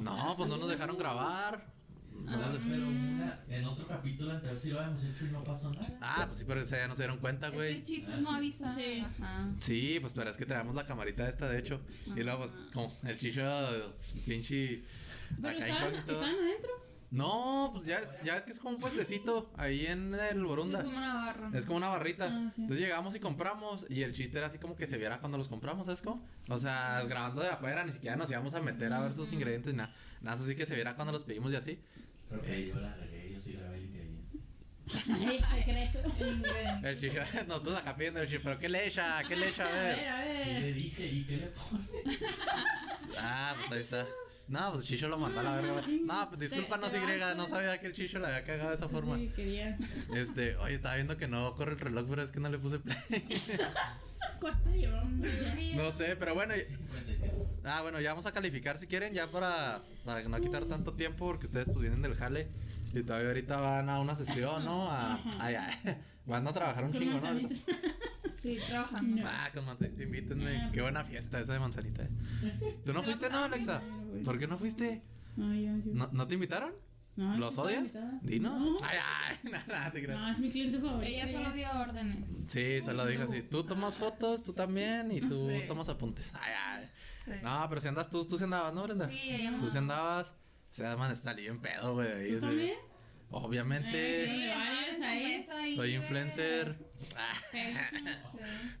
No, 0.00 0.34
pues 0.36 0.48
no 0.48 0.56
nos 0.56 0.68
dejaron 0.70 0.98
grabar. 0.98 1.71
No 2.24 2.36
nos- 2.36 2.58
Pero 2.58 2.88
una, 2.88 3.40
en 3.48 3.64
otro 3.64 3.86
capítulo 3.86 4.30
anterior 4.32 4.58
sí 4.58 4.70
lo 4.70 4.80
habíamos 4.80 5.02
hecho 5.04 5.26
y 5.26 5.30
no 5.30 5.42
pasó 5.44 5.72
nada. 5.72 5.98
Ah, 6.00 6.24
pues 6.26 6.38
sí, 6.38 6.44
pero 6.46 6.62
ya 6.62 6.86
no 6.88 6.94
se 6.94 7.02
dieron 7.02 7.18
cuenta, 7.18 7.46
Es 7.46 7.50
que 7.52 7.56
güey. 7.56 7.74
el 7.76 7.82
chiste 7.82 8.12
es 8.12 8.20
no 8.20 8.30
avisar. 8.30 8.70
Sí. 8.70 9.04
Ajá. 9.20 9.50
Sí, 9.58 9.98
pues 10.00 10.12
pero 10.12 10.30
es 10.30 10.36
que 10.36 10.46
traemos 10.46 10.74
la 10.74 10.86
camarita 10.86 11.28
esta, 11.28 11.48
de 11.48 11.58
hecho. 11.58 11.80
Y 12.16 12.20
luego, 12.22 12.40
pues, 12.40 12.54
como 12.72 12.92
el 13.04 13.18
chicho, 13.18 13.42
pinche. 14.26 14.82
¿Pero 15.40 15.56
acá 15.56 15.66
estaban, 15.66 15.94
adentro? 16.34 16.70
No, 17.10 17.70
pues 17.74 17.84
ya, 17.84 18.00
ya 18.24 18.38
es 18.38 18.44
que 18.44 18.52
es 18.52 18.58
como 18.58 18.76
un 18.76 18.80
puestecito 18.80 19.50
ahí 19.58 19.84
en 19.86 20.14
el 20.14 20.38
Es 20.38 20.42
Borunda. 20.42 20.82
como 20.82 20.96
una 20.96 21.14
barra. 21.14 21.50
Es 21.52 21.66
como 21.66 21.76
una 21.76 21.88
barrita. 21.88 22.26
Ah, 22.30 22.50
sí. 22.54 22.62
Entonces 22.62 22.78
llegamos 22.86 23.14
y 23.14 23.20
compramos. 23.20 23.84
Y 23.90 24.02
el 24.02 24.14
chiste 24.14 24.38
era 24.38 24.46
así 24.46 24.58
como 24.58 24.76
que 24.76 24.86
se 24.86 24.96
viera 24.96 25.18
cuando 25.20 25.36
los 25.36 25.48
compramos, 25.48 25.84
¿sabes 25.86 26.00
cómo? 26.00 26.26
O 26.48 26.58
sea, 26.58 27.02
grabando 27.06 27.42
de 27.42 27.48
afuera, 27.48 27.84
ni 27.84 27.92
siquiera 27.92 28.16
nos 28.16 28.30
íbamos 28.30 28.54
a 28.54 28.62
meter 28.62 28.92
a 28.94 29.00
ver 29.02 29.12
sus 29.12 29.30
ingredientes, 29.32 29.74
nada. 29.74 29.92
Nada, 30.22 30.42
así 30.42 30.54
que 30.54 30.64
se 30.64 30.74
viera 30.74 30.94
cuando 30.94 31.12
los 31.12 31.24
pedimos 31.24 31.52
y 31.52 31.56
así. 31.56 31.80
Creo 32.32 32.42
que 32.42 32.66
yo 32.68 32.80
la 32.80 32.94
regué, 32.96 33.32
yo 33.32 33.38
sí 33.40 33.52
grabé 33.52 33.76
el 33.78 33.82
secreto. 35.44 36.00
El 36.86 36.98
chicho, 37.00 37.20
nosotros 37.46 37.78
acá 37.78 37.96
pidiendo 37.96 38.20
el 38.20 38.28
chicho, 38.28 38.40
pero 38.44 38.58
¿qué 38.58 38.68
le 38.68 38.86
echa? 38.88 39.22
¿Qué 39.26 39.36
le 39.36 39.48
echa? 39.48 39.64
A 39.64 39.68
A 39.68 39.72
ver, 39.82 40.08
a 40.08 40.42
Sí 40.44 40.50
ver. 40.50 40.60
le 40.60 40.72
dije, 40.72 41.06
¿y 41.06 41.24
qué 41.24 41.36
le 41.36 41.46
pone? 41.46 42.18
Ah, 43.18 43.54
pues 43.58 43.72
ahí 43.72 43.80
está. 43.80 44.06
No, 44.48 44.72
pues 44.72 44.82
el 44.82 44.88
chicho 44.88 45.08
lo 45.08 45.16
mandó 45.18 45.40
a 45.40 45.42
la 45.44 45.60
verga. 45.60 45.82
No, 46.04 46.28
pues 46.28 46.40
discúlpanos, 46.40 46.92
Y. 46.92 47.36
No 47.36 47.46
sabía 47.48 47.80
que 47.80 47.86
el 47.86 47.92
chicho 47.94 48.18
le 48.18 48.26
había 48.26 48.44
cagado 48.44 48.70
de 48.70 48.74
esa 48.74 48.88
forma. 48.88 49.16
Sí, 49.16 49.30
quería. 49.34 49.78
Este, 50.14 50.56
oye, 50.56 50.74
estaba 50.74 50.96
viendo 50.96 51.16
que 51.16 51.28
no 51.28 51.54
corre 51.54 51.72
el 51.72 51.80
reloj, 51.80 52.06
pero 52.10 52.22
es 52.22 52.30
que 52.30 52.40
no 52.40 52.50
le 52.50 52.58
puse 52.58 52.78
play. 52.80 52.98
¿Cuánto 54.40 54.70
llevamos? 54.70 55.12
No 55.76 55.92
sé, 55.92 56.16
pero 56.16 56.34
bueno. 56.34 56.54
57. 56.54 57.32
Ah, 57.64 57.82
bueno, 57.82 58.00
ya 58.00 58.10
vamos 58.10 58.26
a 58.26 58.32
calificar 58.32 58.78
si 58.78 58.86
quieren, 58.86 59.14
ya 59.14 59.30
para, 59.30 59.82
para 60.04 60.22
no 60.28 60.40
quitar 60.40 60.64
tanto 60.64 60.94
tiempo, 60.94 61.26
porque 61.26 61.46
ustedes 61.46 61.66
pues 61.66 61.78
vienen 61.80 62.02
del 62.02 62.14
jale 62.16 62.48
y 62.92 63.02
todavía 63.02 63.28
ahorita 63.28 63.56
van 63.60 63.88
a 63.88 64.00
una 64.00 64.14
sesión, 64.16 64.64
¿no? 64.64 64.90
A, 64.90 65.20
ay, 65.38 65.54
ay, 65.54 65.96
van 66.26 66.46
a 66.46 66.52
trabajar 66.52 66.84
un 66.84 66.92
chingo, 66.92 67.20
¿no? 67.20 67.48
Sí, 68.38 68.58
trabajando. 68.68 69.22
No. 69.22 69.28
Ah, 69.28 69.48
con 69.54 69.64
manzanita, 69.64 70.02
invítenme. 70.02 70.70
Qué 70.72 70.82
buena 70.82 71.04
fiesta 71.04 71.38
esa 71.40 71.52
de 71.52 71.60
manzanita. 71.60 72.02
eh. 72.02 72.78
¿Tú 72.84 72.92
no 72.92 73.02
fuiste, 73.04 73.30
no, 73.30 73.44
Alexa? 73.44 73.80
¿Por 74.24 74.38
qué 74.40 74.48
no 74.48 74.58
fuiste? 74.58 75.00
No, 75.36 75.54
yo, 75.54 75.70
yo. 75.84 75.94
¿No, 75.94 76.08
¿no 76.12 76.26
te 76.26 76.34
invitaron? 76.34 76.72
No, 77.14 77.36
¿Los 77.36 77.58
odias? 77.58 77.92
¿Dino? 78.22 78.58
No. 78.58 78.78
Ay, 78.82 78.98
ay, 79.44 79.50
nada, 79.68 79.90
te 79.92 80.02
creo. 80.02 80.18
No, 80.18 80.30
es 80.30 80.38
mi 80.38 80.48
cliente 80.50 80.78
favorito. 80.78 81.02
Ella 81.12 81.30
solo 81.30 81.50
dio 81.52 81.68
órdenes. 81.72 82.24
Sí, 82.48 82.80
se 82.82 82.92
lo 82.94 83.06
dijo 83.06 83.24
así. 83.24 83.42
Tú 83.42 83.64
tomas 83.64 83.96
fotos, 83.96 84.42
tú 84.42 84.52
también, 84.54 85.12
y 85.12 85.20
tú 85.20 85.48
Sí. 85.50 85.64
tomas 85.68 85.88
apuntes. 85.90 86.30
Ay, 86.34 86.52
ay. 86.56 86.90
Sí. 87.24 87.32
No, 87.42 87.66
pero 87.68 87.80
si 87.80 87.88
andas 87.88 88.08
tú, 88.08 88.24
tú 88.24 88.38
sí 88.38 88.44
andabas, 88.44 88.72
¿no, 88.72 88.82
Brenda? 88.84 89.08
Sí, 89.08 89.18
ella 89.22 89.50
Tú 89.60 89.66
sí 89.68 89.74
no. 89.74 89.80
andabas. 89.80 90.30
O 90.70 90.74
sea, 90.74 90.96
man, 90.96 91.12
está 91.12 91.34
bien 91.34 91.60
pedo, 91.60 91.94
güey. 91.94 92.28
¿Tú 92.30 92.36
ese- 92.36 92.40
también? 92.46 92.74
Obviamente. 93.30 94.24
Eh, 94.46 94.52
ahí. 94.52 95.76
Soy 95.76 95.94
influencer. 95.96 96.76
Sí. 97.50 97.58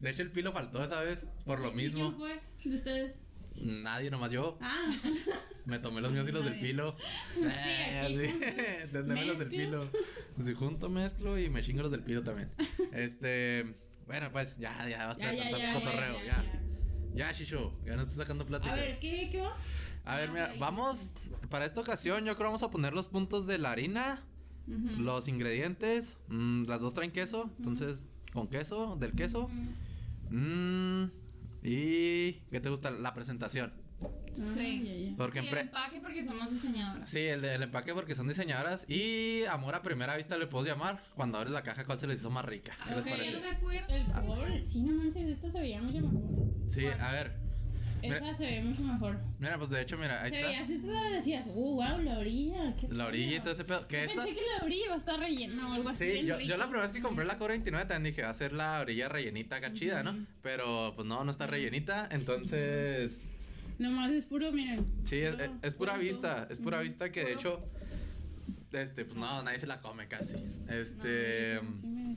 De 0.00 0.10
hecho, 0.10 0.22
el 0.22 0.30
pilo 0.30 0.52
faltó 0.52 0.82
esa 0.84 1.00
vez. 1.00 1.26
Por 1.44 1.58
lo 1.60 1.68
¿Y 1.68 1.72
quién 1.72 1.86
mismo. 1.88 2.12
fue 2.12 2.40
de 2.64 2.74
ustedes? 2.74 3.18
Nadie, 3.56 4.10
nomás 4.10 4.30
yo. 4.32 4.58
Ah, 4.60 4.90
Me 5.66 5.78
tomé 5.78 6.00
los 6.00 6.10
míos 6.12 6.26
y 6.28 6.32
los 6.32 6.44
del 6.44 6.58
pilo. 6.58 6.96
Eh, 7.40 8.00
así. 8.04 8.88
Tendré 8.92 9.24
los 9.26 9.38
del 9.38 9.48
pilo. 9.48 9.88
Si 10.40 10.54
junto 10.54 10.88
mezclo 10.88 11.38
y 11.38 11.48
me 11.50 11.62
chingo 11.62 11.82
los 11.82 11.90
del 11.92 12.02
pilo 12.02 12.22
también. 12.22 12.50
Este. 12.92 13.76
Bueno, 14.06 14.30
pues 14.32 14.56
ya, 14.58 14.88
ya, 14.88 15.06
basta 15.06 15.22
ya, 15.22 15.30
de 15.30 15.36
ya, 15.36 15.42
tanto 15.44 15.58
ya, 15.58 15.72
cotorreo. 15.72 16.18
ya, 16.18 16.24
Ya, 16.24 16.42
ya, 17.14 17.30
ya, 17.30 17.32
Shisho. 17.32 17.72
Ya 17.84 17.94
no 17.94 18.02
estoy 18.02 18.16
sacando 18.16 18.44
plática. 18.44 18.72
A 18.72 18.76
ver, 18.76 18.98
¿qué, 18.98 19.28
qué 19.30 19.40
va? 19.40 19.56
A 20.04 20.16
ver, 20.16 20.30
mira, 20.32 20.52
vamos. 20.58 21.12
Para 21.48 21.64
esta 21.64 21.80
ocasión, 21.80 22.24
yo 22.24 22.34
creo 22.34 22.48
vamos 22.48 22.62
a 22.64 22.70
poner 22.70 22.92
los 22.94 23.08
puntos 23.08 23.46
de 23.46 23.58
la 23.58 23.70
harina, 23.70 24.24
los 24.66 25.28
ingredientes. 25.28 26.16
mm, 26.28 26.64
las 26.64 26.80
dos 26.80 26.94
traen 26.94 27.12
queso, 27.12 27.50
entonces, 27.58 28.08
con 28.32 28.48
queso, 28.48 28.96
del 28.98 29.12
queso. 29.12 29.48
Mm, 30.30 31.04
y. 31.62 32.32
¿Qué 32.50 32.60
te 32.60 32.68
gusta? 32.68 32.90
La 32.90 33.14
presentación. 33.14 33.72
Sí. 34.36 35.14
Porque 35.16 35.40
Sí, 35.40 35.46
el 35.48 35.58
empaque 35.58 36.00
porque 36.00 36.24
somos 36.24 36.50
diseñadoras. 36.50 37.08
Sí, 37.10 37.18
el, 37.18 37.44
el 37.44 37.62
empaque 37.62 37.94
porque 37.94 38.14
son 38.14 38.28
diseñadoras. 38.28 38.88
Y 38.88 39.44
amor 39.44 39.74
a 39.74 39.82
primera 39.82 40.16
vista 40.16 40.36
le 40.38 40.46
puedo 40.46 40.64
llamar. 40.64 41.02
Cuando 41.14 41.38
abres 41.38 41.52
la 41.52 41.62
caja, 41.62 41.84
¿cuál 41.84 42.00
se 42.00 42.06
les 42.06 42.18
hizo 42.20 42.30
más 42.30 42.44
rica? 42.44 42.72
¿Qué 42.88 42.94
les 42.96 43.04
parece? 43.04 43.42
El 43.88 44.06
color, 44.12 44.66
sí, 44.66 44.82
no 44.82 44.94
manches, 44.94 45.28
esta 45.28 45.50
se 45.50 45.60
veía 45.60 45.82
mucho 45.82 46.00
mejor. 46.00 46.22
Sí, 46.68 46.86
a 46.86 47.12
ver. 47.12 47.51
Mira, 48.02 48.34
se 48.34 48.44
veía 48.44 48.62
mucho 48.62 48.82
mejor. 48.82 49.16
mira, 49.38 49.58
pues 49.58 49.70
de 49.70 49.80
hecho, 49.82 49.96
mira, 49.96 50.22
ahí 50.22 50.32
se 50.32 50.42
veía 50.42 50.60
está. 50.60 50.62
así, 50.64 50.78
tú 50.80 50.90
decías, 51.14 51.46
uh, 51.46 51.74
wow, 51.76 51.98
la 52.02 52.18
orilla. 52.18 52.74
qué 52.80 52.88
La 52.88 53.06
orilla 53.06 53.26
y 53.26 53.30
pedo". 53.34 53.42
todo 53.42 53.52
ese 53.54 53.64
pedo. 53.64 53.86
Que 53.88 53.96
Yo 53.96 54.02
esta. 54.02 54.24
Pensé 54.24 54.34
que 54.34 54.42
la 54.58 54.64
orilla 54.64 54.84
iba 54.86 54.94
a 54.94 54.98
estar 54.98 55.20
rellena 55.20 55.68
o 55.70 55.72
algo 55.74 55.88
así. 55.88 56.10
Sí, 56.10 56.26
yo, 56.26 56.40
yo 56.40 56.56
la 56.56 56.64
primera 56.64 56.82
vez 56.86 56.92
que 56.92 57.00
compré 57.00 57.24
la 57.24 57.38
Cobra 57.38 57.52
29 57.52 57.86
también 57.86 58.12
dije, 58.12 58.22
va 58.22 58.30
a 58.30 58.34
ser 58.34 58.52
la 58.52 58.80
orilla 58.80 59.08
rellenita 59.08 59.56
acá 59.56 59.72
chida, 59.72 60.02
¿no? 60.02 60.26
Pero 60.42 60.92
pues 60.96 61.06
no, 61.06 61.24
no 61.24 61.30
está 61.30 61.46
rellenita, 61.46 62.08
entonces... 62.10 63.24
Nomás 63.78 64.12
es 64.12 64.26
puro, 64.26 64.52
miren. 64.52 64.86
Sí, 65.04 65.16
es, 65.20 65.32
puro- 65.34 65.44
es- 65.44 65.50
es 65.62 65.74
pura 65.74 65.92
puro 65.94 66.04
vista, 66.04 66.46
es 66.50 66.58
pura 66.58 66.80
vista 66.80 67.10
que 67.12 67.24
de 67.24 67.32
hecho... 67.34 67.60
Este, 68.72 69.04
pues 69.04 69.16
no, 69.18 69.42
nadie 69.42 69.58
se 69.58 69.66
la 69.66 69.80
come 69.80 70.08
casi. 70.08 70.34
Este... 70.68 71.58
Sí, 71.60 71.86
me- 71.86 72.16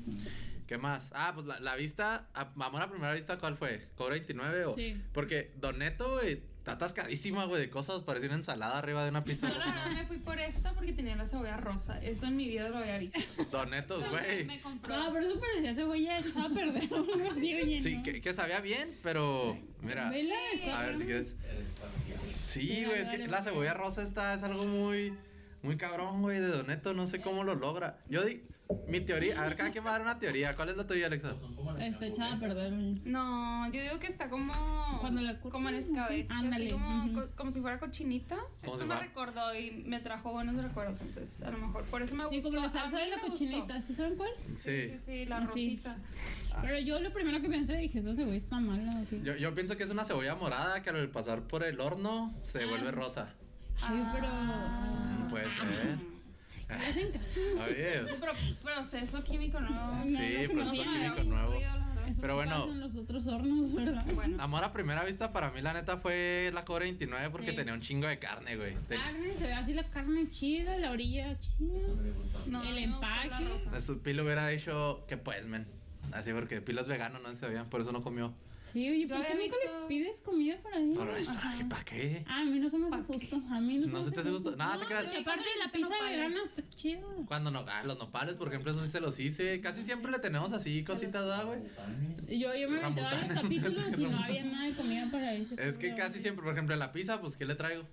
¿Qué 0.67 0.77
más? 0.77 1.09
Ah, 1.13 1.31
pues 1.35 1.45
la, 1.45 1.59
la 1.59 1.75
vista, 1.75 2.27
a- 2.33 2.51
amor 2.59 2.81
a 2.81 2.89
primera 2.89 3.13
vista, 3.13 3.37
¿cuál 3.37 3.55
fue? 3.57 3.87
¿Cobra 3.95 4.13
29 4.13 4.65
o...? 4.65 4.75
Sí. 4.75 4.99
Porque 5.13 5.51
Doneto, 5.57 6.13
güey, 6.13 6.41
está 6.57 6.71
atascadísima, 6.71 7.45
güey, 7.45 7.61
de 7.61 7.69
cosas, 7.69 8.01
parecía 8.03 8.29
una 8.29 8.37
ensalada 8.37 8.79
arriba 8.79 9.03
de 9.03 9.09
una 9.11 9.21
pizza. 9.21 9.47
Yo 9.47 9.59
la 9.59 9.65
verdad 9.67 9.91
me 9.91 10.05
fui 10.07 10.17
por 10.17 10.39
esta 10.39 10.73
porque 10.73 10.91
tenía 10.93 11.15
la 11.15 11.27
cebolla 11.27 11.57
rosa. 11.57 12.01
Eso 12.01 12.25
en 12.25 12.35
mi 12.35 12.47
vida 12.47 12.67
lo 12.69 12.77
había 12.79 12.97
visto. 12.97 13.19
Donetos, 13.51 14.09
güey. 14.09 14.45
me 14.45 14.59
compró. 14.59 14.95
No, 14.97 15.13
pero 15.13 15.27
eso 15.27 15.39
parecía 15.39 15.75
cebolla 15.75 16.17
echada 16.17 16.45
a 16.45 16.49
perder 16.49 16.91
o 16.93 16.97
algo 16.97 17.29
así, 17.31 17.53
oye. 17.61 17.81
Sí, 17.81 17.97
¿no? 17.97 18.03
que, 18.03 18.21
que 18.21 18.33
sabía 18.33 18.59
bien, 18.59 18.97
pero... 19.03 19.55
Mira, 19.81 20.09
Vela, 20.09 20.35
a 20.73 20.81
ver 20.81 20.97
si 20.97 21.03
quieres... 21.05 21.35
Sí, 22.43 22.61
Sí, 22.67 22.85
güey, 22.85 23.01
es 23.01 23.07
que 23.09 23.17
la 23.19 23.37
porque- 23.37 23.43
cebolla 23.51 23.73
rosa 23.75 24.01
está, 24.01 24.33
es 24.33 24.41
algo 24.41 24.65
muy, 24.65 25.13
muy 25.61 25.77
cabrón, 25.77 26.21
güey, 26.21 26.39
de 26.39 26.47
Doneto, 26.47 26.93
no 26.95 27.05
sé 27.05 27.21
cómo 27.21 27.43
lo 27.43 27.53
logra. 27.55 27.99
Yo 28.09 28.23
di, 28.23 28.41
mi 28.87 28.99
teoría, 29.01 29.39
a 29.41 29.45
ver, 29.45 29.55
cada 29.55 29.71
quien 29.71 29.83
va 29.85 29.89
a 29.89 29.93
dar 29.93 30.01
una 30.01 30.17
teoría. 30.19 30.55
¿Cuál 30.55 30.69
es 30.69 30.77
la 30.77 30.85
tuya, 30.85 31.05
Alexa? 31.07 31.33
Pues 31.55 31.81
Está 31.83 32.05
echada 32.07 32.33
a 32.35 32.39
perder. 32.39 32.71
No, 33.03 33.65
yo 33.71 33.81
digo 33.81 33.99
que 33.99 34.07
está 34.07 34.29
como. 34.29 34.53
Cuando 35.01 35.21
la 35.21 35.39
Como 35.39 35.69
en 35.69 35.75
escabeche. 35.75 36.27
Ándale, 36.31 36.71
Como, 36.71 37.05
ujú. 37.05 37.13
co- 37.13 37.29
como 37.35 37.51
si 37.51 37.61
fuera 37.61 37.79
cochinita. 37.79 38.37
Esto 38.63 38.79
si 38.79 38.85
me 38.85 38.95
recordó 38.95 39.53
y 39.55 39.71
me 39.85 39.99
trajo 39.99 40.31
buenos 40.31 40.55
recuerdos. 40.55 41.01
Entonces, 41.01 41.43
a 41.43 41.51
lo 41.51 41.57
mejor 41.59 41.83
por 41.85 42.01
eso 42.01 42.15
me 42.15 42.23
Sí, 42.29 42.35
gustó. 42.35 42.49
como 42.49 42.61
la 42.61 42.69
salsa 42.69 42.97
de 42.97 43.09
la 43.09 43.19
cochinita, 43.19 43.81
¿sí 43.81 43.93
saben 43.93 44.15
cuál? 44.15 44.31
Sí, 44.51 44.57
Sí. 44.57 44.89
sí, 44.89 44.99
sí, 45.15 45.25
la 45.25 45.37
Así. 45.37 45.45
rosita. 45.47 45.97
Pero 46.61 46.79
yo 46.79 46.99
lo 46.99 47.11
primero 47.13 47.41
que 47.41 47.49
pensé, 47.49 47.75
dije, 47.77 47.99
esa 47.99 48.15
cebolla 48.15 48.37
está 48.37 48.59
mala. 48.59 49.03
Yo, 49.23 49.35
yo 49.35 49.53
pienso 49.53 49.75
que 49.77 49.83
es 49.83 49.89
una 49.89 50.05
cebolla 50.05 50.35
morada 50.35 50.81
que 50.81 50.89
al 50.89 51.09
pasar 51.09 51.41
por 51.43 51.63
el 51.63 51.79
horno 51.81 52.33
se 52.43 52.63
Ah. 52.63 52.67
vuelve 52.67 52.91
rosa. 52.91 53.29
Ay, 53.81 54.03
pero... 54.13 54.27
Mm, 54.29 55.29
Puede 55.29 55.45
ser. 55.51 56.14
Oye, 56.69 58.01
pues, 58.03 58.17
Pero 58.19 58.33
proceso 58.63 59.23
químico 59.23 59.59
no. 59.59 60.03
Sí, 60.07 60.17
que 60.17 60.49
proceso 60.49 60.83
químico 60.83 61.23
nuevo. 61.23 61.53
Eso 62.07 62.21
Pero 62.21 62.33
no 62.33 62.35
bueno. 62.35 62.71
en 62.71 62.79
los 62.81 62.95
otros 62.95 63.25
hornos, 63.27 63.73
¿verdad? 63.73 64.05
Bueno, 64.13 64.37
amor 64.41 64.63
a 64.63 64.71
primera 64.71 65.03
vista 65.03 65.33
para 65.33 65.49
mí 65.49 65.61
la 65.61 65.73
neta 65.73 65.97
fue 65.97 66.51
la 66.53 66.63
Cobra 66.63 66.83
29 66.83 67.29
porque 67.31 67.49
Sí. 67.51 67.55
tenía 67.55 67.73
un 67.73 67.81
chingo 67.81 68.07
de 68.07 68.19
carne, 68.19 68.55
güey. 68.57 68.75
Carne, 68.89 69.35
se 69.37 69.45
ve 69.45 69.53
así 69.53 69.73
la 69.73 69.83
carne 69.89 70.29
chida, 70.29 70.77
la 70.77 70.91
orilla 70.91 71.39
chida. 71.39 71.77
Eso 71.79 71.95
no 71.95 72.03
me 72.03 72.11
gusta. 72.11 72.39
no, 72.47 72.63
el 72.63 72.77
empaque. 72.77 73.81
Su 73.81 74.01
Pilo 74.03 74.23
hubiera 74.23 74.47
dicho 74.49 75.03
que 75.07 75.17
pues, 75.17 75.47
men. 75.47 75.65
Así 76.11 76.31
porque 76.31 76.61
Pilo 76.61 76.81
es 76.81 76.87
vegano, 76.87 77.17
no 77.19 77.29
se 77.29 77.37
sabía, 77.41 77.63
por 77.65 77.81
eso 77.81 77.91
no 77.91 78.03
comió. 78.03 78.33
Sí, 78.65 78.89
oye, 78.89 79.07
¿por 79.07 79.17
qué 79.21 79.33
nunca 79.35 79.43
visto- 79.43 79.57
le 79.81 79.87
pides 79.87 80.21
comida 80.21 80.57
para 80.63 80.79
ella? 80.79 80.95
Pero 80.97 81.15
es 81.15 81.27
para 81.29 81.69
¿para 81.69 81.85
qué? 81.85 82.25
Ah, 82.27 82.41
a 82.41 82.45
mí 82.45 82.57
no 82.59 82.69
se 82.69 82.77
me 82.79 82.87
hace 82.87 83.03
justo. 83.03 83.35
A 83.51 83.61
mí 83.61 83.77
no, 83.77 83.87
No 83.87 84.03
se 84.03 84.11
te 84.11 84.19
hace 84.21 84.31
justo. 84.31 84.55
Nada, 84.55 84.79
te 84.79 84.85
creas. 84.87 85.05
aparte 85.05 85.43
la 85.63 85.71
pizza 85.71 85.89
nopales. 85.89 86.11
vegana 86.17 86.39
está 86.43 86.69
chida. 86.71 87.01
Cuando 87.27 87.51
no, 87.51 87.59
ah, 87.67 87.83
los 87.83 87.99
nopales, 87.99 88.35
por 88.37 88.47
ejemplo, 88.47 88.71
eso 88.71 88.83
sí 88.83 88.89
se 88.91 88.99
los 88.99 89.19
hice. 89.19 89.61
Casi 89.61 89.83
siempre 89.83 90.11
le 90.11 90.17
tenemos 90.17 90.51
así 90.51 90.83
cositas, 90.83 91.23
¿verdad, 91.25 91.45
güey? 91.45 91.59
Yo, 92.39 92.55
yo 92.55 92.67
me 92.69 92.75
los 92.77 92.81
Rambutanes. 92.81 93.31
capítulos 93.39 93.99
y 93.99 94.05
no 94.07 94.17
había 94.17 94.43
nada 94.45 94.65
de 94.65 94.73
comida 94.73 95.07
para 95.11 95.33
ese. 95.35 95.55
Es 95.59 95.77
que 95.77 95.93
casi 95.93 96.19
siempre, 96.19 96.43
por 96.43 96.51
ejemplo, 96.53 96.75
la 96.75 96.91
pizza, 96.91 97.21
pues, 97.21 97.37
¿qué 97.37 97.45
le 97.45 97.53
traigo? 97.55 97.87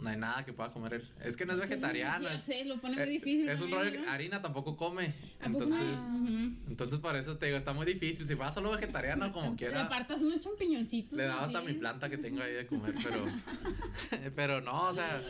No 0.00 0.10
hay 0.10 0.16
nada 0.16 0.44
que 0.44 0.52
pueda 0.52 0.70
comer 0.70 0.94
él. 0.94 1.08
Es 1.24 1.36
que 1.36 1.46
no 1.46 1.52
es 1.52 1.60
vegetariano. 1.60 2.28
Sé, 2.38 2.64
lo 2.64 2.78
pone 2.78 2.94
muy 2.94 3.04
es- 3.04 3.10
difícil. 3.10 3.48
Es 3.48 3.60
un 3.60 3.70
rollo 3.70 3.90
que 3.92 3.98
harina 4.08 4.42
tampoco 4.42 4.76
come. 4.76 5.14
¿A 5.40 5.48
poco 5.48 5.64
Entonces? 5.64 5.98
Ujú. 5.98 6.52
entonces 6.68 6.98
por 7.00 7.16
eso 7.16 7.36
te 7.38 7.46
digo, 7.46 7.58
está 7.58 7.72
muy 7.72 7.86
difícil. 7.86 8.26
Si 8.26 8.34
fuera 8.34 8.52
solo 8.52 8.70
vegetariano, 8.72 9.32
como 9.32 9.50
Le 9.52 9.56
quiera. 9.56 9.84
apartas 9.84 10.20
unos 10.20 10.40
champiñoncitos. 10.40 11.16
Le 11.16 11.24
daba 11.24 11.44
hasta 11.46 11.60
mi 11.62 11.72
planta 11.74 12.10
que 12.10 12.18
tengo 12.18 12.42
ahí 12.42 12.52
de 12.52 12.66
comer, 12.66 12.94
pero. 13.02 13.24
pero 14.36 14.60
no, 14.60 14.88
o 14.88 14.92
sea, 14.92 15.22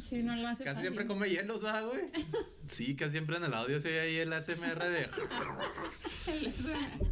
Sí, 0.00 0.22
no 0.22 0.36
lo 0.36 0.48
hace 0.48 0.64
casi 0.64 0.76
fácil. 0.76 0.90
siempre 0.92 1.06
come 1.06 1.28
hielos, 1.28 1.62
¿verdad, 1.62 1.86
güey? 1.86 2.02
Sí, 2.66 2.94
casi 2.96 3.12
siempre 3.12 3.36
en 3.36 3.44
el 3.44 3.54
audio 3.54 3.78
se 3.80 3.88
oye 3.88 4.00
ahí 4.00 4.16
el 4.18 4.32
ASMR 4.32 4.78
de. 4.84 5.08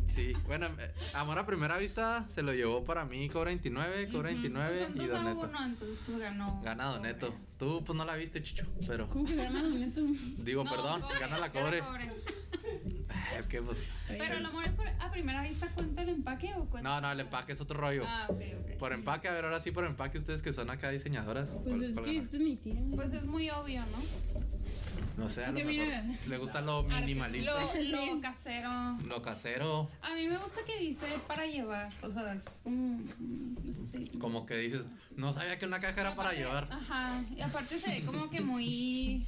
Sí, 0.06 0.32
bueno, 0.46 0.66
eh, 0.78 0.92
Amor 1.14 1.38
a 1.38 1.46
primera 1.46 1.76
vista 1.78 2.26
se 2.28 2.42
lo 2.42 2.52
llevó 2.54 2.84
para 2.84 3.04
mí, 3.04 3.28
cobra 3.28 3.46
29, 3.50 4.08
cobra 4.12 4.28
29 4.30 4.86
Pues 4.92 5.04
y 5.04 5.08
dos 5.08 5.18
a 5.18 5.22
Doneto. 5.22 5.40
uno, 5.48 5.64
entonces 5.66 5.98
pues 6.06 6.18
ganó. 6.18 6.60
Gana 6.62 6.84
Doneto. 6.86 7.34
Tú, 7.60 7.84
pues 7.84 7.94
no 7.94 8.06
la 8.06 8.16
viste, 8.16 8.42
Chicho, 8.42 8.64
pero. 8.88 9.06
¿Cómo 9.10 9.26
que 9.26 9.36
gana 9.36 9.62
Doneto? 9.62 10.00
Digo, 10.38 10.64
No, 10.64 10.70
perdón, 10.70 11.02
cobre, 11.02 11.20
gana 11.20 11.38
la 11.38 11.52
cobre. 11.52 11.80
cobre. 11.80 12.10
Es 13.38 13.46
que, 13.46 13.60
pues. 13.62 13.88
Pero 14.08 14.34
el 14.38 14.44
amor 14.46 14.64
a 14.98 15.10
primera 15.10 15.42
vista 15.42 15.68
cuenta 15.68 16.02
el 16.02 16.08
empaque 16.08 16.52
o 16.56 16.64
cuenta. 16.66 16.88
No, 16.88 17.00
no, 17.00 17.12
el 17.12 17.20
empaque 17.20 17.52
es 17.52 17.60
otro 17.60 17.78
rollo. 17.78 18.04
Ah, 18.06 18.26
ok, 18.28 18.40
ok. 18.60 18.78
Por 18.78 18.92
empaque, 18.92 19.28
a 19.28 19.32
ver, 19.32 19.44
ahora 19.44 19.60
sí 19.60 19.70
por 19.72 19.84
empaque, 19.84 20.18
ustedes 20.18 20.42
que 20.42 20.52
son 20.52 20.70
acá 20.70 20.90
diseñadoras. 20.90 21.50
Pues 21.50 21.64
¿cuál- 21.64 21.82
es 21.84 21.94
que 21.96 22.00
gana? 22.02 22.12
este 22.24 22.38
ni 22.38 22.56
tiene. 22.56 22.96
Pues 22.96 23.12
es 23.12 23.26
muy 23.26 23.50
obvio, 23.50 23.82
¿no? 23.86 23.98
No 25.16 25.28
sé, 25.28 25.44
a 25.44 25.48
lo 25.48 25.52
mejor 25.54 25.70
mira, 25.70 26.04
le 26.26 26.38
gusta 26.38 26.60
lo 26.60 26.82
minimalista, 26.82 27.52
Lo, 27.52 28.14
lo 28.14 28.20
casero. 28.20 28.98
lo 29.06 29.22
casero, 29.22 29.90
A 30.02 30.14
mí 30.14 30.26
me 30.28 30.38
gusta 30.38 30.60
que 30.64 30.78
dice 30.78 31.06
para 31.26 31.46
llevar. 31.46 31.92
O 32.02 32.10
sea, 32.10 32.32
es 32.34 32.60
como. 32.64 33.00
este, 33.68 34.18
como 34.18 34.46
que 34.46 34.56
dices, 34.56 34.82
no 35.16 35.32
sabía 35.32 35.58
que 35.58 35.66
una 35.66 35.80
caja 35.80 36.00
era 36.00 36.14
para 36.14 36.32
llevar. 36.32 36.68
Ajá. 36.70 37.22
Y 37.36 37.40
aparte 37.42 37.78
se 37.78 37.90
ve 37.90 38.04
como 38.04 38.30
que 38.30 38.40
muy. 38.40 39.26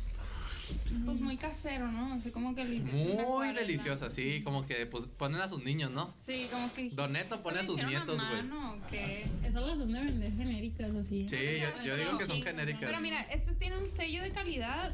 Pues 1.05 1.21
muy 1.21 1.37
casero, 1.37 1.91
¿no? 1.93 2.15
Así 2.15 2.31
como 2.31 2.55
que 2.55 2.65
lo 2.65 2.83
Muy 2.93 3.53
deliciosa, 3.53 4.09
sí, 4.09 4.41
como 4.43 4.65
que 4.65 4.87
pues 4.87 5.05
ponen 5.05 5.41
a 5.43 5.49
sus 5.49 5.63
niños, 5.63 5.91
¿no? 5.91 6.15
Sí, 6.17 6.49
como 6.51 6.73
que. 6.73 6.89
Doneto 6.91 7.43
pone 7.43 7.59
a 7.59 7.61
¿Esto 7.61 7.77
sus 7.77 7.85
nietos, 7.87 8.17
güey. 8.17 8.81
qué? 8.91 9.27
Esas 9.43 9.63
las 9.63 9.77
son 9.77 9.93
de 9.93 10.01
vender 10.01 10.33
genéricas 10.33 10.95
así. 10.95 11.29
Sí, 11.29 11.37
yo, 11.61 11.85
yo 11.85 11.97
digo 11.97 12.17
que 12.17 12.27
son 12.27 12.41
genéricas. 12.43 12.85
Pero 12.85 13.01
mira, 13.01 13.21
este 13.23 13.53
tiene 13.55 13.77
un 13.77 13.91
sello 13.91 14.23
de 14.23 14.31
calidad 14.31 14.93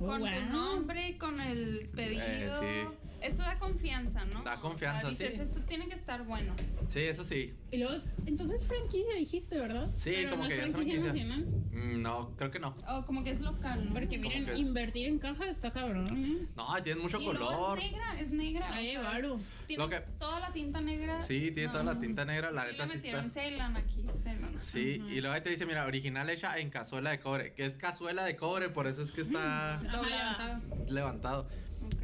Con 0.00 0.18
tu 0.18 0.26
wow. 0.26 0.50
nombre, 0.50 1.18
con 1.18 1.38
el 1.40 1.90
pedido. 1.94 2.22
Eh, 2.24 2.50
sí. 2.58 3.09
Esto 3.22 3.42
da 3.42 3.54
confianza, 3.56 4.24
¿no? 4.24 4.42
Da 4.42 4.56
confianza, 4.60 5.08
o 5.08 5.14
sea, 5.14 5.28
dices, 5.28 5.34
sí. 5.36 5.40
Esto 5.42 5.60
tiene 5.66 5.88
que 5.88 5.94
estar 5.94 6.24
bueno. 6.24 6.54
Sí, 6.88 7.00
eso 7.00 7.24
sí. 7.24 7.54
Y 7.70 7.78
luego, 7.78 8.02
entonces 8.26 8.66
franquicia 8.66 9.14
dijiste, 9.14 9.58
¿verdad? 9.58 9.90
Sí, 9.96 10.12
Pero 10.16 10.30
como 10.30 10.42
no 10.44 10.48
que 10.48 10.54
es 10.62 10.70
franquicia 10.70 11.00
franquicia. 11.00 11.24
nacional. 11.36 11.62
Mm, 11.72 12.02
No, 12.02 12.34
creo 12.36 12.50
que 12.50 12.58
no. 12.58 12.76
O 12.88 13.04
como 13.06 13.22
que 13.22 13.30
es 13.30 13.40
local, 13.40 13.86
¿no? 13.88 13.92
Porque 13.94 14.18
miren, 14.18 14.56
invertir 14.56 15.06
en 15.08 15.18
caja 15.18 15.46
está 15.48 15.70
cabrón, 15.72 16.08
¿eh? 16.16 16.46
No, 16.56 16.82
tienen 16.82 17.02
mucho 17.02 17.20
Y 17.20 17.24
luego 17.24 17.46
color. 17.46 17.78
Es 17.78 17.84
negra, 17.92 18.20
es 18.20 18.30
negra. 18.30 18.66
Ay, 18.72 18.96
o 18.96 19.02
sea, 19.02 19.18
es-. 19.18 19.26
Tiene 19.66 19.88
que- 19.88 20.00
toda 20.18 20.40
la 20.40 20.52
tinta 20.52 20.80
negra. 20.80 21.20
Sí, 21.20 21.50
tiene 21.52 21.68
toda 21.70 21.84
la 21.84 22.00
tinta 22.00 22.24
negra, 22.24 22.50
la 22.50 22.64
neta 22.64 22.88
sí 22.88 22.94
metieron 22.96 23.26
está. 23.26 23.40
Ceylon 23.40 23.76
aquí, 23.76 24.04
Ceylon. 24.24 24.50
Sí, 24.62 25.02
y 25.10 25.20
luego 25.20 25.34
ahí 25.34 25.42
te 25.42 25.50
dice, 25.50 25.66
mira, 25.66 25.84
original 25.86 26.28
hecha 26.30 26.58
en 26.58 26.70
cazuela 26.70 27.10
de 27.10 27.20
cobre, 27.20 27.52
que 27.54 27.64
es 27.66 27.74
cazuela 27.74 28.24
de 28.24 28.36
cobre, 28.36 28.68
por 28.70 28.86
eso 28.86 29.02
es 29.02 29.12
que 29.12 29.20
está 29.20 29.74
Ajá, 29.74 30.02
levantado. 30.02 30.60
levantado. 30.88 31.48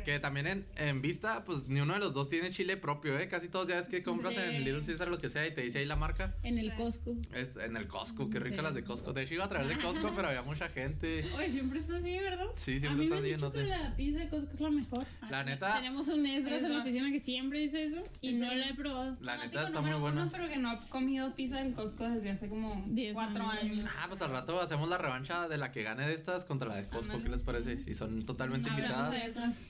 Que 0.04 0.20
también 0.20 0.46
en, 0.46 0.66
en 0.76 1.02
vista, 1.02 1.44
pues 1.44 1.66
ni 1.68 1.80
uno 1.80 1.94
de 1.94 1.98
los 2.00 2.14
dos 2.14 2.28
tiene 2.28 2.50
chile 2.50 2.76
propio, 2.76 3.18
¿eh? 3.18 3.28
Casi 3.28 3.48
todos 3.48 3.66
ya 3.66 3.78
es 3.78 3.88
que 3.88 4.02
compras 4.02 4.34
Sí. 4.34 4.40
en 4.40 4.64
Little 4.64 4.82
Caesar 4.86 5.08
lo 5.08 5.18
que 5.18 5.28
sea 5.28 5.46
y 5.46 5.52
te 5.54 5.62
dice 5.62 5.78
ahí 5.80 5.84
la 5.86 5.96
marca. 5.96 6.34
En 6.42 6.58
el. 6.58 6.72
Costco. 6.74 7.16
Es- 7.34 7.56
en 7.56 7.76
el 7.76 7.88
Costco, 7.88 8.28
qué 8.30 8.38
ricas 8.38 8.58
Sí. 8.60 8.64
las 8.64 8.74
de 8.74 8.84
Costco. 8.84 9.12
De 9.12 9.22
hecho 9.22 9.34
iba 9.34 9.44
a 9.44 9.48
traer 9.48 9.66
de 9.66 9.76
Costco, 9.78 10.12
pero 10.14 10.28
había 10.28 10.42
mucha 10.42 10.68
gente. 10.68 11.24
Oye, 11.36 11.50
siempre 11.50 11.80
está 11.80 11.96
así, 11.96 12.18
¿verdad? 12.18 12.46
Sí, 12.54 12.76
A 12.76 12.80
siempre 12.80 12.90
mí 12.90 12.96
me 12.98 13.16
está 13.16 13.16
han 13.16 13.24
dicho 13.24 13.52
que 13.52 13.62
la 13.64 13.96
pizza 13.96 14.18
de 14.20 14.28
Costco 14.28 14.54
es 14.54 14.60
la 14.60 14.70
mejor. 14.70 15.06
La 15.30 15.40
Aquí 15.40 15.50
neta- 15.50 15.74
Tenemos 15.76 16.08
un 16.08 16.26
Esdras 16.26 16.62
en 16.62 16.72
la 16.72 16.78
oficina 16.82 17.10
que 17.10 17.20
siempre 17.20 17.58
dice 17.60 17.84
eso 17.84 18.02
y 18.20 18.28
¿En 18.30 18.40
no 18.40 18.54
la 18.54 18.68
he 18.68 18.74
probado. 18.74 19.16
La 19.20 19.36
neta 19.38 19.64
está 19.64 19.80
muy 19.80 19.90
buena. 19.94 20.22
uno, 20.22 20.30
pero 20.32 20.48
que 20.48 20.56
no 20.58 20.70
ha 20.70 20.80
comido 20.88 21.34
pizza 21.34 21.58
del 21.58 21.74
Costco 21.74 22.08
desde 22.08 22.30
hace 22.30 22.48
como 22.48 22.84
Diez 22.88 23.12
cuatro 23.14 23.42
años. 23.48 23.80
años. 23.80 23.90
Ah, 23.98 24.06
pues 24.08 24.20
al 24.22 24.30
rato 24.30 24.60
hacemos 24.60 24.88
la 24.88 24.98
revancha 24.98 25.48
de 25.48 25.56
la 25.58 25.72
que 25.72 25.82
gane 25.82 26.06
de 26.06 26.14
estas 26.14 26.44
contra 26.44 26.68
la 26.68 26.76
de 26.76 26.86
Costco, 26.88 27.20
¿qué 27.22 27.28
les 27.28 27.42
parece? 27.42 27.82
Y 27.86 27.94
son 27.94 28.24
totalmente 28.24 28.70
Hablamos 28.70 29.14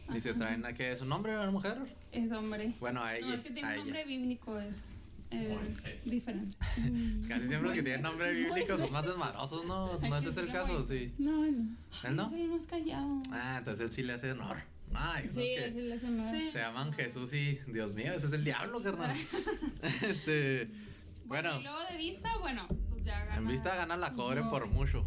esas. 0.01 0.16
Y 0.16 0.20
se 0.20 0.34
traen 0.34 0.64
a 0.64 0.72
que 0.72 0.92
es 0.92 1.01
un 1.01 1.11
hombre 1.12 1.36
o 1.36 1.42
una 1.42 1.51
mujer. 1.51 1.78
Es 2.12 2.30
hombre. 2.32 2.74
Bueno, 2.80 3.03
a 3.03 3.16
ella. 3.16 3.26
No, 3.28 3.34
es 3.34 3.42
que 3.42 3.51
tiene 3.51 3.70
un 3.72 3.76
nombre 3.78 4.05
bíblico, 4.05 4.59
es 4.61 4.99
eh, 5.30 6.01
diferente. 6.05 6.57
Casi 7.28 7.49
siempre 7.49 7.62
los 7.62 7.72
que 7.74 7.82
tienen 7.82 8.03
nombre 8.03 8.32
bíblico 8.32 8.78
son 8.78 8.92
más 8.92 9.05
desmadrosos, 9.07 9.64
¿no? 9.66 9.99
¿No 9.99 10.16
ese 10.18 10.28
es 10.30 10.36
el 10.36 10.53
caso? 10.53 10.84
Sí. 10.84 11.12
No, 11.18 11.42
no. 11.51 11.76
¿Él 12.05 12.16
no? 12.16 12.30
Soy 12.30 12.47
más 12.47 12.66
callado. 12.66 13.22
Ah, 13.32 13.57
entonces 13.59 13.84
él 13.86 13.92
sí 13.92 14.03
le 14.03 14.12
hace 14.14 14.32
honor. 14.32 14.59
Ay, 14.94 15.28
Sí, 15.28 15.40
que 15.57 15.64
así 15.64 15.80
le 15.80 15.99
sonó. 15.99 16.30
Sí. 16.30 16.49
se 16.49 16.59
llaman 16.61 16.92
Jesús 16.92 17.34
y 17.34 17.59
Dios 17.66 17.92
mío, 17.94 18.12
ese 18.14 18.26
es 18.28 18.32
el 18.32 18.44
diablo, 18.44 18.80
carnal. 18.80 19.16
este, 20.03 20.70
bueno, 21.24 21.59
y 21.59 21.64
luego 21.64 21.78
de 21.90 21.97
vista, 21.97 22.30
bueno, 22.38 22.68
pues 22.90 23.05
ya 23.05 23.18
gana. 23.24 23.36
en 23.36 23.49
vista 23.49 23.74
gana 23.74 23.97
la 23.97 24.12
cobre 24.12 24.42
No. 24.42 24.51
por 24.51 24.68
mucho, 24.68 25.05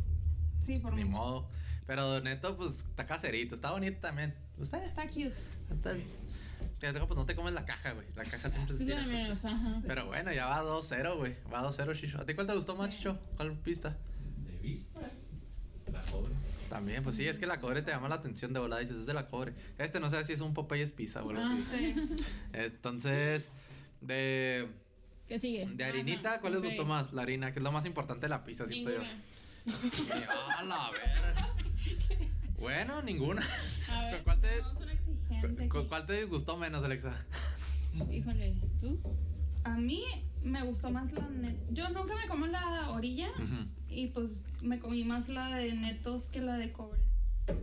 Sí, 0.60 0.80
por 0.80 0.94
ni 0.94 1.06
mucho. 1.06 1.18
modo. 1.18 1.50
Pero 1.90 2.06
Doneto, 2.06 2.56
pues 2.56 2.82
está 2.88 3.04
caserito, 3.08 3.56
está 3.56 3.72
bonito 3.72 4.00
también. 4.00 4.36
Usted 4.60 4.78
Está 4.84 5.08
cute. 5.08 5.34
está 5.72 5.96
Te 6.80 6.94
digo, 6.94 7.08
pues 7.08 7.18
no 7.18 7.26
te 7.26 7.34
comes 7.34 7.52
la 7.52 7.66
caja, 7.66 7.94
güey. 7.94 8.06
La 8.16 8.24
caja 8.26 8.52
siempre 8.52 8.74
se 8.78 8.84
Sí, 8.84 8.86
tira. 8.86 9.02
menos, 9.08 9.44
ajá. 9.44 9.82
Pero 9.88 10.06
bueno, 10.06 10.32
ya 10.32 10.46
va 10.46 10.62
2-0, 10.62 11.18
güey. 11.18 11.36
Va 11.52 11.64
2-0, 11.64 12.00
Chicho. 12.00 12.20
¿A 12.22 12.28
ti 12.28 12.36
cuál 12.36 12.46
te 12.46 12.54
gustó 12.54 12.76
más, 12.76 12.92
Chicho? 12.92 13.18
¿Cuál 13.38 13.58
pista? 13.58 13.98
De 14.46 14.56
vista. 14.62 15.00
La 15.92 16.04
cobre. 16.04 16.32
También, 16.70 17.02
pues 17.02 17.16
sí, 17.16 17.26
es 17.28 17.40
que 17.40 17.48
la 17.48 17.60
cobre 17.60 17.82
te 17.82 17.90
llama 17.90 18.08
la 18.08 18.16
atención 18.16 18.54
de 18.54 18.60
volada. 18.60 18.82
Dices, 18.82 18.98
es 19.00 19.06
de 19.08 19.16
la 19.16 19.26
cobre. 19.28 19.56
Este 19.80 20.00
no 20.00 20.12
sé 20.12 20.24
si 20.26 20.34
es 20.34 20.42
un 20.42 20.54
Popeyes 20.54 20.92
Pizza, 20.92 21.22
güey. 21.22 21.38
Ah, 21.40 21.58
Sí. 21.72 21.96
Entonces, 22.54 23.50
de, 24.02 24.68
¿Qué 25.28 25.40
sigue? 25.40 25.66
de 25.66 25.84
harinita, 25.86 26.40
¿cuál 26.40 26.54
les 26.54 26.62
gustó 26.62 26.86
más? 26.86 27.14
La 27.14 27.24
harina, 27.24 27.52
que 27.52 27.58
es 27.58 27.64
lo 27.64 27.72
más 27.72 27.86
importante 27.88 28.28
de 28.28 28.30
la 28.30 28.44
pizza, 28.44 28.68
siento 28.68 28.92
yo. 28.92 29.02
¡A 30.56 30.64
la 30.64 30.92
verga! 30.92 31.56
Bueno, 32.60 33.02
ninguna. 33.02 33.42
A 33.90 34.06
ver. 34.08 34.24
¿Cuál 34.24 34.42
te, 34.42 34.50
No, 35.68 35.88
cuál 35.88 36.06
te 36.06 36.20
disgustó 36.20 36.58
menos, 36.58 36.84
Alexa? 36.84 37.14
Híjole, 38.12 38.56
¿tú? 38.82 39.00
A 39.64 39.78
mí 39.78 40.04
me 40.44 40.64
gustó 40.66 40.90
más 40.92 41.12
la 41.14 41.28
net. 41.30 41.56
Yo 41.72 41.90
nunca 41.90 42.16
me 42.16 42.28
como 42.28 42.48
la 42.48 42.90
orilla 42.92 43.30
y 43.88 44.08
pues 44.08 44.44
me 44.62 44.80
comí 44.80 45.04
más 45.06 45.30
la 45.30 45.56
de 45.56 45.74
netos 45.74 46.28
que 46.28 46.42
la 46.42 46.58
de 46.58 46.72
cobre. 46.74 47.00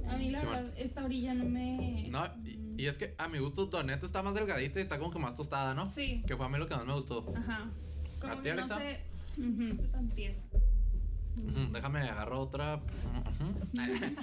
A 0.09 0.17
mí 0.17 0.31
la 0.31 0.41
Sí, 0.41 0.47
bueno. 0.47 0.62
verdad, 0.62 0.75
esta 0.79 1.05
orilla 1.05 1.35
no 1.35 1.45
me... 1.45 2.09
No, 2.11 2.25
y, 2.45 2.75
y 2.83 2.87
es 2.87 2.97
que 2.99 3.14
a 3.19 3.29
mi 3.29 3.39
gusto, 3.39 3.67
Doneto 3.67 4.07
está 4.07 4.23
más 4.23 4.35
delgadita 4.35 4.79
y 4.79 4.83
está 4.83 4.99
como 4.99 5.11
que 5.12 5.19
más 5.19 5.37
tostada, 5.37 5.75
¿no? 5.75 5.87
Sí. 5.87 6.23
Que 6.27 6.37
fue 6.37 6.47
a 6.47 6.49
mí 6.49 6.59
lo 6.59 6.67
que 6.67 6.75
más 6.75 6.87
me 6.87 6.95
gustó. 6.95 7.33
Ajá. 7.37 7.71
Como 8.19 8.33
¿A 8.33 8.43
ti, 8.43 8.49
no 8.49 8.57
no 8.57 8.62
Ujú. 8.64 9.77
sé 9.77 9.89
tan 9.93 10.09
tiesa. 10.09 10.43
Déjame 11.72 12.01
agarro 12.01 12.41
otra. 12.41 12.76
Ujú. 12.76 13.66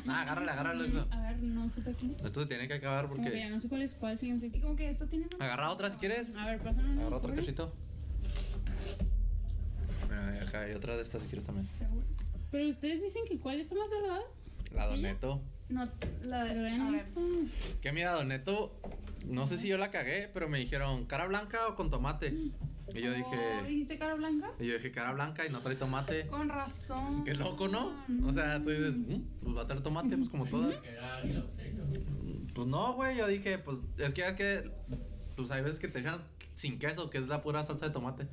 Nah, 0.05 0.21
agárrale, 0.21 0.51
agárrale. 0.51 0.83
Alexa. 0.85 1.07
A 1.11 1.21
ver, 1.21 1.43
no 1.43 1.69
supe 1.69 1.91
aquí. 1.91 2.15
Esto 2.23 2.41
se 2.41 2.47
tiene 2.47 2.67
que 2.67 2.73
acabar 2.73 3.07
Como 3.07 3.17
que 3.23 3.23
ya 3.25 3.29
porque. 3.29 3.49
no 3.49 3.61
sé 3.61 3.69
cuál 3.69 3.81
es 3.83 3.93
cuál, 3.93 4.17
fíjense. 4.17 4.47
Y 4.47 4.59
como 4.59 4.75
que 4.75 4.89
esto 4.89 5.05
tiene... 5.07 5.25
más- 5.31 5.41
Agarra 5.41 5.69
otra 5.71 5.91
si 5.91 5.97
quieres. 5.97 6.33
A 6.35 6.45
ver, 6.47 6.59
pásame. 6.59 6.99
Agarra 6.99 7.17
otro 7.17 7.35
cachito. 7.35 7.73
Mira, 10.09 10.43
acá 10.47 10.61
hay 10.61 10.73
otra 10.73 10.95
de 10.95 11.01
estas 11.03 11.21
si 11.21 11.27
quieres 11.27 11.45
también. 11.45 11.67
Seguro. 11.77 12.05
Pero 12.51 12.69
ustedes 12.69 13.01
dicen 13.01 13.23
que 13.27 13.37
cuál 13.39 13.59
está 13.59 13.75
más 13.75 13.89
delgada. 13.89 14.21
La 14.71 14.85
Doneto. 14.87 15.41
No, 15.69 15.89
la 16.25 16.43
de... 16.43 16.53
Ver. 16.55 16.95
esto. 16.95 17.21
Que 17.81 17.91
mira, 17.91 18.11
Doneto, 18.13 18.75
no 19.25 19.47
sé 19.47 19.57
si 19.57 19.67
yo 19.67 19.77
la 19.77 19.89
cagué, 19.91 20.29
pero 20.33 20.49
me 20.49 20.59
dijeron, 20.59 21.05
¿cara 21.05 21.25
blanca 21.27 21.67
o 21.69 21.75
con 21.75 21.89
tomate? 21.89 22.33
Y 22.93 23.01
yo 23.01 23.11
Oh, 23.11 23.13
dije, 23.15 23.63
¿Dijiste 23.67 23.97
cara 23.97 24.13
blanca? 24.15 24.51
y 24.59 24.67
yo 24.67 24.73
dije, 24.73 24.91
cara 24.91 25.13
blanca 25.13 25.45
y 25.45 25.49
no 25.49 25.61
trae 25.61 25.75
tomate. 25.75 26.27
Con 26.27 26.49
razón. 26.49 27.23
Qué 27.23 27.33
loco, 27.33 27.67
¿no? 27.67 27.95
O 28.27 28.33
sea, 28.33 28.61
tú 28.61 28.69
dices, 28.71 28.97
"Mm, 28.97 29.21
pues 29.41 29.55
va 29.57 29.61
a 29.61 29.67
traer 29.67 29.81
tomate, 29.83 30.17
pues 30.17 30.29
como 30.29 30.45
todas. 30.45 30.79
Pues 32.53 32.67
no, 32.67 32.93
güey, 32.93 33.17
yo 33.17 33.27
dije, 33.27 33.57
pues 33.57 33.79
es 33.97 34.13
que 34.13 34.21
ya 34.21 34.35
que, 34.35 34.69
pues 35.35 35.49
hay 35.51 35.61
veces 35.63 35.79
que 35.79 35.87
te 35.87 35.99
echan 35.99 36.21
sin 36.53 36.77
queso, 36.77 37.09
que 37.09 37.17
es 37.17 37.27
la 37.27 37.41
pura 37.41 37.63
salsa 37.63 37.87
de 37.87 37.91
tomate. 37.93 38.27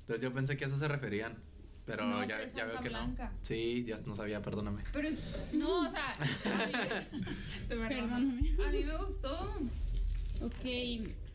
Entonces 0.00 0.22
yo 0.22 0.32
pensé 0.32 0.56
que 0.56 0.64
a 0.64 0.68
eso 0.68 0.78
se 0.78 0.88
referían. 0.88 1.36
Pero 1.84 2.06
No, 2.06 2.24
ya, 2.24 2.40
es 2.40 2.54
ya 2.54 2.64
veo 2.64 2.80
que 2.80 2.88
blanca. 2.88 3.30
no. 3.30 3.38
Sí, 3.42 3.84
ya 3.86 3.96
no 4.06 4.14
sabía, 4.14 4.40
perdóname. 4.40 4.82
Pero 4.90 5.06
es... 5.08 5.20
No, 5.52 5.80
o 5.82 5.90
sea... 5.90 6.16
Perdóname. 7.68 8.54
A 8.66 8.70
mí 8.70 8.84
me 8.84 8.96
gustó. 8.96 9.52
Ok. 10.40 10.64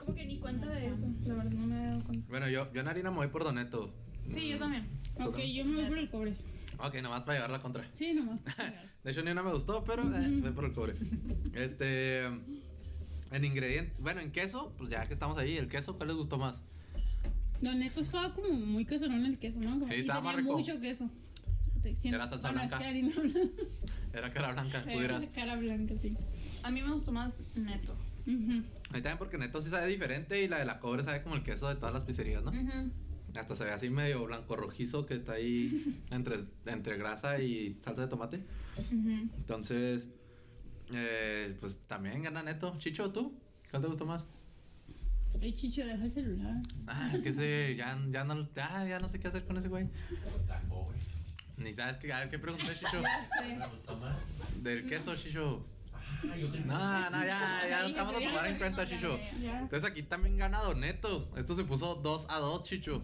Como 0.09 0.15
que 0.15 0.25
ni 0.25 0.37
cuenta 0.39 0.65
de 0.67 0.87
eso. 0.87 1.05
La 1.25 1.33
verdad 1.35 1.51
no 1.51 1.67
me 1.67 1.75
he 1.81 1.85
dado 1.85 2.03
cuenta. 2.03 2.25
Bueno, 2.29 2.49
yo, 2.49 2.73
yo 2.73 2.81
en 2.81 2.87
harina 2.87 3.11
me 3.11 3.17
voy 3.17 3.27
por 3.27 3.43
Doneto. 3.43 3.93
Sí, 4.25 4.49
yo 4.49 4.57
también. 4.57 4.87
Ok, 5.23 5.37
yo 5.39 5.65
me 5.65 5.75
voy 5.75 5.85
por 5.85 5.97
el 5.99 6.09
cobre. 6.09 6.33
Ok, 6.79 6.95
nomás 7.01 7.21
para 7.23 7.33
llevar 7.37 7.51
la 7.51 7.59
contra. 7.59 7.85
Sí, 7.93 8.13
nomás. 8.13 8.39
De 9.03 9.11
hecho, 9.11 9.21
ni 9.21 9.31
una 9.31 9.43
me 9.43 9.51
gustó, 9.53 9.83
pero 9.83 10.03
eh, 10.03 10.39
voy 10.41 10.51
por 10.51 10.65
el 10.65 10.73
cobre. 10.73 10.93
Este. 11.53 12.25
En 12.25 13.45
ingredientes. 13.45 13.93
Bueno, 13.99 14.21
en 14.21 14.31
queso, 14.31 14.73
pues 14.77 14.89
ya 14.89 15.05
que 15.07 15.13
estamos 15.13 15.37
ahí, 15.37 15.57
el 15.57 15.67
queso, 15.67 15.95
¿cuál 15.95 16.07
les 16.09 16.17
gustó 16.17 16.37
más? 16.39 16.59
Don 17.61 17.77
Neto 17.77 18.01
estaba 18.01 18.33
como 18.33 18.49
muy 18.53 18.85
caserón 18.85 19.25
el 19.25 19.37
queso, 19.37 19.59
¿no? 19.59 19.79
Como- 19.79 19.87
Sí, 19.89 19.97
y 19.97 19.99
estaba 20.01 20.19
tenía 20.21 20.31
más 20.33 20.41
rico. 20.43 20.57
mucho 20.57 20.79
queso. 20.79 21.09
protección. 21.73 22.13
Era 22.15 22.27
salsa 22.29 22.51
blanca. 22.51 22.79
que 22.79 22.85
Ari 22.85 23.01
no- 23.03 23.11
Era 24.13 24.33
cara 24.33 24.51
blanca, 24.53 24.83
tú 24.83 24.89
Era 24.89 25.19
cara 25.35 25.55
blanca, 25.57 25.93
sí. 26.01 26.15
A 26.63 26.71
mí 26.71 26.81
me 26.81 26.91
gustó 26.93 27.11
más 27.11 27.39
neto. 27.55 27.95
Ujú. 28.25 28.51
A 28.89 28.93
mí 28.93 29.01
también 29.01 29.17
porque 29.17 29.37
neto 29.37 29.61
sí 29.61 29.69
sabe 29.69 29.87
diferente 29.87 30.41
y 30.41 30.47
la 30.47 30.59
de 30.59 30.65
la 30.65 30.79
cobre 30.79 31.03
sabe 31.03 31.21
como 31.21 31.35
el 31.35 31.43
queso 31.43 31.67
de 31.69 31.75
todas 31.75 31.93
las 31.93 32.03
pizzerías, 32.03 32.43
¿no? 32.43 32.51
Ujú. 32.51 32.91
Hasta 33.35 33.55
se 33.55 33.63
ve 33.63 33.71
así 33.71 33.89
medio 33.89 34.25
blanco 34.25 34.55
rojizo 34.55 35.05
que 35.05 35.15
está 35.15 35.33
ahí 35.33 36.01
entre, 36.11 36.39
entre 36.65 36.97
grasa 36.97 37.39
y 37.41 37.77
salsa 37.83 38.01
de 38.01 38.07
tomate. 38.07 38.43
Ujú. 38.77 39.29
Entonces, 39.37 40.07
eh, 40.91 41.55
pues 41.59 41.79
también 41.87 42.23
gana 42.23 42.41
neto. 42.43 42.75
Chicho, 42.79 43.11
¿tú? 43.11 43.37
¿Cuál 43.69 43.83
te 43.83 43.87
gustó 43.87 44.05
más? 44.05 44.25
Ay, 45.41 45.53
Chicho, 45.53 45.85
deja 45.85 46.03
el 46.03 46.11
celular. 46.11 46.55
Ah, 46.87 47.13
que 47.23 47.31
sé, 47.31 47.75
ya, 47.77 47.97
ya, 48.09 48.23
no, 48.23 48.49
ah, 48.57 48.85
ya 48.87 48.99
no 48.99 49.07
sé 49.07 49.19
qué 49.19 49.27
hacer 49.27 49.45
con 49.45 49.57
ese 49.57 49.67
güey. 49.69 49.87
Ni 51.57 51.71
sabes 51.73 51.97
qué, 51.97 52.11
a 52.11 52.19
ver, 52.21 52.29
¿qué 52.29 52.39
pregunté, 52.39 52.73
Chicho? 52.73 53.01
Me 53.41 53.67
gustó 53.67 53.95
más. 53.97 54.17
Del 54.63 54.87
queso, 54.87 55.15
Chicho. 55.15 55.65
No, 56.23 57.09
no, 57.09 57.23
ya, 57.23 57.65
ya 57.69 57.93
vamos 57.95 58.15
a 58.15 58.19
tomar 58.19 58.47
en 58.47 58.57
cuenta, 58.57 58.87
Chicho. 58.87 59.19
Entonces 59.41 59.83
aquí 59.89 60.03
también 60.03 60.37
gana 60.37 60.59
Doneto. 60.61 61.29
Esto 61.37 61.55
se 61.55 61.63
puso 61.63 61.95
2 61.95 62.25
a 62.29 62.39
2, 62.39 62.63
Chicho. 62.63 63.01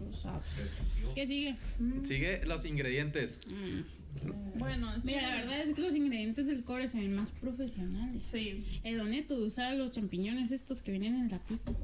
¿Qué 1.14 1.26
sigue? 1.26 1.56
Sigue 2.02 2.44
los 2.44 2.64
ingredientes. 2.64 3.38
Mm. 3.48 4.58
Bueno, 4.58 4.94
es 4.94 5.04
Mira, 5.04 5.22
la 5.22 5.34
verdad 5.36 5.60
es 5.60 5.74
que 5.74 5.80
los 5.82 5.94
ingredientes 5.94 6.46
del 6.46 6.64
cobre 6.64 6.88
se 6.88 6.98
ven 6.98 7.14
más 7.16 7.32
profesionales. 7.32 8.24
Sí. 8.24 8.64
El 8.82 8.98
Doneto 8.98 9.34
usa 9.34 9.74
los 9.74 9.92
champiñones 9.92 10.50
estos 10.50 10.80
que 10.82 10.90
vienen 10.90 11.16
en 11.16 11.28
latito. 11.30 11.74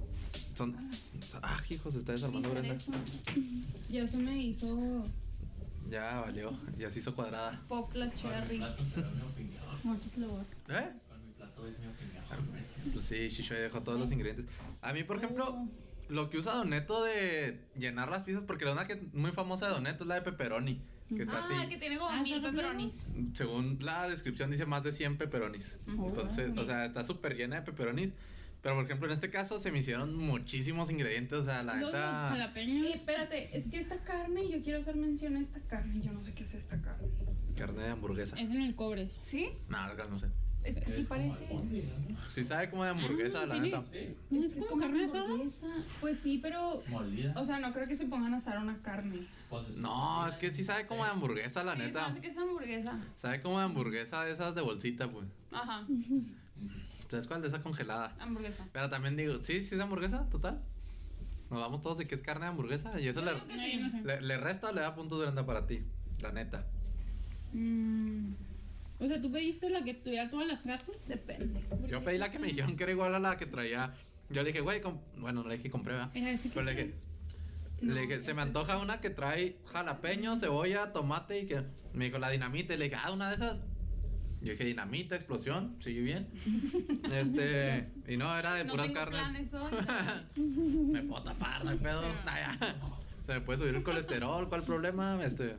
Son. 0.54 0.76
Ah, 1.42 1.60
hijo, 1.68 1.90
se 1.90 1.98
está 1.98 2.12
desarmando 2.12 2.50
Brenda. 2.50 2.76
Ya 3.90 4.08
se 4.08 4.16
me 4.16 4.42
hizo 4.42 5.04
Ya 5.90 6.20
valió. 6.20 6.58
Ya 6.78 6.90
se 6.90 7.00
hizo 7.00 7.14
cuadrada. 7.14 7.60
pop 7.68 7.90
la 7.94 8.12
cherry. 8.14 8.62
¿Eh? 10.68 10.90
Plato 11.62 11.68
es 11.68 11.78
mi 11.78 11.86
opinión. 11.86 12.24
Pues 12.92 13.04
sí, 13.04 13.14
ahí 13.54 13.60
dejó 13.60 13.82
todos 13.82 13.98
los 13.98 14.10
ingredientes. 14.12 14.46
A 14.80 14.92
mí, 14.92 15.04
por 15.04 15.16
ejemplo, 15.18 15.66
lo 16.08 16.30
que 16.30 16.38
usa 16.38 16.54
Doneto 16.54 17.02
de 17.04 17.60
llenar 17.76 18.10
las 18.10 18.24
pizzas, 18.24 18.44
porque 18.44 18.64
la 18.64 18.72
una 18.72 18.86
que 18.86 18.94
es 18.94 19.14
muy 19.14 19.30
famosa 19.32 19.66
de 19.68 19.72
Doneto 19.74 20.04
es 20.04 20.08
la 20.08 20.16
de 20.16 20.22
pepperoni. 20.22 20.82
Que 21.14 21.22
está 21.22 21.38
Ah, 21.38 21.60
así. 21.60 21.68
que 21.68 21.76
tiene 21.76 21.98
como 21.98 22.10
Ah, 22.10 22.22
mil 22.22 22.34
¿está 22.36 22.50
pepperonis. 22.50 23.10
Según 23.34 23.78
la 23.82 24.08
descripción 24.08 24.50
dice 24.50 24.64
más 24.64 24.82
de 24.82 24.92
100 24.92 25.18
pepperonis. 25.18 25.76
Entonces, 25.86 26.56
o 26.56 26.64
sea, 26.64 26.86
está 26.86 27.04
súper 27.04 27.36
llena 27.36 27.56
de 27.56 27.62
pepperonis. 27.62 28.12
Pero, 28.62 28.76
por 28.76 28.84
ejemplo, 28.84 29.08
en 29.08 29.12
este 29.12 29.28
caso 29.28 29.58
se 29.58 29.72
me 29.72 29.80
hicieron 29.80 30.16
muchísimos 30.16 30.88
ingredientes. 30.90 31.36
O 31.38 31.44
sea, 31.44 31.62
la 31.64 31.76
neta... 31.76 32.28
jalapeños. 32.30 32.86
Eh, 32.86 32.92
espérate, 32.94 33.56
es 33.58 33.66
que 33.66 33.78
esta 33.78 33.98
carne, 34.04 34.48
yo 34.48 34.62
quiero 34.62 34.78
hacer 34.78 34.94
mención 34.96 35.36
a 35.36 35.40
esta 35.40 35.60
carne. 35.60 36.00
Yo 36.00 36.12
no 36.12 36.22
sé 36.22 36.32
qué 36.32 36.44
es 36.44 36.54
esta 36.54 36.80
carne. 36.80 37.08
Carne 37.56 37.82
de 37.82 37.88
hamburguesa. 37.90 38.36
Es 38.40 38.50
en 38.50 38.62
el 38.62 38.74
cobre. 38.76 39.10
¿Sí? 39.10 39.50
No, 39.68 39.92
no 40.08 40.18
sé. 40.18 40.28
Es 40.64 40.76
que 40.78 40.92
sí 40.92 41.02
parece. 41.04 41.46
Sí 42.28 42.44
sabe 42.44 42.70
como 42.70 42.84
de 42.84 42.90
hamburguesa, 42.90 43.42
Ah, 43.42 43.46
la 43.46 43.54
tiene- 43.54 43.68
neta. 43.70 43.82
Sí, 43.92 44.16
¿No 44.30 44.44
es 44.44 44.54
como 44.54 44.80
carne 44.80 45.04
asada? 45.04 45.24
hamburguesa. 45.24 45.66
Pues 46.00 46.18
sí, 46.18 46.38
pero. 46.38 46.82
molida. 46.88 47.34
O 47.36 47.44
sea, 47.44 47.58
no 47.58 47.72
creo 47.72 47.88
que 47.88 47.96
se 47.96 48.06
pongan 48.06 48.32
a 48.34 48.36
asar 48.38 48.58
una 48.58 48.78
carne. 48.82 49.26
Pues 49.50 49.68
es 49.70 49.78
No, 49.78 50.26
es 50.26 50.36
que 50.36 50.50
sí 50.50 50.62
sabe 50.64 50.86
como 50.86 51.04
de 51.04 51.10
hamburguesa, 51.10 51.62
la 51.64 51.74
sí, 51.74 51.80
neta. 51.82 52.06
hace 52.06 52.20
que 52.20 52.28
es 52.28 52.36
hamburguesa. 52.38 52.98
Sabe 53.16 53.42
como 53.42 53.58
de 53.58 53.64
hamburguesa 53.64 54.24
de 54.24 54.32
esas 54.32 54.54
de 54.54 54.60
bolsita, 54.62 55.10
pues. 55.10 55.26
Ajá, 55.52 55.84
¿Sabes 57.08 57.26
cuál? 57.26 57.42
De 57.42 57.48
esa 57.48 57.62
congelada. 57.62 58.16
hamburguesa. 58.20 58.66
Pero 58.72 58.88
también 58.88 59.16
digo, 59.16 59.42
sí, 59.42 59.60
sí 59.60 59.74
es 59.74 59.80
hamburguesa, 59.80 60.28
total. 60.30 60.62
Nos 61.50 61.60
vamos 61.60 61.82
todos 61.82 61.98
de 61.98 62.06
que 62.06 62.14
es 62.14 62.22
carne 62.22 62.46
de 62.46 62.50
hamburguesa. 62.52 62.98
Y 62.98 63.08
eso 63.08 63.20
le, 63.20 63.32
sí. 63.32 63.78
no 63.82 63.90
sé. 63.90 64.02
le, 64.04 64.20
le 64.22 64.36
resta 64.38 64.70
o 64.70 64.72
le 64.72 64.80
da 64.80 64.94
puntos 64.94 65.20
Brenda 65.20 65.44
para 65.44 65.66
ti. 65.66 65.82
La 66.22 66.32
neta. 66.32 66.64
Mm, 67.52 68.32
O 69.02 69.06
sea, 69.08 69.20
tú 69.20 69.32
pediste 69.32 69.68
la 69.68 69.82
que 69.82 69.94
tuviera 69.94 70.30
todas 70.30 70.46
las 70.46 70.62
carnes. 70.62 71.08
depende. 71.08 71.60
Yo 71.88 72.04
pedí 72.04 72.18
la 72.18 72.30
que 72.30 72.38
me 72.38 72.46
dijeron 72.46 72.76
que 72.76 72.84
era 72.84 72.92
igual 72.92 73.14
a 73.16 73.18
la 73.18 73.36
que 73.36 73.46
traía. 73.46 73.92
Yo 74.30 74.42
le 74.42 74.50
dije, 74.50 74.60
güey, 74.60 74.80
bueno, 75.16 75.42
no 75.42 75.48
le 75.48 75.56
dije 75.56 75.70
compré, 75.70 75.94
¿verdad? 75.94 76.10
Este 76.14 76.50
Pero 76.50 76.64
le 76.64 76.74
dije, 76.74 76.94
le 77.80 78.00
dije, 78.02 78.22
se 78.22 78.32
me 78.32 78.42
antoja 78.42 78.78
una 78.78 79.00
que 79.00 79.10
trae 79.10 79.56
jalapeño, 79.66 80.36
cebolla, 80.36 80.92
tomate 80.92 81.40
y 81.40 81.46
que. 81.46 81.64
Me 81.92 82.06
dijo 82.06 82.18
la 82.18 82.30
dinamita. 82.30 82.74
Y 82.74 82.76
le 82.76 82.84
dije, 82.84 82.96
ah, 83.02 83.10
una 83.10 83.30
de 83.30 83.34
esas. 83.34 83.58
Yo 84.40 84.52
dije, 84.52 84.64
dinamita, 84.64 85.16
explosión, 85.16 85.76
sigue 85.80 86.00
bien. 86.00 86.28
este. 87.12 87.88
Y 88.06 88.16
no, 88.16 88.36
era 88.38 88.54
de 88.54 88.64
no 88.64 88.72
puras 88.72 88.86
tengo 88.86 89.00
carnes. 89.00 89.52
hoy. 89.52 89.72
me 90.92 91.02
puedo 91.02 91.24
tapar, 91.24 91.64
no 91.64 91.70
hay 91.70 91.78
pedo. 91.78 92.02
Sí. 92.02 92.08
Ya. 92.24 92.76
Se 93.26 93.34
me 93.34 93.40
puede 93.40 93.58
subir 93.58 93.74
el 93.74 93.82
colesterol, 93.82 94.48
¿cuál 94.48 94.62
problema? 94.62 95.18
Este. 95.24 95.56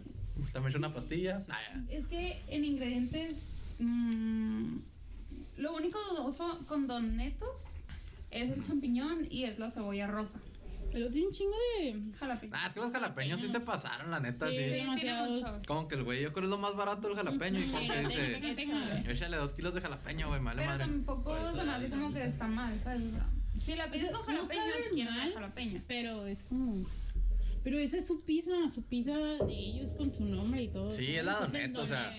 También 0.52 0.70
hecho 0.70 0.78
una 0.78 0.94
pastilla. 0.94 1.44
Es 1.90 2.08
que 2.08 2.42
en 2.48 2.64
ingredientes. 2.66 3.46
mm, 3.80 4.78
lo 5.58 5.76
único 5.76 6.00
dudoso 6.10 6.66
con 6.68 6.88
donetos 6.88 7.78
es 8.32 8.52
el 8.52 8.64
champiñón 8.64 9.28
y 9.30 9.44
es 9.46 9.60
la 9.60 9.70
cebolla 9.72 10.08
rosa. 10.08 10.40
Pero 10.92 11.10
tiene 11.10 11.28
un 11.28 11.34
chingo 11.34 11.54
de. 11.80 12.14
Jalapeño. 12.20 12.52
Ah, 12.56 12.68
es 12.68 12.74
que 12.74 12.80
los 12.80 12.92
jalapeños 12.92 13.42
sí 13.42 13.48
se 13.48 13.60
pasaron, 13.60 14.12
la 14.12 14.20
neta, 14.20 14.48
Sí, 14.48 14.56
sí. 14.56 14.84
Mucho. 14.86 15.62
Como 15.66 15.88
que 15.88 15.96
el 15.96 16.04
güey, 16.04 16.22
yo 16.22 16.32
creo 16.34 16.42
que 16.44 16.46
es 16.46 16.50
lo 16.52 16.58
más 16.60 16.76
barato 16.76 17.08
el 17.08 17.16
jalapeño. 17.16 17.60
Y 17.60 17.64
como 17.72 17.88
que 17.88 18.00
dice, 18.56 19.12
échale 19.12 19.38
dos 19.38 19.54
kilos 19.54 19.74
de 19.74 19.82
jalapeño, 19.82 20.28
güey, 20.30 20.40
vale 20.42 20.58
Pero 20.62 20.72
madre. 20.72 20.86
tampoco 20.86 21.24
Por 21.24 21.38
eso 21.40 21.56
se 21.56 21.64
me 21.64 21.72
hace 21.72 21.90
como 21.90 22.14
que 22.14 22.26
está 22.26 22.48
mal, 22.48 22.80
¿sabes? 22.80 23.08
O 23.08 23.10
sea, 23.10 23.26
si 23.60 23.76
la 23.76 23.90
pides 23.90 24.12
con 24.12 24.20
no 24.36 24.42
jalapeños, 24.42 24.66
quieren 24.94 25.16
mal. 25.16 25.34
jalapeño. 25.34 25.82
Pero 25.88 26.26
es 26.28 26.44
como. 26.44 26.86
Pero 27.64 27.80
esa 27.80 27.98
es 27.98 28.06
su 28.08 28.22
pizza, 28.24 28.52
su 28.74 28.84
pizza 28.84 29.16
de 29.18 29.54
ellos 29.54 29.94
con 29.94 30.14
su 30.14 30.26
nombre 30.26 30.64
y 30.64 30.68
todo. 30.68 30.92
Sí, 30.92 31.16
es 31.16 31.24
la 31.24 31.34
Ese 31.34 31.42
Doneto, 31.46 31.82
o 31.82 31.86
sea. 31.88 32.14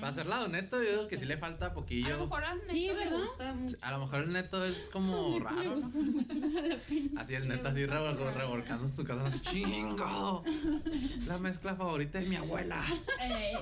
Para 0.00 0.12
ser 0.12 0.26
lado 0.26 0.48
neto, 0.48 0.82
yo 0.82 0.90
digo 0.90 1.06
que 1.06 1.18
sí 1.18 1.24
le 1.24 1.36
falta 1.38 1.66
A 1.66 1.68
lo 1.68 1.74
poquillo. 1.76 2.18
mejor 2.18 2.44
a 2.44 2.54
Neto 2.54 2.66
Sí, 2.68 2.86
le 2.88 2.94
¿verdad? 2.94 3.18
gusta 3.20 3.54
mucho. 3.54 3.76
A 3.80 3.90
lo 3.92 3.98
mejor 4.00 4.22
el 4.24 4.32
neto 4.32 4.64
es 4.64 4.88
como 4.92 5.38
raro, 5.38 5.62
¿no? 5.62 5.74
gusta 5.76 5.98
mucho 6.00 6.32
el 6.32 6.52
jalapeño. 6.52 7.10
Así 7.20 7.34
el 7.34 7.46
neto 7.48 7.68
así 7.68 7.80
revol- 7.86 8.34
revolcándose 8.34 8.94
tu 8.94 9.04
casa, 9.04 9.26
así, 9.28 9.40
chingo. 9.40 10.42
La 11.26 11.38
mezcla 11.38 11.76
favorita 11.76 12.18
de 12.18 12.26
mi 12.26 12.34
abuela. 12.36 12.84
Eh, 13.22 13.52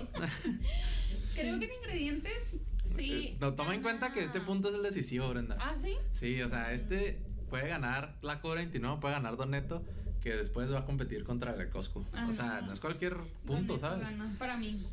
creo 1.35 1.59
que 1.59 1.65
en 1.67 1.71
ingredientes, 1.75 2.57
sí. 2.83 3.13
Eh, 3.13 3.37
No, 3.41 3.55
toma 3.55 3.75
en 3.75 3.83
cuenta 3.83 4.13
que 4.13 4.25
este 4.25 4.41
punto 4.41 4.69
es 4.71 4.75
el 4.75 4.83
decisivo, 4.83 5.29
Brenda. 5.29 5.57
Ah, 5.61 5.75
sí. 5.77 5.97
Sí, 6.13 6.41
o 6.41 6.49
sea, 6.49 6.73
este 6.73 7.21
puede 7.51 7.69
ganar 7.69 8.17
la 8.23 8.41
Cobra 8.41 8.57
29, 8.61 8.99
puede 9.01 9.15
ganar 9.15 9.37
Doneto, 9.37 9.85
que 10.27 10.35
después 10.37 10.73
va 10.73 10.81
a 10.81 10.85
competir 10.85 11.23
contra 11.23 11.55
el 11.55 11.71
Costco. 11.71 12.05
O 12.29 12.33
sea, 12.33 12.61
no 12.61 12.73
es 12.73 12.81
cualquier 12.81 13.17
punto, 13.47 13.79
¿sabes? 13.79 14.01
gana, 14.01 14.35
Para 14.41 14.57
mí. 14.57 14.85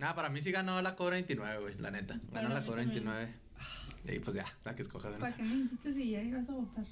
Ah, 0.00 0.16
para 0.16 0.30
mí 0.30 0.40
sí 0.42 0.50
ganó 0.50 0.82
la 0.82 0.96
Cobra 0.96 1.14
29, 1.14 1.60
güey, 1.60 1.78
la 1.78 1.92
neta. 1.92 2.14
Ganó 2.14 2.48
Para 2.48 2.48
la 2.54 2.60
mí 2.60 2.66
Cobra 2.66 2.82
también. 2.82 3.04
29. 3.04 4.16
Y 4.16 4.18
pues 4.18 4.34
ya, 4.34 4.46
la 4.64 4.74
que 4.74 4.82
escojas. 4.82 5.12
¿Para 5.20 5.36
qué 5.36 5.42
me 5.44 5.54
dijiste 5.54 5.92
si 5.92 6.10
ya 6.10 6.22
ibas 6.22 6.48
a 6.48 6.52
votar? 6.52 6.84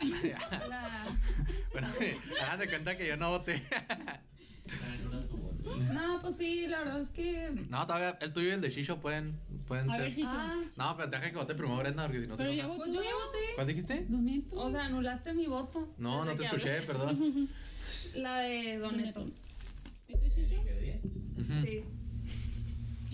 Ya. 0.24 0.38
La- 0.68 1.04
bueno, 1.72 1.88
hagan 2.42 2.58
de 2.60 2.68
cuenta 2.68 2.96
que 2.96 3.06
yo 3.08 3.16
no 3.18 3.28
voté. 3.30 3.62
No, 5.92 6.20
pues 6.20 6.36
sí, 6.36 6.66
la 6.66 6.78
verdad 6.80 7.00
es 7.00 7.08
que. 7.10 7.50
no, 7.70 7.86
todavía 7.86 8.18
el 8.20 8.32
tuyo 8.32 8.48
y 8.48 8.52
el 8.52 8.60
de 8.60 8.70
Shisho 8.70 9.00
pueden, 9.00 9.38
pueden 9.66 9.88
A 9.90 9.94
ser. 9.96 10.02
ver 10.02 10.14
si 10.14 10.22
Ah, 10.24 10.62
No, 10.76 10.96
pero 10.96 11.08
deja 11.10 11.30
que 11.30 11.36
vote 11.36 11.54
primero 11.54 11.78
Brenda, 11.78 12.04
porque 12.06 12.22
si 12.22 12.28
no 12.28 12.36
se 12.36 12.44
Pero 12.44 12.68
votó. 12.68 12.78
pues 12.80 12.92
yo 12.92 13.02
ya 13.02 13.14
voté. 13.14 13.38
¿Cuál 13.54 13.66
dijiste? 13.66 14.06
Doneto. 14.08 14.56
O 14.56 14.70
sea, 14.70 14.84
anulaste 14.84 15.32
mi 15.32 15.46
voto. 15.46 15.88
No, 15.98 16.24
no 16.24 16.34
te 16.34 16.44
escuché, 16.44 16.74
hablé. 16.74 16.86
perdón. 16.86 17.48
La 18.14 18.38
de 18.38 18.78
Doneto. 18.78 19.26
¿Y 20.08 20.12
tú. 20.14 21.42
Ujú. 21.42 21.62
Sí. 21.62 21.84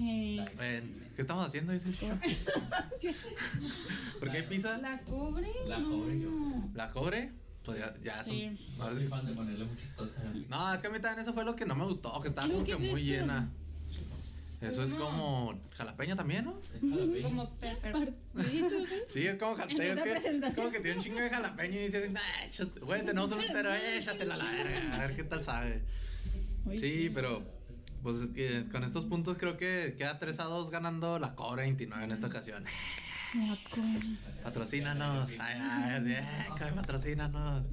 Eh, 0.03 0.45
Eh, 0.61 0.83
¿Qué 1.15 1.23
estamos 1.23 1.47
haciendo? 1.47 1.73
Dice 1.73 1.89
el 1.89 1.95
Shisho. 1.95 2.19
¿Por 4.21 4.31
qué 4.31 4.37
hay 4.39 4.43
pizza? 4.45 4.79
La 4.79 4.99
cobre. 5.01 5.49
La 5.67 5.79
no. 5.79 5.91
cobre 5.91 6.21
yo. 6.21 6.31
¿La 6.75 6.91
cobre? 6.91 7.33
Pues 7.71 7.81
ya, 7.81 7.95
ya 8.17 8.25
son. 8.25 8.33
Sí. 8.35 8.59
ahora 8.79 8.91
No 8.93 8.99
soy 9.01 9.09
fan 9.09 9.27
de 9.27 9.33
ponerle 9.35 9.65
muchas 9.65 9.91
cosas 9.91 10.23
No, 10.49 10.75
es 10.75 10.81
que 10.81 10.87
a 10.87 10.91
mí 10.91 11.01
también 11.01 11.21
eso 11.23 11.33
fue 11.35 11.45
lo 11.45 11.55
que 11.57 11.67
no 11.67 11.75
me 11.75 11.85
gustó, 11.85 12.21
que 12.21 12.29
estaba 12.29 12.47
¿Pero 12.47 12.59
como 12.61 12.67
que 12.67 12.77
qué 12.77 12.87
es 12.87 12.91
muy 12.93 13.01
esto? 13.13 13.23
llena. 13.27 13.49
Eso 14.61 14.83
es 14.85 14.93
No. 14.93 14.99
como 14.99 15.61
jalapeño 15.75 16.17
también, 16.17 16.45
¿no? 16.45 16.61
Es 16.75 16.81
jalapeño. 16.83 17.23
Como 17.23 17.51
pepper. 17.61 18.13
Sí, 19.09 19.27
es 19.27 19.39
como 19.39 19.55
jalapeño. 19.55 19.83
Es, 19.83 20.03
que, 20.23 20.37
es 20.47 20.55
como 20.55 20.71
que 20.71 20.81
tiene 20.81 20.99
un 20.99 21.03
chingo 21.03 21.19
de 21.21 21.31
jalapeño 21.31 21.77
y 21.81 21.85
dices, 21.85 22.11
"Nah, 22.11 22.21
échate- 22.47 22.81
güey, 22.81 23.03
tenemos 23.05 23.33
un 23.33 23.41
entero, 23.43 23.75
échasela 23.75 24.35
a 24.35 24.37
la 24.37 24.45
verga, 24.53 24.95
a 24.97 24.99
ver 25.07 25.17
qué 25.17 25.25
tal 25.25 25.43
sabe. 25.43 25.83
Sí, 26.77 27.11
pero 27.15 27.43
pues 28.03 28.17
es 28.37 28.65
con 28.71 28.85
estos 28.85 29.07
puntos 29.07 29.37
creo 29.39 29.57
que 29.57 29.95
queda 29.97 30.19
3 30.19 30.39
a 30.41 30.45
2 30.45 30.69
ganando 30.71 31.19
la 31.19 31.35
Cobra 31.35 31.63
29 31.63 32.05
en 32.05 32.13
esta 32.13 32.27
ocasión. 32.27 32.65
La 33.35 33.57
Patrocínanos. 34.43 35.31
Ay, 35.39 35.59
ay, 35.61 36.05
sí, 36.05 36.13
eh, 36.13 36.27
que 36.59 36.65
patrocínanos. 36.73 37.65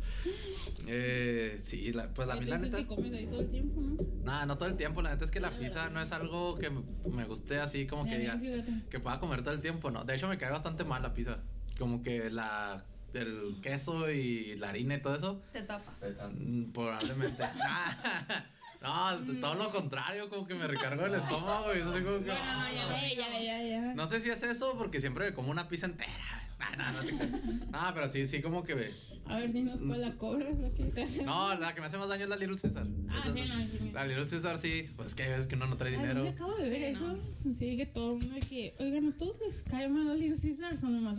Eh, 0.85 1.57
sí, 1.59 1.91
la- 1.93 2.09
pues 2.13 2.29
a 2.29 2.35
mí 2.35 2.45
la 2.45 2.57
neta. 2.57 2.77
que 2.77 2.85
comes 2.85 3.11
ahí 3.13 3.25
todo 3.25 3.41
el 3.41 3.49
tiempo, 3.49 3.81
¿no? 3.81 3.95
Nada, 4.23 4.45
no 4.45 4.57
todo 4.57 4.69
el 4.69 4.75
tiempo. 4.75 5.01
La 5.01 5.11
neta 5.11 5.25
es 5.25 5.31
que 5.31 5.39
la 5.39 5.49
pizza 5.51 5.89
no 5.89 6.01
es 6.01 6.11
algo 6.11 6.55
que 6.57 6.69
me- 6.69 7.25
guste 7.25 7.59
así 7.59 7.87
como 7.87 8.05
que 8.05 8.23
Ya, 8.23 8.35
diga 8.35 8.63
que 8.89 8.99
pueda 8.99 9.19
comer 9.19 9.41
todo 9.43 9.53
el 9.53 9.61
tiempo, 9.61 9.89
¿no? 9.91 10.03
De 10.03 10.15
hecho, 10.15 10.27
me 10.27 10.37
cae 10.37 10.51
bastante 10.51 10.83
mal 10.83 11.01
la 11.01 11.13
pizza. 11.13 11.39
Como 11.79 12.03
que 12.03 12.29
la 12.29 12.83
el 13.13 13.59
queso 13.63 14.11
y 14.11 14.55
la 14.57 14.69
harina 14.69 14.95
y 14.95 15.01
todo 15.01 15.15
eso, 15.15 15.41
Te 15.51 15.61
tapa. 15.63 15.93
Mm, 16.37 16.71
probablemente. 16.71 17.43
No, 18.81 19.17
todo 19.41 19.55
lo 19.55 19.71
contrario, 19.71 20.29
como 20.29 20.45
que 20.47 20.53
me 20.53 20.67
recargo 20.67 21.05
el 21.05 21.15
estómago 21.15 21.73
y 21.75 21.79
eso 21.79 21.89
así 21.91 22.01
como 22.01 22.19
que. 22.19 22.25
No, 22.27 22.33
ya 22.35 22.71
Ya, 22.71 23.15
ya, 23.15 23.41
ya, 23.41 23.63
ya. 23.63 23.93
No 23.95 24.07
sé 24.07 24.19
si 24.19 24.29
es 24.29 24.43
eso, 24.43 24.75
porque 24.77 24.99
siempre 24.99 25.25
me 25.25 25.33
como 25.33 25.51
una 25.51 25.67
pizza 25.67 25.85
entera. 25.85 26.43
No, 26.77 27.87
no, 27.87 27.93
pero 27.93 28.09
sí, 28.09 28.25
sí, 28.25 28.41
como 28.41 28.63
que 28.63 28.75
me. 28.75 28.87
A 29.27 29.37
ver, 29.37 29.51
dinos 29.53 29.79
cuál 29.85 30.01
la 30.01 30.11
cobras, 30.15 30.57
la 30.59 30.69
que 30.71 30.85
te 30.85 31.03
hace. 31.03 31.23
No, 31.23 31.53
la 31.55 31.73
que 31.73 31.81
me 31.81 31.87
hace 31.87 31.97
más 31.97 32.09
daño 32.09 32.23
es 32.23 32.29
la 32.29 32.35
Little 32.35 32.57
Caesar. 32.59 32.85
Ah, 33.09 33.21
sí, 33.23 33.41
no, 33.47 33.57
sí. 33.67 33.91
La 33.93 34.05
Little 34.05 34.25
Caesar 34.27 34.57
sí, 34.57 34.89
pues 34.95 35.13
que 35.15 35.23
hay 35.23 35.29
veces 35.29 35.47
que 35.47 35.55
uno 35.55 35.67
no 35.67 35.77
trae 35.77 35.91
dinero. 35.91 36.23
yo 36.23 36.29
acabo 36.31 36.55
de 36.55 36.69
ver 36.69 36.81
eso. 36.81 37.17
Sí, 37.57 37.77
que 37.77 37.85
todo 37.85 38.13
el 38.13 38.19
mundo 38.25 38.35
que, 38.49 38.75
oigan, 38.79 39.07
¿a 39.09 39.17
todos 39.17 39.37
les 39.45 39.61
cae 39.63 39.87
mal 39.87 40.07
la 40.07 40.15
Little 40.15 40.39
Caesar? 40.41 40.79
Son 40.79 40.93
nomás. 41.03 41.17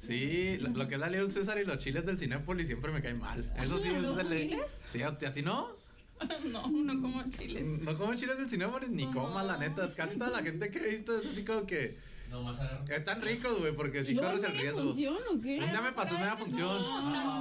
Sí, 0.00 0.56
lo, 0.58 0.88
que 0.88 0.94
es 0.94 1.00
la 1.00 1.08
Little 1.08 1.32
Caesar 1.32 1.58
y 1.60 1.64
los 1.64 1.78
chiles 1.78 2.04
del 2.04 2.18
Cinépolis 2.18 2.66
siempre 2.66 2.92
me 2.92 3.00
caen 3.00 3.18
mal. 3.18 3.48
Eso 3.62 3.78
sí, 3.78 3.88
eso 3.88 4.00
¿Los 4.00 4.18
es 4.18 4.30
ley. 4.30 4.48
chiles? 4.48 4.84
Sí, 4.86 5.02
¿a, 5.02 5.08
a 5.08 5.18
ti 5.32 5.42
no? 5.42 5.68
No, 6.44 6.68
no 6.68 7.00
como 7.00 7.22
chiles. 7.30 7.64
No 7.82 7.96
como 7.98 8.14
chiles 8.14 8.38
del 8.38 8.48
Cinépolis 8.48 8.90
ni 8.90 9.06
comas, 9.10 9.46
la 9.46 9.56
neta. 9.58 9.92
Casi 9.94 10.16
toda 10.18 10.30
la 10.30 10.42
gente 10.42 10.70
que 10.70 10.78
he 10.78 10.90
visto 10.96 11.18
es 11.18 11.26
así 11.26 11.44
como 11.44 11.66
que 11.66 11.96
Nomás 12.30 12.56
están 12.88 13.22
ricos, 13.22 13.60
güey, 13.60 13.76
porque 13.76 14.00
¿Y 14.00 14.04
sí 14.04 14.14
luego 14.14 14.30
corres 14.30 14.44
el 14.44 14.58
riesgo. 14.58 14.82
función 14.82 15.16
o 15.30 15.40
qué? 15.40 15.54
Día 15.60 15.80
me 15.82 15.92
pasó 15.92 16.14
media 16.14 16.36
función, 16.36 16.82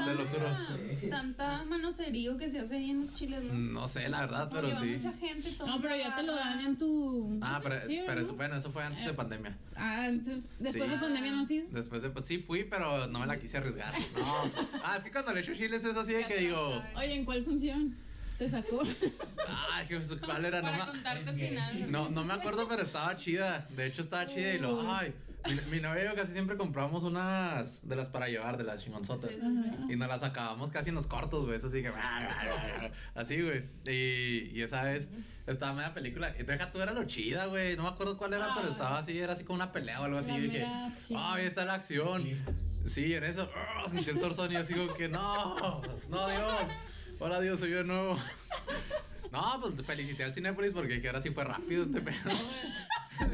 te 0.05 0.13
lo 0.13 0.27
juro. 0.27 1.09
Tanta 1.09 1.63
manoserío 1.65 2.37
que 2.37 2.49
se 2.49 2.59
hace 2.59 2.75
ahí 2.75 2.91
en 2.91 2.99
los 2.99 3.13
chiles, 3.13 3.43
¿no? 3.43 3.53
No 3.53 3.87
sé, 3.87 4.07
la 4.09 4.21
verdad, 4.21 4.49
pero 4.53 4.69
sí. 4.79 4.85
mucha 4.85 5.13
gente 5.13 5.51
toma 5.57 5.75
No, 5.75 5.81
pero 5.81 5.95
ya 5.95 6.15
te 6.15 6.21
lo 6.23 6.35
dan 6.35 6.59
en 6.59 6.77
tu... 6.77 7.39
Ah, 7.41 7.59
pero, 7.63 7.77
pero 8.05 8.21
eso, 8.21 8.31
¿no? 8.31 8.37
bueno, 8.37 8.55
eso 8.57 8.71
fue 8.71 8.83
antes 8.83 9.05
de 9.05 9.13
pandemia. 9.13 9.57
Ah, 9.75 10.07
entonces, 10.09 10.43
después 10.59 10.83
Sí. 10.85 10.89
de 10.91 10.97
pandemia 11.01 11.31
no 11.31 11.41
ha 11.41 11.45
sido. 11.45 11.65
Después 11.71 12.01
de, 12.03 12.09
pues 12.11 12.27
sí 12.27 12.37
fui, 12.39 12.63
pero 12.65 13.07
no 13.07 13.19
me 13.19 13.25
la 13.25 13.39
quise 13.39 13.57
arriesgar. 13.57 13.91
No. 14.15 14.51
Ah, 14.83 14.97
es 14.97 15.03
que 15.03 15.11
cuando 15.11 15.33
le 15.33 15.39
echo 15.39 15.55
chiles 15.55 15.83
es 15.83 15.95
así 15.95 16.13
de 16.13 16.21
Ya 16.21 16.27
que 16.27 16.37
digo. 16.37 16.83
Oye, 16.95 17.15
¿en 17.15 17.25
cuál 17.25 17.43
función 17.43 17.95
te 18.37 18.49
sacó? 18.49 18.81
ay, 19.71 19.85
Jesús, 19.87 20.19
¿cuál 20.23 20.45
era? 20.45 20.61
No 20.61 20.67
Para 20.71 20.85
me, 20.85 20.91
contarte 20.91 21.29
al 21.29 21.35
final. 21.35 21.91
no, 21.91 22.09
no 22.09 22.23
me 22.23 22.33
acuerdo, 22.33 22.67
pero 22.67 22.81
estaba 22.83 23.15
chida. 23.15 23.67
De 23.75 23.85
hecho, 23.87 24.01
estaba 24.01 24.25
chida 24.27 24.53
y 24.53 24.59
lo, 24.59 24.91
ay. 24.91 25.13
Mi, 25.45 25.75
mi 25.75 25.81
novia 25.81 26.05
y 26.05 26.07
yo 26.07 26.15
casi 26.15 26.31
siempre 26.31 26.55
compramos 26.55 27.03
unas 27.03 27.85
de 27.85 27.97
las 27.97 28.07
para 28.07 28.29
llevar, 28.29 28.55
de 28.57 28.63
las 28.63 28.81
chingonzotas. 28.81 29.31
Y 29.89 29.95
nos 29.97 30.07
las 30.07 30.23
acabamos 30.23 30.71
casi 30.71 30.87
en 30.87 30.95
los 30.95 31.05
cortos, 31.05 31.45
güey. 31.45 31.57
Eso 31.57 31.67
así 31.67 31.81
que. 31.81 31.91
Así, 33.15 33.41
güey. 33.41 33.65
Y, 33.85 34.57
y 34.57 34.61
esa 34.61 34.83
vez 34.83 35.09
estaba 35.45 35.73
media 35.73 35.93
película. 35.93 36.33
Y 36.39 36.43
deja 36.43 36.71
tú, 36.71 36.79
era 36.81 36.93
lo 36.93 37.03
chida, 37.03 37.47
güey. 37.47 37.75
No 37.75 37.83
me 37.83 37.89
acuerdo 37.89 38.17
cuál 38.17 38.31
era, 38.33 38.55
pero 38.55 38.69
estaba 38.69 38.99
así, 38.99 39.19
era 39.19 39.33
así 39.33 39.43
como 39.43 39.55
una 39.57 39.73
pelea 39.73 39.99
o 39.99 40.05
algo 40.05 40.19
así. 40.19 40.31
Y 40.31 40.39
dije, 40.39 40.65
ay, 40.65 40.95
ahí 41.09 41.45
está 41.45 41.65
la 41.65 41.73
acción. 41.73 42.23
Sí, 42.85 43.13
en 43.13 43.25
eso. 43.25 43.49
oh, 43.83 43.89
sentí 43.89 44.09
el 44.11 44.21
torzón 44.21 44.49
y 44.49 44.53
yo 44.53 44.59
así 44.61 44.73
como 44.73 44.93
que, 44.93 45.09
no, 45.09 45.81
no, 46.09 46.29
Dios. 46.29 46.69
Hola, 47.25 47.39
Dios, 47.39 47.57
soy 47.57 47.71
yo 47.71 47.77
de 47.77 47.83
nuevo. 47.85 48.17
No, 49.31 49.41
pues 49.61 49.81
felicité 49.83 50.25
al 50.25 50.33
Cinépolis 50.33 50.73
porque 50.73 50.93
dije, 50.93 51.07
ahora 51.07 51.19
sí 51.19 51.31
fue 51.31 51.43
rápido 51.43 51.81
este 51.81 52.01
pedo, 52.01 52.17
güey. 52.25 53.29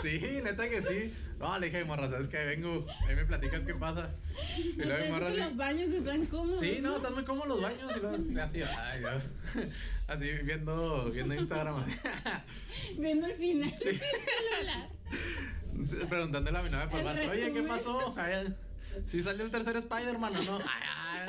Sí, 0.02 0.20
neta 0.44 0.68
que 0.68 0.82
sí. 0.82 1.12
No, 1.40 1.58
le 1.58 1.66
dije, 1.66 1.84
morra, 1.84 2.08
¿sabes 2.08 2.28
qué? 2.28 2.44
Vengo, 2.44 2.86
ahí 3.08 3.16
me 3.16 3.24
platicas 3.24 3.62
qué 3.64 3.74
pasa. 3.74 4.10
Y 4.56 4.74
luego 4.76 4.92
Parece 4.92 5.10
morra 5.10 5.32
que 5.32 5.38
los 5.38 5.56
baños 5.56 5.88
están 5.88 6.26
cómodos. 6.26 6.60
Sí, 6.60 6.78
no, 6.80 6.96
están 6.96 7.14
muy 7.14 7.24
cómodos 7.24 7.48
los 7.48 7.62
baños. 7.62 7.96
Y 7.96 8.00
luego 8.00 8.40
así, 8.40 8.62
ay, 8.62 9.00
Dios. 9.00 9.22
Así 10.06 10.30
viendo, 10.44 11.10
viendo 11.10 11.34
Instagram. 11.34 11.76
así. 11.78 11.98
Viendo 12.98 13.26
el 13.26 13.34
final 13.34 13.70
del 13.70 14.00
celular. 14.00 14.88
Preguntándole 16.08 16.58
a 16.58 16.62
mi 16.62 16.70
novia 16.70 16.88
por 16.88 17.00
El 17.00 17.06
WhatsApp, 17.06 17.30
oye, 17.30 17.52
¿qué 17.52 17.62
pasó? 17.62 18.14
Ay, 18.16 18.54
¿Sí 19.06 19.22
salió 19.22 19.44
el 19.44 19.50
tercer 19.50 19.76
Spider-Man 19.76 20.36
o 20.36 20.42
no? 20.42 20.58
Ay, 20.58 21.28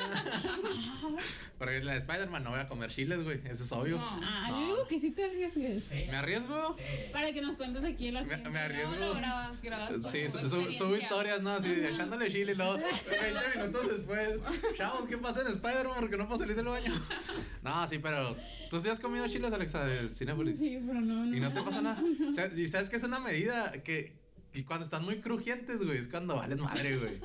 Porque 1.58 1.78
en 1.78 1.86
la 1.86 1.92
de 1.92 1.98
Spider-Man 1.98 2.44
no 2.44 2.50
voy 2.50 2.60
a 2.60 2.68
comer 2.68 2.90
chiles, 2.90 3.22
güey. 3.24 3.40
Eso 3.44 3.64
es 3.64 3.72
obvio. 3.72 3.98
No. 3.98 4.20
Ah, 4.22 4.46
No. 4.50 4.60
yo 4.60 4.66
digo 4.74 4.86
que 4.88 4.98
sí 5.00 5.10
te 5.10 5.24
arriesgues. 5.24 5.90
¿Me 5.90 6.16
arriesgo? 6.16 6.76
Para 7.12 7.32
que 7.32 7.42
nos 7.42 7.56
cuentes 7.56 7.84
aquí 7.84 8.08
en 8.08 8.14
las 8.14 8.26
Me, 8.26 8.36
me 8.36 8.58
arriesgo. 8.60 8.94
lo 8.94 9.14
grabas, 9.14 9.60
grabas. 9.60 9.96
Sí, 10.10 10.28
su- 10.28 10.48
subo 10.72 10.96
historias, 10.96 11.42
¿no? 11.42 11.50
Así, 11.50 11.68
echándole 11.70 12.30
chile 12.30 12.52
y 12.52 12.54
luego 12.54 12.74
20 13.10 13.58
minutos 13.58 13.88
después. 13.96 14.38
Chavos, 14.76 15.06
¿qué 15.08 15.18
pasa 15.18 15.40
en 15.42 15.48
Spider-Man? 15.48 15.96
Porque 15.98 16.16
no 16.16 16.26
puedo 16.28 16.38
salir 16.40 16.54
del 16.56 16.66
baño. 16.66 16.92
No, 17.62 17.86
sí, 17.86 17.98
pero. 17.98 18.36
¿Tú 18.70 18.80
sí 18.80 18.88
has 18.88 19.00
comido 19.00 19.26
chiles, 19.28 19.52
Alexa, 19.52 19.84
del 19.84 20.10
Cinepolis? 20.14 20.58
Sí, 20.58 20.78
pero 20.86 21.00
no, 21.00 21.24
no. 21.24 21.36
Y 21.36 21.40
no 21.40 21.52
te 21.52 21.60
pasa 21.62 21.82
nada. 21.82 22.00
O 22.28 22.32
sea, 22.32 22.46
y 22.54 22.66
sabes 22.68 22.88
que 22.88 22.96
es 22.96 23.02
una 23.02 23.18
medida 23.18 23.72
que. 23.82 24.16
Y 24.54 24.64
cuando 24.64 24.84
están 24.84 25.04
muy 25.04 25.20
crujientes, 25.20 25.84
güey, 25.84 25.98
es 25.98 26.08
cuando 26.08 26.34
valen 26.36 26.60
madre, 26.60 26.96
güey. 26.96 27.20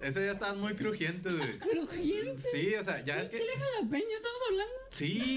Ese 0.00 0.22
día 0.22 0.30
estaban 0.32 0.60
muy 0.60 0.74
crujientes, 0.74 1.36
güey. 1.36 1.58
Crujiente. 1.58 2.36
Sí, 2.36 2.74
o 2.74 2.82
sea, 2.82 3.04
ya 3.04 3.20
es 3.20 3.28
que. 3.28 3.38
Chile 3.38 3.50
jalapeño, 3.58 4.16
estamos 4.16 4.40
hablando. 4.50 4.74
Sí, 4.90 5.36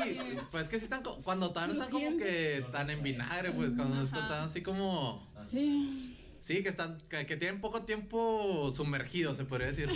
pues 0.52 0.64
es 0.66 0.70
que 0.70 0.78
sí 0.78 0.84
están. 0.86 1.02
co- 1.04 1.22
Cuando 1.22 1.52
tan, 1.52 1.72
están 1.72 1.90
como 1.90 2.18
que 2.18 2.64
tan 2.72 2.90
en 2.90 3.02
vinagre, 3.04 3.52
pues, 3.52 3.74
cuando 3.76 4.04
están, 4.04 4.24
están 4.24 4.44
así 4.44 4.62
como. 4.62 5.28
Sí. 5.48 6.16
Sí, 6.40 6.64
que 6.64 6.70
están, 6.70 6.98
que, 7.10 7.26
que 7.26 7.36
tienen 7.36 7.60
poco 7.60 7.82
tiempo 7.84 8.72
sumergidos, 8.74 9.36
se 9.36 9.44
podría 9.46 9.68
decir. 9.68 9.90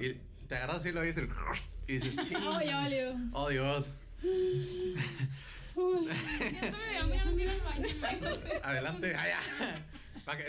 Y 0.00 0.14
te 0.46 0.54
agarras 0.56 0.76
así 0.76 0.88
y 0.88 0.92
lo 0.92 1.02
dices, 1.02 1.28
y 1.88 1.92
dices. 1.98 2.14
Oh, 2.46 2.60
ya 2.62 2.78
valió. 2.78 3.16
Oh, 3.32 3.48
Dios. 3.50 3.90
Uy. 4.22 6.08
Ya 6.40 6.60
se 6.62 6.70
me 6.72 6.88
dieron 6.90 7.10
ganas 7.10 7.36
de 7.36 7.42
ir 7.42 7.50
al 7.50 7.60
baño. 7.60 7.88
Adelante, 8.62 9.14
ay, 9.16 9.32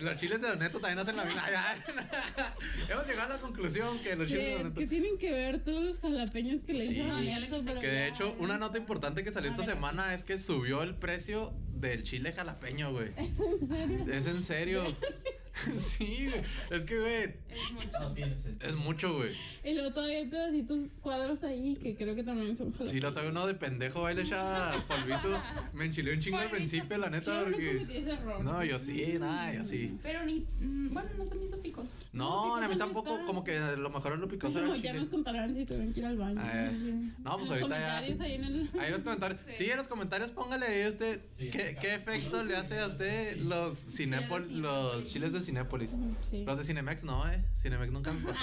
los 0.02 0.18
chiles 0.20 0.42
de 0.42 0.50
los 0.50 0.58
netos 0.58 0.82
también 0.82 1.00
hacen 1.00 1.16
la 1.16 1.26
misma. 1.26 1.44
Hemos 2.90 3.08
llegado 3.08 3.34
a 3.34 3.36
la 3.36 3.42
conclusión 3.42 3.98
que 4.00 4.16
los 4.16 4.28
chiles 4.28 4.44
de 4.44 4.52
es 4.54 4.58
que 4.58 4.64
netos. 4.66 4.90
tienen 4.90 5.18
que 5.18 5.32
ver 5.32 5.60
todos 5.64 5.84
los 5.84 6.00
jalapeños 6.00 6.62
que 6.64 6.74
le 6.74 6.82
Sí. 6.88 6.94
dicen 6.94 7.12
a. 7.12 7.80
Que 7.80 7.88
de 7.88 8.08
hecho, 8.08 8.36
una 8.40 8.58
nota 8.58 8.78
importante 8.78 9.24
que 9.24 9.32
salió 9.32 9.52
esta 9.52 9.66
semana 9.66 10.14
es 10.14 10.24
que 10.24 10.38
subió 10.40 10.82
el 10.84 10.96
precio 10.96 11.54
del 11.74 12.04
chile 12.04 12.32
jalapeño, 12.34 12.92
güey. 12.92 13.10
¿En 13.18 13.68
serio? 13.68 14.06
Es 14.14 14.26
en 14.28 14.44
serio. 14.44 14.84
Sí, 15.78 16.28
güey. 16.30 16.42
Es 16.70 16.86
que, 16.86 17.00
güey, 17.00 17.24
Es 17.50 17.72
mucho. 17.72 18.16
Es 18.60 18.76
mucho, 18.76 19.14
güey. 19.16 19.32
Y 19.64 19.74
luego 19.74 19.94
todavía 19.94 20.18
hay 20.18 20.28
pedacitos 20.28 20.80
cuadros 21.02 21.44
ahí 21.44 21.76
que 21.82 21.96
creo 21.96 22.16
que 22.16 22.24
también 22.24 22.56
son 22.58 22.68
jalapeños. 22.72 22.92
Sí, 22.92 23.00
lo 23.00 23.14
traigo 23.14 23.32
uno 23.32 23.48
de 23.48 23.54
pendejo, 23.56 24.06
ahí 24.06 24.16
le 24.16 24.24
echaba 24.24 24.74
polvito. 24.88 25.42
Me 25.74 25.86
enchilé 25.86 26.14
un 26.14 26.20
chingo 26.20 26.38
al 26.40 26.50
principio, 26.50 26.98
la 26.98 27.10
neta, 27.10 27.26
Yo 27.26 27.46
no 27.50 27.52
porque... 27.52 27.74
cometí 27.74 27.98
ese 27.98 28.12
error. 28.12 28.44
No, 28.44 28.64
yo 28.64 28.80
sí, 28.80 29.16
nada, 29.20 29.54
yo 29.54 29.64
sí. 29.64 29.98
Pero 30.04 30.26
ni. 30.26 30.46
mm, 30.60 30.94
Bueno, 30.94 31.10
no 31.18 31.26
se 31.26 31.36
me 31.36 31.46
hizo 31.46 31.60
picoso. 31.62 31.94
No, 32.16 32.56
a 32.56 32.62
mí 32.62 32.74
no 32.74 32.78
tampoco, 32.78 33.14
está. 33.16 33.26
como 33.28 33.44
que 33.44 33.60
lo 33.60 33.90
mejor 33.90 34.14
es 34.14 34.20
lo 34.20 34.28
picoso 34.30 34.58
era 34.58 34.68
no, 34.68 34.74
el 34.76 34.82
ya 34.82 34.92
chile. 34.92 35.02
nos 35.02 35.10
contarán 35.10 35.54
si 35.54 35.66
tuvieron 35.66 35.92
que 35.94 36.00
ir 36.00 36.06
al 36.06 36.18
baño. 36.18 36.42
Eh. 36.44 37.12
No, 37.24 37.38
pues 37.38 37.50
En 37.52 37.60
los 37.60 37.70
ahorita 37.72 37.80
ya- 37.80 37.96
comentarios 38.00 38.20
ahí 38.22 38.34
en 38.36 38.44
el... 38.46 38.70
Ahí 38.80 38.86
en 38.88 38.92
los 38.94 39.04
comentarios. 39.04 39.40
Sí, 39.42 39.52
Sí. 39.58 39.70
en 39.70 39.78
los 39.78 39.88
comentarios 39.90 40.32
póngale 40.32 40.66
ahí 40.66 40.88
usted 40.88 41.22
Sí, 41.38 41.50
qué, 41.50 41.78
qué 41.80 41.96
efecto 41.96 42.42
le 42.44 42.56
hace 42.56 42.80
a 42.80 42.88
usted 42.88 43.38
los 43.38 43.76
Cinépolis. 43.78 44.50
los 44.52 45.06
chiles 45.08 45.34
de 45.34 45.42
Cinépolis. 45.42 45.96
Sí. 46.22 46.46
Los 46.46 46.58
de 46.58 46.64
Cinemex 46.64 47.04
no, 47.04 47.30
eh. 47.30 47.44
Cinemex 47.62 47.92
nunca 47.92 48.14
me 48.14 48.22
pasó. 48.26 48.40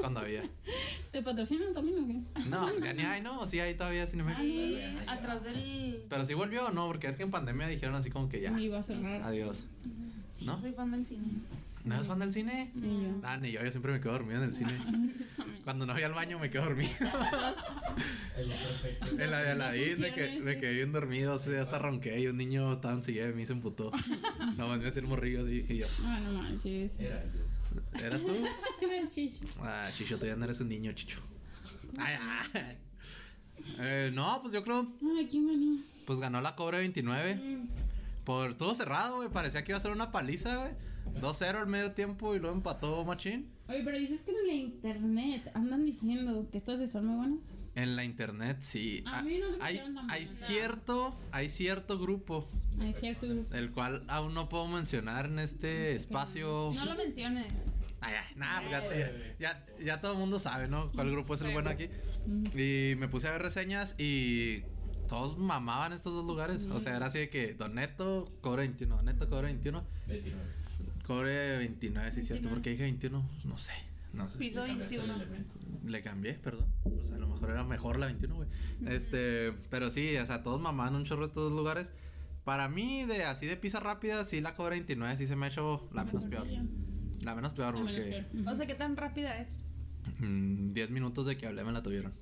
Cuando 0.00 0.20
había. 0.20 0.42
¿Te 1.10 1.22
patrocinan 1.22 1.74
también 1.74 1.98
o 2.02 2.06
qué? 2.06 2.48
No, 2.48 2.68
pues 2.70 2.82
ya 2.82 2.92
ni 2.94 3.02
hay, 3.04 3.20
¿no? 3.20 3.46
Sí 3.46 3.60
hay 3.60 3.74
todavía 3.74 4.06
Cinemex. 4.06 4.38
Sí, 4.40 4.78
atrás 5.06 5.44
del. 5.44 6.02
Pero 6.08 6.24
sí 6.24 6.32
volvió 6.32 6.66
o 6.66 6.70
no, 6.70 6.86
porque 6.86 7.08
es 7.08 7.16
que 7.18 7.24
en 7.24 7.30
pandemia 7.30 7.66
dijeron 7.66 7.94
así 7.94 8.08
como 8.10 8.30
que 8.30 8.40
ya. 8.40 8.50
Me 8.50 8.62
iba 8.62 8.78
a 8.78 8.82
cerrar. 8.82 9.22
Adiós. 9.22 9.66
¿No? 10.40 10.58
Soy 10.58 10.72
fan 10.72 10.90
del 10.90 11.04
cine. 11.06 11.24
¿No 11.84 11.94
eres 11.96 12.06
fan 12.06 12.18
del 12.20 12.32
cine? 12.32 12.70
Ni 12.74 13.02
yo. 13.02 13.08
Ah, 13.24 13.36
ni 13.38 13.50
yo, 13.50 13.62
yo 13.64 13.70
siempre 13.70 13.92
me 13.92 14.00
quedo 14.00 14.12
dormido 14.12 14.42
en 14.42 14.48
el 14.50 14.54
cine. 14.54 14.78
Cuando 15.64 15.84
no 15.86 15.92
voy 15.94 16.02
al 16.02 16.12
baño 16.12 16.38
me 16.38 16.48
quedo 16.50 16.64
dormido. 16.64 16.90
Es 18.36 18.46
lo 18.46 18.54
perfecto. 18.54 19.06
En 19.22 19.30
la 19.30 19.40
de 19.42 19.50
Aladdin 19.52 20.00
me, 20.00 20.12
que- 20.14 20.58
quedé 20.60 20.72
bien 20.74 20.92
dormido, 20.92 21.34
o 21.34 21.38
sea, 21.38 21.62
hasta 21.62 21.78
ronqué 21.78 22.18
y 22.20 22.26
un 22.28 22.36
niño 22.36 22.72
estaba 22.72 22.94
en 22.94 23.02
silla 23.02 23.26
de 23.26 23.32
mí 23.32 23.44
se 23.46 23.52
emputó. 23.52 23.90
No, 24.56 24.68
más 24.68 24.80
me 24.80 24.88
hacía 24.88 25.02
un 25.02 25.08
morrillo 25.08 25.42
así 25.42 25.64
y 25.68 25.76
yo. 25.78 25.86
Ah, 26.04 26.20
no 26.24 26.42
manches. 26.42 26.98
Era 27.00 27.22
yo. 27.24 28.00
¿Eras 28.04 28.22
tú? 28.22 28.34
¿Qué 28.80 28.86
ver, 28.86 29.08
chicho? 29.08 29.44
Ah, 29.60 29.90
Chicho, 29.96 30.16
todavía 30.16 30.36
no 30.36 30.44
eres 30.44 30.60
un 30.60 30.68
niño, 30.68 30.92
Chicho. 30.92 31.18
Ay, 31.98 32.16
ay. 32.54 32.76
Eh, 33.78 34.10
no, 34.12 34.40
pues 34.42 34.52
yo 34.52 34.62
creo, 34.62 34.86
Ay, 35.18 35.26
¿quién 35.30 35.46
ganó? 35.46 35.82
pues 36.06 36.18
ganó 36.18 36.40
la 36.40 36.54
Cobre 36.54 36.78
29. 36.78 37.34
Mm. 37.36 37.68
Por 38.24 38.54
todo 38.56 38.74
cerrado, 38.74 39.16
güey. 39.16 39.28
Parecía 39.30 39.64
que 39.64 39.72
iba 39.72 39.78
a 39.78 39.80
ser 39.82 39.90
una 39.92 40.10
paliza, 40.12 40.56
güey. 40.56 40.72
2-0 41.20 41.56
al 41.60 41.66
medio 41.66 41.92
tiempo 41.92 42.34
y 42.34 42.38
luego 42.38 42.54
empató 42.56 43.04
Machín. 43.04 43.48
Oye, 43.68 43.82
pero 43.84 43.98
dices 43.98 44.22
que 44.22 44.30
en 44.32 44.46
la 44.46 44.52
internet 44.52 45.50
andan 45.54 45.84
diciendo 45.84 46.48
que 46.50 46.58
estas 46.58 46.80
están 46.80 47.06
muy 47.06 47.16
buenas. 47.16 47.54
En 47.74 47.96
la 47.96 48.04
internet, 48.04 48.58
sí. 48.60 49.02
A 49.06 49.18
Ah, 49.18 49.22
mí 49.22 49.38
no 49.38 49.50
se 49.50 49.56
me 49.56 49.64
hay, 49.64 49.78
tan 49.78 50.10
hay 50.10 50.26
cierto, 50.26 51.16
hay 51.30 51.48
cierto 51.48 51.98
grupo, 51.98 52.48
Hay 52.80 52.92
cierto 52.92 53.26
grupo. 53.28 53.54
el 53.54 53.70
cual 53.70 54.04
aún 54.08 54.34
no 54.34 54.48
puedo 54.48 54.66
mencionar 54.68 55.26
en 55.26 55.38
este 55.38 55.94
espacio. 55.94 56.68
No 56.74 56.84
lo 56.84 56.94
menciones. 56.96 57.46
Ay, 58.02 58.14
ay, 58.20 58.34
nada, 58.36 58.82
pues 58.84 58.98
ya, 59.38 59.64
ya, 59.78 59.84
ya, 59.84 60.00
todo 60.00 60.12
el 60.14 60.18
mundo 60.18 60.38
sabe, 60.38 60.66
¿no? 60.68 60.90
¿Cuál 60.92 61.10
grupo 61.12 61.34
es 61.34 61.40
el 61.42 61.52
bueno 61.52 61.70
aquí? 61.70 61.88
Y 62.54 62.94
me 62.96 63.08
puse 63.08 63.28
a 63.28 63.30
ver 63.32 63.40
reseñas 63.42 63.94
y 63.96 64.62
todos 65.08 65.38
mamaban 65.38 65.92
estos 65.92 66.12
dos 66.12 66.26
lugares. 66.26 66.64
O 66.64 66.80
sea, 66.80 66.96
era 66.96 67.06
así 67.06 67.20
de 67.20 67.30
que 67.30 67.54
Don 67.54 67.74
Neto, 67.76 68.28
Cobre 68.40 68.62
21, 68.62 68.96
Don 68.96 69.04
Neto, 69.06 69.28
Cobre 69.30 69.44
21, 69.46 69.82
29. 70.08 70.42
Cobre 71.12 71.58
29, 71.58 72.10
sí, 72.10 72.22
cierto. 72.22 72.48
¿Por 72.48 72.62
qué 72.62 72.70
dije 72.70 72.84
21? 72.84 73.30
No 73.44 73.58
sé. 73.58 73.72
No 74.14 74.30
sé. 74.30 74.38
Piso 74.38 74.64
Cambiaste 74.64 74.94
el 74.94 75.00
21. 75.02 75.22
elemento. 75.22 75.54
Le 75.84 76.02
cambié, 76.02 76.34
perdón. 76.34 76.66
O 76.84 77.04
sea, 77.04 77.16
a 77.16 77.18
lo 77.18 77.28
mejor 77.28 77.50
era 77.50 77.64
mejor 77.64 77.98
la 77.98 78.06
21, 78.06 78.34
güey. 78.34 78.48
Este, 78.86 79.52
pero 79.68 79.90
sí, 79.90 80.16
o 80.16 80.24
sea, 80.24 80.42
todos 80.42 80.58
mamaban 80.58 80.94
un 80.94 81.04
chorro 81.04 81.26
estos 81.26 81.52
lugares. 81.52 81.90
Para 82.44 82.68
mí, 82.70 83.04
de 83.04 83.24
así 83.24 83.46
de 83.46 83.58
pizza 83.58 83.78
rápida, 83.78 84.24
sí 84.24 84.40
la 84.40 84.56
cobra 84.56 84.70
29 84.70 85.18
sí 85.18 85.26
se 85.26 85.36
me 85.36 85.46
ha 85.46 85.48
hecho 85.50 85.86
la 85.92 86.04
menos 86.04 86.24
peor. 86.26 86.46
La 87.20 87.34
menos 87.34 87.52
peor, 87.52 87.74
La 87.74 87.80
menos 87.82 87.92
porque 87.94 88.24
peor. 88.32 88.48
O 88.48 88.56
sea, 88.56 88.66
¿qué 88.66 88.74
tan 88.74 88.96
rápida 88.96 89.38
es? 89.38 89.64
mm, 90.18 90.72
10 90.72 90.90
minutos 90.92 91.26
de 91.26 91.36
que 91.36 91.46
hablé 91.46 91.62
me 91.62 91.72
la 91.72 91.82
tuvieron. 91.82 92.14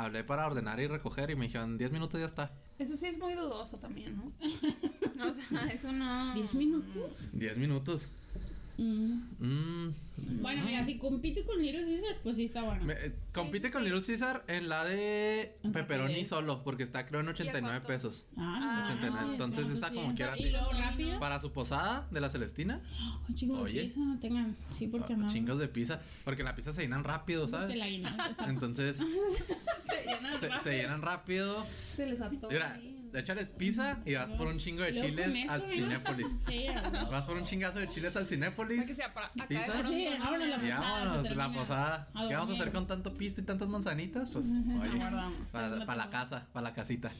Hablé 0.00 0.24
para 0.24 0.46
ordenar 0.46 0.80
y 0.80 0.86
recoger 0.86 1.30
y 1.30 1.36
me 1.36 1.44
dijeron 1.44 1.76
10 1.76 1.92
minutos 1.92 2.18
ya 2.18 2.24
está. 2.24 2.50
Eso 2.78 2.96
sí 2.96 3.06
es 3.06 3.18
muy 3.18 3.34
dudoso 3.34 3.76
también, 3.76 4.16
¿no? 4.16 4.32
o 5.28 5.32
sea, 5.32 5.66
eso 5.66 5.92
no... 5.92 6.34
¿10 6.34 6.54
minutos? 6.54 7.28
10 7.34 7.58
minutos. 7.58 8.08
Mm. 8.78 9.20
Mm. 9.38 9.94
Bueno, 10.28 10.64
mira, 10.64 10.84
si 10.84 10.96
compite 10.98 11.44
con 11.44 11.60
Little 11.60 11.84
Caesar, 11.84 12.16
pues 12.22 12.36
sí 12.36 12.44
está 12.44 12.62
bueno. 12.62 12.84
Me- 12.84 12.94
eh, 12.94 13.12
compite 13.34 13.70
con 13.70 13.84
Little 13.84 14.02
Caesar 14.02 14.44
en 14.48 14.68
la 14.68 14.84
de 14.84 15.56
pepperoni 15.72 16.24
solo, 16.24 16.62
porque 16.64 16.82
está 16.82 17.06
creo 17.06 17.20
en 17.20 17.28
89 17.28 17.80
cuánto? 17.80 17.88
pesos. 17.88 18.24
Ah, 18.36 18.82
89, 18.84 19.26
no, 19.26 19.32
entonces 19.32 19.68
está 19.68 19.88
sí. 19.88 19.94
como 19.94 20.14
quiera. 20.14 20.38
Y 20.38 20.50
luego 20.50 20.70
rápido. 20.72 21.18
Para 21.20 21.40
su 21.40 21.52
posada 21.52 22.06
de 22.10 22.20
la 22.20 22.30
Celestina, 22.30 22.80
Un 23.28 23.34
chingo 23.34 23.56
de 23.58 23.62
Oye. 23.62 23.82
pizza, 23.82 24.00
tengan. 24.20 24.56
Sí, 24.70 24.86
porque 24.88 25.12
ah, 25.14 25.16
no. 25.16 25.30
chingos 25.30 25.58
de 25.58 25.68
pizza, 25.68 26.00
porque 26.24 26.42
la 26.42 26.54
pizza 26.54 26.72
se 26.72 26.82
llenan 26.82 27.04
rápido, 27.04 27.46
¿sabes? 27.48 27.76
la 27.76 27.88
está- 27.88 28.32
Entonces 28.48 28.96
Se 29.88 30.04
llenan 30.04 30.38
se, 30.40 30.48
rápido. 30.48 30.62
se 30.62 30.70
llenan 30.76 31.02
rápido. 31.02 31.66
Se 31.94 32.06
les 32.06 32.20
ató. 32.20 32.48
Mira, 32.50 32.80
échales 33.12 33.48
pizza 33.48 33.98
y 34.06 34.14
vas 34.14 34.30
por 34.30 34.46
un 34.46 34.58
chingo 34.58 34.82
de 34.84 34.92
Luego 34.92 35.08
chiles 35.08 35.48
al 35.50 35.60
¿no? 35.60 35.66
Cinépolis. 35.66 36.28
Sí, 36.48 36.66
ah, 36.68 37.08
Vas 37.10 37.24
por 37.24 37.36
un 37.36 37.44
chingazo 37.44 37.80
de 37.80 37.88
chiles 37.88 38.14
al 38.16 38.22
Para 38.22 38.24
que 38.24 38.28
Cinépolis. 38.36 38.86
se 38.86 39.02
¿Pizza? 39.48 39.88
Sí, 39.88 40.08
¿no? 40.18 40.24
ahora 40.24 40.46
la 40.46 40.56
posada 40.58 41.04
vámonos, 41.04 41.36
la 41.36 41.52
posada. 41.52 42.08
A 42.14 42.28
¿Qué 42.28 42.34
vamos 42.34 42.50
a 42.50 42.52
hacer 42.54 42.72
con 42.72 42.86
tanto 42.86 43.16
pisto 43.16 43.40
y 43.40 43.44
tantas 43.44 43.68
manzanitas? 43.68 44.30
Pues, 44.30 44.46
oye, 44.46 44.98
para, 45.52 45.78
Sí, 45.78 45.84
para 45.86 45.96
la 45.96 46.10
casa, 46.10 46.46
para 46.52 46.68
la 46.68 46.74
casita. 46.74 47.10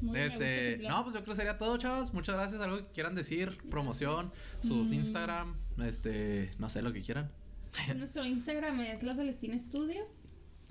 Muy 0.00 0.18
Este, 0.18 0.78
no, 0.88 1.02
pues 1.02 1.14
yo 1.14 1.22
creo 1.24 1.34
que 1.34 1.40
sería 1.40 1.58
todo, 1.58 1.76
chavos. 1.76 2.12
Muchas 2.14 2.36
gracias. 2.36 2.60
Algo 2.60 2.78
que 2.78 2.92
quieran 2.92 3.14
decir, 3.14 3.58
promoción, 3.70 4.30
sus 4.62 4.90
Mm. 4.90 4.94
Instagram, 4.94 5.56
este, 5.84 6.52
no 6.58 6.68
sé 6.70 6.82
lo 6.82 6.92
que 6.92 7.02
quieran. 7.02 7.30
Nuestro 7.96 8.24
Instagram 8.24 8.80
es 8.80 9.02
La 9.02 9.14
Celestina 9.14 9.58
Studio. 9.58 10.02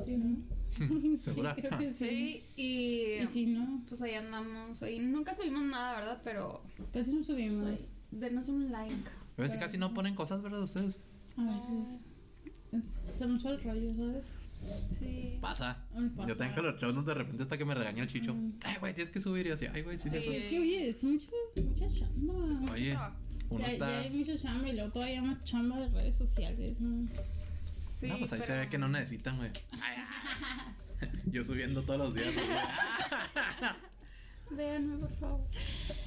Sí, 0.04 0.16
¿no? 0.16 0.38
¿Segura? 1.22 1.56
Creo 1.56 1.78
que 1.78 1.91
sí. 1.91 2.06
Sí, 2.06 2.45
y... 2.56 3.24
Y 3.24 3.28
si 3.28 3.45
no, 3.48 3.84
Pues 3.90 4.02
ahí 4.02 4.14
andamos. 4.14 4.82
Ahí 4.84 4.99
nunca 4.99 5.34
subimos 5.34 5.64
nada, 5.64 5.99
¿verdad? 5.99 6.22
Pero... 6.24 6.64
casi 6.94 7.12
no 7.14 7.24
subimos. 7.24 7.64
pues, 7.64 7.90
denos 8.12 8.48
un 8.49 8.72
like. 8.72 9.10
Pero 9.36 9.49
si 9.49 9.58
casi 9.58 9.78
no 9.78 9.94
ponen 9.94 10.16
cosas, 10.16 10.41
¿verdad? 10.41 10.62
Ustedes. 10.62 10.98
A 11.38 11.44
veces. 11.44 12.02
Es- 12.72 13.04
Se 13.18 13.26
nos 13.26 13.42
fue 13.42 13.52
el 13.52 13.64
rollo, 13.64 13.96
¿sabes? 13.96 14.34
Sí. 15.00 15.38
Pasa. 15.40 15.86
Yo 16.28 16.36
tengo 16.36 16.62
los 16.62 16.82
shows 16.82 17.06
de 17.06 17.14
repente 17.14 17.44
hasta 17.44 17.58
que 17.58 17.66
me 17.66 17.74
regaña 17.76 18.04
el 18.04 18.10
chicho. 18.10 18.34
Mm. 18.34 18.54
Ay, 18.64 18.76
güey, 18.80 18.94
tienes 18.94 19.12
que 19.12 19.22
subir. 19.22 19.48
Y 19.48 19.52
así, 19.52 19.68
ay, 19.72 19.82
güey, 19.84 19.98
sí, 20.00 20.10
Sí. 20.10 20.20
sí. 20.22 20.36
Es 20.36 20.44
que, 20.46 20.60
oye, 20.60 20.90
es 20.90 21.04
mucha, 21.04 21.28
mucha 21.64 21.88
chamba. 21.90 22.72
Oye, 22.74 22.98
uno 23.50 23.60
ya, 23.62 23.72
está. 23.72 23.90
ya 23.90 23.98
hay 24.00 24.10
mucha 24.10 24.38
chamba 24.38 24.68
y 24.68 24.74
luego 24.74 24.92
todavía 24.92 25.22
más 25.22 25.44
chamba 25.44 25.80
de 25.80 25.88
redes 25.90 26.18
sociales, 26.18 26.82
¿no? 26.82 27.08
Sí, 27.96 28.08
no, 28.08 28.18
pues 28.20 28.34
ahí 28.34 28.42
se 28.42 28.58
ve 28.58 28.68
que 28.70 28.78
no 28.78 28.90
necesitan, 28.90 29.38
güey. 29.38 29.52
Yo 31.32 31.44
subiendo 31.44 31.82
todos 31.84 32.00
los 32.00 32.14
días. 32.16 32.34
Véanme, 34.49 34.98
por 34.98 35.11
favor. 35.15 35.41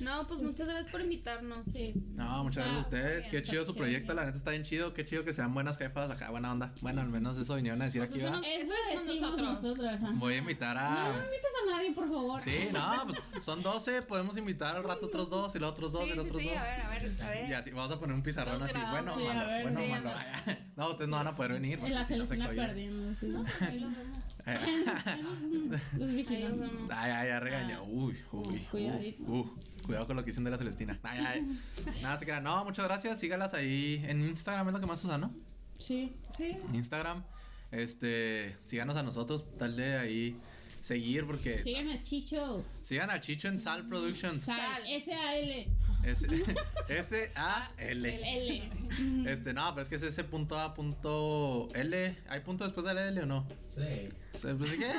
No, 0.01 0.27
pues 0.27 0.41
muchas 0.41 0.67
gracias 0.67 0.91
por 0.91 1.01
invitarnos. 1.03 1.67
Sí. 1.67 1.93
No, 2.15 2.43
muchas 2.45 2.65
gracias 2.65 2.77
a 2.77 2.81
ustedes. 2.89 3.19
bien, 3.25 3.31
Qué 3.31 3.43
chido 3.43 3.65
su 3.65 3.73
chévere. 3.73 3.91
proyecto, 3.93 4.15
la 4.15 4.25
neta 4.25 4.37
está 4.39 4.51
bien 4.53 4.63
chido. 4.65 4.95
Qué 4.95 5.05
chido 5.05 5.25
que 5.25 5.33
sean 5.33 5.53
buenas 5.53 5.77
jefas 5.77 6.11
acá, 6.11 6.31
buena 6.31 6.51
onda. 6.53 6.73
Bueno, 6.81 7.03
al 7.03 7.09
menos 7.11 7.37
eso 7.39 7.55
vinieron 7.55 7.81
a 7.83 7.85
decir 7.85 8.01
Pues 8.01 8.11
aquí. 8.11 8.21
eso 8.21 8.31
¿verdad? 8.31 8.41
no- 8.41 8.47
Eso 8.47 8.73
decimos 9.07 9.37
nosotros. 9.37 10.19
Voy 10.19 10.35
a 10.35 10.39
invitar 10.39 10.75
No, 10.77 10.81
a. 10.83 10.95
no 11.13 11.25
invites 11.25 11.51
a 11.63 11.71
nadie, 11.77 11.93
por 11.93 12.09
favor. 12.09 12.41
Sí, 12.41 12.69
no, 12.73 13.07
pues 13.07 13.45
son 13.45 13.63
12. 13.63 14.03
Podemos 14.03 14.37
invitar 14.37 14.77
al 14.77 14.85
rato 14.85 15.07
otros 15.07 15.29
dos 15.29 15.55
y 15.55 15.59
los 15.59 15.71
otros 15.73 15.93
dos 15.93 16.05
sí, 16.05 16.11
y 16.11 16.15
los 16.15 16.25
sí, 16.25 16.31
otros 16.31 16.43
sí, 16.43 16.49
dos. 16.49 16.59
a 16.59 16.63
ver, 16.65 16.81
a 16.81 16.89
ver, 16.89 17.13
a 17.23 17.31
ver. 17.31 17.51
Y 17.51 17.53
así, 17.53 17.71
vamos 17.71 17.93
a 17.93 18.01
poner 18.01 18.17
un 18.17 18.23
pizarrón 18.23 18.63
así. 18.63 18.75
Bueno. 18.91 19.19
Sí, 19.19 19.25
malo, 19.25 19.47
ver, 19.47 19.63
bueno, 19.63 19.81
sí, 19.81 19.89
malo. 19.91 20.11
No, 20.77 20.91
ustedes 20.93 21.09
no 21.11 21.17
van 21.19 21.27
a 21.27 21.37
poder 21.37 21.53
venir. 21.53 21.79
En 21.85 21.95
la 21.95 22.05
si 22.07 22.17
no 22.17 22.25
perdiendo, 22.27 23.15
sí. 23.21 23.27
Ahí 23.61 23.81
los 23.81 23.95
vemos. 23.97 24.17
Los 25.99 26.29
vemos. 26.29 26.71
Ay, 26.91 27.11
ay, 27.13 27.29
ya 27.29 27.41
regaña. 27.41 27.83
Uy, 27.83 28.17
uy. 28.33 28.59
Cuidadito. 28.71 29.23
Uh, 29.25 29.39
uh, 29.41 29.59
cuidado 29.85 30.07
con 30.07 30.17
lo 30.17 30.23
que 30.23 30.31
dicen 30.31 30.45
de 30.45 30.51
la 30.51 30.59
Celestina. 30.59 30.99
Ay, 31.03 31.25
ay. 31.27 31.59
Nada, 32.03 32.17
se 32.17 32.25
crean. 32.25 32.43
No, 32.45 32.65
muchas 32.65 32.87
gracias. 32.87 33.19
Sígalas 33.21 33.55
ahí 33.55 34.03
en 34.07 34.21
Instagram, 34.29 34.69
es 34.69 34.75
lo 34.75 34.81
que 34.81 34.87
más 34.87 35.05
usan, 35.05 35.21
¿no? 35.21 35.35
Sí. 35.79 36.13
Sí. 36.37 36.57
Instagram. 36.73 37.23
Este, 37.71 38.57
síganos 38.65 38.97
a 38.97 39.03
nosotros, 39.03 39.47
dale 39.57 39.97
ahí 39.97 40.37
seguir 40.81 41.25
porque 41.27 41.59
Sigan 41.59 41.89
a 41.89 42.03
Chicho. 42.03 42.65
sigan 42.83 43.11
a 43.11 43.21
Chicho 43.21 43.47
en 43.49 43.61
Sal 43.61 43.87
Productions. 43.87 44.43
Sal. 44.43 44.83
S-A-L. 44.87 45.69
S 46.03 46.27
S 46.89 47.33
A 47.37 47.71
El 47.77 48.05
L. 48.07 48.37
L. 48.57 49.31
Este, 49.31 49.53
no, 49.53 49.71
pero 49.75 49.83
es 49.83 49.89
que 49.89 49.97
es 49.97 50.03
ese 50.03 50.25
punto 50.25 50.59
A 50.59 50.75
punto 50.75 51.69
L. 51.75 52.19
¿Hay 52.29 52.41
punto 52.41 52.65
después 52.65 52.85
del 52.87 52.99
L 52.99 53.23
o 53.23 53.27
no? 53.27 53.47
Sí. 53.69 54.09
Pues, 54.33 54.43
¿sí 54.71 54.79
qué? 54.79 54.93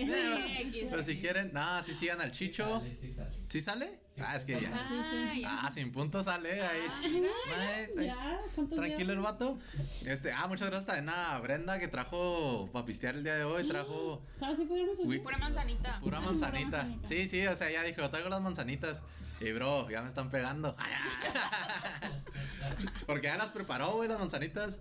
Sí. 0.00 0.70
Sí, 0.72 0.86
Pero 0.90 1.02
si 1.02 1.18
quieren, 1.20 1.52
nada, 1.52 1.82
si 1.82 1.94
sigan 1.94 2.20
al 2.20 2.32
Chicho. 2.32 2.82
Sí 3.00 3.10
sale. 3.12 3.30
¿Sí 3.48 3.60
sale? 3.60 4.00
Sí, 4.16 4.22
Ah, 4.24 4.36
es 4.36 4.44
que 4.44 4.60
ya. 4.60 4.70
Ah, 4.72 5.32
ya. 5.34 5.58
Ah, 5.62 5.70
sin 5.70 5.90
punto 5.92 6.22
sale 6.22 6.60
ahí. 6.62 6.80
Ay, 7.02 8.06
Ya, 8.06 8.40
¿cuántos 8.54 8.76
Tranquilo 8.78 9.12
el 9.12 9.20
vato. 9.20 9.58
Este, 10.06 10.32
ah, 10.32 10.46
muchas 10.46 10.68
gracias 10.68 10.86
también 10.86 11.08
a 11.08 11.38
Brenda 11.40 11.78
que 11.80 11.88
trajo 11.88 12.68
para 12.72 12.84
pistear 12.84 13.14
el 13.16 13.24
día 13.24 13.34
de 13.36 13.44
hoy. 13.44 13.66
Trajo 13.68 14.22
¿Sabes 14.38 14.68
si? 14.68 15.06
Uy. 15.06 15.18
Pura 15.20 15.38
manzanita. 15.38 15.98
pura 16.00 16.20
manzanita. 16.20 16.88
Sí, 17.04 17.26
sí, 17.28 17.46
o 17.46 17.56
sea, 17.56 17.70
ya 17.70 17.82
dije, 17.82 18.00
yo 18.00 18.10
traigo 18.10 18.28
las 18.28 18.40
manzanitas. 18.42 19.00
Y 19.40 19.50
bro, 19.52 19.90
ya 19.90 20.00
me 20.02 20.08
están 20.08 20.30
pegando. 20.30 20.74
Ay, 20.78 20.92
ay. 22.02 22.86
Porque 23.06 23.26
ya 23.26 23.36
las 23.36 23.50
preparó, 23.50 23.92
güey, 23.96 24.08
las 24.08 24.18
manzanitas. 24.18 24.78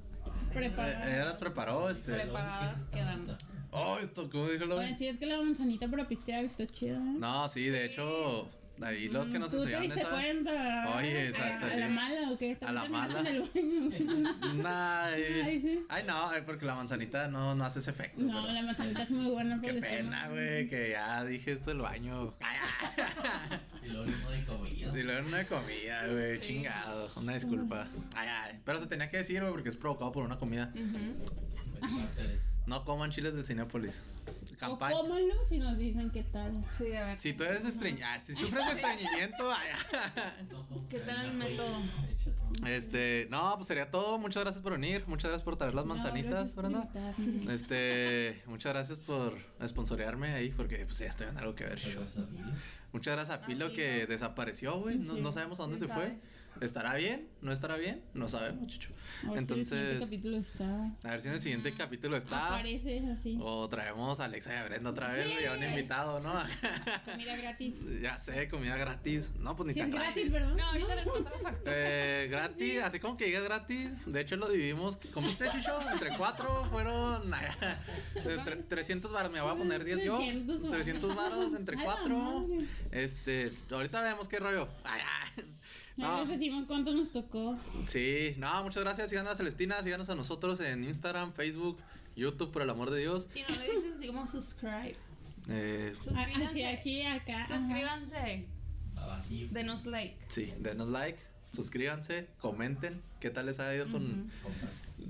Eh, 0.53 0.69
Preparada. 0.69 1.13
Ella 1.15 1.25
las 1.25 1.37
preparó, 1.37 1.89
este. 1.89 2.13
Preparadas 2.13 2.83
quedan. 2.91 3.19
Oh, 3.71 3.97
esto, 3.97 4.29
¿cómo 4.29 4.49
dijo 4.49 4.65
lo 4.65 4.75
Oye, 4.77 4.93
sí, 4.95 5.07
es 5.07 5.17
que 5.17 5.25
la 5.25 5.37
manzanita 5.37 5.87
para 5.87 6.07
pistear 6.07 6.45
está 6.45 6.67
chida. 6.67 6.97
¿eh? 6.97 7.15
No, 7.17 7.49
sí, 7.49 7.65
de 7.69 7.85
hecho, 7.85 8.47
ahí 8.79 9.09
los 9.09 9.25
que 9.27 9.39
nos 9.39 9.49
¿Tú 9.49 9.57
te 9.57 9.63
enseñaron 9.63 9.81
diste 9.87 9.99
esa. 10.01 10.09
cuenta, 10.11 10.51
verdad? 10.51 10.97
Oye, 10.97 11.27
esa- 11.29 11.43
¿A, 11.43 11.49
esa- 11.49 11.71
a 11.71 11.75
la 11.77 11.89
mala 11.89 12.31
o 12.31 12.37
qué? 12.37 12.57
A 12.61 12.71
la 12.71 12.81
¿También 12.83 12.91
mala. 12.91 13.19
en 13.29 13.35
el 13.35 13.41
baño? 13.41 14.53
Nah. 14.63 15.05
Ay, 15.05 15.59
sí. 15.59 15.85
Ay, 15.89 16.03
no, 16.05 16.29
ay, 16.29 16.43
porque 16.45 16.65
la 16.67 16.75
manzanita 16.75 17.27
no, 17.29 17.55
no 17.55 17.65
hace 17.65 17.79
ese 17.79 17.89
efecto. 17.89 18.21
No, 18.21 18.41
pero- 18.43 18.53
la 18.53 18.61
manzanita 18.61 19.01
es 19.01 19.09
muy 19.11 19.31
buena 19.31 19.59
Qué 19.61 19.73
pena, 19.73 20.27
güey, 20.29 20.69
que 20.69 20.91
ya 20.91 21.23
dije 21.25 21.53
esto 21.53 21.71
del 21.71 21.79
baño. 21.81 22.35
Y 23.85 23.89
luego 23.89 24.05
no 24.05 24.29
hay 24.29 24.43
comida. 24.43 24.99
Y 24.99 25.03
luego 25.03 25.19
en 25.19 25.25
una 25.25 25.45
comida, 25.45 26.07
güey, 26.07 26.39
chingado. 26.41 27.09
Una 27.17 27.33
disculpa. 27.33 27.87
Ay, 28.15 28.27
ay. 28.29 28.59
Pero 28.65 28.79
se 28.79 28.87
tenía 28.87 29.09
que 29.09 29.17
decir, 29.17 29.39
güey, 29.41 29.51
porque 29.51 29.69
es 29.69 29.75
provocado 29.77 30.11
por 30.11 30.23
una 30.25 30.37
comida. 30.37 30.67
De- 30.67 32.39
No 32.65 32.85
coman 32.85 33.11
chiles 33.11 33.33
del 33.33 33.45
Cinépolis. 33.45 34.01
O 34.53 34.57
Campaña. 34.57 34.95
cómanlo 34.95 35.33
si 35.49 35.59
nos 35.59 35.77
dicen 35.77 36.09
qué 36.11 36.23
tal. 36.23 36.63
Sí, 36.77 36.93
a 36.93 37.05
ver. 37.07 37.19
Si 37.19 37.33
tú 37.33 37.43
eres 37.43 37.65
estreñida, 37.65 38.21
si 38.21 38.33
sufres 38.33 38.65
de 38.65 38.71
estreñimiento, 38.73 39.51
no 40.49 40.87
¿Qué 40.89 40.99
tal 40.99 41.25
el 41.25 41.33
método? 41.33 41.81
este, 42.65 43.27
no, 43.29 43.53
pues 43.57 43.67
sería 43.67 43.91
todo. 43.91 44.17
Muchas 44.17 44.43
gracias 44.43 44.63
por 44.63 44.71
venir. 44.71 45.03
Muchas 45.07 45.29
gracias 45.31 45.43
por 45.43 45.57
traer 45.57 45.73
las 45.75 45.85
No, 45.85 45.95
manzanitas, 45.95 46.51
por 46.51 46.69
Brenda. 46.69 46.89
Este, 47.51 48.41
muchas 48.45 48.71
gracias 48.71 48.99
por 48.99 49.37
sponsorearme 49.67 50.31
ahí, 50.33 50.49
porque 50.51 50.85
pues 50.85 50.99
ya 50.99 51.07
estoy 51.07 51.27
en 51.27 51.37
algo 51.37 51.53
que 51.55 51.65
ver. 51.65 51.73
Muchas 51.79 51.95
gracias 51.95 52.17
a 52.25 52.29
ti. 52.29 52.37
Muchas 52.93 53.15
gracias 53.15 53.39
a 53.39 53.45
Pilo 53.45 53.73
que 53.73 54.05
desapareció, 54.05 54.79
güey. 54.79 54.99
No, 54.99 55.15
no 55.15 55.31
sabemos 55.31 55.59
a 55.59 55.63
dónde 55.63 55.79
se 55.79 55.85
¿Quién 55.85 55.97
fue. 55.97 56.19
¿Estará 56.61 56.95
bien? 56.95 57.27
¿No 57.41 57.51
estará 57.51 57.75
bien? 57.77 58.01
No 58.13 58.29
sabemos, 58.29 58.67
chicho. 58.67 58.89
A 59.27 59.31
ver 59.31 59.45
si 59.45 59.53
el 59.53 59.65
siguiente 59.65 59.75
Entonces, 59.75 59.99
capítulo 59.99 60.37
está. 60.37 60.85
a 61.03 61.11
ver 61.11 61.21
si 61.21 61.27
en 61.27 61.33
el 61.33 61.41
siguiente 61.41 61.73
capítulo 61.73 62.17
está. 62.17 62.47
Aparece 62.47 63.03
así. 63.11 63.37
O 63.41 63.67
traemos 63.69 64.19
a 64.19 64.25
Alexa 64.25 64.53
y 64.53 64.57
a 64.57 64.63
Brenda 64.65 64.89
otra 64.89 65.09
vez, 65.13 65.25
Sí. 65.27 65.33
güey, 65.33 65.45
a 65.45 65.53
un 65.53 65.63
invitado, 65.63 66.19
¿no? 66.19 66.33
Comida 67.05 67.35
gratis. 67.35 67.83
ya 68.01 68.17
sé, 68.17 68.47
comida 68.49 68.77
gratis. 68.77 69.29
No, 69.39 69.55
pues 69.55 69.67
ni 69.67 69.73
Si 69.73 69.79
tan 69.79 69.89
es 69.89 69.95
gratis. 69.95 70.13
gratis, 70.15 70.31
¿verdad? 70.31 70.55
No, 70.55 70.63
ahorita 70.69 70.95
les 70.95 71.05
la 71.05 71.13
factura. 71.43 71.53
Eh, 71.65 72.27
gratis, 72.29 72.81
así 72.83 72.99
como 72.99 73.17
que 73.17 73.25
digas 73.25 73.43
gratis. 73.43 74.11
De 74.11 74.21
hecho, 74.21 74.35
lo 74.37 74.49
dividimos. 74.49 74.97
¿Comiste, 75.13 75.49
Chicho? 75.51 75.79
Entre 75.91 76.15
cuatro 76.17 76.65
fueron 76.71 77.31
tre- 78.15 78.67
300 78.67 79.11
baros. 79.11 79.31
Me 79.31 79.41
voy 79.41 79.51
a 79.51 79.55
poner 79.55 79.83
10 79.83 80.03
yo. 80.03 80.17
300 80.17 80.61
varos. 80.63 80.71
300 80.71 81.15
baros 81.15 81.53
entre 81.53 81.83
cuatro. 81.83 82.47
Este, 82.91 83.51
ahorita 83.71 84.01
vemos 84.01 84.27
qué 84.27 84.39
rollo. 84.39 84.67
Ay, 84.83 85.01
ay. 85.37 85.43
No, 85.95 86.19
les 86.21 86.29
decimos 86.29 86.65
cuánto 86.65 86.93
nos 86.93 87.11
tocó. 87.11 87.57
sí, 87.87 88.33
no, 88.37 88.63
muchas 88.63 88.83
gracias. 88.83 89.09
Síganos 89.09 89.33
a 89.33 89.35
Celestina, 89.35 89.81
síganos 89.83 90.09
a 90.09 90.15
nosotros 90.15 90.59
en 90.59 90.83
Instagram, 90.83 91.33
Facebook, 91.33 91.79
YouTube, 92.15 92.51
por 92.51 92.61
el 92.63 92.69
amor 92.69 92.89
de 92.89 92.99
Dios. 93.01 93.27
Y 93.35 93.41
no 93.43 93.55
le 93.59 93.65
dices 93.75 93.93
así 93.97 94.07
como 94.07 94.27
subscribe. 94.27 94.95
Eh, 95.49 95.93
Suscríbanse. 96.01 96.45
Hacia 96.45 96.69
aquí, 96.71 97.01
acá. 97.03 97.47
Suscríbanse. 97.47 98.47
Denos 99.51 99.85
like. 99.85 100.17
sí, 100.29 100.53
denos 100.59 100.89
like. 100.89 101.19
suscríbanse, 101.51 102.29
comenten. 102.39 103.01
¿Qué 103.19 103.29
tal 103.29 103.45
les 103.45 103.59
ha 103.59 103.75
ido 103.75 103.91
con, 103.91 104.31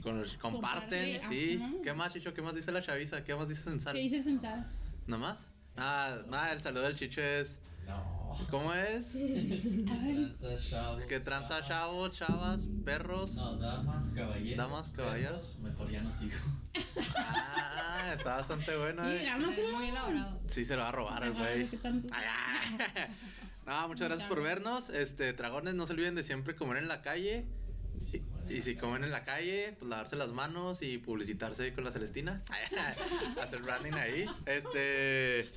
con 0.01 0.19
los- 0.19 0.33
comparten? 0.35 1.19
Comparte, 1.19 1.21
Sí. 1.29 1.59
ajá. 1.61 1.73
¿Qué 1.83 1.93
más, 1.93 2.11
Chicho? 2.13 2.33
¿Qué 2.33 2.41
más 2.41 2.55
dice 2.55 2.71
la 2.71 2.81
chaviza? 2.81 3.23
¿Qué 3.23 3.33
más 3.35 3.47
dices 3.47 3.67
en 3.67 3.79
sal? 3.79 3.93
¿Qué 3.95 4.01
dices 4.01 4.25
sentadas? 4.25 4.83
¿No 5.07 5.17
más? 5.19 5.47
Nada, 5.77 6.25
nada, 6.27 6.51
el 6.51 6.61
saludo 6.61 6.83
del 6.83 6.95
Chicho 6.97 7.21
es. 7.21 7.59
No. 7.87 8.22
¿Cómo 8.49 8.73
es? 8.73 9.15
A 9.15 9.19
ver, 9.23 10.33
Tranza, 10.33 10.69
chavos. 10.69 11.03
¿Qué 11.07 11.19
tranza, 11.19 11.49
chavas. 11.61 11.67
chavo, 11.67 12.07
chavas, 12.09 12.67
perros? 12.85 13.35
No, 13.35 13.57
damas, 13.57 14.05
caballeros. 14.15 14.57
Damas, 14.57 14.89
caballeros. 14.89 15.41
perros, 15.41 15.59
Mejor 15.59 15.91
ya 15.91 16.01
no 16.01 16.11
sigo. 16.11 16.35
Ah, 17.17 18.11
está 18.15 18.37
bastante 18.37 18.75
bueno, 18.77 19.07
eh. 19.09 19.25
Es 19.27 19.73
muy 19.73 19.89
elaborado. 19.89 20.33
Sí, 20.47 20.65
se 20.65 20.75
lo 20.75 20.81
va 20.81 20.89
a 20.89 20.91
robar 20.91 21.23
el 21.23 21.33
güey. 21.33 21.67
¿Qué 21.69 21.77
tanto? 21.77 22.13
Ay, 22.13 22.25
ay. 22.27 23.07
No, 23.65 23.87
muchas 23.87 24.09
gracias 24.09 24.27
por 24.27 24.43
vernos. 24.43 24.89
Este, 24.89 25.31
dragones, 25.31 25.73
no 25.73 25.87
se 25.87 25.93
olviden 25.93 26.15
de 26.15 26.23
siempre 26.23 26.53
comer 26.53 26.77
en 26.79 26.89
la 26.89 27.01
calle. 27.01 27.45
Sí, 28.11 28.21
Y 28.49 28.59
si 28.59 28.75
comen 28.75 29.05
en 29.05 29.11
la 29.11 29.23
calle, 29.23 29.73
pues 29.79 29.89
lavarse 29.89 30.17
las 30.17 30.33
manos 30.33 30.81
y 30.81 30.97
publicitarse 30.97 31.71
con 31.73 31.85
la 31.85 31.91
Celestina. 31.93 32.41
Hacer 33.41 33.61
branding 33.61 33.93
ahí. 33.93 34.25
Este. 34.45 35.49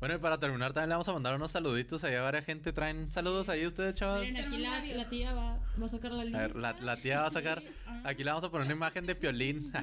Bueno, 0.00 0.14
y 0.14 0.18
para 0.18 0.38
terminar, 0.40 0.72
también 0.72 0.88
le 0.88 0.94
vamos 0.94 1.08
a 1.08 1.12
mandar 1.12 1.34
unos 1.36 1.50
saluditos 1.52 2.02
ahí 2.04 2.14
a 2.14 2.22
varias 2.22 2.46
gente. 2.46 2.72
Traen 2.72 3.12
saludos 3.12 3.50
ahí 3.50 3.66
ustedes, 3.66 3.94
chavas. 3.94 4.22
Miren, 4.22 4.46
aquí 4.46 4.56
la, 4.58 5.08
tía 5.10 5.34
va, 5.34 5.58
va 5.80 5.86
a 5.86 5.88
sacar 5.88 6.12
la 6.12 6.22
A 6.22 6.24
lista. 6.24 6.38
ver, 6.38 6.56
la, 6.56 6.72
la 6.80 6.96
tía 6.96 7.20
va 7.20 7.26
a 7.26 7.30
sacar. 7.30 7.62
Ah. 7.86 8.00
Aquí 8.06 8.24
le 8.24 8.30
vamos 8.30 8.44
a 8.44 8.50
poner 8.50 8.64
una 8.66 8.74
imagen 8.74 9.04
de 9.04 9.14
piolín. 9.14 9.70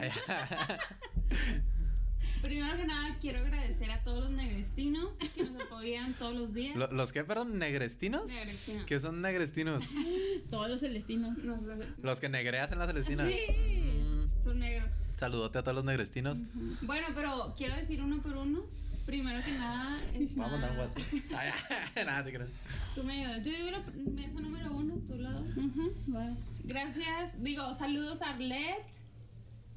Primero 2.41 2.77
que 2.77 2.85
nada, 2.85 3.15
quiero 3.19 3.39
agradecer 3.39 3.89
a 3.91 4.03
todos 4.03 4.22
los 4.26 4.31
negrestinos 4.31 5.18
que 5.35 5.44
nos 5.44 5.61
apoyan 5.64 6.14
todos 6.15 6.34
los 6.35 6.53
días. 6.53 6.76
Lo- 6.76 6.91
¿Los 6.91 7.11
qué, 7.11 7.23
perdón? 7.23 7.57
¿Negrestinos? 7.60 8.30
Negrestinos. 8.30 8.85
¿Qué 8.85 8.99
son 8.99 9.22
negrestinos? 9.22 9.84
Todos 10.52 10.69
los 10.69 10.80
celestinos. 10.80 11.38
Nos- 11.44 11.60
Los 12.02 12.19
que 12.19 12.30
negreas 12.30 12.72
en 12.72 12.80
la 12.80 12.85
Celestina. 12.88 13.27
Sí. 13.27 13.38
Mm, 13.52 14.44
son 14.44 14.60
negros. 14.60 14.94
saludote 15.18 15.57
a 15.57 15.64
todos 15.64 15.76
los 15.76 15.85
negrestinos. 15.85 16.39
Bueno, 16.81 17.07
pero 17.15 17.53
quiero 17.57 17.76
decir 17.76 18.02
uno 18.02 18.22
por 18.22 18.38
uno. 18.38 18.64
Primero 19.07 19.41
que 19.43 19.51
nada, 19.53 19.97
es 20.13 20.35
Vamos 20.35 20.53
a 20.53 20.57
mandar 20.67 20.77
WhatsApp. 20.77 21.03
Ay, 21.38 21.51
nada, 22.05 22.23
te 22.25 22.34
creo. 22.34 22.47
Tú 22.93 23.03
me 23.03 23.13
ayudas. 23.23 23.43
Yo 23.43 23.51
digo 23.53 23.71
la 23.71 23.79
mesa 24.11 24.39
número 24.41 24.71
uno, 24.73 24.95
tú 25.07 25.15
lado. 25.15 25.41
Ujú, 25.41 25.93
vas. 26.07 26.38
Gracias. 26.65 27.41
Digo, 27.41 27.73
saludos 27.73 28.21
a 28.21 28.31
Arlet, 28.31 28.85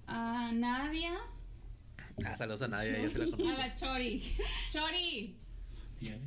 a 0.08 0.50
Nadia, 0.52 1.14
Ah, 2.24 2.36
saludos 2.36 2.60
a 2.62 2.68
nadie, 2.68 2.98
ella 3.00 3.08
se 3.08 3.18
la 3.18 3.24
a 3.24 3.30
conozco. 3.30 3.58
la 3.58 3.74
Chori. 3.74 4.36
Chori. 4.70 5.36
¿Tiene? 5.98 6.20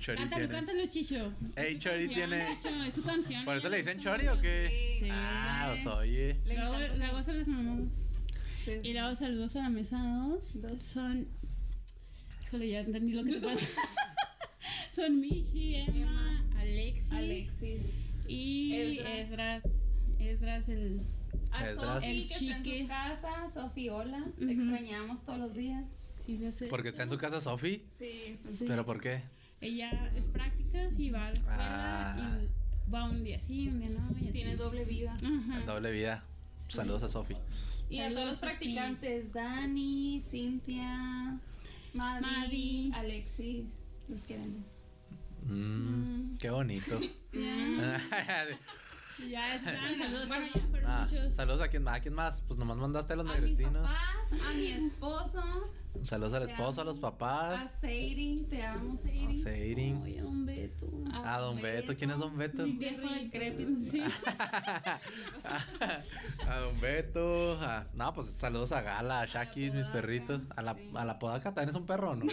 Chori 0.00 0.18
Cántalo, 0.18 0.28
tiene. 0.48 0.48
cántalo, 0.48 0.86
Chicho. 0.88 1.32
Ey, 1.56 1.78
Chori 1.78 2.08
canción, 2.08 2.28
tiene- 2.30 2.56
Chicho, 2.56 2.68
es 2.84 2.94
su 2.94 3.02
canción. 3.04 3.44
¿Por 3.46 3.56
eso 3.56 3.68
le 3.70 3.78
dicen. 3.78 4.00
Chori 4.00 4.28
o 4.28 4.38
qué? 4.40 4.96
Sí. 5.00 5.08
Ah, 5.10 5.70
pues 5.72 5.86
oye. 5.86 6.36
Le 6.44 6.56
Luego, 6.56 6.74
luego 6.98 7.22
se 7.22 7.32
las 7.32 7.46
mamamos. 7.48 7.88
Sí. 8.64 8.72
Y 8.82 8.92
luego 8.92 9.14
saludos 9.16 9.56
a 9.56 9.62
la 9.62 9.68
mesa 9.70 9.98
2. 10.00 10.80
Son. 10.80 11.26
Híjole, 12.46 12.68
ya 12.68 12.80
entendí 12.80 13.12
lo 13.12 13.24
que 13.24 13.32
te 13.34 13.40
pasa. 13.46 13.66
Son 14.94 15.20
Michi, 15.20 15.74
Emma, 15.76 15.96
Emma, 15.96 16.44
Alexis, 16.60 17.12
Alexis. 17.12 17.80
y 18.28 18.98
Esdras. 19.00 19.62
Esdras. 20.18 20.68
El. 20.68 21.00
A. 21.50 21.74
Sofi, 21.74 22.06
El 22.06 22.28
que 22.28 22.34
está 22.34 22.56
en 22.58 22.82
su 22.82 22.88
casa. 22.88 23.48
Sofi, 23.52 23.88
hola. 23.88 24.24
Te 24.38 24.52
extrañamos 24.52 25.24
todos 25.24 25.38
los 25.38 25.54
días. 25.54 25.84
Sí, 26.24 26.38
yo 26.38 26.50
sé. 26.50 26.66
Porque 26.66 26.90
está 26.90 27.02
en 27.04 27.10
su 27.10 27.18
casa 27.18 27.40
Sofi. 27.40 27.82
Sí. 27.98 28.38
Sí. 28.50 28.64
¿Pero 28.68 28.84
por 28.86 29.00
qué? 29.00 29.22
Ella 29.60 30.10
es 30.16 30.24
prácticas 30.24 30.98
y 30.98 31.10
va 31.10 31.26
a 31.28 31.30
la 31.32 31.36
escuela 31.38 32.12
Ah. 32.14 32.38
y 32.40 32.90
va 32.90 33.04
un 33.08 33.24
día 33.24 33.40
sí, 33.40 33.68
un 33.68 33.80
día 33.80 33.88
no. 33.90 34.08
Y 34.20 34.24
así. 34.24 34.32
Tiene 34.32 34.56
doble 34.56 34.84
vida. 34.84 35.14
Ajá. 35.14 35.60
Doble 35.66 35.90
vida. 35.92 36.24
Saludos 36.68 37.02
a 37.02 37.08
Sofi. 37.08 37.34
Y 37.92 38.00
a 38.00 38.10
todos 38.12 38.26
los 38.30 38.38
practicantes, 38.38 39.32
Dani, 39.32 40.22
Cintia, 40.22 41.38
Madi, 41.92 42.20
Madi. 42.22 42.92
Alexis, 42.94 43.66
los 44.08 44.22
queremos. 44.22 44.64
Mm, 45.46 46.36
qué 46.38 46.50
bonito. 46.50 46.98
Ya 49.30 49.54
están, 49.54 49.76
saludos. 49.96 50.26
Bueno, 50.26 50.46
pero 50.52 50.64
ya 50.64 50.70
fueron 50.70 50.90
Ah, 50.90 51.06
muchos. 51.08 51.34
saludos 51.34 51.60
a 51.60 51.68
quién 51.68 51.82
más. 51.84 51.96
¿A 51.96 52.00
quién 52.00 52.14
más? 52.14 52.40
Pues 52.40 52.58
nomás 52.58 52.78
mandaste 52.78 53.12
a 53.12 53.16
los 53.16 53.26
A 53.26 53.32
mis 53.34 53.40
negrestinos. 53.42 53.82
papás, 53.86 54.32
a 54.50 54.54
mi 54.54 54.66
esposo, 54.68 55.70
Saludos 56.00 56.32
al 56.32 56.42
esposo, 56.44 56.80
a 56.80 56.84
los 56.84 56.98
papás. 56.98 57.60
a 57.62 57.68
Sadie, 57.80 58.44
te 58.50 58.60
amo 58.62 58.96
Sadie. 58.96 59.28
A 59.30 59.34
Seirin. 59.34 60.02
Ay, 60.04 60.18
a 60.18 60.22
don 60.22 60.46
Beto. 60.46 60.90
A 61.24 61.38
don 61.38 61.62
Beto. 61.62 61.94
¿Quién 61.96 62.10
es 62.10 62.18
don 62.18 62.36
Beto? 62.36 62.64
Mi 62.64 62.72
viejo 62.72 63.06
decrépito. 63.08 63.70
Sí. 63.88 64.02
a 66.48 66.58
Don 66.58 66.80
Beto. 66.80 67.58
a- 67.60 67.86
No, 67.94 68.12
pues 68.14 68.28
saludos 68.28 68.72
a 68.72 68.82
Gala, 68.82 69.20
a 69.20 69.26
Shakis, 69.26 69.74
mis 69.74 69.86
perritos. 69.88 70.42
A 70.56 70.62
la, 70.62 70.74
sí. 70.74 70.90
a 70.94 71.04
la 71.04 71.18
Podaca 71.18 71.52
también 71.54 71.70
es 71.70 71.76
un 71.76 71.86
perro, 71.86 72.10
¿o 72.12 72.16
¿no? 72.16 72.26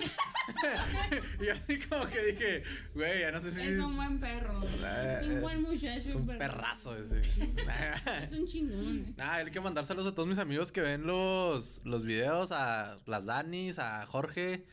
y 1.41 1.47
así 1.49 1.79
como 1.87 2.07
que 2.07 2.23
dije, 2.23 2.63
güey, 2.95 3.19
ya 3.21 3.31
no 3.31 3.39
sé 3.41 3.51
si. 3.51 3.61
Es 3.61 3.79
un 3.79 3.95
buen 3.95 4.19
perro. 4.19 4.61
Eh, 4.63 5.19
Es 5.21 5.27
un 5.27 5.41
buen 5.41 5.61
muchacho. 5.61 6.09
Es 6.09 6.15
un 6.15 6.25
perrazo 6.25 6.95
ese. 6.97 7.21
Es 7.21 8.31
un 8.31 8.47
chingón. 8.47 9.13
Ah, 9.19 9.35
hay 9.35 9.51
que 9.51 9.59
mandar 9.59 9.85
saludos 9.85 10.11
a 10.11 10.15
todos 10.15 10.27
mis 10.27 10.39
amigos 10.39 10.71
que 10.71 10.81
ven 10.81 11.05
los, 11.05 11.81
los 11.83 12.03
videos, 12.03 12.51
a 12.51 12.97
las 13.05 13.25
A 13.53 14.05
Jorge, 14.05 14.63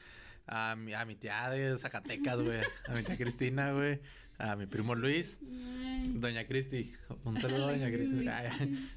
a 0.47 0.77
mi, 0.77 0.93
a 0.93 1.07
mi 1.07 1.15
tía 1.17 1.49
de 1.49 1.79
Zacatecas, 1.79 2.39
güey, 2.41 2.61
a 2.87 2.93
mi 2.93 3.03
tía 3.03 3.17
Cristina, 3.17 3.73
güey, 3.73 4.01
a 4.39 4.55
mi 4.55 4.67
primo 4.67 4.95
Luis, 4.95 5.39
doña 5.41 6.45
Cristi. 6.47 6.93
Un 7.25 7.41
saludo 7.41 7.69
a 7.69 7.71
doña 7.73 7.89
Cristi. 7.91 8.29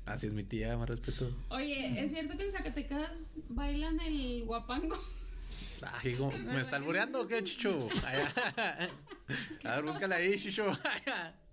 Así 0.06 0.28
es 0.28 0.34
mi 0.34 0.44
tía, 0.44 0.76
más 0.78 0.90
respeto. 0.90 1.34
Oye, 1.50 2.04
¿es 2.04 2.12
cierto 2.12 2.38
que 2.38 2.46
en 2.48 2.52
Zacatecas 2.52 3.12
bailan 3.48 4.02
el 4.02 4.44
guapango? 4.46 4.98
Ay, 5.82 6.16
¿cómo- 6.16 6.38
¿me 6.38 6.60
está 6.60 6.76
albureando 6.76 7.22
o 7.22 7.28
qué, 7.28 7.42
Chicho? 7.44 7.88
Ay, 8.06 8.90
A 9.64 9.76
ver, 9.76 9.84
búscala 9.86 10.18
ahí, 10.18 10.38
Chicho. 10.38 10.66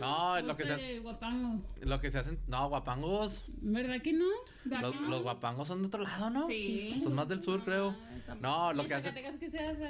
No, 0.00 0.40
lo 0.40 0.56
que 0.56 0.64
se, 0.64 0.98
guapango. 1.00 1.62
lo 1.80 2.00
que 2.00 2.10
se 2.10 2.18
hacen, 2.18 2.38
no, 2.46 2.68
guapangos, 2.68 3.44
¿Verdad 3.60 4.00
que 4.00 4.12
no? 4.12 4.26
¿De 4.64 4.78
los, 4.80 5.22
guapangos 5.22 5.68
son 5.68 5.82
de 5.82 5.88
otro 5.88 6.02
lado, 6.02 6.30
¿no? 6.30 6.46
Sí. 6.48 6.98
Son 7.02 7.14
más 7.14 7.28
del 7.28 7.42
sur, 7.42 7.62
creo. 7.64 7.94
Ah, 8.28 8.34
No, 8.40 8.72
lo 8.72 8.82
¿Y 8.84 8.86
que 8.86 8.94
en 8.94 9.00
hacen, 9.06 9.38
qué 9.38 9.50
se 9.50 9.58
hace? 9.58 9.88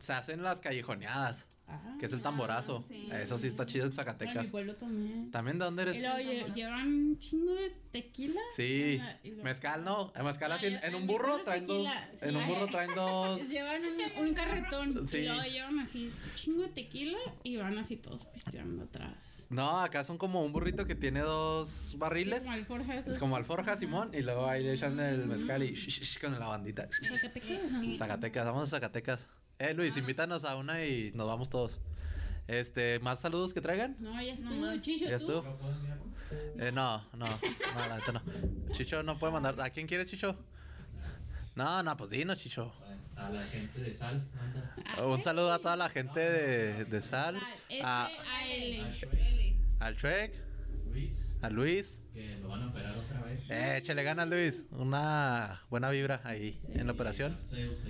se 0.00 0.12
hacen 0.12 0.42
las 0.42 0.60
callejoneadas, 0.60 1.46
Ah, 1.70 1.96
que 2.00 2.06
es 2.06 2.12
el 2.14 2.20
tamborazo. 2.22 2.82
sí. 2.88 3.08
Eso 3.12 3.36
sí 3.36 3.46
está 3.46 3.66
chido 3.66 3.84
en 3.84 3.88
en 3.88 3.90
mi 3.90 3.96
Zacatecas. 3.96 4.48
pueblo 4.48 4.74
también. 4.76 5.30
¿También 5.30 5.58
de 5.58 5.64
dónde 5.66 5.82
Y 5.82 5.86
eres? 5.88 6.02
lle- 6.02 6.54
llevan 6.54 6.86
un 6.88 7.18
chingo 7.18 7.52
de 7.52 7.70
tequila. 7.92 8.40
Sí, 8.56 8.98
Ah, 9.02 9.16
mezcal, 9.44 9.84
¿no? 9.84 10.12
El 10.16 10.24
mezcal 10.24 10.50
así, 10.52 10.66
en 10.66 10.78
en 10.82 10.94
un 10.94 11.06
burro 11.06 11.38
traen 11.40 11.66
dos, 11.66 11.86
en 12.22 12.36
un 12.36 12.46
burro 12.46 12.68
traen 12.68 12.94
dos. 12.94 13.46
Llevan 13.50 13.82
un, 13.84 14.26
un 14.28 14.34
carretón 14.34 15.06
Sí. 15.06 15.18
y 15.18 15.26
luego 15.26 15.42
llevan 15.42 15.78
así 15.80 16.10
chingo 16.34 16.62
de 16.62 16.68
tequila 16.68 17.18
y 17.42 17.56
van 17.56 17.76
así 17.78 17.96
todos 17.96 18.24
pisteando 18.26 18.84
atrás. 18.84 19.46
No, 19.50 19.80
acá 19.80 20.04
son 20.04 20.16
como 20.18 20.42
un 20.44 20.52
burrito 20.52 20.86
que 20.86 20.94
tiene 20.94 21.20
dos 21.20 21.94
barriles. 21.98 22.40
Como 22.44 22.52
alforjas. 22.54 23.06
Es 23.08 23.18
como 23.18 23.36
alforja, 23.36 23.76
Simón, 23.76 24.10
y 24.14 24.22
luego 24.22 24.46
ahí 24.46 24.62
le 24.62 24.74
echan 24.74 24.98
el 25.00 25.26
mezcal 25.26 25.62
y 25.62 25.72
sh- 25.72 25.88
sh- 25.88 26.02
sh 26.16 26.20
con 26.20 26.38
la 26.38 26.46
bandita. 26.46 26.88
Zacatecas. 26.90 27.72
¿no? 27.72 27.94
Zacatecas, 27.96 28.44
vamos 28.46 28.62
a 28.64 28.66
Zacatecas. 28.70 29.20
Eh, 29.58 29.74
Luis, 29.74 29.96
invítanos 29.96 30.44
a 30.44 30.56
una 30.56 30.84
y 30.84 31.10
nos 31.14 31.26
vamos 31.26 31.48
todos. 31.50 31.80
Este, 32.46 32.98
¿más 33.00 33.18
saludos 33.20 33.52
que 33.52 33.60
traigan? 33.60 33.96
No, 33.98 34.20
ya 34.22 34.34
estuvo. 34.34 34.76
Chicho, 34.80 35.06
¿Ya 35.06 35.16
estuvo? 35.16 35.44
Eh, 36.58 36.70
no, 36.72 36.98
no, 37.14 37.26
no, 37.26 37.88
la 37.88 37.96
neta 37.96 38.12
no. 38.12 38.22
Chicho 38.72 39.02
no 39.02 39.18
puede 39.18 39.32
mandar. 39.32 39.60
¿A 39.60 39.70
quién 39.70 39.86
quiere 39.86 40.06
Chicho? 40.06 40.36
No, 41.56 41.82
no, 41.82 41.96
pues 41.96 42.10
dinos, 42.10 42.38
Chicho. 42.38 42.72
A 43.16 43.30
la 43.30 43.42
gente 43.42 43.80
de 43.80 43.92
Sal, 43.92 44.28
manda. 44.34 45.04
Un 45.04 45.20
saludo 45.22 45.52
a 45.52 45.58
toda 45.58 45.76
la 45.76 45.88
gente 45.88 46.20
de, 46.20 46.84
de 46.84 47.00
Sal, 47.00 47.36
a, 47.82 48.06
A 48.06 48.46
al 49.80 49.96
Trek, 49.96 50.32
Luis, 50.92 51.34
a 51.42 51.50
Luis. 51.50 52.00
que 52.14 52.36
lo 52.38 52.48
van 52.48 52.62
a 52.62 52.68
operar 52.68 52.96
otra 52.96 53.22
vez. 53.22 53.40
Eh, 53.50 53.78
échale 53.78 54.04
ganas, 54.04 54.28
Luis. 54.28 54.64
Una 54.70 55.62
buena 55.68 55.90
vibra 55.90 56.20
ahí 56.22 56.60
en 56.74 56.86
la 56.86 56.92
operación. 56.92 57.34
Arceus. 57.34 57.84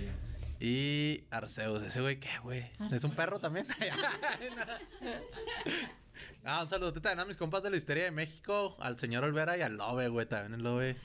Y 0.59 1.23
Arceus, 1.31 1.81
ese 1.83 2.01
güey, 2.01 2.19
¿qué, 2.19 2.37
güey? 2.43 2.69
¿Es 2.91 3.05
un 3.05 3.11
perro 3.11 3.39
también? 3.39 3.65
ah, 6.45 6.63
un 6.63 6.69
saludo 6.69 6.93
también 6.93 7.19
a 7.19 7.25
mis 7.25 7.37
compas 7.37 7.61
de 7.63 7.69
la 7.69 7.77
Histeria 7.77 8.05
de 8.05 8.11
México, 8.11 8.75
al 8.79 8.97
señor 8.97 9.23
Olvera 9.23 9.57
y 9.57 9.61
al 9.61 9.75
Lobe, 9.77 10.07
güey, 10.09 10.25
también 10.25 10.53
el 10.55 10.63
Lobe. 10.63 10.97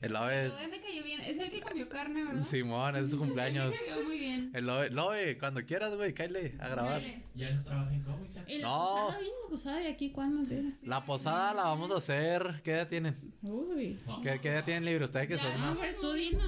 El 0.00 0.12
Loe, 0.12 0.50
Pero 0.56 0.70
me 0.70 0.80
cayó 0.80 1.02
bien. 1.02 1.20
Es 1.22 1.38
el 1.38 1.50
que 1.50 1.60
comió 1.60 1.88
carne, 1.88 2.24
¿verdad? 2.24 2.42
Simón, 2.42 2.94
es 2.96 3.10
su 3.10 3.18
cumpleaños. 3.18 3.70
Me 3.72 3.76
cayó 3.84 4.04
muy 4.04 4.18
bien. 4.18 4.50
El 4.54 4.66
Loe, 4.66 4.90
Loe, 4.90 5.38
cuando 5.38 5.64
quieras, 5.64 5.94
güey, 5.96 6.14
cállate 6.14 6.54
a 6.60 6.68
grabar. 6.68 7.02
Ya 7.34 7.50
no 7.50 7.64
trabaja 7.64 7.92
en 7.92 8.02
cómics. 8.02 8.36
¿eh? 8.36 8.44
¿Y 8.46 8.58
la 8.58 8.68
No. 8.68 8.76
posada 8.78 9.18
bien? 9.18 9.32
¿La 9.42 9.48
posada 9.50 9.78
de 9.78 9.88
aquí 9.88 10.10
cuándo? 10.10 10.48
¿Qué? 10.48 10.62
La 10.84 11.04
posada 11.04 11.54
la 11.54 11.62
vamos 11.64 11.90
a 11.90 11.96
hacer. 11.98 12.60
¿Qué 12.62 12.72
edad 12.72 12.88
tienen? 12.88 13.16
Uy. 13.42 13.98
¿Qué, 14.22 14.38
qué 14.40 14.48
edad 14.50 14.64
tienen 14.64 14.84
libre? 14.84 15.04
Ustedes 15.04 15.26
que 15.26 15.36
Ya, 15.36 15.42
son 15.42 15.52
no, 15.60 15.74
más. 15.74 15.78
Tú 16.00 16.12
dinos. 16.12 16.44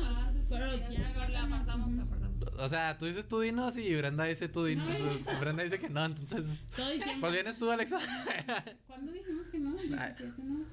Pero 0.48 0.66
ya 0.88 0.98
la 1.28 1.42
apartamos, 1.44 1.92
la 1.92 2.02
apartamos. 2.04 2.20
O 2.58 2.68
sea, 2.68 2.96
tú 2.98 3.06
dices 3.06 3.26
tú 3.28 3.40
dinos 3.40 3.76
y 3.76 3.94
Brenda 3.96 4.24
dice 4.24 4.48
tú 4.48 4.64
dinos. 4.64 4.86
No. 5.26 5.40
Brenda 5.40 5.62
dice 5.62 5.78
que 5.78 5.88
no, 5.88 6.04
entonces. 6.04 6.60
todo 6.76 6.88
diciembre. 6.90 7.16
Pues 7.20 7.32
vienes 7.32 7.58
tú, 7.58 7.70
Alexa. 7.70 7.98
¿Cuándo 8.86 9.12
dijimos 9.12 9.46
que 9.48 9.58
no? 9.58 9.72
17, 9.74 10.32
¿no? 10.38 10.64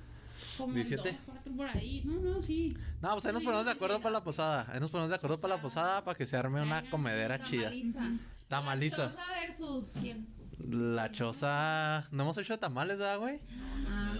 Como 0.57 0.73
17. 0.73 1.09
2, 1.11 1.22
4 1.26 1.51
por 1.53 1.68
ahí. 1.69 2.01
No, 2.05 2.19
no, 2.19 2.41
sí. 2.41 2.76
No, 3.01 3.11
pues 3.14 3.26
ahí 3.26 3.34
nos 3.34 3.43
ponemos 3.43 3.65
de 3.65 3.72
acuerdo 3.72 3.99
para 3.99 4.14
la 4.14 4.23
posada. 4.23 4.68
Ahí 4.72 4.80
nos 4.80 4.91
ponemos 4.91 5.09
de 5.09 5.15
acuerdo 5.15 5.39
para 5.39 5.55
la 5.55 5.61
posada 5.61 6.03
para 6.03 6.18
que 6.18 6.26
se 6.26 6.38
arme 6.38 6.61
una 6.61 6.89
comedera 6.89 7.43
chida. 7.43 7.69
Tamaliza. 7.69 8.01
Tamaliza. 8.47 9.11
Choza 9.11 9.26
versus 9.41 9.97
quién. 10.01 10.27
La 10.69 11.11
choza. 11.11 12.07
No 12.11 12.23
hemos 12.23 12.38
hecho 12.38 12.57
tamales, 12.57 12.97
¿verdad, 12.97 13.19
güey? 13.19 13.39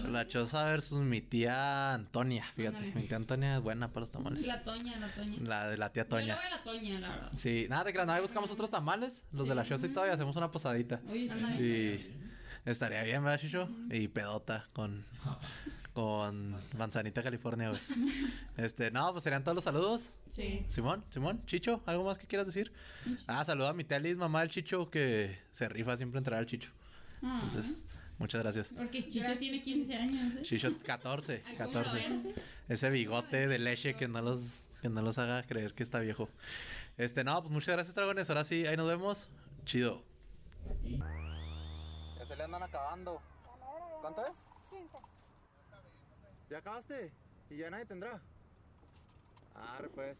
La 0.08 0.26
choza 0.26 0.64
versus 0.66 1.00
mi 1.00 1.20
tía 1.20 1.92
Antonia. 1.94 2.44
Fíjate, 2.54 2.92
mi 2.94 3.02
tía 3.02 3.16
Antonia 3.16 3.56
es 3.56 3.62
buena 3.62 3.88
para 3.88 4.00
los 4.02 4.10
tamales. 4.10 4.46
La 4.46 4.62
Toña, 4.62 4.98
la 4.98 5.08
Toña. 5.08 5.36
La 5.40 5.68
de 5.68 5.76
la 5.76 5.92
tía 5.92 6.04
Yo 6.04 6.08
Toña. 6.08 6.36
voy 6.36 6.44
a 6.44 6.50
la 6.50 6.62
Toña, 6.62 7.00
la 7.00 7.08
verdad. 7.08 7.30
Sí, 7.34 7.66
nada 7.68 7.84
de 7.84 7.92
que 7.92 7.98
nada, 7.98 8.14
ahí 8.14 8.22
buscamos 8.22 8.50
otros 8.50 8.70
tamales, 8.70 9.24
los 9.32 9.48
de 9.48 9.54
la 9.54 9.64
choza 9.64 9.86
y 9.86 9.90
todo, 9.90 10.06
y 10.06 10.10
hacemos 10.10 10.36
una 10.36 10.50
posadita. 10.50 11.00
Oye, 11.10 11.28
sí. 11.28 11.40
Y 11.62 12.27
estaría 12.70 13.02
bien, 13.02 13.22
¿verdad, 13.24 13.40
Chicho? 13.40 13.68
Y 13.90 14.08
pedota 14.08 14.68
con, 14.72 15.04
con 15.92 16.56
Manzanita, 16.76 17.22
California, 17.22 17.70
güey. 17.70 17.80
Este, 18.56 18.90
no, 18.90 19.12
pues 19.12 19.22
serían 19.24 19.44
todos 19.44 19.54
los 19.54 19.64
saludos. 19.64 20.12
Sí. 20.30 20.64
Simón, 20.68 21.04
Simón, 21.10 21.44
Chicho, 21.46 21.82
¿algo 21.86 22.04
más 22.04 22.18
que 22.18 22.26
quieras 22.26 22.46
decir? 22.46 22.72
Ah, 23.26 23.44
saluda 23.44 23.70
a 23.70 23.72
mi 23.74 23.84
tía 23.84 23.98
Liz, 24.00 24.16
mamá 24.16 24.40
del 24.40 24.50
Chicho, 24.50 24.90
que 24.90 25.38
se 25.52 25.68
rifa 25.68 25.96
siempre 25.96 26.18
entrar 26.18 26.38
al 26.40 26.46
Chicho. 26.46 26.70
Ah, 27.22 27.40
Entonces, 27.44 27.84
muchas 28.18 28.40
gracias. 28.42 28.72
porque 28.76 29.06
Chicho 29.08 29.36
tiene 29.38 29.62
15 29.62 29.94
años. 29.94 30.34
¿eh? 30.36 30.42
Chicho, 30.42 30.76
14, 30.84 31.42
Ay, 31.46 31.56
¿cómo 31.56 31.68
lo 31.68 31.74
14. 31.84 31.96
ven? 32.08 32.34
Ese 32.68 32.90
bigote 32.90 33.46
de 33.48 33.58
leche 33.58 33.94
que 33.94 34.08
no 34.08 34.20
los, 34.22 34.42
que 34.82 34.88
no 34.88 35.02
los 35.02 35.18
haga 35.18 35.42
creer 35.44 35.72
que 35.74 35.82
está 35.84 36.00
viejo. 36.00 36.28
Este, 36.96 37.22
no, 37.22 37.40
pues 37.40 37.52
muchas 37.52 37.74
gracias, 37.76 37.94
dragones. 37.94 38.28
Ahora 38.28 38.44
sí, 38.44 38.66
ahí 38.66 38.76
nos 38.76 38.88
vemos. 38.88 39.28
Chido. 39.64 40.02
Le 42.38 42.44
andan 42.44 42.62
acabando. 42.62 43.20
¿Cuánto 44.00 44.24
es? 44.24 44.32
15. 44.70 44.98
¿Ya 46.48 46.58
acabaste? 46.58 47.12
¿Y 47.50 47.56
ya 47.56 47.68
nadie 47.68 47.84
tendrá? 47.84 48.20
Ah, 49.56 49.80
pues. 49.92 50.16